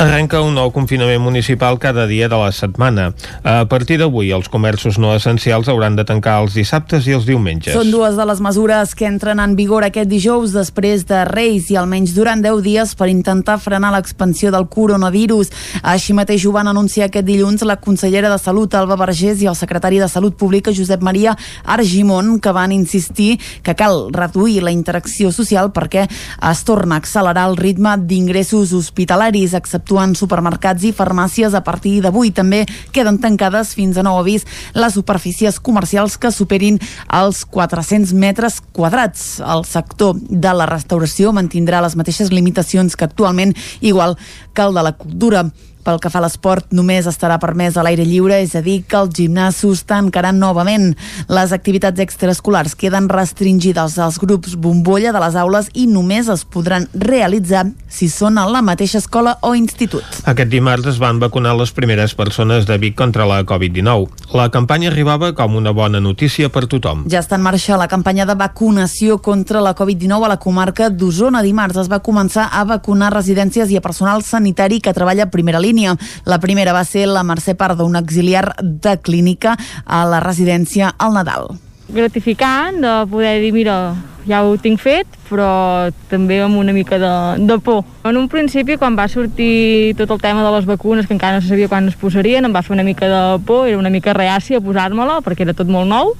[0.00, 3.10] Arrenca un nou confinament municipal cada dia de la setmana.
[3.44, 7.74] A partir d'avui, els comerços no essencials hauran de tancar els dissabtes i els diumenges.
[7.76, 11.76] Són dues de les mesures que entren en vigor aquest dijous després de Reis i
[11.76, 15.52] almenys durant 10 dies per intentar frenar l'expansió del coronavirus.
[15.82, 19.58] Així mateix ho van anunciar aquest dilluns la consellera de Salut, Alba Vergés, i el
[19.60, 25.28] secretari de Salut Pública, Josep Maria Argimon, que van insistir que cal reduir la interacció
[25.28, 29.52] social perquè es torna a accelerar el ritme d'ingressos hospitalaris,
[29.90, 32.30] exceptuant supermercats i farmàcies a partir d'avui.
[32.30, 32.64] També
[32.94, 34.44] queden tancades fins a nou avís
[34.74, 39.40] les superfícies comercials que superin els 400 metres quadrats.
[39.40, 44.16] El sector de la restauració mantindrà les mateixes limitacions que actualment, igual
[44.54, 45.50] que el de la cultura.
[45.80, 48.98] Pel que fa a l'esport, només estarà permès a l'aire lliure, és a dir, que
[48.98, 50.90] els gimnasos tancaran novament.
[51.32, 56.84] Les activitats extraescolars queden restringides als grups bombolla de les aules i només es podran
[56.92, 60.04] realitzar si són a la mateixa escola o institut.
[60.28, 64.36] Aquest dimarts es van vacunar les primeres persones de Vic contra la Covid-19.
[64.36, 67.06] La campanya arribava com una bona notícia per tothom.
[67.08, 71.40] Ja està en marxa la campanya de vacunació contra la Covid-19 a la comarca d'Osona.
[71.42, 75.58] Dimarts es va començar a vacunar residències i a personal sanitari que treballa a primera
[75.58, 75.96] línia línia.
[76.26, 79.56] La primera va ser la Mercè Pardo, un auxiliar de clínica
[79.86, 81.52] a la residència al Nadal
[81.90, 83.94] gratificant de poder dir, mira,
[84.28, 87.12] ja ho tinc fet, però també amb una mica de,
[87.46, 87.82] de por.
[88.06, 91.42] En un principi, quan va sortir tot el tema de les vacunes, que encara no
[91.42, 94.14] se sabia quan es posarien, em va fer una mica de por, era una mica
[94.16, 96.14] reàcia a posar-me-la, perquè era tot molt nou,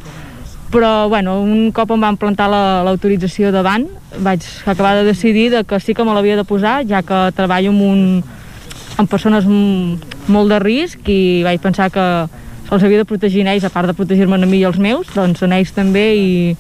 [0.71, 3.89] però bueno, un cop em van plantar l'autorització la, davant,
[4.23, 7.75] vaig acabar de decidir de que sí que me l'havia de posar, ja que treballo
[7.75, 8.05] amb un,
[9.01, 12.05] amb persones molt de risc i vaig pensar que
[12.69, 15.43] se'ls havia de protegir ells, a part de protegir-me a mi i els meus, doncs
[15.43, 16.57] en ells també i,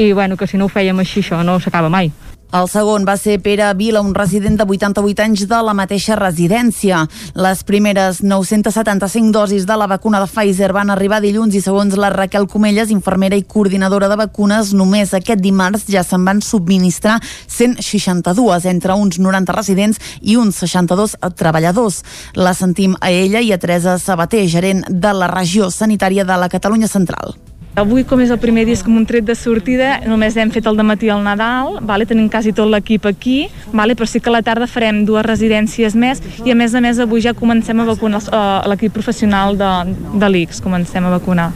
[0.00, 2.12] i bueno, que si no ho fèiem així això no s'acaba mai.
[2.54, 7.00] El segon va ser Pere Vila, un resident de 88 anys de la mateixa residència.
[7.34, 12.12] Les primeres 975 dosis de la vacuna de Pfizer van arribar dilluns i segons la
[12.14, 17.18] Raquel Comelles, infermera i coordinadora de vacunes, només aquest dimarts ja se'n van subministrar
[17.48, 22.04] 162 entre uns 90 residents i uns 62 treballadors.
[22.38, 26.48] La sentim a ella i a Teresa Sabater, gerent de la regió sanitària de la
[26.48, 27.34] Catalunya Central.
[27.76, 30.64] Avui, com és el primer dia, és com un tret de sortida, només hem fet
[30.64, 32.06] el matí al Nadal, vale?
[32.08, 33.92] tenim quasi tot l'equip aquí, vale?
[33.92, 36.96] però sí que a la tarda farem dues residències més i a més a més
[37.04, 39.68] avui ja comencem a vacunar uh, l'equip professional de,
[40.16, 41.50] de l'ICS, comencem a vacunar.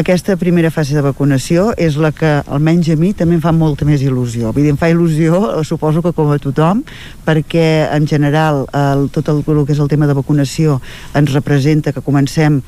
[0.00, 3.84] Aquesta primera fase de vacunació és la que almenys a mi també em fa molta
[3.84, 4.54] més il·lusió.
[4.56, 6.80] Vull dir, em fa il·lusió, eh, suposo que com a tothom,
[7.28, 10.80] perquè en general el, tot el, el que és el tema de vacunació
[11.12, 12.62] ens representa que comencem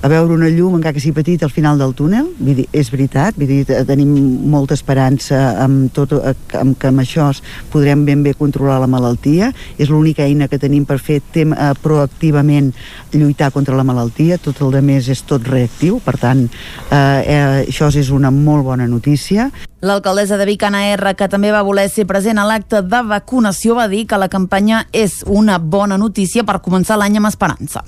[0.00, 3.36] a veure una llum, encara que sigui petit, al final del túnel, dir, és veritat,
[3.38, 4.10] vull dir, tenim
[4.50, 6.14] molta esperança amb, tot,
[6.58, 7.28] amb que amb això
[7.72, 11.72] podrem ben bé controlar la malaltia, és l'única eina que tenim per fer tem, eh,
[11.82, 12.72] proactivament
[13.12, 16.46] lluitar contra la malaltia, tot el de més és tot reactiu, per tant,
[16.90, 19.50] eh, eh, això és una molt bona notícia.
[19.80, 23.76] L'alcaldessa de Vic, Anna R, que també va voler ser present a l'acte de vacunació,
[23.78, 27.84] va dir que la campanya és una bona notícia per començar l'any amb esperança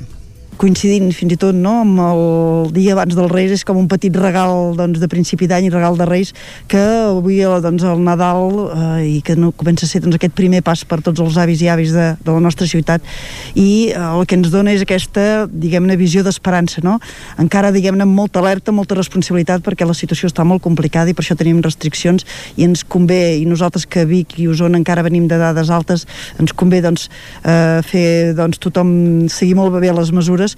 [0.61, 4.15] coincidint fins i tot no, amb el dia abans dels Reis és com un petit
[4.21, 6.35] regal doncs, de principi d'any i regal de Reis
[6.69, 10.61] que avui doncs, el Nadal eh, i que no comença a ser doncs, aquest primer
[10.67, 13.01] pas per tots els avis i avis de, de la nostra ciutat
[13.55, 16.99] i eh, el que ens dona és aquesta diguem-ne visió d'esperança no?
[17.41, 21.39] encara diguem-ne molta alerta, molta responsabilitat perquè la situació està molt complicada i per això
[21.41, 22.29] tenim restriccions
[22.61, 26.05] i ens convé i nosaltres que Vic i Osona encara venim de dades altes
[26.37, 27.09] ens convé doncs,
[27.49, 28.07] eh, fer
[28.37, 28.93] doncs, tothom
[29.33, 30.50] seguir molt bé les mesures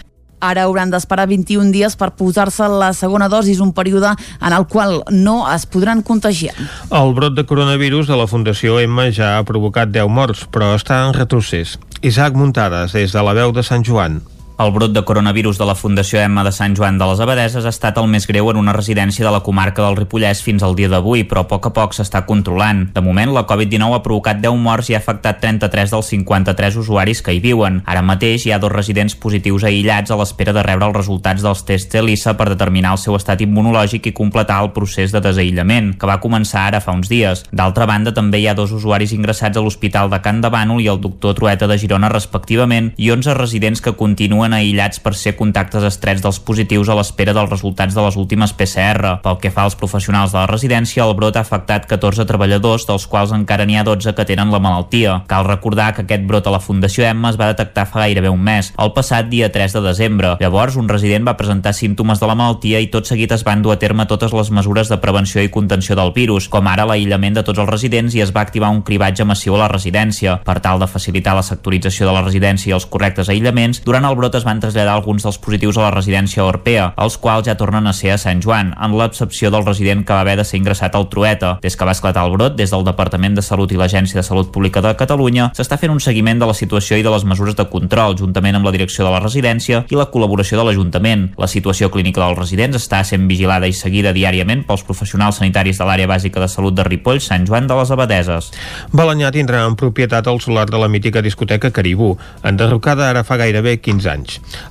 [0.43, 4.11] Ara hauran d'esperar 21 dies per posar-se la segona dosi, un període
[4.41, 6.57] en el qual no es podran contagiar.
[6.91, 11.05] El brot de coronavirus de la Fundació Emma ja ha provocat 10 morts, però està
[11.07, 11.79] en retrocés.
[12.03, 14.19] Isaac Muntades, des de la veu de Sant Joan.
[14.63, 17.71] El brot de coronavirus de la Fundació Emma de Sant Joan de les Abadeses ha
[17.75, 20.91] estat el més greu en una residència de la comarca del Ripollès fins al dia
[20.93, 22.85] d'avui, però a poc a poc s'està controlant.
[22.95, 27.23] De moment, la Covid-19 ha provocat 10 morts i ha afectat 33 dels 53 usuaris
[27.27, 27.81] que hi viuen.
[27.91, 31.65] Ara mateix hi ha dos residents positius aïllats a l'espera de rebre els resultats dels
[31.67, 36.07] tests ELISA per determinar el seu estat immunològic i completar el procés de desaïllament, que
[36.07, 37.43] va començar ara fa uns dies.
[37.51, 40.89] D'altra banda, també hi ha dos usuaris ingressats a l'Hospital de Can de Bànol i
[40.95, 45.35] el doctor Trueta de Girona respectivament i 11 residents que continuen foren aïllats per ser
[45.37, 49.21] contactes estrets dels positius a l'espera dels resultats de les últimes PCR.
[49.23, 53.07] Pel que fa als professionals de la residència, el brot ha afectat 14 treballadors, dels
[53.07, 55.23] quals encara n'hi ha 12 que tenen la malaltia.
[55.29, 58.43] Cal recordar que aquest brot a la Fundació Emma es va detectar fa gairebé un
[58.43, 60.35] mes, el passat dia 3 de desembre.
[60.41, 63.73] Llavors, un resident va presentar símptomes de la malaltia i tot seguit es van dur
[63.73, 67.47] a terme totes les mesures de prevenció i contenció del virus, com ara l'aïllament de
[67.47, 70.39] tots els residents i es va activar un cribatge massiu a la residència.
[70.45, 74.17] Per tal de facilitar la sectorització de la residència i els correctes aïllaments, durant el
[74.19, 77.87] brot es van traslladar alguns dels positius a la residència Orpea, els quals ja tornen
[77.87, 80.97] a ser a Sant Joan, en l'excepció del resident que va haver de ser ingressat
[80.99, 81.55] al Trueta.
[81.63, 84.51] Des que va esclatar el brot, des del Departament de Salut i l'Agència de Salut
[84.53, 87.69] Pública de Catalunya, s'està fent un seguiment de la situació i de les mesures de
[87.71, 91.29] control, juntament amb la direcció de la residència i la col·laboració de l'Ajuntament.
[91.39, 95.87] La situació clínica dels residents està sent vigilada i seguida diàriament pels professionals sanitaris de
[95.87, 98.51] l'àrea bàsica de salut de Ripoll, Sant Joan de les Abadeses.
[98.91, 103.79] Balanyà tindrà en propietat el solar de la mítica discoteca Caribú, enderrocada ara fa gairebé
[103.79, 104.22] 15 anys.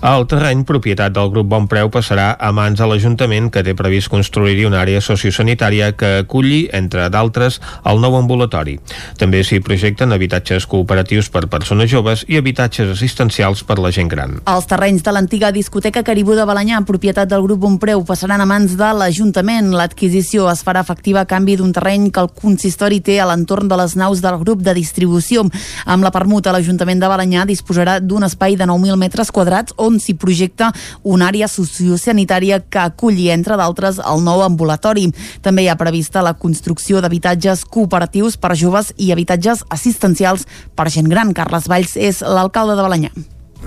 [0.02, 4.10] El terreny, propietat del grup Bon Preu, passarà a mans de l'Ajuntament, que té previst
[4.12, 8.78] construir-hi una àrea sociosanitària que aculli, entre d'altres, el nou ambulatori.
[9.20, 14.40] També s'hi projecten habitatges cooperatius per persones joves i habitatges assistencials per la gent gran.
[14.50, 18.78] Els terrenys de l'antiga discoteca Caribú de Balanyà, propietat del grup Bonpreu, passaran a mans
[18.80, 19.72] de l'Ajuntament.
[19.76, 23.78] L'adquisició es farà efectiva a canvi d'un terreny que el consistori té a l'entorn de
[23.78, 25.46] les naus del grup de distribució.
[25.86, 29.41] Amb la permuta, l'Ajuntament de Balanyà disposarà d'un espai de 9.000 metres quadrats
[29.78, 30.72] on s'hi projecta
[31.04, 35.10] una àrea sociosanitària que aculli, entre d'altres, el nou ambulatori.
[35.42, 41.10] També hi ha prevista la construcció d'habitatges cooperatius per joves i habitatges assistencials per gent
[41.10, 41.34] gran.
[41.34, 43.12] Carles Valls és l'alcalde de Balanyà.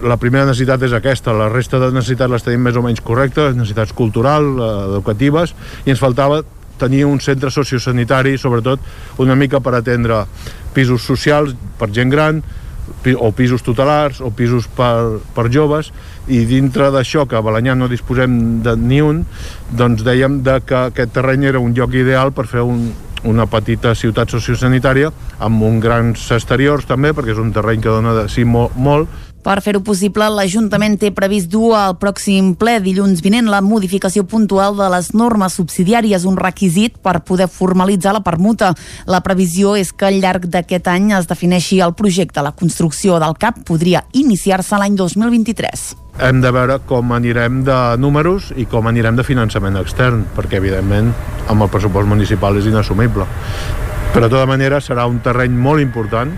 [0.02, 3.54] La primera necessitat és aquesta, la resta de necessitats les tenim més o menys correctes,
[3.54, 5.54] necessitats culturals, eh, educatives,
[5.86, 6.42] i ens faltava
[6.78, 8.80] tenir un centre sociosanitari, sobretot
[9.22, 10.24] una mica per atendre
[10.74, 12.42] pisos socials per gent gran,
[13.16, 15.90] o pisos tutelars o pisos per, per joves
[16.28, 19.24] i dintre d'això que a Balanyà no disposem de ni un
[19.70, 22.88] doncs dèiem de que aquest terreny era un lloc ideal per fer un,
[23.24, 28.16] una petita ciutat sociosanitària amb uns grans exteriors també perquè és un terreny que dona
[28.22, 33.20] de sí molt, molt per fer-ho possible, l'Ajuntament té previst dur al pròxim ple dilluns
[33.24, 38.72] vinent la modificació puntual de les normes subsidiàries, un requisit per poder formalitzar la permuta.
[39.06, 42.40] La previsió és que al llarg d'aquest any es defineixi el projecte.
[42.40, 48.52] La construcció del CAP podria iniciar-se l'any 2023 hem de veure com anirem de números
[48.54, 51.08] i com anirem de finançament extern, perquè evidentment
[51.50, 53.26] amb el pressupost municipal és inassumible.
[54.14, 56.30] Però de tota manera serà un terreny molt important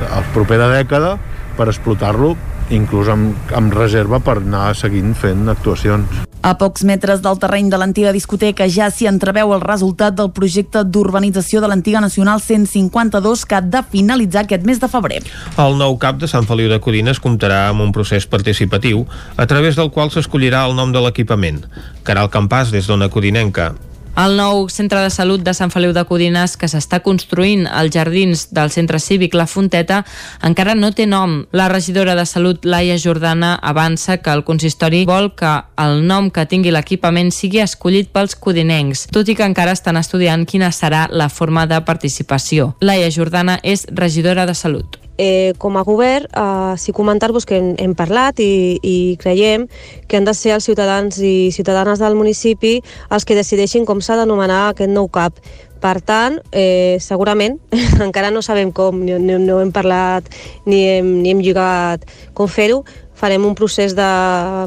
[0.00, 1.16] la propera dècada
[1.56, 2.34] per explotar-lo
[2.70, 6.22] inclús amb, amb reserva per anar seguint fent actuacions.
[6.40, 10.86] A pocs metres del terreny de l'antiga discoteca ja s'hi entreveu el resultat del projecte
[10.88, 15.20] d'urbanització de l'antiga Nacional 152 que ha de finalitzar aquest mes de febrer.
[15.60, 19.04] El nou CAP de Sant Feliu de Codines comptarà amb un procés participatiu
[19.36, 21.66] a través del qual s'escollirà el nom de l'equipament.
[22.08, 23.74] Caral Campàs, des d'Ona Codinenca.
[24.18, 28.48] El nou centre de salut de Sant Feliu de Codines que s'està construint als jardins
[28.52, 30.02] del centre cívic La Fonteta
[30.46, 31.44] encara no té nom.
[31.52, 36.46] La regidora de Salut, Laia Jordana, avança que el consistori vol que el nom que
[36.50, 41.30] tingui l'equipament sigui escollit pels codinencs, tot i que encara estan estudiant quina serà la
[41.30, 42.74] forma de participació.
[42.80, 47.74] Laia Jordana és regidora de Salut eh, com a govern, eh, sí comentar-vos que hem,
[47.78, 49.66] hem parlat i, i creiem
[50.08, 52.78] que han de ser els ciutadans i ciutadanes del municipi
[53.12, 55.42] els que decideixin com s'ha d'anomenar aquest nou CAP.
[55.80, 57.56] Per tant, eh, segurament,
[58.06, 60.26] encara no sabem com, no, no hem parlat
[60.68, 62.04] ni hem, ni hem lligat
[62.36, 62.82] com fer-ho,
[63.20, 64.08] farem un procés de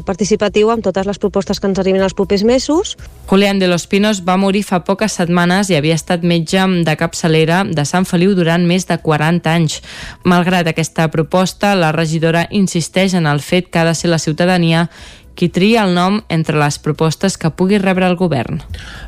[0.06, 2.94] participatiu amb totes les propostes que ens arriben els propers mesos.
[3.26, 7.64] Julián de los Pinos va morir fa poques setmanes i havia estat metge de capçalera
[7.66, 9.80] de Sant Feliu durant més de 40 anys.
[10.22, 14.88] Malgrat aquesta proposta, la regidora insisteix en el fet que ha de ser la ciutadania
[15.34, 18.62] qui tria el nom entre les propostes que pugui rebre el govern.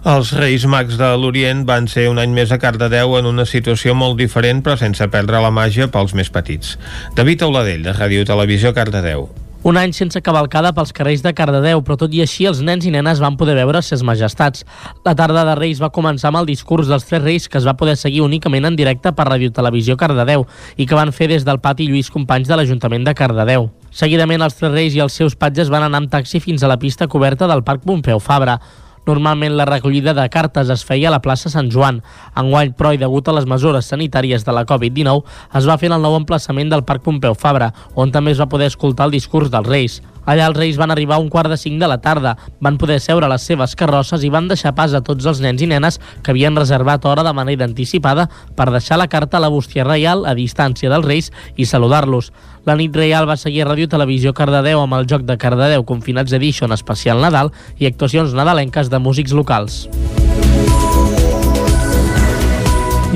[0.04, 3.94] Els Reis Mags de l'Orient van ser un any més a Cardedeu en una situació
[3.94, 6.76] molt diferent però sense perdre la màgia pels més petits.
[7.16, 9.28] David Auladell, de Ràdio Televisió Cardedeu.
[9.66, 12.92] Un any sense cavalcada pels carrers de Cardedeu, però tot i així els nens i
[12.94, 14.62] nenes van poder veure ses majestats.
[15.02, 17.74] La tarda de Reis va començar amb el discurs dels tres reis que es va
[17.74, 20.46] poder seguir únicament en directe per Radio Televisió Cardedeu
[20.76, 23.66] i que van fer des del pati Lluís Companys de l'Ajuntament de Cardedeu.
[23.96, 26.76] Seguidament els tres reis i els seus patges van anar amb taxi fins a la
[26.76, 28.58] pista coberta del Parc Pompeu Fabra.
[29.08, 32.02] Normalment la recollida de cartes es feia a la plaça Sant Joan.
[32.36, 35.22] Enguany, però, i degut a les mesures sanitàries de la Covid-19,
[35.56, 38.50] es va fer en el nou emplaçament del Parc Pompeu Fabra, on també es va
[38.52, 40.02] poder escoltar el discurs dels Reis.
[40.26, 42.98] Allà els Reis van arribar a un quart de cinc de la tarda, van poder
[43.00, 46.00] seure a les seves carrosses i van deixar pas a tots els nens i nenes
[46.22, 48.28] que havien reservat hora de manera anticipada
[48.58, 52.32] per deixar la carta a la bústia reial a distància dels Reis i saludar-los.
[52.66, 56.34] La nit reial va seguir a Ràdio Televisió Cardedeu amb el joc de Cardedeu Confinats
[56.34, 59.86] Edition especial Nadal i actuacions nadalenques de músics locals.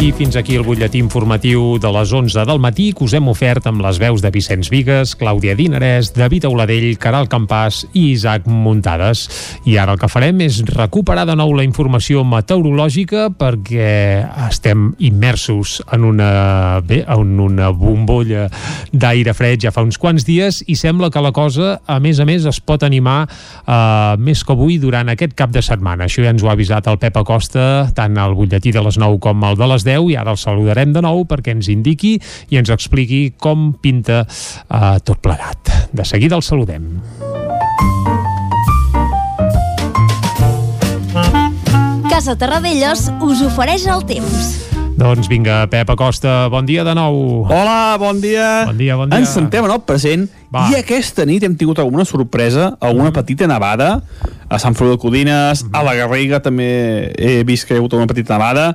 [0.00, 3.66] I fins aquí el butlletí informatiu de les 11 del matí que us hem ofert
[3.68, 9.26] amb les veus de Vicenç Vigues, Clàudia Dinarès, David Auladell, Caral Campàs i Isaac Muntades.
[9.68, 13.90] I ara el que farem és recuperar de nou la informació meteorològica perquè
[14.46, 16.30] estem immersos en una,
[16.80, 18.46] bé, en una bombolla
[18.96, 22.28] d'aire fred ja fa uns quants dies i sembla que la cosa, a més a
[22.30, 26.08] més, es pot animar eh, més que avui durant aquest cap de setmana.
[26.08, 29.20] Això ja ens ho ha avisat el Pep Acosta, tant al butlletí de les 9
[29.28, 32.16] com el de les 10 i ara el saludarem de nou perquè ens indiqui
[32.50, 35.90] i ens expliqui com pinta eh, tot plegat.
[35.92, 36.92] De seguida el saludem.
[42.10, 44.50] Casa Terradellos us ofereix el temps.
[45.00, 47.46] Doncs vinga, Pep Acosta, bon dia de nou.
[47.48, 48.66] Hola, bon dia.
[48.68, 49.22] Bon dia, bon dia.
[49.22, 50.66] Ens sentem en el present Va.
[50.68, 54.02] i aquesta nit hem tingut alguna sorpresa, alguna petita nevada
[54.50, 56.68] a Sant Feliu de Codines, a la Garriga també
[57.16, 58.74] he vist que hi ha hagut una petita nevada.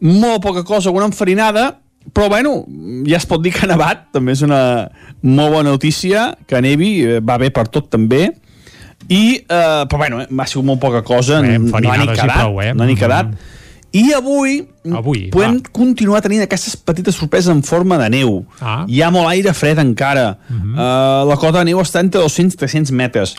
[0.00, 1.78] Molt poca cosa, alguna enfarinada,
[2.12, 2.64] però bueno,
[3.06, 4.88] ja es pot dir que ha nevat, també és una
[5.22, 8.28] molt bona notícia, que nevi, eh, va bé per tot també,
[9.08, 12.34] i, eh, però bueno, eh, ha sigut molt poca cosa, Bé, no ha ni quedat,
[12.36, 12.72] prou, eh?
[12.74, 13.30] no ha ni quedat.
[13.30, 13.54] Mhm.
[13.96, 14.58] I avui,
[14.92, 18.42] Avui, podem continuar tenint aquestes petites sorpreses en forma de neu.
[18.60, 18.82] Ah.
[18.88, 20.36] Hi ha molt aire fred encara.
[20.50, 20.72] Uh -huh.
[20.74, 23.36] uh, la cota de neu està entre 200 i 300 metres.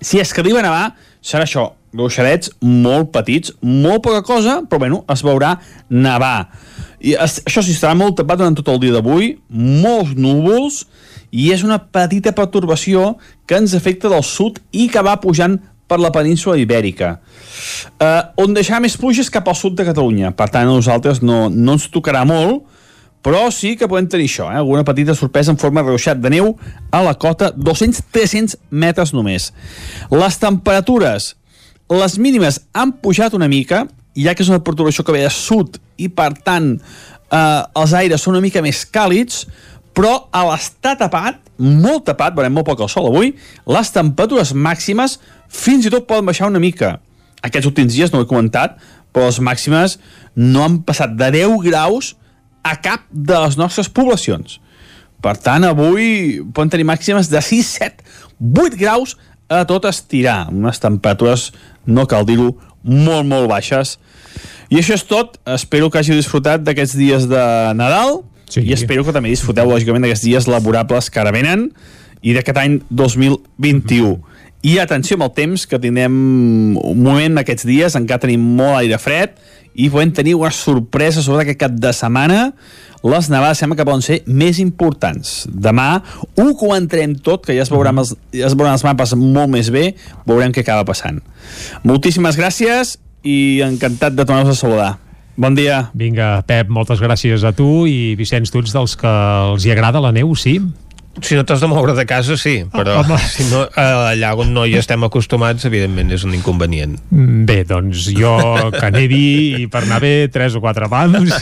[0.00, 4.82] Si és que arriba a nevar, serà això, ruixadets molt petits, molt poca cosa, però
[4.82, 5.54] bueno, es veurà
[5.90, 6.48] nevar.
[7.02, 10.82] I es, això sí, estarà molt tapat durant tot el dia d'avui, molts núvols,
[11.32, 13.14] i és una petita pertorbació
[13.48, 15.56] que ens afecta del sud i que va pujant
[15.88, 17.16] per la península ibèrica.
[18.00, 20.32] Uh, on deixarà més pluges cap al sud de Catalunya.
[20.36, 22.62] Per tant, a nosaltres no, no ens tocarà molt,
[23.22, 24.58] però sí que podem tenir això, eh?
[24.58, 26.56] alguna petita sorpresa en forma de ruixat de neu
[26.90, 29.52] a la cota 200-300 metres només.
[30.10, 31.32] Les temperatures,
[31.92, 33.86] les mínimes han pujat una mica,
[34.18, 38.22] ja que és una perturbació que ve de sud i per tant eh, els aires
[38.22, 39.46] són una mica més càlids,
[39.94, 43.34] però a l'estar tapat, molt tapat, veurem molt poc el sol avui,
[43.68, 45.18] les temperatures màximes
[45.52, 46.96] fins i tot poden baixar una mica.
[47.44, 48.78] Aquests últims dies no ho he comentat,
[49.12, 49.98] però les màximes
[50.34, 52.14] no han passat de 10 graus
[52.62, 54.58] a cap de les nostres poblacions.
[55.22, 58.06] Per tant, avui poden tenir màximes de 6, 7,
[58.42, 59.16] 8 graus
[59.52, 61.50] a tot estirar, unes temperatures,
[61.86, 62.52] no cal dir-ho,
[62.82, 63.98] molt, molt baixes.
[64.72, 65.36] I això és tot.
[65.52, 67.42] Espero que hàgiu disfrutat d'aquests dies de
[67.76, 68.62] Nadal sí.
[68.64, 71.68] i espero que també disfruteu, lògicament, d'aquests dies laborables que ara venen
[72.22, 74.16] i d'aquest any 2021.
[74.62, 76.14] I atenció amb el temps, que tindrem
[76.78, 79.34] un moment aquests dies, encara tenim molt aire fred
[79.74, 82.52] i podem tenir una sorpresa sobre aquest cap de setmana.
[83.02, 85.48] Les nevades sembla que poden ser més importants.
[85.50, 85.88] Demà
[86.38, 89.72] ho comentarem tot, que ja es veuran els, ja es veuran els mapes molt més
[89.74, 89.96] bé,
[90.28, 91.18] veurem què acaba passant.
[91.82, 94.92] Moltíssimes gràcies i encantat de tornar-vos a saludar.
[95.34, 95.88] Bon dia.
[95.96, 100.02] Vinga, Pep, moltes gràcies a tu i Vicenç, tu ets dels que els hi agrada
[100.04, 100.60] la neu, sí?
[101.20, 103.18] Si no t'has de moure de casa, sí, però Home.
[103.28, 106.96] si no, allà on no hi estem acostumats, evidentment és un inconvenient.
[107.10, 108.32] Mm, Bé, doncs jo
[108.72, 109.26] que nevi
[109.60, 111.34] i per anar bé tres o quatre pams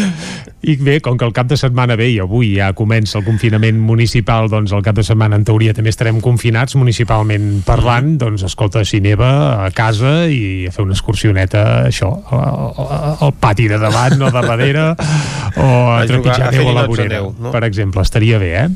[0.62, 3.80] i bé, com que el cap de setmana ve i avui ja comença el confinament
[3.82, 8.84] municipal doncs el cap de setmana en teoria també estarem confinats municipalment parlant doncs escolta,
[8.86, 9.32] si neva
[9.66, 12.86] a casa i a fer una excursioneta això al,
[13.18, 17.22] al, pati de davant o de darrere o a, A trepitjar neu a la vorera
[17.26, 17.50] no?
[17.50, 18.68] per exemple, estaria bé eh?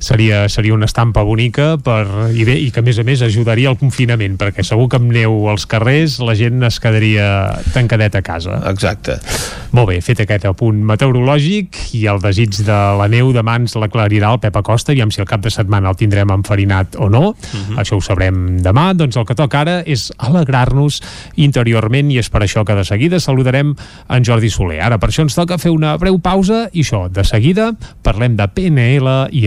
[0.00, 3.70] Seria, seria una estampa bonica per, i, bé, i que a més a més ajudaria
[3.70, 7.26] al confinament perquè segur que amb neu als carrers la gent es quedaria
[7.74, 8.60] tancadet a casa.
[8.70, 9.18] Exacte.
[9.72, 14.32] molt bé, fet aquest apunt meteorològic i el desig de la neu demà ens l'aclarirà
[14.34, 17.32] el Pep Acosta, aviam si el cap de setmana el tindrem enfarinat o no,
[17.80, 21.00] això ho sabrem demà, doncs el que toca ara és alegrar-nos
[21.40, 23.74] interiorment i és per això que de seguida saludarem
[24.08, 24.80] en Jordi Soler.
[24.84, 27.72] Ara per això ens toca fer una breu pausa i això, de seguida
[28.04, 29.46] parlem de PNL i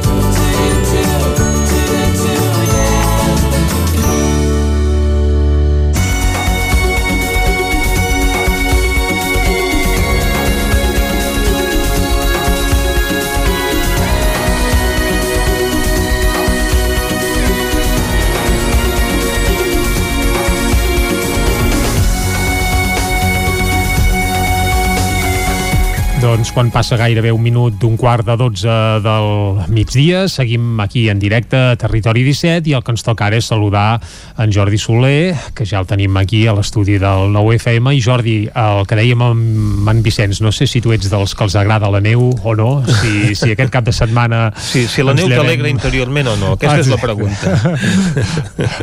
[26.21, 29.29] Doncs quan passa gairebé un minut d'un quart de 12 del
[29.73, 33.47] migdia, seguim aquí en directe a Territori 17 i el que ens toca ara és
[33.49, 33.95] saludar
[34.37, 37.95] en Jordi Soler, que ja el tenim aquí a l'estudi del 9FM.
[37.97, 41.47] I Jordi, el que dèiem amb en Vicenç, no sé si tu ets dels que
[41.47, 42.69] els agrada la neu o no,
[43.01, 44.43] si, si aquest cap de setmana...
[44.71, 46.93] Sí, si la neu llevem- t'alegra interiorment o no, aquesta Ah, és sí.
[46.93, 47.57] la pregunta.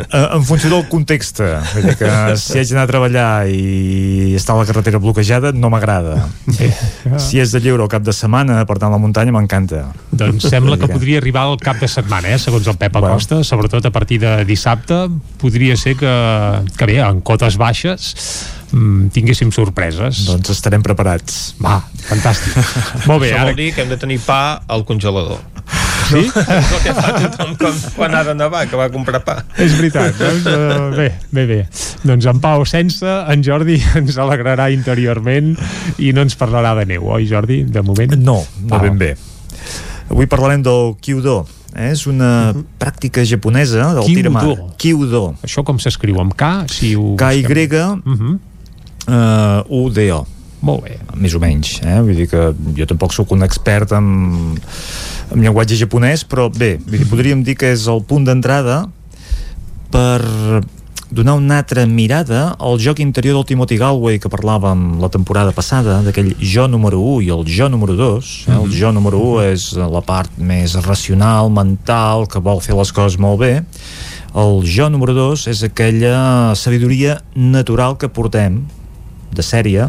[0.09, 2.09] Eh, en funció del context vull dir que
[2.41, 6.17] si haig d'anar a treballar i està la carretera bloquejada no m'agrada
[7.29, 10.49] si és de lleure al cap de setmana per tant a la muntanya m'encanta Doncs
[10.51, 13.93] sembla que podria arribar al cap de setmana, eh, segons el Pep Acosta, sobretot a
[13.95, 15.05] partir de dissabte.
[15.39, 16.15] Podria ser que,
[16.79, 18.15] que bé, en cotes baixes
[18.73, 20.25] mm, tinguéssim sorpreses.
[20.29, 21.79] doncs estarem preparats Va,
[22.09, 22.57] fantàstic.
[23.09, 23.53] Molt bé, Això ara...
[23.53, 25.41] vol dir que hem de tenir pa al congelador.
[26.09, 26.23] Sí?
[26.25, 29.39] és el que fa tothom com quan ha de nevar, que va a comprar pa.
[29.61, 31.59] És veritat, doncs, uh, bé, bé, bé.
[32.09, 35.55] Doncs en Pau sense, en Jordi ens alegrarà interiorment
[35.99, 38.17] i no ens parlarà de neu, oi Jordi, de moment?
[38.17, 38.83] no, no Ah.
[38.83, 39.15] ben bé
[40.09, 41.43] avui parlarem del Kyudo
[41.77, 41.91] eh?
[41.93, 44.63] és una pràctica japonesa del tir amb arc.
[44.81, 46.65] Kyudo Això com s'escriu, amb K?
[46.73, 48.03] Si ho K-Y busquem.
[48.05, 48.39] Mhm.
[49.09, 50.27] uh, U-D-O
[50.65, 51.99] molt bé més o menys, eh?
[52.05, 54.09] vull dir que jo tampoc sóc un expert en,
[55.33, 58.85] en llenguatge japonès, però bé vull dir, podríem dir que és el punt d'entrada
[59.93, 60.21] per
[61.11, 66.03] donar una altra mirada al joc interior del Timothy Galway que parlàvem la temporada passada,
[66.05, 68.59] d'aquell jo número 1 i el jo número 2 eh?
[68.59, 73.17] el jo número 1 és la part més racional, mental, que vol fer les coses
[73.19, 73.53] molt bé
[74.37, 78.67] el jo número 2 és aquella sabidoria natural que portem
[79.35, 79.89] de sèrie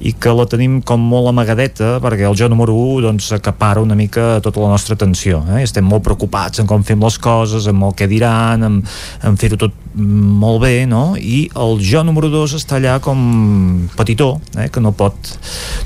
[0.00, 3.96] i que la tenim com molt amagadeta perquè el jo número 1 doncs acapara una
[3.98, 5.62] mica tota la nostra atenció eh?
[5.62, 8.80] estem molt preocupats en com fem les coses amb el que diran, en,
[9.26, 11.16] en fer-ho tot molt bé, no?
[11.18, 14.68] i el jo número 2 està allà com petitó, eh?
[14.72, 15.32] que no pot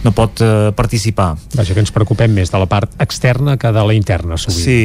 [0.04, 3.84] no pot eh, participar Vaja, que ens preocupem més de la part externa que de
[3.84, 4.64] la interna, sovint.
[4.64, 4.82] Sí,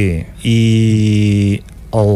[0.48, 1.60] i
[1.96, 2.12] el,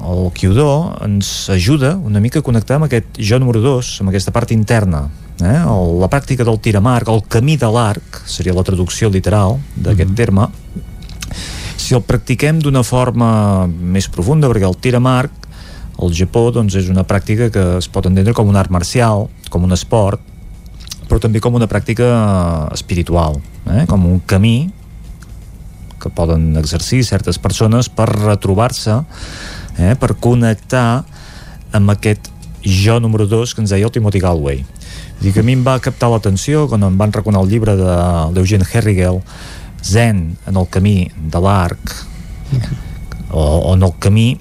[0.00, 4.32] el Kyudo ens ajuda una mica a connectar amb aquest jo número 2, amb aquesta
[4.32, 5.08] part interna.
[5.40, 5.56] Eh?
[5.56, 9.58] El, la pràctica del tir amb arc, el camí de l'arc, seria la traducció literal
[9.76, 10.48] d'aquest terme,
[11.80, 15.48] si el practiquem d'una forma més profunda, perquè el tir amb arc
[16.00, 19.64] al Japó doncs, és una pràctica que es pot entendre com un art marcial, com
[19.66, 20.22] un esport,
[21.08, 22.10] però també com una pràctica
[22.76, 23.84] espiritual, eh?
[23.90, 24.70] com un camí
[26.00, 29.00] que poden exercir certes persones per retrobar-se,
[29.80, 31.02] eh, per connectar
[31.76, 32.30] amb aquest
[32.64, 34.64] jo número 2 que ens deia el Timothy Galway.
[35.20, 37.96] Dir, que a mi em va captar l'atenció quan em van recomanar el llibre de
[38.36, 39.20] d'Eugene Herrigel,
[39.84, 41.94] Zen en el camí de l'arc,
[43.30, 44.38] o, o en el camí,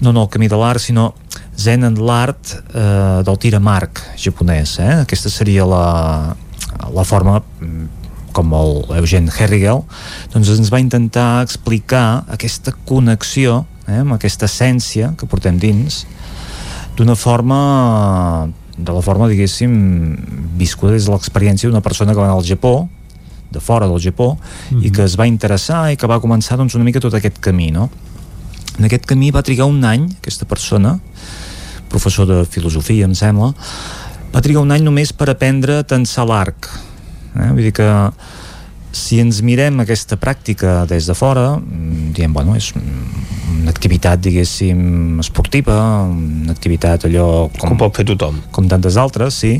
[0.00, 1.12] no en el camí de l'arc, sinó
[1.56, 4.78] Zen en l'art eh, del tir amb arc japonès.
[4.82, 4.90] Eh?
[5.02, 5.84] Aquesta seria la,
[6.94, 7.86] la forma mm,
[8.34, 9.84] com el Eugene Herrigel,
[10.34, 16.04] doncs ens va intentar explicar aquesta connexió eh, amb aquesta essència que portem dins
[16.96, 19.72] d'una forma de la forma, diguéssim,
[20.58, 22.88] viscuda des de l'experiència d'una persona que va anar al Japó
[23.54, 24.34] de fora del Japó
[24.82, 27.70] i que es va interessar i que va començar doncs, una mica tot aquest camí
[27.70, 27.88] no?
[28.78, 30.96] en aquest camí va trigar un any aquesta persona
[31.92, 33.52] professor de filosofia em sembla
[34.34, 37.52] va trigar un any només per aprendre a tensar l'arc eh?
[37.52, 37.88] vull dir que
[38.94, 45.18] si ens mirem aquesta pràctica des de fora mm, diem, bueno, és una activitat, diguéssim,
[45.22, 47.48] esportiva, una activitat allò...
[47.54, 48.38] Com, Com pot fer tothom.
[48.54, 49.56] Com tantes altres, sí,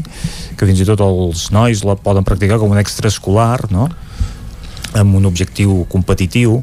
[0.58, 3.88] que fins i tot els nois la poden practicar com un extraescolar, no?,
[4.94, 6.60] amb un objectiu competitiu,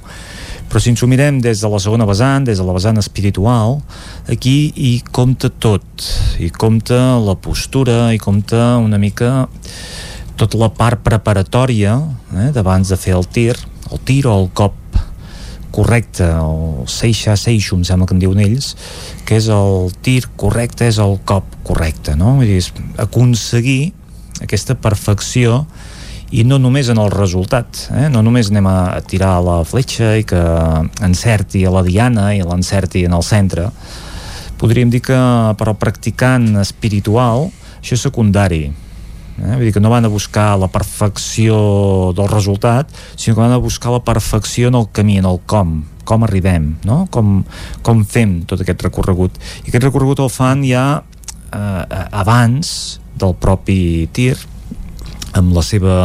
[0.72, 3.82] però si ens ho mirem des de la segona vessant, des de la vessant espiritual,
[4.32, 6.06] aquí hi compta tot,
[6.40, 9.50] hi compta la postura, hi compta una mica
[10.42, 12.00] tota la part preparatòria
[12.34, 13.54] eh, d'abans de fer el tir,
[13.92, 14.78] el tir o el cop
[15.72, 18.74] correcte, el seixa seixo, em sembla que en diuen ells,
[19.28, 22.36] que és el tir correcte, és el cop correcte, no?
[22.42, 23.94] Vull dir, és aconseguir
[24.44, 25.62] aquesta perfecció
[26.32, 28.08] i no només en el resultat, eh?
[28.12, 30.42] no només anem a tirar la fletxa i que
[31.04, 33.70] encerti a la diana i l'encerti en el centre,
[34.60, 35.20] podríem dir que
[35.60, 37.50] per al practicant espiritual
[37.82, 38.66] això és secundari,
[39.42, 39.56] Eh?
[39.56, 43.62] Vull dir que no van a buscar la perfecció del resultat, sinó que van a
[43.62, 47.06] buscar la perfecció en el camí, en el com, com arribem, no?
[47.12, 47.42] com,
[47.82, 49.38] com fem tot aquest recorregut.
[49.66, 54.36] I aquest recorregut el fan ja eh, abans del propi tir,
[55.38, 55.96] amb la seva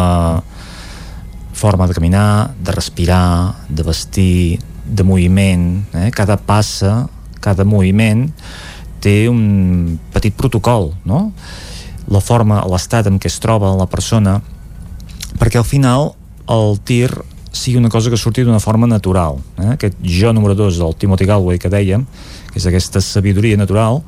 [1.57, 5.85] forma de caminar, de respirar, de vestir, de moviment.
[5.95, 6.11] Eh?
[6.15, 7.07] Cada passa,
[7.41, 8.29] cada moviment
[9.03, 11.31] té un petit protocol, no?
[12.13, 14.39] La forma, l'estat en què es troba la persona,
[15.41, 16.13] perquè al final
[16.53, 17.11] el tir
[17.57, 19.41] sigui una cosa que surti d'una forma natural.
[19.59, 19.73] Eh?
[19.75, 22.05] Aquest jo número 2 del Timothy Galway que dèiem,
[22.53, 24.03] que és aquesta sabidoria natural,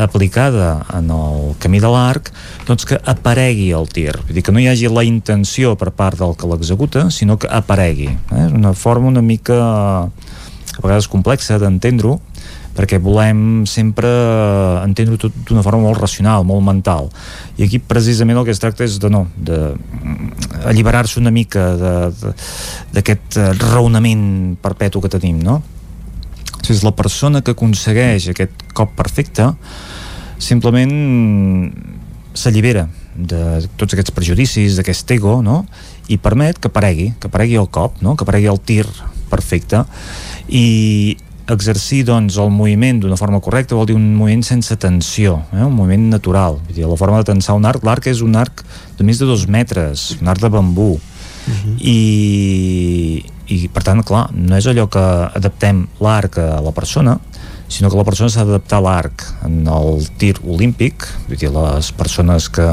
[0.00, 2.30] aplicada en el camí de l'arc
[2.66, 6.18] doncs que aparegui el tir vull dir que no hi hagi la intenció per part
[6.20, 8.44] del que l'executa sinó que aparegui eh?
[8.46, 12.20] és una forma una mica a vegades complexa d'entendre-ho
[12.76, 14.08] perquè volem sempre
[14.84, 17.10] entendre-ho tot d'una forma molt racional, molt mental
[17.58, 19.58] i aquí precisament el que es tracta és de no, de
[20.70, 21.66] alliberar-se una mica
[22.94, 25.60] d'aquest raonament perpetu que tenim, no?
[26.70, 29.48] és la persona que aconsegueix aquest cop perfecte
[30.40, 30.92] simplement
[32.38, 35.64] s'allibera de tots aquests prejudicis, d'aquest ego, no?
[36.08, 38.14] i permet que aparegui, que aparegui el cop, no?
[38.14, 38.86] que aparegui el tir
[39.30, 39.82] perfecte
[40.48, 41.18] i
[41.52, 45.64] exercir doncs, el moviment d'una forma correcta vol dir un moviment sense tensió, eh?
[45.64, 46.60] un moviment natural.
[46.66, 48.64] Vull dir, la forma de tensar un arc, l'arc és un arc
[48.98, 51.00] de més de dos metres, un arc de bambú, uh
[51.50, 51.76] -huh.
[51.78, 57.18] i, i per tant, clar, no és allò que adaptem l'arc a la persona,
[57.68, 61.92] sinó que la persona s'ha d'adaptar a l'arc en el tir olímpic, vull dir, les
[61.92, 62.66] persones que,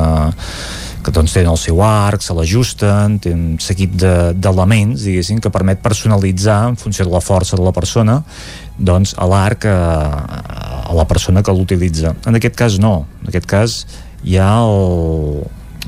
[1.05, 5.53] que doncs tenen el seu arc, se l'ajusten, tenen un seguit d'elements, de, diguéssim, que
[5.53, 8.23] permet personalitzar en funció de la força de la persona
[8.77, 9.77] doncs a l'arc a,
[10.87, 12.15] a la persona que l'utilitza.
[12.29, 13.77] En aquest cas no, en aquest cas
[14.23, 15.43] hi ha el,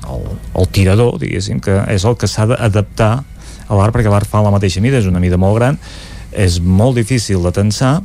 [0.10, 0.30] el,
[0.62, 3.14] el tirador, diguéssim, que és el que s'ha d'adaptar
[3.70, 5.78] a l'art perquè l'art fa la mateixa mida, és una mida molt gran
[6.30, 8.00] és molt difícil de tensar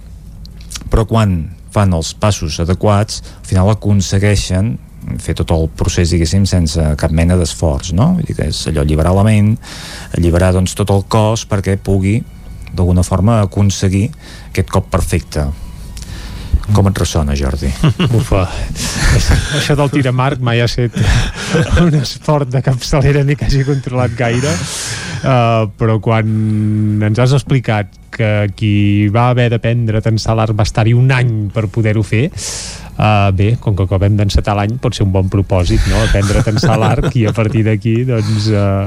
[0.92, 1.36] però quan
[1.74, 4.76] fan els passos adequats al final aconsegueixen
[5.20, 8.14] fer tot el procés, diguéssim, sense cap mena d'esforç, no?
[8.16, 9.50] Vull dir que és allò alliberar la ment,
[10.16, 12.22] alliberar doncs, tot el cos perquè pugui
[12.74, 14.08] d'alguna forma aconseguir
[14.50, 15.46] aquest cop perfecte
[16.72, 17.68] com et ressona, Jordi?
[18.18, 18.44] Ufa,
[19.58, 20.96] això del tir marc mai ha estat
[21.82, 24.54] un esport de capçalera ni que hagi controlat gaire,
[25.24, 30.64] uh, però quan ens has explicat que qui va haver d'aprendre a tensar l'art va
[30.64, 32.30] estar-hi un any per poder-ho fer,
[32.94, 35.98] Uh, bé, com que acabem d'encetar l'any pot ser un bon propòsit, no?
[36.04, 38.86] Aprendre a tensar l'arc i a partir d'aquí, doncs uh,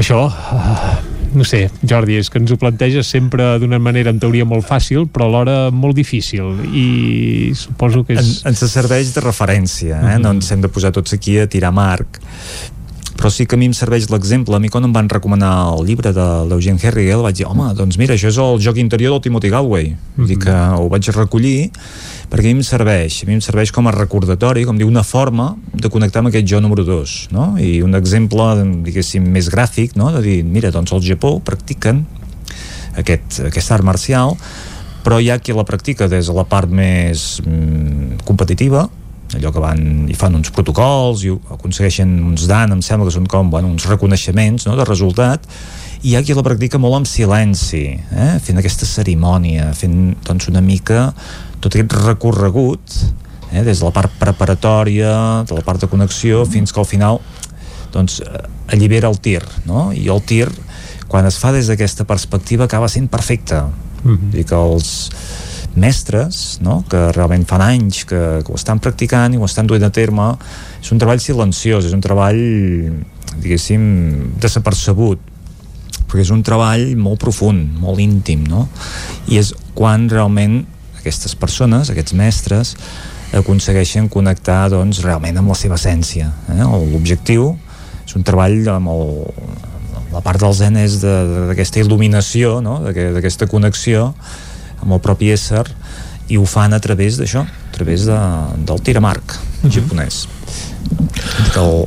[0.00, 0.94] això uh,
[1.34, 5.06] no sé, Jordi, és que ens ho planteges sempre d'una manera en teoria molt fàcil
[5.12, 8.40] però alhora molt difícil i suposo que és...
[8.44, 10.02] En, ens serveix de referència, eh?
[10.02, 10.22] Mm -hmm.
[10.22, 12.20] no ens hem de posar tots aquí a tirar marc
[13.20, 14.56] però sí que a mi em serveix l'exemple.
[14.56, 17.98] A mi quan em van recomanar el llibre de l'Eugene Herrigel vaig dir, home, doncs
[18.00, 19.90] mira, això és el joc interior del Timothy Galway.
[19.92, 20.26] Mm -hmm.
[20.26, 21.70] dir que ho vaig recollir
[22.30, 25.02] perquè a mi em serveix, a mi em serveix com a recordatori, com diu, una
[25.02, 27.58] forma de connectar amb aquest jo número 2, no?
[27.58, 28.42] I un exemple,
[28.84, 30.12] diguéssim, més gràfic, no?
[30.12, 32.06] De dir, mira, doncs al Japó practiquen
[32.96, 34.36] aquest, aquest art marcial,
[35.04, 38.88] però hi ha qui la practica des de la part més mm, competitiva,
[39.36, 43.28] allò que van i fan uns protocols i aconsegueixen uns dan, em sembla que són
[43.30, 45.46] com bueno, uns reconeixements no, de resultat
[46.02, 48.32] i hi ha qui la practica molt en silenci eh?
[48.42, 51.10] fent aquesta cerimònia fent doncs, una mica
[51.60, 52.96] tot aquest recorregut
[53.52, 55.12] eh, des de la part preparatòria
[55.46, 57.20] de la part de connexió fins que al final
[57.94, 58.42] doncs eh,
[58.72, 59.90] allibera el tir no?
[59.92, 60.48] i el tir
[61.10, 64.30] quan es fa des d'aquesta perspectiva acaba sent perfecte mm -hmm.
[64.34, 65.10] dir que els
[65.78, 66.80] mestres no?
[66.90, 70.32] que realment fan anys que, que ho estan practicant i ho estan duent a terme
[70.80, 72.40] és un treball silenciós és un treball
[73.38, 73.84] diguéssim
[74.42, 75.22] desapercebut
[76.10, 78.66] perquè és un treball molt profund, molt íntim no?
[79.30, 80.64] i és quan realment
[81.00, 82.74] aquestes persones, aquests mestres,
[83.36, 86.32] aconsegueixen connectar doncs, realment amb la seva essència.
[86.50, 86.60] Eh?
[86.90, 87.54] L'objectiu
[88.04, 89.04] és un treball amb el,
[90.10, 92.80] la part del zen és d'aquesta il·luminació, no?
[92.90, 94.10] d'aquesta connexió
[94.82, 95.64] amb el propi ésser
[96.30, 98.18] i ho fan a través d'això, a través de,
[98.66, 99.68] del tiramarc uh mhm.
[99.68, 99.74] -huh.
[99.74, 100.26] japonès
[101.52, 101.86] que el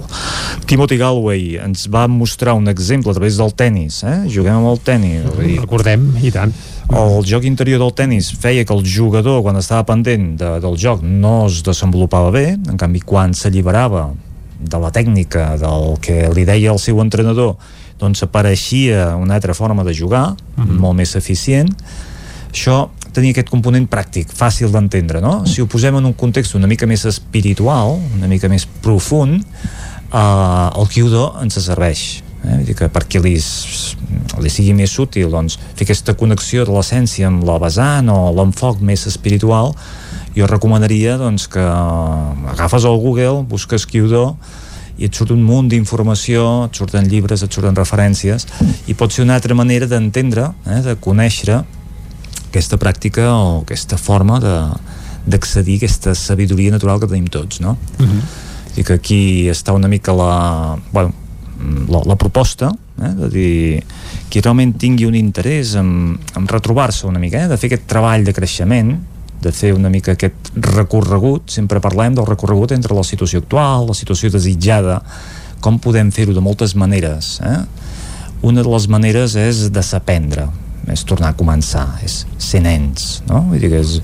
[0.66, 4.24] Timothy Galway ens va mostrar un exemple a través del tennis eh?
[4.28, 6.54] juguem amb el tennis recordem, i tant
[6.94, 11.02] el joc interior del tennis feia que el jugador quan estava pendent de, del joc
[11.02, 14.12] no es desenvolupava bé en canvi quan s'alliberava
[14.60, 17.56] de la tècnica del que li deia el seu entrenador
[18.00, 20.80] doncs apareixia una altra forma de jugar mm -hmm.
[20.80, 21.70] molt més eficient
[22.54, 22.78] això
[23.14, 25.42] tenia aquest component pràctic, fàcil d'entendre no?
[25.50, 30.20] si ho posem en un context una mica més espiritual una mica més profund eh,
[30.20, 32.06] el Kyudo ens serveix
[32.44, 32.56] eh?
[32.56, 37.30] Vull dir que perquè li, li sigui més útil doncs, fer aquesta connexió de l'essència
[37.30, 39.74] amb la vessant o l'enfoc més espiritual
[40.34, 41.62] jo recomanaria doncs, que
[42.54, 44.34] agafes el Google, busques Kyudo
[44.98, 48.46] i et surt un munt d'informació, et surten llibres, et surten referències
[48.90, 51.64] i pot ser una altra manera d'entendre, eh, de conèixer
[52.54, 54.38] aquesta pràctica o aquesta forma
[55.26, 57.78] d'accedir a aquesta sabidoria natural que tenim tots, no?
[57.98, 58.22] Uh -huh.
[58.78, 61.14] I que aquí està una mica la, bueno,
[61.88, 63.84] la, la proposta eh, de dir
[64.30, 68.24] qui realment tingui un interès en, en retrobar-se una mica, eh, de fer aquest treball
[68.24, 68.98] de creixement
[69.44, 73.98] de fer una mica aquest recorregut sempre parlem del recorregut entre la situació actual la
[73.98, 75.02] situació desitjada
[75.64, 77.60] com podem fer-ho de moltes maneres eh?
[78.42, 80.48] una de les maneres és desaprendre
[80.92, 83.46] és tornar a començar, és ser nens no?
[83.50, 84.00] Vull dir que és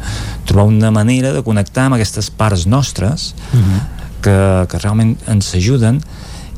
[0.48, 3.64] trobar una manera de connectar amb aquestes parts nostres uh mhm.
[3.64, 3.82] -huh.
[4.22, 6.01] que, que realment ens ajuden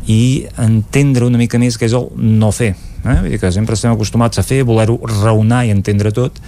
[0.07, 2.75] i entendre una mica més què és el no fer
[3.05, 3.19] eh?
[3.21, 6.39] Vull dir que sempre estem acostumats a fer, voler-ho raonar i entendre tot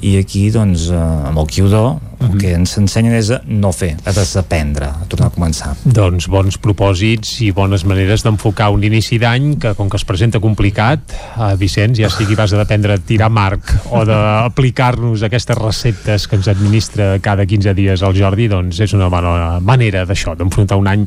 [0.00, 2.24] i aquí doncs eh, amb el Kyudo uh -huh.
[2.24, 2.38] el mhm.
[2.38, 6.58] que ens ensenyen és a no fer, a desaprendre, a tornar a començar Doncs bons
[6.58, 11.56] propòsits i bones maneres d'enfocar un inici d'any que com que es presenta complicat, eh,
[11.56, 16.48] Vicenç ja sigui vas a dependre de tirar marc o d'aplicar-nos aquestes receptes que ens
[16.48, 21.06] administra cada 15 dies el Jordi, doncs és una bona manera d'això, d'enfrontar un any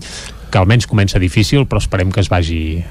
[0.49, 2.83] que almenys comença difícil però esperem que es vagi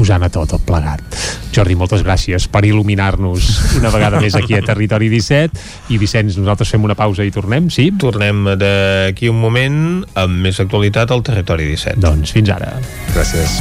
[0.00, 1.04] posant a tot el plegat.
[1.52, 6.72] Jordi, moltes gràcies per il·luminar-nos una vegada més aquí a Territori 17 i Vicenç, nosaltres
[6.72, 7.90] fem una pausa i tornem, sí?
[8.00, 9.80] Tornem d'aquí un moment
[10.20, 12.00] amb més actualitat al Territori 17.
[12.00, 12.72] Doncs fins ara.
[13.12, 13.60] Gràcies.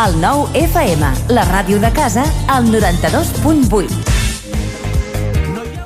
[0.00, 4.19] El nou FM, la ràdio de casa, al 92.8.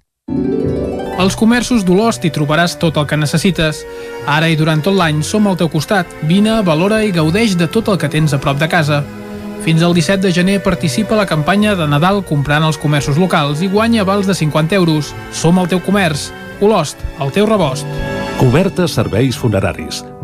[1.19, 3.83] Als comerços d'Olost hi trobaràs tot el que necessites.
[4.31, 6.07] Ara i durant tot l'any som al teu costat.
[6.29, 9.03] Vine, valora i gaudeix de tot el que tens a prop de casa.
[9.65, 13.59] Fins al 17 de gener participa a la campanya de Nadal comprant als comerços locals
[13.59, 15.11] i guanya vals de 50 euros.
[15.35, 16.31] Som el teu comerç.
[16.63, 17.83] Olost, el teu rebost.
[18.39, 20.07] Cobertes serveis funeraris.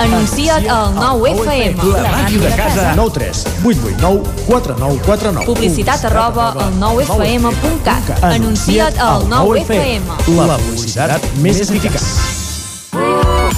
[0.00, 1.82] Anuncia't al 9FM.
[1.92, 2.92] La màquina de casa.
[2.96, 5.46] 9 3 8 8 9 4 9 4 9.
[5.46, 8.22] Publicitat arroba al 9FM.cat.
[8.22, 10.02] Anuncia't al 9FM.
[10.46, 12.45] La publicitat més eficaç.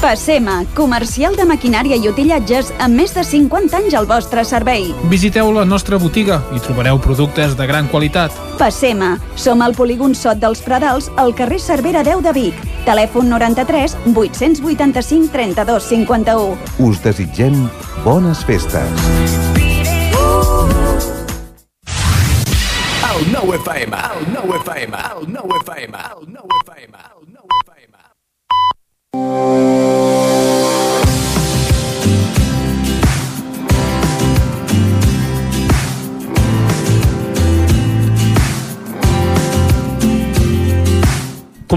[0.00, 4.92] Passema, comercial de maquinària i utillatges amb més de 50 anys al vostre servei.
[5.10, 8.32] Visiteu la nostra botiga i trobareu productes de gran qualitat.
[8.60, 12.62] Passema, som al polígon Sot dels Pradals, al carrer Cervera 10 de Vic.
[12.86, 16.57] Telèfon 93 885 32 51.
[16.86, 17.66] Us desitgem
[18.05, 19.07] bones festes.
[23.18, 27.17] El nou FM, el nou FM, el nou FM, el nou FM, el nou FM.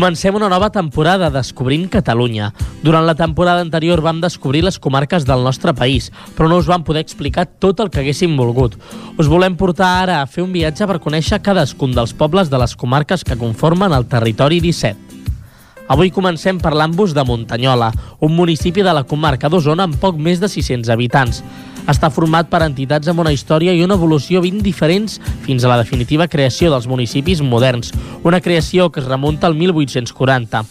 [0.02, 2.48] Comencem una nova temporada Descobrint Catalunya.
[2.82, 6.82] Durant la temporada anterior vam descobrir les comarques del nostre país, però no us vam
[6.82, 8.80] poder explicar tot el que haguéssim volgut.
[9.20, 12.74] Us volem portar ara a fer un viatge per conèixer cadascun dels pobles de les
[12.74, 15.11] comarques que conformen el territori 17.
[15.92, 17.90] Avui comencem parlant-vos de Montanyola,
[18.24, 21.42] un municipi de la comarca d'Osona amb poc més de 600 habitants.
[21.92, 25.82] Està format per entitats amb una història i una evolució ben diferents fins a la
[25.82, 27.92] definitiva creació dels municipis moderns,
[28.24, 30.64] una creació que es remunta al 1840.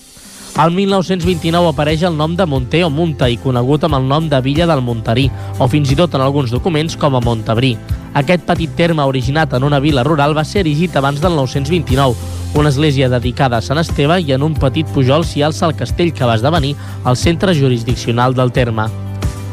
[0.57, 4.41] Al 1929 apareix el nom de Monter o Munta i conegut amb el nom de
[4.41, 5.29] Villa del Montarí,
[5.61, 7.77] o fins i tot en alguns documents com a Montabrí.
[8.15, 12.17] Aquest petit terme originat en una vila rural va ser erigit abans del 929,
[12.59, 16.11] una església dedicada a Sant Esteve i en un petit pujol s'hi alça el castell
[16.13, 16.75] que va esdevenir
[17.07, 18.89] el centre jurisdiccional del terme.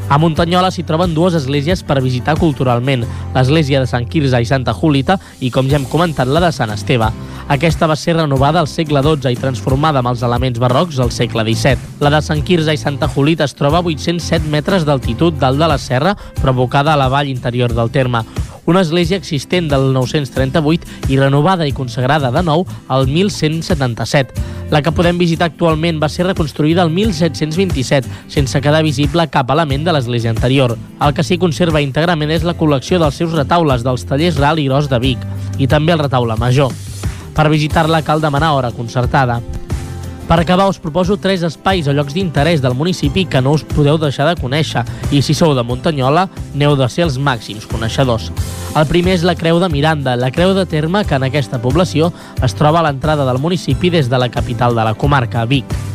[0.07, 3.03] A Muntanyola s'hi troben dues esglésies per visitar culturalment,
[3.35, 6.71] l'església de Sant Quirze i Santa Júlita i, com ja hem comentat, la de Sant
[6.71, 7.11] Esteve.
[7.51, 11.43] Aquesta va ser renovada al segle XII i transformada amb els elements barrocs al segle
[11.43, 11.99] XVII.
[11.99, 15.67] La de Sant Quirze i Santa Júlita es troba a 807 metres d'altitud dalt de
[15.67, 18.23] la serra, provocada a la vall interior del terme
[18.67, 24.43] una església existent del 938 i renovada i consagrada de nou al 1177.
[24.69, 29.87] La que podem visitar actualment va ser reconstruïda el 1727, sense quedar visible cap element
[29.87, 30.77] de l'església anterior.
[31.01, 34.69] El que s'hi conserva íntegrament és la col·lecció dels seus retaules dels tallers Ral i
[34.69, 35.23] Gros de Vic,
[35.57, 36.71] i també el retaule major.
[37.35, 39.41] Per visitar-la cal demanar hora concertada.
[40.27, 43.95] Per acabar, us proposo tres espais o llocs d'interès del municipi que no us podeu
[43.97, 44.83] deixar de conèixer
[45.15, 48.27] i si sou de Muntanyola, neu de ser els màxims coneixedors.
[48.75, 52.11] El primer és la Creu de Miranda, la creu de terme que en aquesta població
[52.43, 55.86] es troba a l'entrada del municipi des de la capital de la comarca, Vic.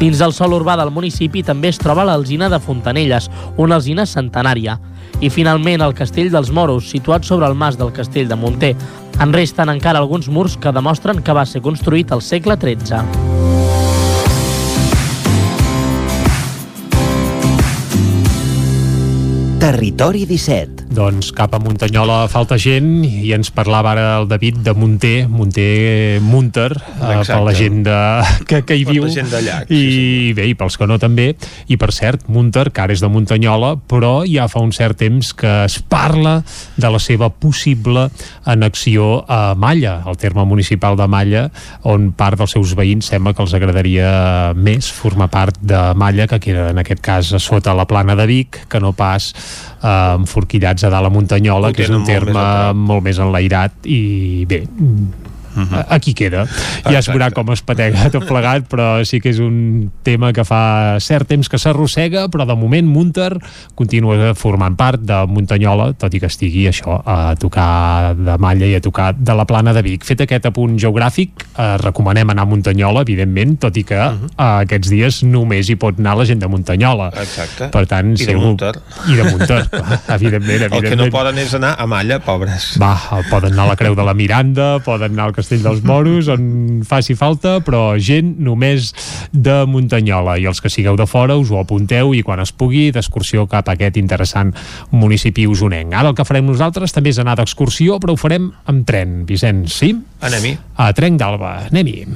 [0.00, 3.26] Dins del sol urbà del municipi també es troba l'Alzina de Fontanelles,
[3.60, 4.78] una alzina centenària.
[5.20, 8.74] I finalment el Castell dels Moros, situat sobre el mas del Castell de Monter.
[9.20, 13.19] En resten encara alguns murs que demostren que va ser construït al segle XIII.
[19.60, 20.86] Territori 17.
[20.96, 26.16] Doncs cap a Muntanyola falta gent i ens parlava ara el David de Munter, Munter
[26.24, 27.96] Munter, eh, per la gent de,
[28.48, 29.04] que, que hi viu.
[29.12, 29.58] gent d'allà.
[29.68, 30.30] I sí, sí.
[30.38, 31.34] bé, i pels que no també.
[31.68, 35.34] I per cert, Munter, que ara és de Muntanyola, però ja fa un cert temps
[35.36, 36.38] que es parla
[36.80, 38.06] de la seva possible
[38.48, 41.44] annexió a Malla, al terme municipal de Malla,
[41.84, 44.08] on part dels seus veïns sembla que els agradaria
[44.56, 48.30] més formar part de Malla, que queda en aquest cas a sota la plana de
[48.32, 49.34] Vic, que no pas
[49.82, 53.90] eh, enforquillats a dalt a Muntanyola, que és un terme molt més, molt més enlairat
[53.90, 54.00] i
[54.50, 54.64] bé.
[55.88, 56.46] Aquí queda.
[56.84, 60.44] Ja es veurà com es patega tot plegat, però sí que és un tema que
[60.44, 63.32] fa cert temps que s'arrossega, però de moment Munter
[63.78, 68.76] continua formant part de Muntanyola, tot i que estigui això a tocar de Malla i
[68.78, 70.04] a tocar de la plana de Vic.
[70.06, 74.30] Fet aquest apunt geogràfic, eh, recomanem anar a Muntanyola, evidentment, tot i que uh -huh.
[74.36, 77.10] eh, aquests dies només hi pot anar la gent de Muntanyola.
[77.20, 77.68] Exacte.
[77.68, 78.42] Per tant, I de segur...
[78.42, 78.74] Munter.
[79.08, 79.62] I de Munter,
[80.08, 80.72] evidentment, evidentment.
[80.72, 82.76] El que no poden és anar a Malla, pobres.
[82.78, 82.96] Va,
[83.30, 86.82] poden anar a la Creu de la Miranda, poden anar al Castell dels Moros, on
[86.86, 88.92] faci falta, però gent només
[89.32, 90.36] de Muntanyola.
[90.38, 93.68] I els que sigueu de fora us ho apunteu i quan es pugui d'excursió cap
[93.68, 94.54] a aquest interessant
[94.94, 95.90] municipi usonenc.
[95.90, 99.24] Ara el que farem nosaltres també és anar d'excursió, però ho farem amb tren.
[99.26, 99.90] Vicenç, sí?
[100.22, 100.54] Anem-hi.
[100.78, 101.56] A Trenc d'Alba.
[101.72, 102.06] Anem-hi.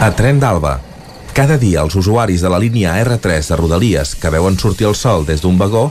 [0.00, 0.78] A Tren d'Alba.
[1.36, 5.26] Cada dia els usuaris de la línia R3 de Rodalies que veuen sortir el sol
[5.28, 5.90] des d'un vagó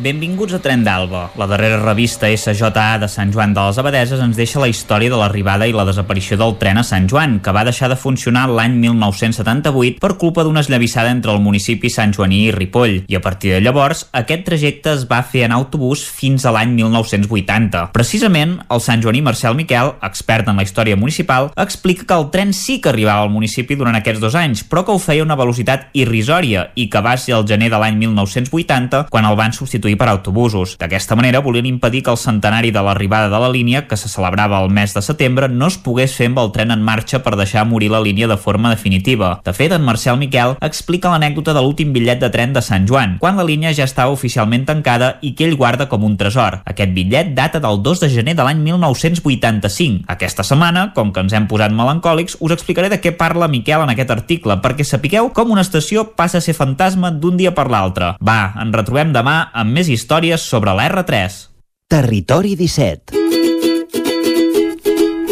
[0.00, 1.26] Benvinguts a Tren d'Alba.
[1.36, 5.18] La darrera revista SJA de Sant Joan de les Abadeses ens deixa la història de
[5.20, 8.78] l'arribada i la desaparició del tren a Sant Joan, que va deixar de funcionar l'any
[8.80, 13.52] 1978 per culpa d'una esllavissada entre el municipi Sant Joaní i Ripoll, i a partir
[13.52, 17.90] de llavors aquest trajecte es va fer en autobús fins a l'any 1980.
[17.92, 22.56] Precisament, el Sant Joaní Marcel Miquel, expert en la història municipal, explica que el tren
[22.56, 25.36] sí que arribava al municipi durant aquests dos anys, però que ho feia a una
[25.36, 29.89] velocitat irrisòria i que va ser el gener de l'any 1980 quan el van substituir
[29.90, 30.76] substituir per autobusos.
[30.78, 34.62] D'aquesta manera volien impedir que el centenari de l'arribada de la línia, que se celebrava
[34.62, 37.66] el mes de setembre, no es pogués fer amb el tren en marxa per deixar
[37.66, 39.40] morir la línia de forma definitiva.
[39.44, 43.18] De fet, en Marcel Miquel explica l'anècdota de l'últim bitllet de tren de Sant Joan,
[43.18, 46.60] quan la línia ja estava oficialment tancada i que ell guarda com un tresor.
[46.64, 50.04] Aquest bitllet data del 2 de gener de l'any 1985.
[50.08, 53.94] Aquesta setmana, com que ens hem posat melancòlics, us explicaré de què parla Miquel en
[53.94, 58.14] aquest article, perquè sapigueu com una estació passa a ser fantasma d'un dia per l'altre.
[58.20, 61.46] Va, ens retrobem demà amb més històries sobre la R3.
[61.88, 63.16] Territori 17.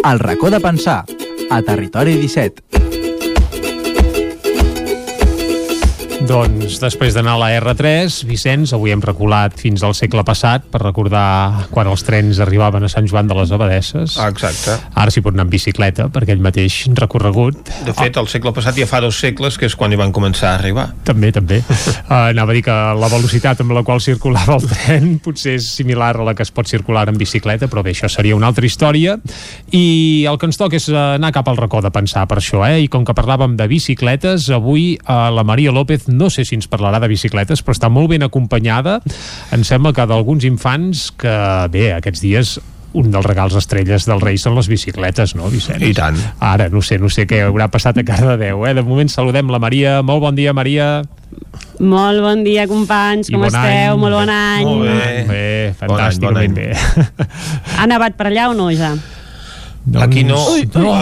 [0.09, 1.05] El racó de pensar,
[1.51, 2.88] a Territori 17.
[6.29, 10.83] Doncs després d'anar a la R3, Vicenç, avui hem reculat fins al segle passat per
[10.83, 14.19] recordar quan els trens arribaven a Sant Joan de les Abadesses.
[14.21, 14.75] Ah, exacte.
[14.93, 17.73] Ara s'hi pot anar amb bicicleta per aquell mateix recorregut.
[17.87, 20.51] De fet, el segle passat ja fa dos segles, que és quan hi van començar
[20.51, 20.85] a arribar.
[21.09, 21.63] També, també.
[21.65, 25.71] Uh, anava a dir que la velocitat amb la qual circulava el tren potser és
[25.79, 28.69] similar a la que es pot circular en bicicleta, però bé, això seria una altra
[28.69, 29.17] història.
[29.73, 32.85] I el que ens toca és anar cap al racó de pensar per això, eh?
[32.85, 36.69] I com que parlàvem de bicicletes, avui uh, la Maria López no sé si ens
[36.71, 38.99] parlarà de bicicletes, però està molt ben acompanyada.
[39.55, 41.37] Em sembla que d'alguns infants que,
[41.73, 42.59] bé, aquests dies
[42.99, 45.85] un dels regals estrelles dels Reis són les bicicletes, no, Vicenç?
[45.85, 46.17] I tant.
[46.45, 48.75] Ara, no sé, no sé què haurà passat a Cardedeu, eh?
[48.79, 49.99] De moment saludem la Maria.
[50.03, 50.89] Molt bon dia, Maria.
[51.79, 53.93] Molt bon dia, companys, I com bon esteu?
[53.93, 54.01] any.
[54.01, 54.65] Molt bon any.
[54.67, 55.13] Molt bé.
[55.29, 55.45] Bé,
[55.79, 57.29] fantàsticament Bon any, bon bé.
[57.79, 58.95] Ha nevat per allà o no, ja?
[60.03, 60.37] Aquí no.
[60.53, 60.93] Ui, no.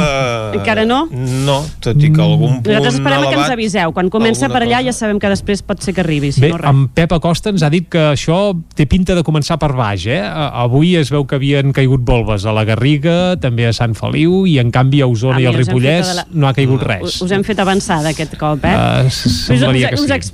[0.57, 1.09] Encara no?
[1.11, 3.53] No, tot i que algun punt Nosaltres esperem que ens elevat...
[3.57, 3.93] aviseu.
[3.97, 4.87] Quan comença per allà cosa.
[4.89, 6.71] ja sabem que després pot ser que arribi, si Bé, no res.
[6.71, 8.39] en Pep Acosta ens ha dit que això
[8.77, 10.21] té pinta de començar per baix, eh?
[10.23, 14.45] A- Avui es veu que havien caigut volves a la Garriga, també a Sant Feliu,
[14.47, 17.03] i en canvi a Osona Ah, i al us Ripollès la- no ha caigut res.
[17.03, 18.75] Us, us hem fet avançada aquest cop, eh?
[19.07, 20.33] Uh, semblaria que us, sí.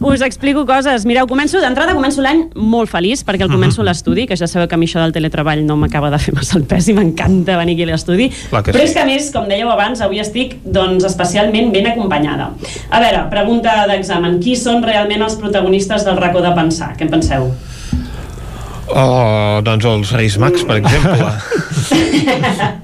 [0.00, 1.04] Us explico coses.
[1.08, 4.68] Mireu, començo d'entrada, començo l'any molt feliç, perquè el començo a l'estudi, que ja sabeu
[4.68, 7.58] que a mi això del teletreball no m'acaba de fer massa el pes i m'encanta
[7.60, 8.30] venir aquí a l'estudi.
[8.50, 8.84] Però sí.
[8.86, 12.52] és que a més, com dèieu abans, avui estic doncs, especialment ben acompanyada.
[12.90, 14.40] A veure, pregunta d'examen.
[14.44, 16.94] Qui són realment els protagonistes del racó de pensar?
[16.98, 17.50] Què en penseu?
[18.92, 21.30] Oh, doncs els Reis Mags, per exemple.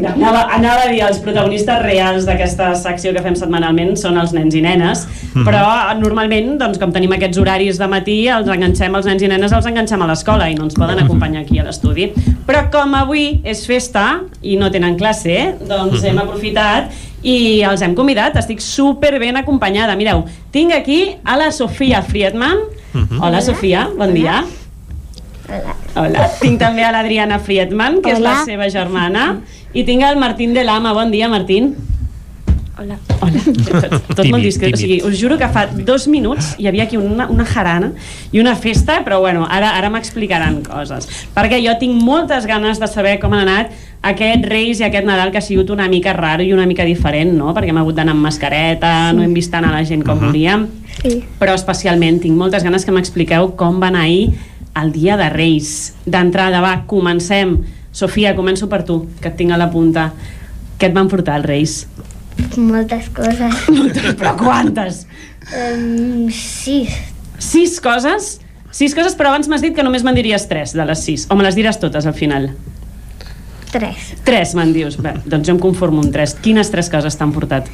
[0.00, 4.30] No, anava, anava a dir, els protagonistes reals d'aquesta secció que fem setmanalment són els
[4.32, 5.02] nens i nenes,
[5.34, 5.42] Mhm.
[5.44, 5.60] però
[5.98, 9.66] normalment, doncs, com tenim aquests horaris de matí, els enganxem, els nens i nenes els
[9.66, 12.12] enganxem a l'escola i no ens poden acompanyar aquí a l'estudi.
[12.46, 16.90] Però com avui és festa i no tenen classe, doncs hem aprofitat
[17.22, 18.36] i els hem convidat.
[18.36, 19.96] Estic super ben acompanyada.
[19.96, 22.56] Mireu, tinc aquí a la Sofia Friedman.
[23.20, 24.44] Hola, Sofia, bon dia.
[25.96, 26.28] Hola.
[26.40, 28.44] Tinc també a l'Adriana Friedman, que és la Hola.
[28.46, 29.40] seva germana,
[29.74, 30.92] i tinc el Martín de Lama.
[30.94, 31.74] Bon dia, Martín.
[32.80, 32.96] Hola.
[33.20, 33.40] Hola.
[33.68, 34.72] Tot, tot Tímid, molt discret.
[34.72, 37.90] O sigui, us juro que fa dos minuts hi havia aquí una, una jarana
[38.32, 41.10] i una festa, però bueno, ara, ara m'explicaran coses.
[41.36, 45.28] Perquè jo tinc moltes ganes de saber com han anat aquest Reis i aquest Nadal
[45.34, 47.52] que ha sigut una mica raro i una mica diferent, no?
[47.52, 50.26] Perquè hem hagut d'anar amb mascareta, no hem vist tant a la gent com Mhm.
[50.30, 50.66] volíem,
[51.02, 51.18] Sí.
[51.38, 54.30] però especialment tinc moltes ganes que m'expliqueu com va anar ahir
[54.78, 55.94] el dia de Reis.
[56.06, 57.58] D'entrada, va, comencem.
[57.92, 60.10] Sofia, començo per tu, que et tinc a la punta.
[60.78, 61.78] Què et van portar els Reis?
[62.56, 63.64] Moltes coses.
[64.20, 65.04] Però quantes?
[65.50, 66.94] Um, sis.
[67.40, 68.38] Sis coses?
[68.70, 71.24] Sis coses, però abans m'has dit que només me'n diries tres de les sis.
[71.26, 72.52] O me les diràs totes al final?
[73.72, 74.12] Tres.
[74.26, 74.98] Tres, me'n dius.
[75.02, 76.36] Bé, doncs jo em conformo amb tres.
[76.44, 77.66] Quines tres coses t'han portat?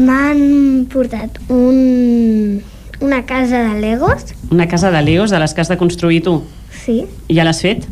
[0.00, 2.62] M'han portat un,
[3.04, 4.24] una casa de Legos.
[4.50, 6.42] Una casa de Legos de les que has de construir tu.
[6.84, 7.04] Sí.
[7.28, 7.84] I ja l'has fet?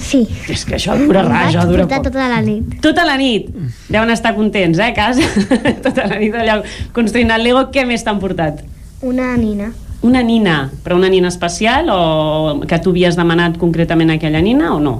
[0.00, 0.24] Sí.
[0.50, 2.08] És que això dura res, això dura poc.
[2.08, 2.80] tota la nit.
[2.82, 3.50] Tota la nit.
[3.88, 5.22] Deuen estar contents, eh, a casa?
[5.86, 6.58] tota la nit allà
[6.96, 7.66] construint el Lego.
[7.70, 8.64] Què més t'han portat?
[9.02, 9.70] Una nina.
[10.04, 14.80] Una nina, però una nina especial o que tu havies demanat concretament aquella nina o
[14.80, 14.98] no?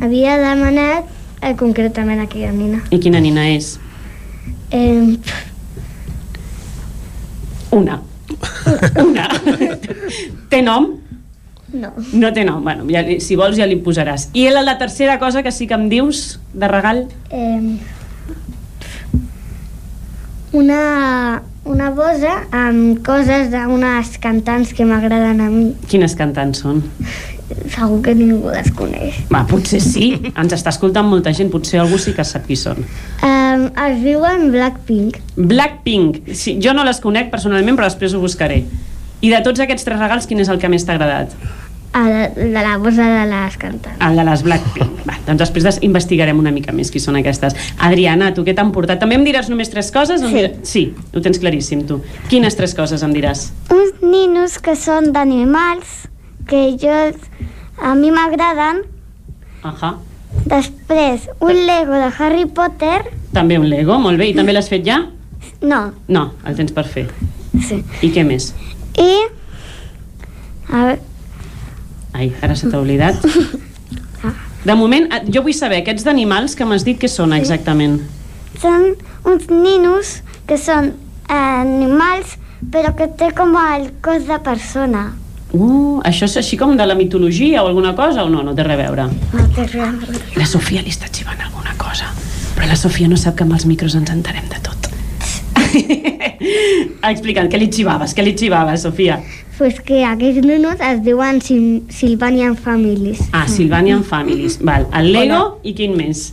[0.00, 1.04] Havia demanat
[1.42, 2.80] eh, concretament aquella nina.
[2.90, 3.74] I quina nina és?
[4.70, 5.16] Eh,
[7.72, 7.98] Una.
[9.04, 9.28] Una.
[10.52, 10.90] Té nom?
[11.72, 11.90] no.
[12.16, 12.62] No té nom.
[12.64, 14.28] Bueno, ja, li- si vols ja li posaràs.
[14.38, 17.06] I la, la tercera cosa que sí que em dius de regal?
[17.30, 17.76] Eh,
[20.52, 25.66] una, una bossa amb coses d'unes cantants que m'agraden a mi.
[25.90, 26.82] Quines cantants són?
[27.74, 29.20] Segur que ningú les coneix.
[29.32, 30.10] Va, potser sí.
[30.34, 31.50] Ens està escoltant molta gent.
[31.52, 32.82] Potser algú sí que sap qui són.
[33.24, 35.16] Um, es diuen Blackpink.
[35.36, 36.28] Blackpink.
[36.34, 38.62] Sí, jo no les conec personalment, però després ho buscaré.
[39.20, 41.32] I de tots aquests tres regals, quin és el que més t'ha agradat?
[41.98, 43.96] El de la bossa de les cantants.
[44.04, 44.98] El de les Blackpink.
[45.08, 47.56] Va, doncs després des- investigarem una mica més qui són aquestes.
[47.80, 49.00] Adriana, tu què t'han portat?
[49.00, 50.20] També em diràs només tres coses?
[50.22, 50.44] em Sí.
[50.62, 52.02] Sí, ho tens claríssim, tu.
[52.28, 53.48] Quines tres coses em diràs?
[53.72, 56.04] Uns ninos que són d'animals,
[56.48, 56.96] que jo,
[57.84, 58.82] a mi m'agraden.
[59.68, 59.94] Ahà.
[60.48, 63.02] Després, un Lego de Harry Potter.
[63.32, 64.30] També un Lego, molt bé.
[64.32, 65.02] I també l'has fet ja?
[65.62, 67.06] No, No, el tens per fer.
[67.64, 67.82] Sí.
[68.02, 68.52] I què més?
[68.98, 69.10] i...
[70.68, 70.98] A veure,
[72.18, 73.22] Ai, ara se t'ha oblidat.
[74.68, 78.00] De moment, eh, jo vull saber, aquests d'animals que m'has dit que són exactament?
[78.58, 78.96] són
[79.28, 80.16] uns ninos
[80.48, 80.88] que són
[81.30, 82.34] animals,
[82.72, 85.12] però que té com el cos de persona.
[85.52, 88.42] Uh, això és així com de la mitologia o alguna cosa o no?
[88.44, 89.06] No té res a veure.
[89.32, 90.20] No té res a veure.
[90.36, 92.10] La Sofia li està xivant alguna cosa.
[92.54, 94.90] Però la Sofia no sap que amb els micros ens entarem de tot.
[97.08, 98.14] Explica'm, què li xivaves?
[98.16, 99.20] Què li xivaves, Sofia?
[99.58, 103.24] Pues que aquests ninos es diuen Sil Sylvanian Families.
[103.32, 104.60] Ah, Sylvanian Families.
[104.62, 104.86] Val.
[104.94, 106.28] El Lego i quin més?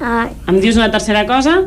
[0.00, 1.62] Ah, Em dius una tercera cosa?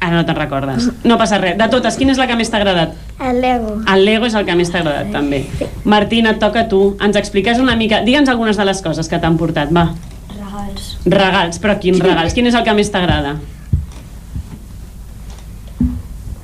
[0.00, 0.86] Ara no te'n recordes.
[1.04, 1.58] No passa res.
[1.60, 2.94] De totes, quina és la que més t'ha agradat?
[3.20, 3.74] el Lego.
[3.92, 5.42] El Lego és el que més t'ha agradat, també.
[5.84, 6.96] Martina, et toca a tu.
[7.04, 8.00] Ens expliques una mica...
[8.06, 9.90] Digue'ns algunes de les coses que t'han portat, va.
[10.32, 10.86] Regals.
[11.04, 12.32] Regals, però quins regals?
[12.32, 13.34] Quin és el que més t'agrada?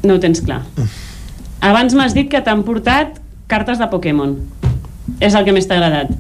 [0.05, 0.61] No ho tens clar.
[1.65, 3.17] Abans m'has dit que t'han portat
[3.49, 4.37] cartes de Pokémon.
[5.19, 6.13] És el que més t'ha agradat.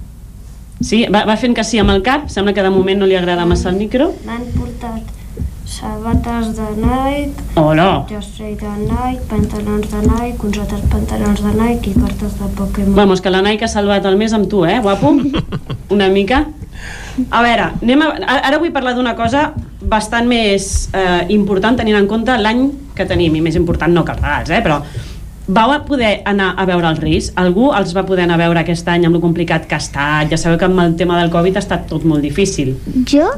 [0.80, 1.04] Sí?
[1.12, 2.30] Va, va fent que sí amb el cap?
[2.32, 4.14] Sembla que de moment no li agrada massa el micro.
[4.24, 5.15] M'han portat
[5.66, 8.06] sabates de Nike, Hola!
[8.08, 12.94] jersei de Nike, pantalons de Nike, uns altres pantalons de Nike i cartes de Pokémon.
[12.94, 15.10] Vamos, que la Nike ha salvat el mes amb tu, eh, guapo?
[15.96, 16.44] Una mica.
[17.30, 22.06] A veure, anem a, ara vull parlar d'una cosa bastant més eh, important tenint en
[22.06, 24.80] compte l'any que tenim, i més important no que els regals, eh, però
[25.46, 27.32] vau a poder anar a veure els Reis?
[27.38, 30.30] Algú els va poder anar a veure aquest any amb lo complicat que ha estat?
[30.30, 32.74] Ja sabeu que amb el tema del Covid ha estat tot molt difícil.
[33.06, 33.30] Jo,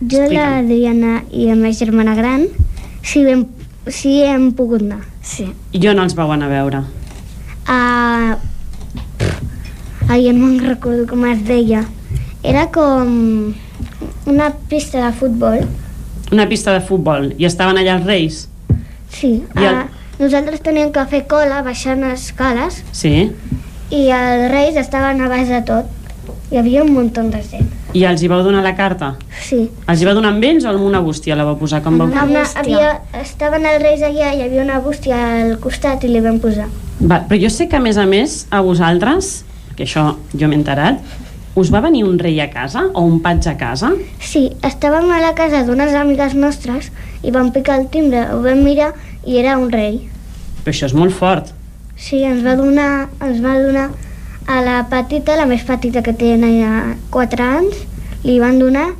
[0.00, 2.46] jo l'Adriana i la meva germana gran,
[3.02, 3.46] sí, hem,
[3.88, 5.46] sí hem pogut anar, sí.
[5.72, 6.82] I jo no els vau anar a veure.
[7.64, 8.34] Uh,
[10.08, 11.84] ai, no me'n recordo com es deia.
[12.44, 13.54] Era com
[14.28, 15.62] una pista de futbol.
[16.32, 17.32] Una pista de futbol.
[17.38, 18.48] I estaven allà els Reis?
[19.08, 19.42] Sí.
[19.56, 19.84] I el-
[20.18, 23.30] nosaltres teníem que fer cola baixant escales Sí.
[23.90, 25.86] i els reis estaven a baix de tot.
[26.50, 27.70] Hi havia un munt de gent.
[27.94, 29.12] I els hi vau donar la carta?
[29.46, 29.60] Sí.
[29.86, 31.78] Els hi va donar amb ells o amb una bústia la vau posar?
[31.84, 32.08] Com vau...
[32.10, 32.88] Una, havia,
[33.20, 36.66] estaven els reis allà i hi havia una bústia al costat i li vam posar.
[36.98, 39.44] Va, però jo sé que a més a més a vosaltres,
[39.78, 40.98] que això jo m'he enterat,
[41.54, 43.92] us va venir un rei a casa o un patge a casa?
[44.18, 46.90] Sí, estàvem a la casa d'unes amigues nostres
[47.22, 48.90] i vam picar el timbre, ho vam mirar
[49.22, 50.00] i era un rei.
[50.64, 51.54] Però això és molt fort.
[51.94, 53.92] Sí, ens va donar, ens va donar
[54.46, 57.80] a la petita, la més petita que tenia 4 anys,
[58.24, 58.90] li van donar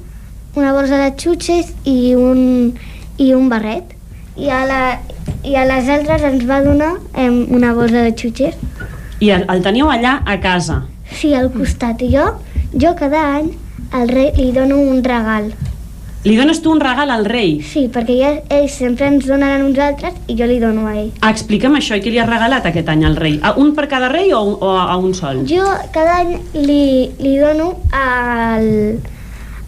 [0.55, 2.75] una bolsa de xutxes i un,
[3.19, 3.93] i un barret.
[4.37, 4.81] I a, la,
[5.47, 8.57] I a les altres ens va donar em, una bolsa de xutxes.
[9.21, 10.83] I el, el teníeu allà a casa.
[11.13, 12.03] Sí, al costat.
[12.03, 12.27] I jo,
[12.73, 13.53] jo cada any
[13.95, 15.53] al rei li dono un regal.
[16.25, 17.59] Li dones tu un regal al rei?
[17.61, 21.11] Sí, perquè ja, ells sempre ens donen a nosaltres i jo li dono a ell.
[21.21, 23.35] Ah, explica'm això, i què li has regalat aquest any al rei?
[23.45, 25.43] A un per cada rei o, o a un sol?
[25.51, 28.97] Jo cada any li, li dono al,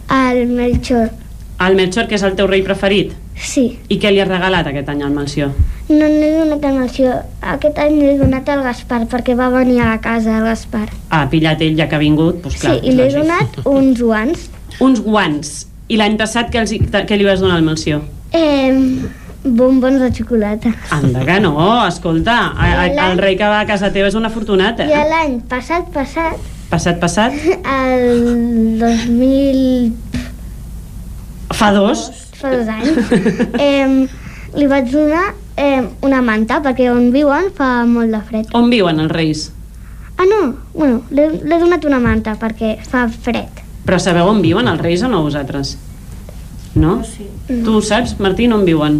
[0.09, 1.13] al Melchor.
[1.61, 3.13] Al Melchor, que és el teu rei preferit?
[3.37, 3.67] Sí.
[3.93, 5.53] I què li has regalat aquest any al Melchior?
[5.93, 7.21] No n'he donat al Melchor.
[7.53, 10.87] Aquest any l'he donat al Gaspar perquè va venir a la casa el Gaspar.
[11.13, 12.79] Ah, pillat ell ja que ha vingut, doncs clar.
[12.81, 14.49] sí, i l'he donat uns guants.
[14.81, 15.66] Uns guants.
[15.87, 16.73] I l'any passat què, els,
[17.07, 18.01] què li vas donar al Melchior?
[18.35, 18.73] Eh,
[19.43, 20.73] bombons de xocolata.
[20.91, 21.53] Anda que no,
[21.87, 25.03] escolta, a, a, el rei que va a casa teva és un afortunat, I eh?
[25.11, 27.31] l'any passat, passat, Passat, passat,
[27.63, 29.93] el 2000...
[31.55, 32.01] fa dos.
[32.35, 32.97] fa dos anys,
[33.55, 33.87] eh,
[34.59, 38.51] li vaig donar eh, una manta perquè on viuen fa molt de fred.
[38.59, 39.45] On viuen els reis?
[40.17, 43.63] Ah, no, bueno, l'he donat una manta perquè fa fred.
[43.87, 45.77] Però sabeu on viuen els reis o no vosaltres?
[46.75, 46.99] No?
[47.07, 47.23] Sí.
[47.47, 48.99] Tu ho saps, Martín, on viuen?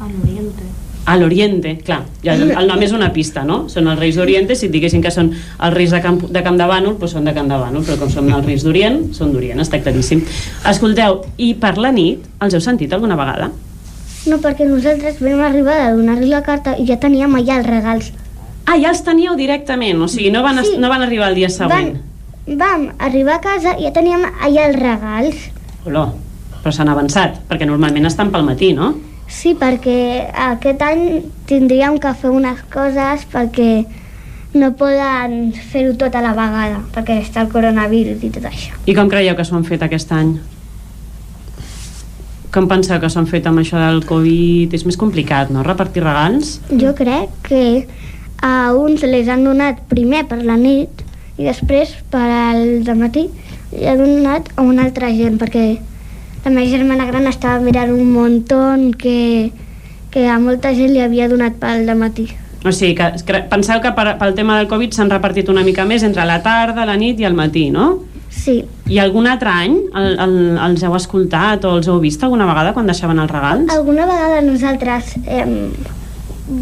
[0.00, 0.70] A l'Oriente.
[1.04, 2.00] A l'Oriente, clar.
[2.24, 3.66] Ja, el nom és una pista, no?
[3.68, 6.56] Són els reis d'Oriente, si et diguessin que són els reis de Camp de, Camp
[6.56, 9.34] de Bànol, doncs són de Camp de Bànol, però com són els reis d'Orient, són
[9.36, 10.24] d'Orient, està claríssim.
[10.72, 13.50] Escolteu, i per la nit, els heu sentit alguna vegada?
[14.24, 18.10] No, perquè nosaltres vam arribar a donar-li la carta i ja teníem allà els regals.
[18.64, 20.78] Ah, ja els teníeu directament, o sigui, no van, sí.
[20.80, 21.92] no van arribar el dia següent.
[21.92, 22.13] Van,
[22.46, 25.48] vam arribar a casa i ja teníem allà els regals.
[25.88, 26.14] Olor,
[26.60, 28.94] però s'han avançat, perquè normalment estan pel matí, no?
[29.28, 31.04] Sí, perquè aquest any
[31.48, 33.84] tindríem que fer unes coses perquè
[34.54, 38.76] no poden fer-ho tot a la vegada, perquè està el coronavirus i tot això.
[38.86, 40.36] I com creieu que s'ho han fet aquest any?
[42.54, 44.76] Com penseu que s'ho han fet amb això del Covid?
[44.76, 46.60] És més complicat, no?, repartir regals?
[46.70, 47.64] Jo crec que
[48.44, 51.03] a uns les han donat primer per la nit
[51.38, 53.26] i després per al matí
[53.86, 55.64] ha donat a una altra gent perquè
[56.44, 58.60] la meva germana gran estava mirant un muntó
[58.98, 59.50] que,
[60.12, 62.28] que a molta gent li havia donat pel matí.
[62.64, 66.02] O sigui, que, penseu que per, pel tema del Covid s'han repartit una mica més
[66.06, 68.04] entre la tarda, la nit i el matí, no?
[68.34, 68.64] Sí.
[68.90, 70.34] I algun altre any el, el,
[70.68, 73.68] els heu escoltat o els heu vist alguna vegada quan deixaven els regals?
[73.72, 75.44] Alguna vegada nosaltres, eh,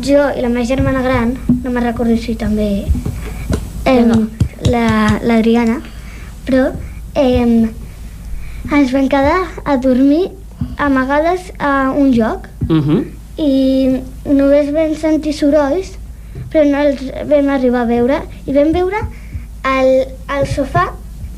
[0.07, 2.85] jo i la meva germana gran, no me'n recordo si també
[3.85, 4.21] eh, la-
[4.71, 5.81] l'Adriana,
[6.47, 6.69] però
[7.15, 7.69] eh,
[8.73, 10.31] ens vam quedar a dormir
[10.79, 13.05] amagades a un lloc Uh -huh.
[13.37, 15.99] i només vam sentir sorolls,
[16.53, 18.23] però no els vam arribar a veure.
[18.47, 18.97] I vam veure
[19.65, 20.07] el,
[20.39, 20.93] el sofà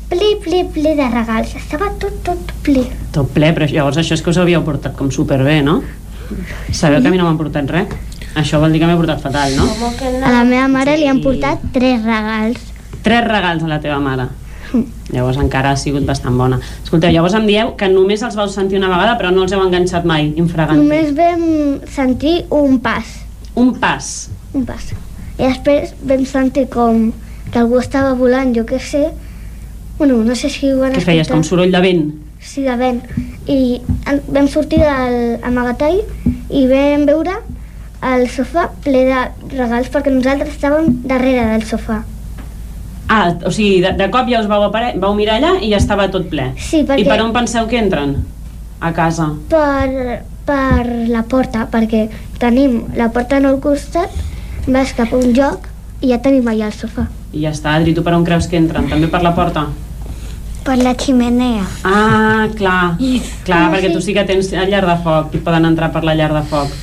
[0.09, 1.55] ple, ple, ple de regals.
[1.55, 2.85] Estava tot, tot ple.
[3.11, 5.81] Tot ple, però llavors això és que us havíeu portat com superbé, no?
[6.71, 7.87] Sabeu que a mi no m'han portat res?
[8.35, 9.63] Això vol dir que m'he portat fatal, no?
[10.25, 12.57] A la meva mare li han portat tres regals.
[13.05, 14.27] Tres regals a la teva mare.
[15.13, 16.57] Llavors encara ha sigut bastant bona.
[16.83, 19.61] Escolteu, llavors em dieu que només els vau sentir una vegada però no els heu
[19.61, 20.81] enganxat mai, infragant.
[20.81, 21.43] Només vam
[21.93, 23.11] sentir un pas.
[23.55, 24.09] Un pas.
[24.57, 24.89] Un pas.
[25.37, 27.11] I després vam sentir com
[27.51, 29.05] que algú estava volant, jo què sé.
[29.99, 32.07] Bueno, no sé si ho van Què feies, com soroll de vent?
[32.41, 33.03] Sí, de vent.
[33.47, 33.79] I
[34.33, 36.01] vam sortir del amagatall
[36.49, 37.37] i vam veure
[38.05, 39.21] el sofà ple de
[39.55, 42.01] regals perquè nosaltres estàvem darrere del sofà.
[43.07, 44.93] Ah, o sigui, de, de cop ja us vau, apare...
[44.97, 46.51] vau mirar allà i ja estava tot ple.
[46.57, 47.03] Sí, perquè...
[47.03, 48.15] I per on penseu que entren?
[48.81, 49.27] A casa.
[49.49, 52.07] Per, per la porta, perquè
[52.41, 54.09] tenim la porta en el costat,
[54.67, 55.69] vas cap a un lloc
[56.01, 57.05] i ja tenim allà el sofà.
[57.35, 58.89] I ja està, Adri, tu per on creus que entren?
[58.89, 59.67] També per la porta?
[60.65, 61.61] Per la ximenea.
[61.85, 62.95] Ah, clar.
[63.45, 63.93] Clar, Ah, perquè sí.
[63.93, 66.41] tu sí que tens la llar de foc i poden entrar per la llar de
[66.49, 66.73] foc.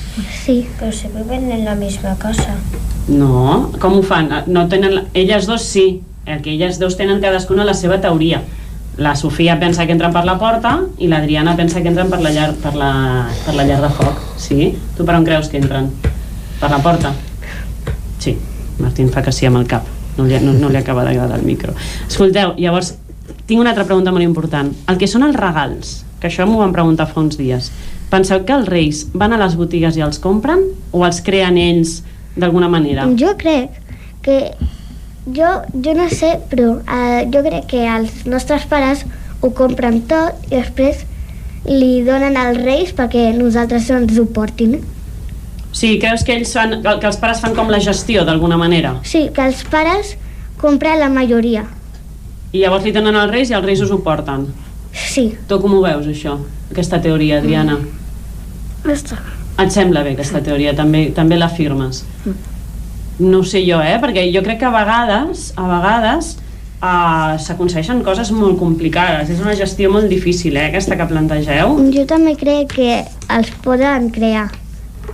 [0.45, 0.61] Sí.
[0.79, 2.55] Pero se viven en la misma casa.
[3.09, 4.31] No, com ho fan?
[4.47, 4.95] No tenen...
[4.95, 8.43] la- Elles dos sí, el que elles dos tenen cadascuna la seva teoria.
[8.97, 12.31] La Sofia pensa que entren per la porta i l'Adriana pensa que entren per la,
[12.31, 12.93] llar, per, la,
[13.47, 14.21] per la llar de foc.
[14.37, 14.73] Sí?
[14.97, 15.89] Tu per on creus que entren?
[16.61, 17.15] Per la porta?
[18.21, 18.37] Sí.
[18.79, 19.89] Martín fa que sí amb el cap.
[20.19, 21.73] No li, no, no li acaba d'agradar el micro.
[22.07, 22.95] Escolteu, llavors,
[23.47, 24.71] tinc una altra pregunta molt important.
[24.93, 27.71] El que són els regals, que això m'ho van preguntar fa uns dies.
[28.13, 32.03] Penseu que els reis van a les botigues i els compren o els creen ells
[32.37, 33.09] d'alguna manera?
[33.19, 33.81] Jo crec
[34.23, 34.37] que...
[35.27, 39.05] Jo, jo no sé, però eh, jo crec que els nostres pares
[39.41, 41.05] ho compren tot i després
[41.69, 44.81] li donen als reis perquè nosaltres ens ho portin.
[45.73, 48.97] Sí, creus que ells fan, que els pares fan com la gestió d'alguna manera?
[49.07, 50.17] Sí, que els pares
[50.61, 51.65] compren la majoria.
[52.53, 54.51] I llavors li donen als reis i els reis us ho porten.
[54.93, 55.31] Sí.
[55.49, 56.37] Tu com ho veus, això?
[56.71, 57.79] Aquesta teoria, Adriana?
[58.85, 59.17] Està.
[59.63, 60.75] Et sembla bé aquesta teoria?
[60.77, 62.03] També, també l'afirmes?
[63.19, 63.99] No sé jo, eh?
[64.03, 66.37] Perquè jo crec que a vegades, a vegades,
[66.83, 69.31] uh, s'aconsegueixen coses molt complicades.
[69.31, 70.69] És una gestió molt difícil, eh?
[70.71, 71.77] Aquesta que plantegeu.
[71.95, 74.49] Jo també crec que els poden crear,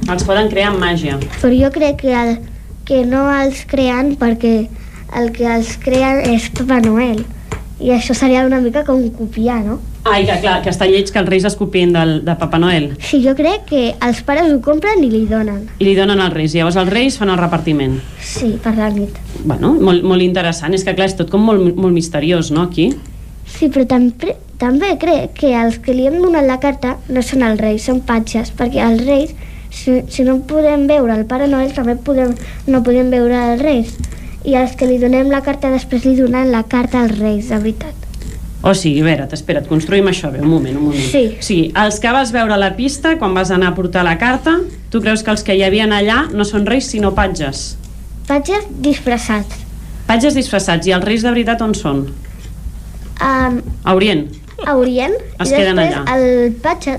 [0.08, 1.18] Els poden crear amb màgia.
[1.40, 2.38] però jo crec que, el,
[2.84, 4.68] que no els creen perquè
[5.16, 7.24] el que els crea és Papa Noel.
[7.80, 9.80] I això seria una mica com copiar, no?
[10.08, 12.90] Ai, que clar, que està lleig que els reis es copien del, de Papa Noel.
[13.04, 15.66] Sí, jo crec que els pares ho compren i li donen.
[15.78, 16.54] I li donen als reis.
[16.56, 17.98] Llavors els reis fan el repartiment.
[18.24, 19.18] Sí, per la nit.
[19.44, 20.74] Bueno, molt, molt interessant.
[20.74, 22.90] És que clar, és tot com molt, molt misteriós, no, aquí?
[23.48, 27.44] Sí, però també, també crec que els que li hem donat la carta no són
[27.46, 29.36] els reis, són patges, perquè els reis,
[29.70, 32.34] si, si no podem veure el Pare Noel, també podem,
[32.66, 33.94] no podem veure els reis.
[34.48, 37.58] I els que li donem la carta després li donen la carta als reis, de
[37.58, 37.97] veritat.
[38.62, 41.04] O sigui, a veure, espera't, construïm això bé, un moment, un moment.
[41.12, 41.36] Sí.
[41.40, 44.56] Sigui, els que vas veure a la pista, quan vas anar a portar la carta,
[44.90, 47.76] tu creus que els que hi havien allà no són reis, sinó patges?
[48.26, 49.54] Patges disfressats.
[50.08, 50.86] Patges disfressats.
[50.88, 52.08] I els reis de veritat on són?
[53.22, 54.26] Um, A Orient.
[54.66, 56.16] a Orient, Es i queden després allà.
[56.18, 56.98] el patge,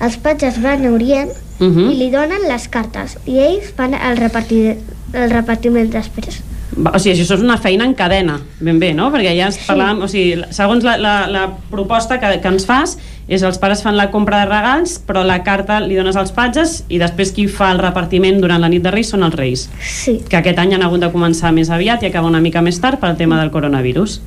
[0.00, 1.92] els patges van a Orient Uh -huh.
[1.92, 4.78] i li donen les cartes, i ells fan el, repartir,
[5.12, 6.40] el repartiment després.
[6.74, 9.10] O sigui, això és una feina en cadena, ben bé, no?
[9.14, 12.96] Perquè ja ens parlàvem, o sigui, segons la, la, la proposta que, que ens fas,
[13.28, 16.82] és els pares fan la compra de regals, però la carta li dones als patges
[16.92, 19.68] i després qui fa el repartiment durant la nit de Reis són els Reis.
[19.80, 20.18] Sí.
[20.28, 23.00] Que aquest any han hagut de començar més aviat i acabar una mica més tard
[23.00, 24.20] pel tema del coronavirus.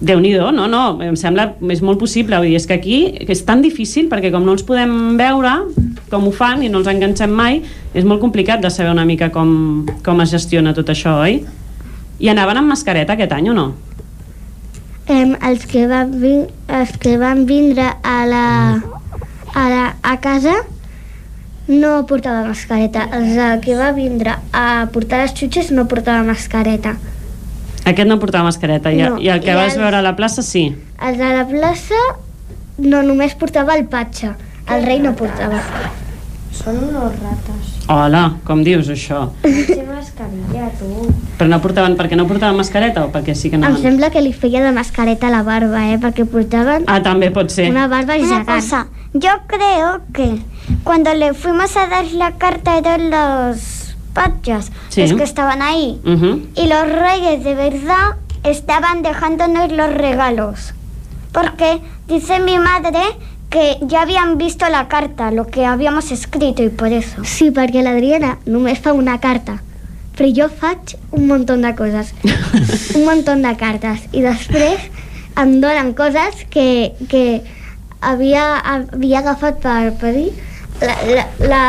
[0.00, 3.34] Déu nhi no, no, em sembla és molt possible, vull dir, és que aquí que
[3.34, 5.52] és tan difícil perquè com no els podem veure
[6.10, 7.60] com ho fan i no els enganxem mai
[7.92, 11.42] és molt complicat de saber una mica com, com es gestiona tot això, oi?
[12.20, 13.68] I anaven amb mascareta aquest any o no?
[15.10, 18.44] Em, els, que van els que van vindre a la,
[19.52, 20.60] a, la, a casa
[21.70, 23.06] no portava mascareta.
[23.16, 26.96] Els que va vindre a portar les xutxes no portava mascareta.
[27.84, 30.14] Aquest no portava mascareta i, No, i el que i vas els- veure a la
[30.16, 30.74] plaça sí.
[31.00, 31.94] Els de la plaça
[32.78, 34.30] no només portava el patge.
[34.68, 35.60] El rei no portava.
[36.52, 37.76] Són unos ratas.
[37.90, 39.30] Hola, com dius això?
[39.90, 41.08] Mascarilla, tu.
[41.38, 43.76] Però no portaven, perquè no portaven mascareta o perquè sí que Em no?
[43.80, 45.98] sembla que li feia de mascareta a la barba, eh?
[45.98, 47.70] Perquè portaven Ah, també pot ser.
[47.70, 48.46] una barba Una gegant.
[48.46, 50.38] cosa, yo creo que
[50.84, 53.89] cuando le fuimos a dar la carta eran los
[54.20, 55.02] patchas Sí.
[55.02, 55.98] los que estaban ahí.
[56.04, 56.30] Ujú.
[56.54, 60.74] Y los reyes de verdad estaban dejándonos los regalos.
[61.32, 63.00] Porque dice mi madre
[63.50, 67.24] que ya habían visto la carta, lo que habíamos escrito y por eso.
[67.24, 69.56] Sí, perquè l'Adriana només fa una carta,
[70.16, 72.12] però jo faig un munt de coses,
[72.94, 74.86] un munt de cartes, i després
[75.42, 77.42] em donen coses que, que
[78.00, 80.30] havia, havia agafat per, per dir
[80.80, 81.62] la, la, la,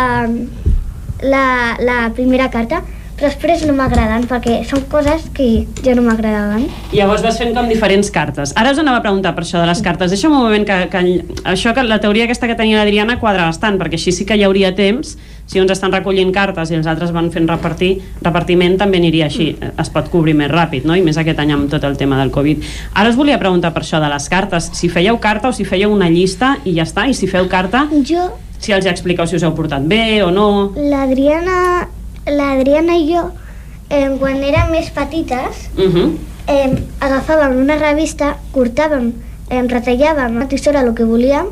[1.21, 2.81] la, la primera carta,
[3.21, 6.63] però després no m'agraden perquè són coses que ja no m'agradaven.
[6.89, 8.55] Llavors vas fent com diferents cartes.
[8.57, 10.09] Ara us anava a preguntar per això de les cartes.
[10.09, 11.03] Deixa'm un moment que, que
[11.51, 14.45] això que la teoria aquesta que tenia l'Adriana quadra bastant, perquè així sí que hi
[14.47, 15.13] hauria temps,
[15.51, 17.89] si uns estan recollint cartes i els altres van fent repartir,
[18.23, 20.95] repartiment també aniria així, es pot cobrir més ràpid, no?
[20.95, 22.61] i més aquest any amb tot el tema del Covid.
[22.95, 25.91] Ara us volia preguntar per això de les cartes, si fèieu carta o si fèieu
[25.91, 28.29] una llista i ja està, i si feu carta, jo...
[28.63, 30.47] si els expliqueu si us heu portat bé o no...
[30.77, 31.89] L'Adriana
[32.31, 33.25] l'Adriana i jo,
[33.89, 36.07] eh, quan érem més petites, Uh -huh.
[36.47, 39.11] eh, agafàvem una revista, cortàvem,
[39.49, 41.51] eh, retallàvem a tisora el que volíem,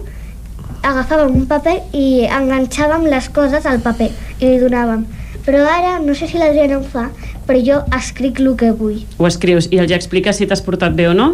[0.83, 4.09] agafàvem un paper i enganxàvem les coses al paper
[4.39, 5.05] i li donàvem.
[5.45, 7.07] Però ara, no sé si l'Adriana ho fa,
[7.47, 8.99] però jo escric el que vull.
[9.17, 11.31] Ho escrius i els expliques si t'has portat bé o no?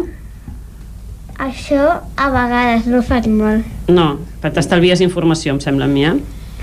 [1.36, 1.82] Això
[2.16, 3.66] a vegades no ho faig molt.
[3.92, 4.06] No,
[4.40, 6.14] però t'estalvies informació, em sembla a mi, eh?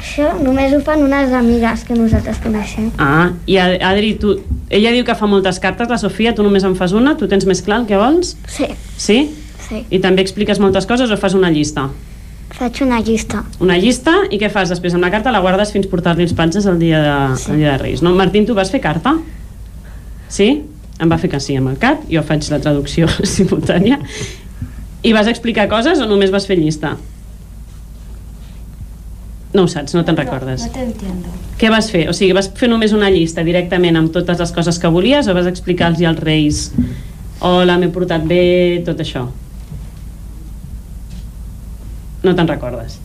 [0.03, 2.89] Això només ho fan unes amigues que nosaltres coneixem.
[2.97, 4.33] Ah, i Ad- Adri, tu,
[4.73, 7.45] ella diu que fa moltes cartes, la Sofia, tu només en fas una, tu tens
[7.45, 8.33] més clar el que vols?
[8.49, 8.67] Sí.
[8.97, 9.19] Sí?
[9.69, 9.85] Sí.
[9.93, 11.85] I també expliques moltes coses o fas una llista?
[12.53, 13.41] Faig una llista.
[13.63, 15.31] Una llista i què fas després amb la carta?
[15.33, 17.49] La guardes fins portar-li els patges el dia de, sí.
[17.51, 18.13] el dia de Reis, no?
[18.17, 19.15] Martín, tu vas fer carta?
[20.29, 20.49] Sí?
[21.01, 23.97] Em va fer que sí amb el cap, jo faig la traducció simultània.
[25.03, 26.93] I vas explicar coses o només vas fer llista?
[29.53, 30.63] No ho saps, no te'n recordes.
[30.65, 31.33] No te entiendo.
[31.61, 32.07] Què vas fer?
[32.09, 35.35] O sigui, vas fer només una llista directament amb totes les coses que volies o
[35.37, 36.63] vas explicar-los als reis
[37.43, 39.27] hola, m'he portat bé, tot això?
[42.23, 42.99] No te'n recordes?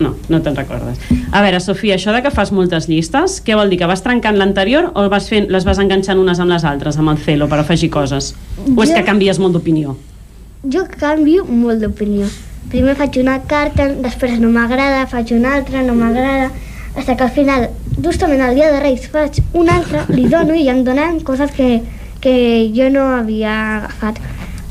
[0.00, 0.96] No, no te'n recordes.
[1.30, 3.76] A veure, Sofia, això de que fas moltes llistes, què vol dir?
[3.82, 7.12] Que vas trencant l'anterior o vas fent, les vas enganxant unes amb les altres, amb
[7.12, 8.30] el celo, per afegir coses?
[8.64, 9.96] O és Jo- que canvies molt d'opinió?
[10.72, 12.26] Jo canvio molt d'opinió.
[12.70, 16.50] Primer faig una carta, després no m'agrada, faig una altra, no m'agrada,
[16.94, 17.68] fins que al final,
[18.02, 21.82] justament el dia de Reis, faig una altra, li dono i em donen coses que,
[22.20, 22.34] que
[22.76, 24.16] jo no havia agafat.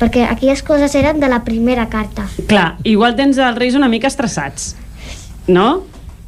[0.00, 2.24] Perquè aquelles coses eren de la primera carta.
[2.48, 4.74] Clar, igual tens els reis una mica estressats,
[5.46, 5.82] no?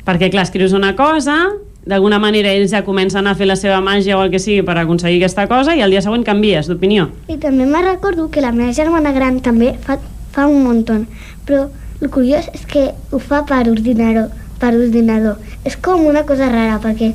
[0.04, 1.38] Perquè, clar, escrius una cosa,
[1.86, 4.76] d'alguna manera ells ja comencen a fer la seva màgia o el que sigui per
[4.78, 7.08] aconseguir aquesta cosa i al dia següent canvies d'opinió.
[7.32, 9.98] I també me recordo que la meva germana gran també fa,
[10.34, 11.08] fa un munt.
[11.46, 11.66] Però
[12.00, 14.30] el curiós és que ho fa per ordinador,
[14.62, 15.38] per ordinador.
[15.64, 17.12] És com una cosa rara, perquè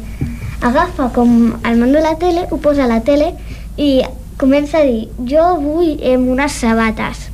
[0.62, 3.34] agafa com el mando de la tele, ho posa a la tele
[3.78, 4.02] i
[4.38, 7.28] comença a dir jo vull eh, unes sabates,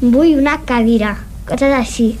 [0.00, 1.16] vull una cadira,
[1.48, 2.12] coses així.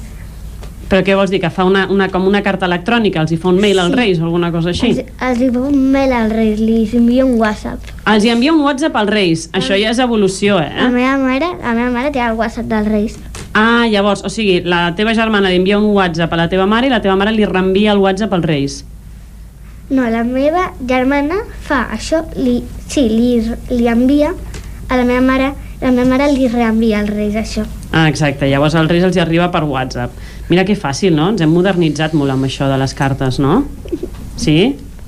[0.92, 1.38] Però què vols dir?
[1.40, 3.96] Que fa una, una, com una carta electrònica, els hi fa un mail als Sí.
[3.96, 4.90] reis o alguna cosa així?
[4.90, 7.80] Els, els hi va un mail als reis, li envia un WhatsApp.
[8.12, 9.46] Els hi envia un WhatsApp als reis.
[9.56, 10.90] Això ja és evolució, La eh?
[10.92, 13.16] meva mare, la meva mare té el WhatsApp dels reis.
[13.54, 16.86] Ah, llavors, o sigui, la teva germana li envia un WhatsApp a la teva mare
[16.88, 18.84] i la teva mare li reenvia el WhatsApp als reis.
[19.92, 23.34] No, la meva germana fa això, li, sí, li,
[23.68, 25.50] li envia a la meva mare,
[25.82, 27.66] la meva mare li reenvia als reis això.
[27.92, 28.48] Ah, exacte.
[28.48, 30.16] Llavors als reis els hi arriba per WhatsApp.
[30.48, 31.28] Mira que fàcil, no?
[31.34, 33.66] Ens hem modernitzat molt amb això de les cartes, no?
[34.40, 34.56] Sí?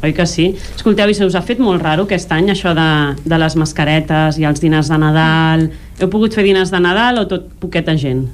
[0.05, 0.51] Oi que sí?
[0.77, 2.89] Escolteu, i se us ha fet molt raro aquest any això de,
[3.25, 5.71] de les mascaretes i els dinars de Nadal?
[5.97, 8.27] Heu pogut fer dinars de Nadal o tot poqueta gent?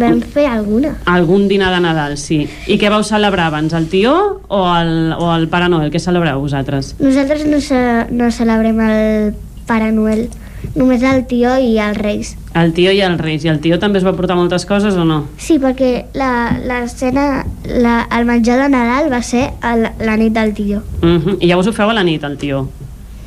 [0.00, 0.94] Vam fer alguna.
[1.06, 2.46] Algun dinar de Nadal, sí.
[2.66, 4.12] I què vau celebrar abans, el tió
[4.48, 5.90] o el, o el Pare Noel?
[5.92, 6.94] Què celebreu vosaltres?
[7.00, 7.80] Nosaltres no, ce,
[8.10, 9.34] no celebrem el
[9.66, 10.28] Pare Noel,
[10.74, 12.36] només el tio i els reis.
[12.58, 13.44] El tió i els reis.
[13.44, 15.22] I el tió també es va portar moltes coses o no?
[15.40, 20.32] Sí, perquè la, la cena, la, el menjar de Nadal va ser el, la nit
[20.36, 20.82] del tio.
[21.02, 21.36] Uh -huh.
[21.40, 22.68] I llavors ho feu a la nit, el tió.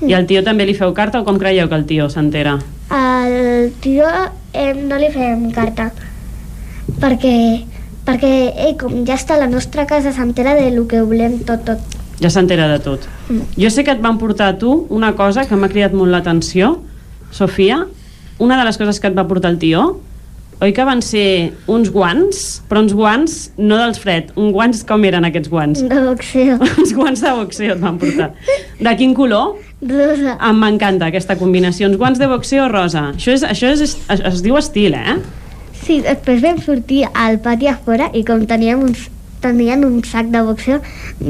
[0.06, 2.60] I al tió també li feu carta o com creieu que el tió s'entera?
[2.90, 4.06] Al tio
[4.54, 5.92] eh, no li fem carta,
[7.06, 7.36] perquè,
[8.06, 8.32] perquè
[8.68, 12.02] ell, com ja està la nostra casa, s'entera de lo que volem tot, tot.
[12.22, 13.06] Ja s'entera de tot.
[13.60, 16.78] Jo sé que et van portar a tu una cosa que m'ha cridat molt l'atenció,
[17.36, 17.84] Sofia.
[18.40, 19.84] Una de les coses que et va portar el tió,
[20.64, 25.04] oi que van ser uns guants, però uns guants no dels fred, uns guants com
[25.08, 25.84] eren aquests guants?
[25.84, 26.58] De boxeo.
[26.82, 28.32] uns guants de boxeo et van portar.
[28.80, 29.58] De quin color?
[29.86, 30.38] Rosa.
[30.40, 33.10] Em m'encanta aquesta combinació, uns guants de boxeo rosa.
[33.14, 35.20] Això, és, això és, es, es diu estil, eh?
[35.86, 39.06] Sí, després vam sortir al pati a fora i com teníem uns,
[39.44, 40.80] tenien un sac de boxeo,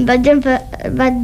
[0.08, 0.62] vaig, empe-
[0.96, 1.18] vaig,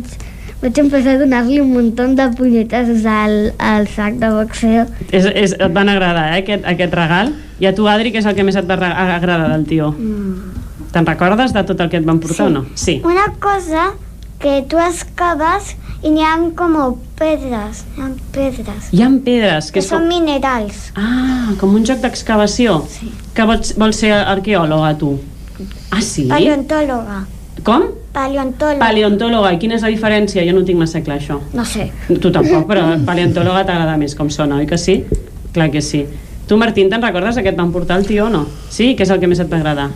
[0.61, 4.85] vaig empezar a donar-li un muntó de punyetes al, al sac de boxeo.
[5.11, 7.31] És, és, et van agradar, eh, aquest, aquest regal?
[7.61, 9.93] I a tu, Adri, què és el que més et va ra- agradar del tio?
[9.95, 10.57] Mm.
[10.91, 12.43] Te'n recordes de tot el que et van portar Sí.
[12.43, 12.65] o no?
[12.75, 13.01] Sí.
[13.05, 13.93] Una cosa
[14.41, 16.73] que tu excaves i n'hi ha com
[17.19, 18.89] pedres, hi ha pedres.
[18.91, 20.91] Hi ha pedres, que, Que són com, minerals.
[20.95, 22.79] ah, com un joc d'excavació.
[22.89, 23.11] Sí.
[23.35, 25.19] Que vols, vols ser arqueòloga, tu?
[25.91, 26.25] Ah, sí?
[26.27, 27.25] Paleontòloga.
[27.63, 27.85] Com?
[28.13, 28.79] Paleontòloga.
[28.81, 29.53] Paleontòloga.
[29.53, 30.43] I quina és la diferència?
[30.47, 31.37] Jo no tinc massa clar, això.
[31.53, 31.91] No sé.
[32.09, 35.03] Tu tampoc, però paleontòloga t'agrada més com sona, oi que sí?
[35.53, 36.05] Clar que sí.
[36.47, 38.47] Tu, Martín, te'n recordes aquest van portar el tio o no?
[38.69, 38.95] Sí?
[38.97, 39.91] Què és el que més et va agradar?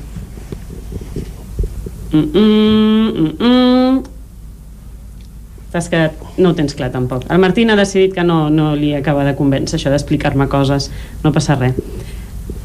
[2.13, 4.14] Mm -mm, mm -mm.
[5.75, 6.13] T'has quedat...
[6.39, 7.25] No ho tens clar, tampoc.
[7.27, 10.87] El Martín ha decidit que no, no li acaba de convèncer això d'explicar-me coses.
[11.19, 11.75] No passa res.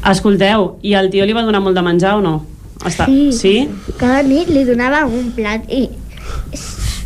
[0.07, 2.37] Escolteu, i el tio li va donar molt de menjar o no?
[2.87, 3.09] Està...
[3.11, 3.33] Sí.
[3.35, 3.51] sí?
[3.99, 5.89] Cada nit li donava un plat i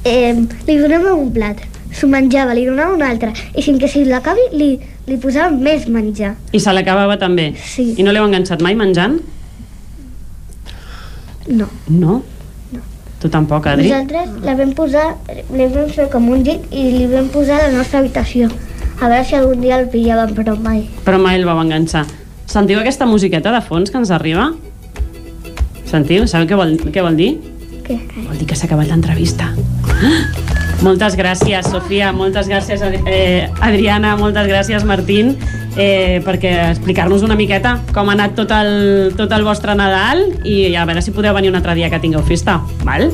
[0.05, 4.05] eh, li donava un plat, s'ho menjava, li donava un altre i fins que si
[4.05, 4.69] l'acabi li,
[5.09, 6.35] li posava més menjar.
[6.53, 7.49] I se l'acabava també?
[7.57, 7.95] Sí.
[7.97, 9.17] I no l'heu enganxat mai menjant?
[11.49, 11.67] No.
[11.89, 12.21] No?
[13.21, 13.89] Tu tampoc, Adri?
[13.89, 15.07] Nosaltres la vam posar,
[15.55, 18.49] li vam fer com un llit i li vam posar a la nostra habitació.
[19.01, 20.85] A veure si algun dia el pillàvem, però mai.
[21.07, 22.05] Però mai el vau enganxar.
[22.45, 24.51] Sentiu aquesta musiqueta de fons que ens arriba?
[25.89, 26.27] Sentiu?
[26.27, 27.33] Sabeu què vol, què vol dir?
[27.85, 27.97] Què?
[28.27, 29.51] Vol dir que s'ha acabat l'entrevista.
[29.95, 30.19] Ah!
[30.83, 35.35] Moltes gràcies, Sofia, moltes gràcies, eh, Adriana, moltes gràcies, Martín,
[35.77, 40.75] eh, perquè explicar-nos una miqueta com ha anat tot el, tot el vostre Nadal i
[40.75, 43.09] a veure si podeu venir un altre dia que tingueu festa, val?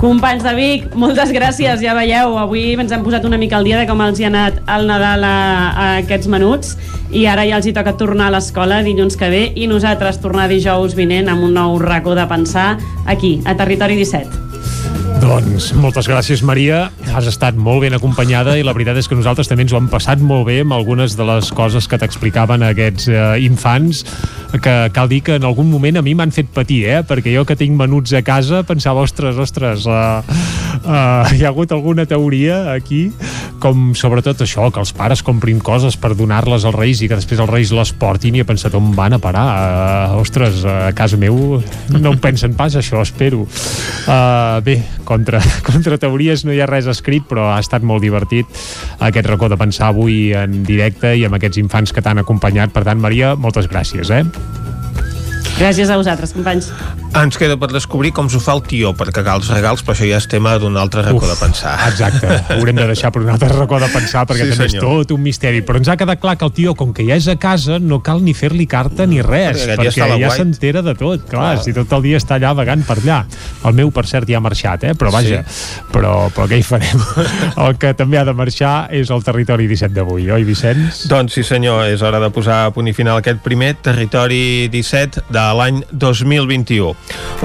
[0.00, 3.80] Companys de Vic, moltes gràcies, ja veieu, avui ens hem posat una mica al dia
[3.80, 5.36] de com els hi ha anat el Nadal a,
[5.70, 6.76] a aquests menuts
[7.12, 10.48] i ara ja els hi toca tornar a l'escola dilluns que ve i nosaltres tornar
[10.48, 12.70] dijous vinent amb un nou racó de pensar
[13.04, 14.49] aquí, a Territori 17.
[15.30, 16.88] Doncs moltes gràcies, Maria.
[17.14, 19.86] Has estat molt ben acompanyada i la veritat és que nosaltres també ens ho hem
[19.92, 24.02] passat molt bé amb algunes de les coses que t'explicaven aquests eh, infants
[24.58, 27.02] que cal dir que en algun moment a mi m'han fet patir, eh?
[27.06, 30.24] perquè jo que tinc menuts a casa pensava, ostres, ostres, uh,
[30.82, 33.10] uh, hi ha hagut alguna teoria aquí,
[33.62, 37.42] com sobretot això, que els pares comprin coses per donar-les als reis i que després
[37.42, 39.46] els reis les portin i he pensat on van a parar.
[39.46, 41.60] Uh, ostres, a casa meu
[41.94, 43.46] no ho pensen pas, això, espero.
[44.08, 44.80] Uh, bé,
[45.20, 48.48] contra, contra teories no hi ha res escrit, però ha estat molt divertit
[49.04, 52.72] aquest racó de pensar avui en directe i amb aquests infants que t'han acompanyat.
[52.72, 54.24] Per tant, Maria, moltes gràcies, eh?
[55.60, 56.70] Gràcies a vosaltres, companys.
[57.16, 60.06] Ens queda per descobrir com s'ho fa el tio per cagar els regals, però això
[60.08, 61.74] ja és tema d'un altre racó de pensar.
[61.88, 64.68] Exacte, ho haurem de deixar per un altre racó de pensar perquè Sí, sí, també
[64.70, 64.84] senyor.
[64.84, 67.18] és tot un misteri, però ens ha quedat clar que el tio, com que ja
[67.18, 70.30] és a casa, no cal ni fer-li carta ni res, Perquè ja perquè la ja
[70.38, 71.64] s'entera de tot, clar, Clar.
[71.66, 73.18] si tot el dia està allà vagant per allà.
[73.68, 74.94] El meu, per cert, ja ha marxat, eh?
[74.94, 75.42] però vaja,
[75.92, 77.02] però, però què hi farem?
[77.66, 81.04] el que també ha de marxar és el territori 17 d'avui, oi, Vicenç?
[81.10, 85.26] Doncs sí senyor, és hora de posar a punt i final aquest primer Territori 17
[85.30, 86.94] de l'any 2021.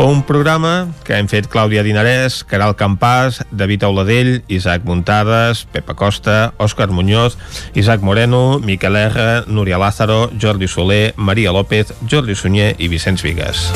[0.02, 6.54] Un programa que hem fet Clàudia Dinarès, Caral Campàs, David Auladell, Isaac Muntades, Pepa Costa,
[6.58, 7.38] Òscar Muñoz,
[7.74, 13.70] Isaac Moreno, Miquel R, Núria Lázaro, Jordi Soler, Maria López, Jordi Sunyer i Vicenç Vigues.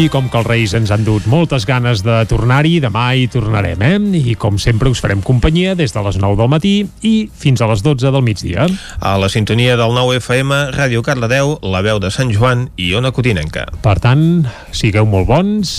[0.00, 3.82] I com que els Reis ens han dut moltes ganes de tornar-hi, demà hi tornarem,
[3.84, 3.98] eh?
[4.30, 6.72] I com sempre us farem companyia des de les 9 del matí
[7.04, 8.64] i fins a les 12 del migdia.
[8.96, 13.12] A la sintonia del 9 FM, Ràdio Cardedeu, La Veu de Sant Joan i Ona
[13.12, 13.66] Cotinenca.
[13.84, 15.76] Per tant, sigueu molt bons,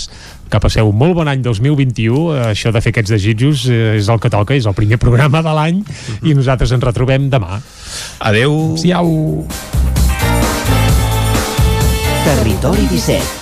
[0.52, 2.22] que passeu un molt bon any 2021.
[2.36, 5.42] Eh, Això de fer aquests desitjos eh, és el que toca, és el primer programa
[5.42, 5.82] de l'any
[6.22, 7.58] i nosaltres ens retrobem demà.
[8.22, 8.76] Adeu.
[8.78, 9.10] Siau.
[12.22, 13.41] Territori 17,